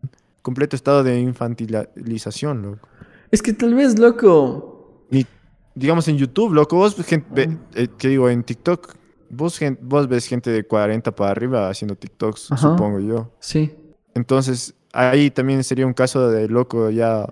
completo 0.40 0.76
estado 0.76 1.02
de 1.02 1.18
infantilización, 1.18 2.62
loco. 2.62 2.88
es 3.32 3.42
que 3.42 3.52
tal 3.52 3.74
vez, 3.74 3.98
loco... 3.98 5.04
Y 5.10 5.26
digamos 5.74 6.06
en 6.06 6.16
YouTube, 6.18 6.52
loco, 6.54 6.76
vos, 6.76 6.94
gen- 7.04 7.24
ve- 7.34 7.58
eh, 7.74 7.88
¿qué 7.98 8.06
digo? 8.06 8.30
En 8.30 8.44
TikTok, 8.44 8.94
vos, 9.30 9.58
gen- 9.58 9.80
vos 9.82 10.06
ves 10.08 10.28
gente 10.28 10.50
de 10.50 10.64
40 10.64 11.10
para 11.12 11.32
arriba 11.32 11.68
haciendo 11.68 11.96
TikToks, 11.96 12.52
Ajá. 12.52 12.68
supongo 12.70 13.00
yo. 13.00 13.32
Sí. 13.40 13.74
Entonces, 14.14 14.75
ahí 14.96 15.30
también 15.30 15.62
sería 15.62 15.86
un 15.86 15.92
caso 15.92 16.30
de 16.30 16.48
loco, 16.48 16.90
ya 16.90 17.26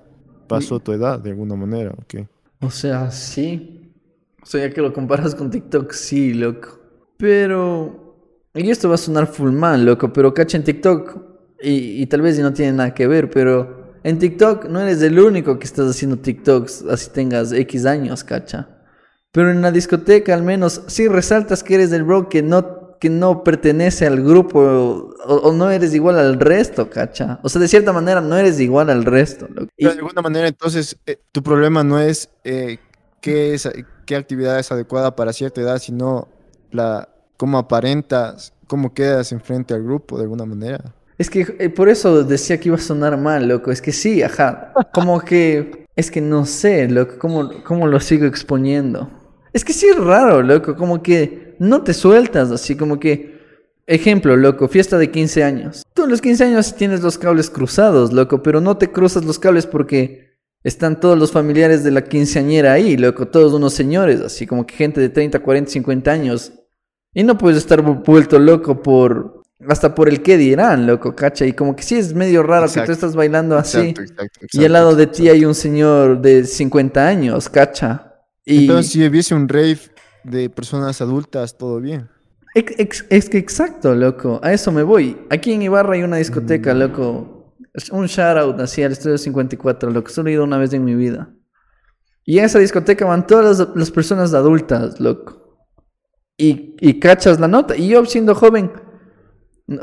pasó 0.46 0.80
tu 0.80 0.92
edad 0.92 1.18
de 1.18 1.30
alguna 1.30 1.56
manera, 1.56 1.92
¿ok? 1.92 2.26
O 2.60 2.70
sea, 2.70 3.10
sí. 3.10 3.92
O 4.42 4.46
sea, 4.46 4.66
ya 4.66 4.74
que 4.74 4.82
lo 4.82 4.92
comparas 4.92 5.34
con 5.34 5.50
TikTok, 5.50 5.92
sí, 5.92 6.34
loco. 6.34 6.78
Pero... 7.16 8.02
Y 8.54 8.70
esto 8.70 8.88
va 8.88 8.94
a 8.94 8.98
sonar 8.98 9.26
full 9.26 9.50
mal, 9.50 9.84
loco, 9.84 10.12
pero 10.12 10.32
cacha 10.32 10.56
en 10.56 10.64
TikTok. 10.64 11.16
Y, 11.60 12.02
y 12.02 12.06
tal 12.06 12.20
vez 12.20 12.38
no 12.38 12.52
tiene 12.52 12.72
nada 12.72 12.94
que 12.94 13.06
ver, 13.06 13.30
pero 13.30 13.94
en 14.04 14.18
TikTok 14.18 14.66
no 14.66 14.80
eres 14.80 15.00
el 15.00 15.18
único 15.18 15.58
que 15.58 15.64
estás 15.64 15.88
haciendo 15.88 16.18
TikToks, 16.18 16.84
así 16.90 17.10
tengas 17.10 17.52
X 17.52 17.86
años, 17.86 18.22
cacha. 18.22 18.68
Pero 19.32 19.50
en 19.50 19.62
la 19.62 19.72
discoteca 19.72 20.34
al 20.34 20.42
menos 20.42 20.82
sí 20.86 21.08
resaltas 21.08 21.64
que 21.64 21.74
eres 21.74 21.90
el 21.90 22.04
bro 22.04 22.28
que 22.28 22.42
no, 22.42 22.83
que 23.00 23.10
no 23.10 23.44
pertenece 23.44 24.06
al 24.06 24.22
grupo 24.22 24.60
o, 24.60 25.14
o 25.26 25.52
no 25.52 25.70
eres 25.70 25.94
igual 25.94 26.18
al 26.18 26.38
resto, 26.40 26.88
cacha. 26.90 27.38
O 27.42 27.48
sea, 27.48 27.60
de 27.60 27.68
cierta 27.68 27.92
manera 27.92 28.20
no 28.20 28.36
eres 28.36 28.58
igual 28.60 28.90
al 28.90 29.04
resto, 29.04 29.46
loco. 29.48 29.68
Y- 29.76 29.84
Pero 29.84 29.94
de 29.94 29.98
alguna 30.00 30.22
manera, 30.22 30.48
entonces, 30.48 30.96
eh, 31.06 31.18
tu 31.32 31.42
problema 31.42 31.82
no 31.84 32.00
es 32.00 32.30
eh, 32.44 32.78
qué, 33.20 33.54
es 33.54 33.68
qué 34.06 34.16
actividad 34.16 34.58
es 34.58 34.70
adecuada 34.72 35.14
para 35.16 35.32
cierta 35.32 35.60
edad, 35.60 35.78
sino 35.78 36.28
la 36.70 37.08
cómo 37.36 37.58
aparentas, 37.58 38.52
cómo 38.66 38.94
quedas 38.94 39.32
enfrente 39.32 39.74
al 39.74 39.82
grupo 39.82 40.16
de 40.16 40.24
alguna 40.24 40.44
manera. 40.46 40.94
Es 41.18 41.30
que 41.30 41.56
eh, 41.60 41.68
por 41.70 41.88
eso 41.88 42.24
decía 42.24 42.58
que 42.58 42.68
iba 42.70 42.76
a 42.76 42.80
sonar 42.80 43.16
mal, 43.16 43.46
loco. 43.46 43.70
Es 43.70 43.80
que 43.80 43.92
sí, 43.92 44.22
ajá. 44.22 44.72
Como 44.92 45.20
que. 45.20 45.84
Es 45.96 46.10
que 46.10 46.20
no 46.20 46.44
sé, 46.44 46.88
loco, 46.88 47.14
cómo, 47.20 47.50
cómo 47.62 47.86
lo 47.86 48.00
sigo 48.00 48.26
exponiendo. 48.26 49.08
Es 49.54 49.64
que 49.64 49.72
sí 49.72 49.86
es 49.86 49.96
raro, 49.96 50.42
loco, 50.42 50.74
como 50.76 51.02
que 51.02 51.54
no 51.60 51.82
te 51.82 51.94
sueltas, 51.94 52.50
así 52.50 52.76
como 52.76 53.00
que... 53.00 53.32
Ejemplo, 53.86 54.34
loco, 54.36 54.66
fiesta 54.66 54.96
de 54.98 55.10
15 55.10 55.44
años. 55.44 55.82
Tú 55.92 56.04
en 56.04 56.10
los 56.10 56.22
15 56.22 56.44
años 56.44 56.74
tienes 56.74 57.02
los 57.02 57.18
cables 57.18 57.50
cruzados, 57.50 58.12
loco, 58.12 58.42
pero 58.42 58.60
no 58.60 58.78
te 58.78 58.90
cruzas 58.90 59.24
los 59.26 59.38
cables 59.38 59.66
porque 59.66 60.38
están 60.64 60.98
todos 60.98 61.18
los 61.18 61.30
familiares 61.30 61.84
de 61.84 61.90
la 61.90 62.02
quinceañera 62.02 62.72
ahí, 62.72 62.96
loco, 62.96 63.28
todos 63.28 63.52
unos 63.52 63.74
señores, 63.74 64.22
así 64.22 64.46
como 64.46 64.66
que 64.66 64.74
gente 64.74 65.00
de 65.00 65.10
30, 65.10 65.38
40, 65.38 65.70
50 65.70 66.10
años. 66.10 66.52
Y 67.12 67.22
no 67.22 67.36
puedes 67.36 67.58
estar 67.58 67.82
vuelto 67.82 68.38
loco 68.38 68.82
por, 68.82 69.42
hasta 69.68 69.94
por 69.94 70.08
el 70.08 70.22
qué 70.22 70.38
dirán, 70.38 70.86
loco, 70.86 71.14
cacha. 71.14 71.44
Y 71.44 71.52
como 71.52 71.76
que 71.76 71.82
sí 71.82 71.96
es 71.96 72.14
medio 72.14 72.42
raro 72.42 72.66
que 72.72 72.80
tú 72.80 72.90
estás 72.90 73.14
bailando 73.14 73.56
así. 73.56 73.90
Exacto, 73.90 74.02
exacto, 74.24 74.46
y 74.50 74.64
al 74.64 74.72
lado 74.72 74.96
de 74.96 75.06
ti 75.06 75.28
hay 75.28 75.44
un 75.44 75.54
señor 75.54 76.22
de 76.22 76.44
50 76.44 77.06
años, 77.06 77.48
cacha. 77.50 78.13
Y... 78.44 78.62
Entonces, 78.62 78.92
si 78.92 79.06
hubiese 79.06 79.34
un 79.34 79.48
rave 79.48 79.80
de 80.24 80.50
personas 80.50 81.00
adultas, 81.00 81.56
todo 81.56 81.80
bien. 81.80 82.08
Es, 82.54 83.28
que 83.28 83.38
exacto, 83.38 83.94
loco. 83.94 84.40
A 84.42 84.52
eso 84.52 84.70
me 84.70 84.84
voy. 84.84 85.18
Aquí 85.30 85.52
en 85.52 85.62
Ibarra 85.62 85.94
hay 85.94 86.02
una 86.02 86.18
discoteca, 86.18 86.74
mm. 86.74 86.78
loco. 86.78 87.54
Un 87.90 88.06
shout 88.06 88.36
out 88.36 88.60
así 88.60 88.82
al 88.82 88.92
Estudio 88.92 89.18
54, 89.18 89.90
lo 89.90 90.04
que 90.04 90.12
solo 90.12 90.28
he 90.28 90.34
ido 90.34 90.44
una 90.44 90.58
vez 90.58 90.72
en 90.72 90.84
mi 90.84 90.94
vida. 90.94 91.34
Y 92.24 92.38
en 92.38 92.44
esa 92.44 92.60
discoteca 92.60 93.04
van 93.04 93.26
todas 93.26 93.68
las, 93.74 93.90
personas 93.90 94.32
adultas, 94.34 95.00
loco. 95.00 95.58
Y, 96.36 96.76
y 96.80 97.00
cachas 97.00 97.40
la 97.40 97.48
nota. 97.48 97.76
Y 97.76 97.88
yo 97.88 98.04
siendo 98.06 98.34
joven, 98.36 98.70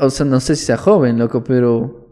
o 0.00 0.10
sea, 0.10 0.24
no 0.24 0.40
sé 0.40 0.56
si 0.56 0.64
sea 0.64 0.78
joven, 0.78 1.18
loco, 1.18 1.44
pero 1.44 2.02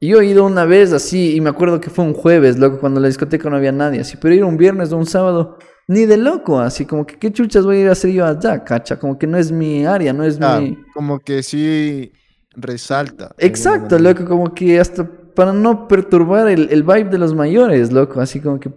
yo 0.00 0.20
he 0.20 0.26
ido 0.26 0.44
una 0.44 0.64
vez 0.64 0.92
así 0.92 1.34
y 1.34 1.40
me 1.40 1.50
acuerdo 1.50 1.80
que 1.80 1.90
fue 1.90 2.04
un 2.04 2.14
jueves, 2.14 2.58
loco, 2.58 2.78
cuando 2.78 2.98
en 2.98 3.02
la 3.02 3.08
discoteca 3.08 3.48
no 3.48 3.56
había 3.56 3.72
nadie, 3.72 4.00
así, 4.00 4.16
pero 4.20 4.34
ir 4.34 4.44
un 4.44 4.56
viernes 4.56 4.92
o 4.92 4.98
un 4.98 5.06
sábado, 5.06 5.58
ni 5.86 6.06
de 6.06 6.16
loco, 6.16 6.60
así 6.60 6.86
como 6.86 7.06
que 7.06 7.18
qué 7.18 7.32
chuchas 7.32 7.64
voy 7.64 7.76
a 7.76 7.80
ir 7.80 7.88
a 7.88 7.92
hacer 7.92 8.10
yo 8.10 8.24
allá, 8.24 8.64
cacha, 8.64 8.98
como 8.98 9.18
que 9.18 9.26
no 9.26 9.36
es 9.36 9.52
mi 9.52 9.84
área, 9.84 10.12
no 10.12 10.24
es 10.24 10.38
ah, 10.40 10.60
mi... 10.60 10.78
Como 10.94 11.20
que 11.20 11.42
sí 11.42 12.12
resalta. 12.52 13.34
Exacto, 13.38 13.98
loco, 13.98 14.24
como 14.24 14.54
que 14.54 14.80
hasta 14.80 15.08
para 15.34 15.52
no 15.52 15.88
perturbar 15.88 16.48
el, 16.48 16.68
el 16.70 16.82
vibe 16.82 17.10
de 17.10 17.18
los 17.18 17.34
mayores, 17.34 17.92
loco, 17.92 18.20
así 18.20 18.40
como 18.40 18.60
que, 18.60 18.70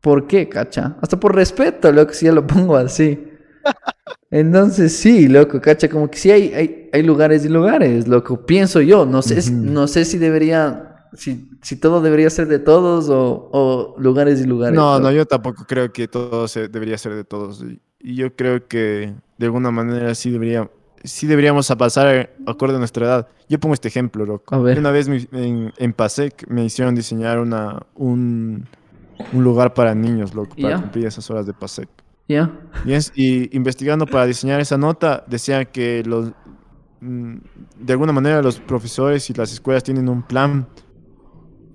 ¿por 0.00 0.26
qué, 0.26 0.48
cacha? 0.48 0.96
Hasta 1.00 1.18
por 1.18 1.34
respeto, 1.34 1.90
loco, 1.90 2.12
si 2.12 2.26
ya 2.26 2.32
lo 2.32 2.46
pongo 2.46 2.76
así. 2.76 3.18
Entonces 4.30 4.96
sí, 4.96 5.28
loco, 5.28 5.60
cacha, 5.60 5.88
como 5.88 6.10
que 6.10 6.18
sí 6.18 6.30
hay, 6.30 6.88
hay, 6.92 7.02
lugares 7.02 7.44
y 7.44 7.48
lugares, 7.48 8.08
loco. 8.08 8.44
Pienso 8.44 8.80
yo, 8.80 9.06
no 9.06 9.22
sé, 9.22 9.50
no 9.52 9.86
sé 9.88 10.04
si 10.04 10.18
debería, 10.18 10.95
si, 11.16 11.48
si 11.62 11.76
todo 11.76 12.00
debería 12.00 12.30
ser 12.30 12.48
de 12.48 12.58
todos 12.58 13.08
o, 13.10 13.94
lugares 13.98 14.40
y 14.40 14.46
lugares. 14.46 14.76
No, 14.76 14.98
no, 14.98 15.10
yo 15.10 15.26
tampoco 15.26 15.64
creo 15.66 15.92
que 15.92 16.08
todo 16.08 16.48
se, 16.48 16.68
debería 16.68 16.98
ser 16.98 17.14
de 17.14 17.24
todos. 17.24 17.62
Y, 17.62 17.80
yo 18.14 18.34
creo 18.36 18.68
que 18.68 19.14
de 19.36 19.46
alguna 19.46 19.72
manera 19.72 20.14
sí 20.14 20.30
debería, 20.30 20.70
sí 21.02 21.26
deberíamos 21.26 21.66
pasar 21.76 22.30
acorde 22.46 22.76
a 22.76 22.78
nuestra 22.78 23.06
edad. 23.06 23.28
Yo 23.48 23.58
pongo 23.58 23.74
este 23.74 23.88
ejemplo, 23.88 24.24
loco. 24.24 24.56
Una 24.56 24.90
vez 24.92 25.08
en, 25.08 25.72
en 25.76 25.92
PASEC 25.92 26.46
me 26.48 26.64
hicieron 26.64 26.94
diseñar 26.94 27.40
una, 27.40 27.82
un, 27.94 28.68
un 29.32 29.44
lugar 29.44 29.74
para 29.74 29.94
niños, 29.94 30.34
loco, 30.34 30.54
para 30.60 30.80
cumplir 30.80 31.06
esas 31.06 31.28
horas 31.30 31.46
de 31.46 31.52
PASEC. 31.52 31.88
Y, 32.28 33.56
investigando 33.56 34.06
para 34.06 34.26
diseñar 34.26 34.60
esa 34.60 34.76
nota, 34.76 35.24
decían 35.26 35.66
que 35.72 36.02
los, 36.04 36.32
mm, 37.00 37.36
de 37.78 37.92
alguna 37.92 38.12
manera 38.12 38.42
los 38.42 38.60
profesores 38.60 39.28
y 39.30 39.34
las 39.34 39.52
escuelas 39.52 39.82
tienen 39.82 40.08
un 40.08 40.22
plan 40.22 40.66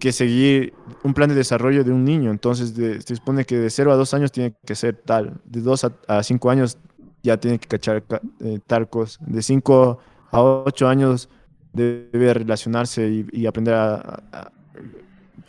que 0.02 0.11
seguir, 0.11 0.73
un 1.03 1.14
plan 1.14 1.30
de 1.30 1.36
desarrollo 1.36 1.84
de 1.84 1.91
un 1.91 2.03
niño. 2.03 2.32
Entonces 2.32 2.73
se 2.73 3.15
supone 3.15 3.45
que 3.45 3.57
de 3.57 3.69
0 3.69 3.94
a 3.94 3.95
2 3.95 4.14
años 4.15 4.32
tiene 4.32 4.56
que 4.65 4.73
ser 4.73 4.95
tal, 4.95 5.40
de 5.45 5.61
2 5.61 5.91
a 6.07 6.23
5 6.23 6.49
años 6.49 6.78
ya 7.22 7.38
tiene 7.38 7.60
que 7.60 7.68
cachar 7.68 8.03
eh, 8.40 8.60
tal 8.65 8.90
cosa, 8.90 9.19
de 9.23 9.44
5 9.44 9.99
a 10.32 10.41
8 10.41 10.88
años 10.88 11.30
debe 11.72 12.34
relacionarse 12.34 13.26
y, 13.32 13.45
aprender 13.45 13.76
a, 13.76 14.52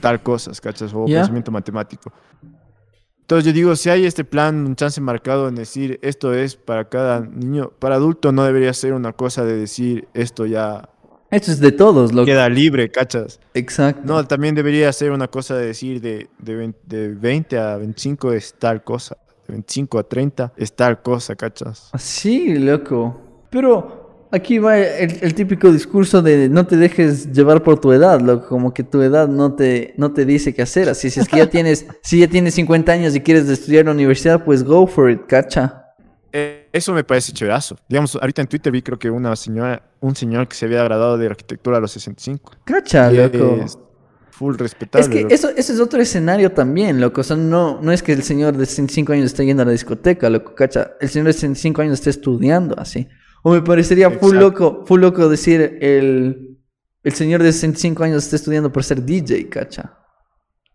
tal 0.00 0.22
cosas, 0.22 0.60
¿cachas? 0.60 0.92
O 0.92 1.04
conocimiento 1.04 1.50
matemático. 1.50 2.12
Entonces 3.22 3.46
yo 3.46 3.52
digo, 3.54 3.74
si 3.74 3.88
hay 3.88 4.04
este 4.04 4.24
plan, 4.24 4.66
un 4.66 4.76
chance 4.76 5.00
marcado 5.00 5.48
en 5.48 5.54
decir 5.54 5.98
esto 6.02 6.34
es 6.34 6.56
para 6.56 6.90
cada 6.90 7.20
niño, 7.20 7.70
para 7.78 7.94
adulto 7.94 8.32
no 8.32 8.44
debería 8.44 8.74
ser 8.74 8.92
una 8.92 9.14
cosa 9.14 9.44
de 9.46 9.56
decir 9.56 10.08
esto 10.12 10.44
ya... 10.44 10.90
Esto 11.32 11.50
es 11.50 11.58
de 11.58 11.72
todos, 11.72 12.12
lo 12.12 12.24
Queda 12.24 12.48
libre, 12.48 12.90
¿cachas? 12.90 13.40
Exacto. 13.54 14.02
No, 14.04 14.24
también 14.26 14.54
debería 14.54 14.92
ser 14.92 15.10
una 15.10 15.26
cosa 15.28 15.56
de 15.56 15.66
decir 15.66 16.00
de, 16.00 16.28
de, 16.38 16.74
de 16.86 17.08
20 17.08 17.58
a 17.58 17.76
25 17.78 18.32
es 18.32 18.54
tal 18.58 18.84
cosa, 18.84 19.16
de 19.48 19.54
25 19.54 19.98
a 19.98 20.02
30 20.04 20.52
es 20.56 20.72
tal 20.74 21.02
cosa, 21.02 21.34
¿cachas? 21.34 21.90
Sí, 21.98 22.54
loco. 22.58 23.46
Pero 23.50 24.02
Aquí 24.34 24.58
va 24.58 24.78
el, 24.78 25.34
típico 25.34 25.70
discurso 25.70 26.22
de 26.22 26.48
no 26.48 26.66
te 26.66 26.78
dejes 26.78 27.30
llevar 27.32 27.62
por 27.62 27.78
tu 27.78 27.92
edad, 27.92 28.18
loco, 28.18 28.48
como 28.48 28.72
que 28.72 28.82
tu 28.82 29.02
edad 29.02 29.28
no 29.28 29.52
te, 29.52 29.92
no 29.98 30.14
te 30.14 30.24
dice 30.24 30.54
qué 30.54 30.62
hacer. 30.62 30.88
Así 30.88 31.10
si 31.10 31.20
es 31.20 31.28
que 31.28 31.36
ya 31.36 31.46
tienes, 31.50 31.84
si 32.02 32.18
ya 32.20 32.28
tienes 32.28 32.54
50 32.54 32.90
años 32.90 33.14
y 33.14 33.20
quieres 33.20 33.46
estudiar 33.46 33.80
en 33.80 33.88
la 33.88 33.92
universidad, 33.92 34.42
pues 34.42 34.64
go 34.64 34.86
for 34.86 35.10
it, 35.10 35.26
cacha. 35.26 35.81
Eh, 36.32 36.68
eso 36.72 36.94
me 36.94 37.04
parece 37.04 37.32
chéverazo. 37.32 37.76
Digamos, 37.88 38.16
ahorita 38.16 38.40
en 38.40 38.48
Twitter 38.48 38.72
vi 38.72 38.80
creo 38.80 38.98
que 38.98 39.10
una 39.10 39.36
señora, 39.36 39.82
un 40.00 40.16
señor 40.16 40.48
que 40.48 40.56
se 40.56 40.64
había 40.64 40.82
graduado 40.82 41.18
de 41.18 41.26
arquitectura 41.26 41.76
a 41.76 41.80
los 41.80 41.92
65. 41.92 42.52
Cacha, 42.64 43.10
loco. 43.10 43.66
full 44.30 44.56
respetable. 44.56 45.04
Es 45.04 45.08
que 45.10 45.34
eso, 45.34 45.50
es 45.50 45.78
otro 45.78 46.00
escenario 46.00 46.50
también, 46.52 47.00
loco. 47.00 47.20
O 47.20 47.24
sea, 47.24 47.36
no, 47.36 47.80
no 47.82 47.92
es 47.92 48.02
que 48.02 48.12
el 48.12 48.22
señor 48.22 48.56
de 48.56 48.64
65 48.64 49.12
años 49.12 49.26
esté 49.26 49.44
yendo 49.44 49.62
a 49.62 49.66
la 49.66 49.72
discoteca, 49.72 50.30
loco, 50.30 50.54
cacha. 50.54 50.92
El 51.00 51.10
señor 51.10 51.26
de 51.26 51.34
65 51.34 51.82
años 51.82 51.94
esté 51.94 52.10
estudiando, 52.10 52.78
así. 52.78 53.06
O 53.42 53.52
me 53.52 53.60
parecería 53.60 54.10
full 54.10 54.36
loco, 54.36 54.84
full 54.86 55.00
loco 55.00 55.28
decir 55.28 55.78
el, 55.82 56.58
el 57.02 57.12
señor 57.12 57.42
de 57.42 57.52
65 57.52 58.04
años 58.04 58.24
está 58.24 58.36
estudiando 58.36 58.72
por 58.72 58.84
ser 58.84 59.04
DJ, 59.04 59.50
cacha. 59.50 59.98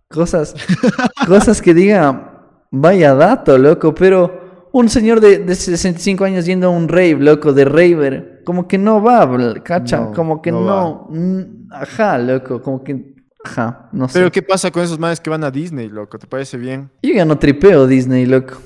Cosas, 0.07 0.53
cosas 1.27 1.61
que 1.61 1.73
diga, 1.73 2.61
vaya 2.69 3.15
dato, 3.15 3.57
loco, 3.57 3.95
pero 3.95 4.46
un 4.71 4.89
señor 4.89 5.21
de, 5.21 5.39
de 5.39 5.55
65 5.55 6.23
años 6.23 6.45
yendo 6.45 6.67
a 6.67 6.69
un 6.69 6.87
rave, 6.87 7.17
loco, 7.19 7.53
de 7.53 7.65
raver, 7.65 8.41
como 8.45 8.67
que 8.67 8.77
no 8.77 9.01
va, 9.01 9.27
cacha, 9.63 10.11
como 10.13 10.41
que 10.41 10.51
no, 10.51 11.07
mm, 11.09 11.71
ajá, 11.71 12.17
loco, 12.17 12.61
como 12.61 12.83
que, 12.83 13.15
ajá, 13.43 13.89
no 13.91 14.07
sé. 14.07 14.19
Pero 14.19 14.31
¿qué 14.31 14.41
pasa 14.41 14.71
con 14.71 14.83
esos 14.83 14.99
madres 14.99 15.19
que 15.19 15.29
van 15.29 15.43
a 15.43 15.51
Disney, 15.51 15.89
loco? 15.89 16.17
¿Te 16.17 16.27
parece 16.27 16.57
bien? 16.57 16.89
Yo 17.01 17.13
ya 17.13 17.25
no 17.25 17.37
tripeo 17.37 17.87
Disney, 17.87 18.25
loco. 18.25 18.57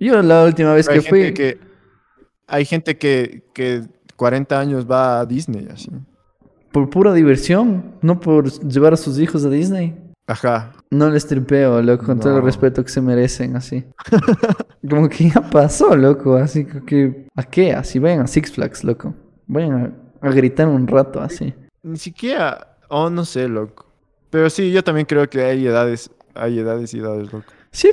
Yo 0.00 0.20
la 0.22 0.44
última 0.44 0.74
vez 0.74 0.88
que 0.88 1.00
fui... 1.00 1.32
Que 1.32 1.72
hay 2.48 2.64
gente 2.66 2.98
que, 2.98 3.44
que 3.54 3.82
40 4.16 4.60
años 4.60 4.86
va 4.90 5.20
a 5.20 5.26
Disney, 5.26 5.68
así. 5.72 5.90
Por 6.70 6.90
pura 6.90 7.12
diversión, 7.12 7.96
no 8.02 8.20
por 8.20 8.50
llevar 8.68 8.92
a 8.92 8.96
sus 8.96 9.18
hijos 9.18 9.44
a 9.44 9.48
Disney. 9.48 9.96
Ajá. 10.32 10.72
No 10.90 11.10
les 11.10 11.26
tripeo, 11.26 11.82
loco, 11.82 12.06
con 12.06 12.18
todo 12.18 12.38
el 12.38 12.42
respeto 12.42 12.82
que 12.82 12.90
se 12.90 13.02
merecen, 13.02 13.54
así. 13.54 13.84
Como 14.88 15.08
que 15.08 15.28
ya 15.28 15.42
pasó, 15.50 15.94
loco, 15.94 16.36
así 16.36 16.64
que... 16.86 17.26
¿A 17.36 17.42
qué? 17.42 17.72
Así 17.72 17.98
vayan 17.98 18.20
a 18.20 18.26
Six 18.26 18.52
Flags, 18.52 18.82
loco. 18.82 19.14
Vayan 19.46 19.94
a, 20.20 20.30
gritar 20.30 20.68
un 20.68 20.86
rato, 20.86 21.20
así. 21.20 21.54
Ni 21.82 21.98
siquiera... 21.98 22.78
Oh, 22.88 23.10
no 23.10 23.24
sé, 23.26 23.46
loco. 23.48 23.86
Pero 24.30 24.48
sí, 24.48 24.72
yo 24.72 24.82
también 24.82 25.06
creo 25.06 25.28
que 25.28 25.42
hay 25.42 25.66
edades, 25.66 26.10
hay 26.34 26.58
edades 26.58 26.94
y 26.94 26.98
edades, 27.00 27.30
loco. 27.32 27.52
Sí, 27.70 27.90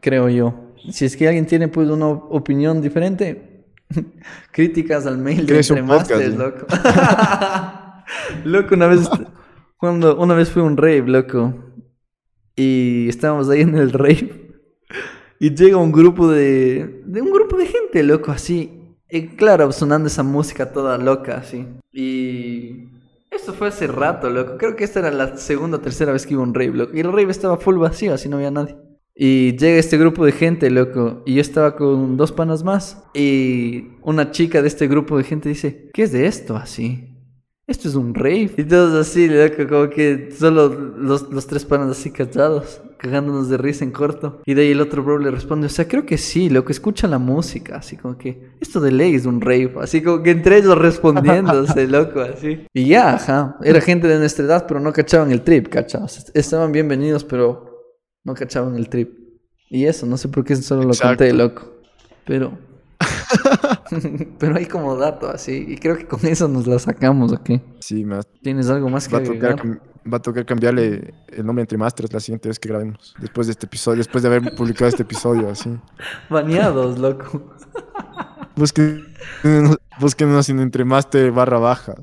creo 0.00 0.28
yo. 0.28 0.54
Si 0.90 1.04
es 1.04 1.16
que 1.16 1.26
alguien 1.26 1.46
tiene 1.46 1.68
pues 1.68 1.88
una 1.88 2.06
opinión 2.06 2.80
diferente, 2.80 3.64
Críticas 4.52 5.06
al 5.06 5.18
mail 5.18 5.46
de 5.46 5.58
Entre 5.58 5.82
Masters, 5.82 6.34
loco. 6.36 6.66
loco, 8.44 8.74
una 8.74 8.86
vez, 8.86 9.08
cuando, 9.82 10.16
una 10.16 10.34
vez 10.34 10.48
fui 10.48 10.62
a 10.62 10.64
un 10.64 10.76
rave, 10.76 11.02
loco. 11.08 11.54
Y 12.54 13.08
estábamos 13.08 13.48
ahí 13.48 13.62
en 13.62 13.74
el 13.74 13.90
rave. 13.90 14.30
Y 15.40 15.52
llega 15.56 15.76
un 15.76 15.90
grupo 15.90 16.30
de, 16.30 17.02
de 17.04 17.20
un 17.20 17.32
grupo 17.32 17.56
de 17.56 17.66
gente, 17.66 18.04
loco, 18.04 18.30
así. 18.30 18.94
Y 19.10 19.30
claro, 19.30 19.72
sonando 19.72 20.06
esa 20.06 20.22
música 20.22 20.72
toda 20.72 20.98
loca, 20.98 21.38
así. 21.38 21.66
Y 21.90 22.90
esto 23.28 23.54
fue 23.54 23.66
hace 23.66 23.88
rato, 23.88 24.30
loco. 24.30 24.56
Creo 24.56 24.76
que 24.76 24.84
esta 24.84 25.00
era 25.00 25.10
la 25.10 25.36
segunda 25.36 25.78
o 25.78 25.80
tercera 25.80 26.12
vez 26.12 26.28
que 26.28 26.34
iba 26.34 26.44
un 26.44 26.54
rave, 26.54 26.74
loco. 26.74 26.96
Y 26.96 27.00
el 27.00 27.12
rave 27.12 27.32
estaba 27.32 27.56
full 27.56 27.78
vacío, 27.78 28.14
así 28.14 28.28
no 28.28 28.36
había 28.36 28.52
nadie. 28.52 28.76
Y 29.16 29.56
llega 29.56 29.80
este 29.80 29.98
grupo 29.98 30.24
de 30.24 30.30
gente, 30.30 30.70
loco. 30.70 31.24
Y 31.26 31.34
yo 31.34 31.40
estaba 31.40 31.74
con 31.74 32.16
dos 32.16 32.30
panas 32.30 32.62
más. 32.62 33.02
Y 33.14 33.88
una 34.02 34.30
chica 34.30 34.62
de 34.62 34.68
este 34.68 34.86
grupo 34.86 35.18
de 35.18 35.24
gente 35.24 35.48
dice, 35.48 35.90
¿qué 35.92 36.04
es 36.04 36.12
de 36.12 36.26
esto 36.26 36.54
así? 36.54 37.11
Esto 37.66 37.88
es 37.88 37.94
un 37.94 38.14
rave. 38.14 38.50
Y 38.56 38.64
todos 38.64 38.94
así, 38.94 39.28
loco, 39.28 39.68
como 39.68 39.88
que 39.88 40.30
solo 40.36 40.68
los, 40.68 41.30
los 41.30 41.46
tres 41.46 41.64
panas 41.64 41.90
así 41.90 42.10
callados, 42.10 42.80
cagándonos 42.98 43.48
de 43.48 43.56
risa 43.56 43.84
en 43.84 43.92
corto. 43.92 44.42
Y 44.44 44.54
de 44.54 44.62
ahí 44.62 44.72
el 44.72 44.80
otro 44.80 45.04
bro 45.04 45.18
le 45.18 45.30
responde, 45.30 45.66
o 45.66 45.70
sea, 45.70 45.86
creo 45.86 46.04
que 46.04 46.18
sí, 46.18 46.50
loco, 46.50 46.72
escucha 46.72 47.06
la 47.06 47.18
música. 47.18 47.76
Así 47.76 47.96
como 47.96 48.18
que, 48.18 48.50
esto 48.60 48.80
de 48.80 48.90
ley 48.90 49.14
es 49.14 49.26
un 49.26 49.40
rave. 49.40 49.72
Así 49.80 50.02
como 50.02 50.22
que 50.24 50.32
entre 50.32 50.58
ellos 50.58 50.76
respondiéndose, 50.76 51.86
loco, 51.88 52.20
así. 52.20 52.66
Y 52.74 52.86
ya, 52.86 53.14
ajá. 53.14 53.56
Era 53.62 53.80
gente 53.82 54.08
de 54.08 54.18
nuestra 54.18 54.44
edad, 54.44 54.66
pero 54.66 54.80
no 54.80 54.92
cachaban 54.92 55.30
el 55.30 55.42
trip, 55.42 55.68
¿cachas? 55.68 56.32
Estaban 56.34 56.72
bienvenidos, 56.72 57.22
pero 57.22 57.94
no 58.24 58.34
cachaban 58.34 58.74
el 58.74 58.88
trip. 58.88 59.16
Y 59.70 59.86
eso, 59.86 60.04
no 60.04 60.16
sé 60.16 60.28
por 60.28 60.44
qué 60.44 60.56
solo 60.56 60.82
lo 60.82 60.88
Exacto. 60.88 61.24
conté, 61.24 61.32
loco. 61.32 61.72
Pero. 62.26 62.71
Pero 64.38 64.56
hay 64.56 64.66
como 64.66 64.96
dato 64.96 65.28
así. 65.28 65.64
Y 65.68 65.76
creo 65.76 65.96
que 65.96 66.06
con 66.06 66.24
eso 66.26 66.48
nos 66.48 66.66
la 66.66 66.78
sacamos, 66.78 67.32
¿ok? 67.32 67.50
Sí, 67.80 68.04
va 68.04 68.22
¿Tienes 68.42 68.70
algo 68.70 68.88
más 68.88 69.08
que 69.08 69.16
va 69.16 69.22
tocar, 69.22 69.56
va 70.10 70.16
a 70.16 70.22
tocar 70.22 70.44
cambiarle 70.44 71.14
el 71.28 71.46
nombre 71.46 71.62
entre 71.62 71.78
masters 71.78 72.12
la 72.12 72.20
siguiente 72.20 72.48
vez 72.48 72.58
que 72.58 72.68
grabemos. 72.68 73.14
Después 73.20 73.46
de 73.46 73.52
este 73.52 73.66
episodio, 73.66 73.98
después 73.98 74.22
de 74.22 74.28
haber 74.28 74.54
publicado 74.54 74.88
este 74.88 75.02
episodio, 75.02 75.50
así. 75.50 75.70
Baneados, 76.30 76.98
loco. 76.98 77.54
Busquen, 78.56 79.06
búsquenos 79.98 80.48
en 80.48 80.60
entre 80.60 80.84
master 80.84 81.32
barra 81.32 81.58
baja. 81.58 81.94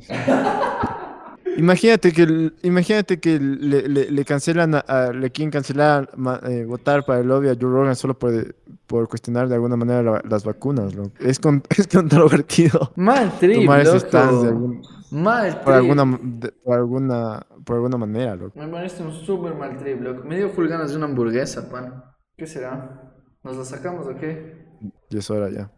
Imagínate 1.60 2.12
que, 2.12 2.52
imagínate 2.64 3.20
que 3.20 3.40
le, 3.40 3.88
le- 3.88 4.12
le 4.12 4.26
cancelan, 4.26 4.76
a, 4.76 4.80
a- 4.80 5.14
le 5.14 5.30
quieren 5.32 5.52
cancelar, 5.52 6.10
ma- 6.18 6.40
eh, 6.48 6.66
votar 6.66 7.06
para 7.06 7.20
el 7.20 7.28
lobby 7.28 7.50
a 7.50 7.56
Joe 7.60 7.70
Rogan 7.72 7.96
solo 7.96 8.18
por, 8.18 8.56
por 8.88 9.08
cuestionar 9.08 9.48
de 9.48 9.56
alguna 9.56 9.76
manera 9.76 10.02
la- 10.04 10.22
las 10.28 10.44
vacunas. 10.44 10.94
loco. 10.96 11.12
Es, 11.20 11.40
con- 11.40 11.62
es 11.78 11.88
controvertido 11.88 12.92
Mal 12.96 13.32
trip, 13.40 13.56
tomar 13.62 13.82
ese 13.82 13.94
loco. 13.94 14.08
stance 14.08 14.42
de 14.46 14.48
algún- 14.50 14.82
Mal 15.12 15.52
trip. 15.52 15.64
por, 15.64 15.74
alguna, 15.74 16.20
de- 16.22 16.52
por, 16.64 16.78
alguna, 16.78 17.46
por 17.66 17.76
alguna 17.76 17.98
manera. 17.98 18.36
loco. 18.36 18.60
Me 18.60 18.68
parece 18.68 19.04
un 19.04 19.12
súper 19.12 19.56
mal 19.56 19.78
trip, 19.78 20.02
loco. 20.02 20.24
Me 20.28 20.38
dio 20.38 20.50
full 20.50 20.68
ganas 20.68 20.92
de 20.92 20.98
una 20.98 21.06
hamburguesa, 21.08 21.70
pan. 21.70 22.04
¿Qué 22.38 22.46
será? 22.48 23.12
¿Nos 23.44 23.58
la 23.58 23.66
sacamos 23.66 24.08
o 24.08 24.16
qué? 24.16 24.68
Y 25.10 25.18
es 25.18 25.30
hora 25.30 25.50
ya. 25.50 25.72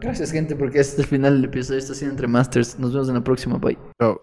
Gracias, 0.00 0.30
gente, 0.30 0.54
porque 0.54 0.78
este 0.78 0.92
es 0.94 0.98
el 1.00 1.06
final 1.06 1.34
del 1.34 1.46
episodio. 1.46 1.78
Esto 1.78 1.92
ha 1.92 1.96
sido 1.96 2.10
Entre 2.12 2.28
Masters. 2.28 2.78
Nos 2.78 2.92
vemos 2.92 3.08
en 3.08 3.14
la 3.16 3.24
próxima. 3.24 3.58
Bye. 3.58 3.76
Chao. 4.00 4.20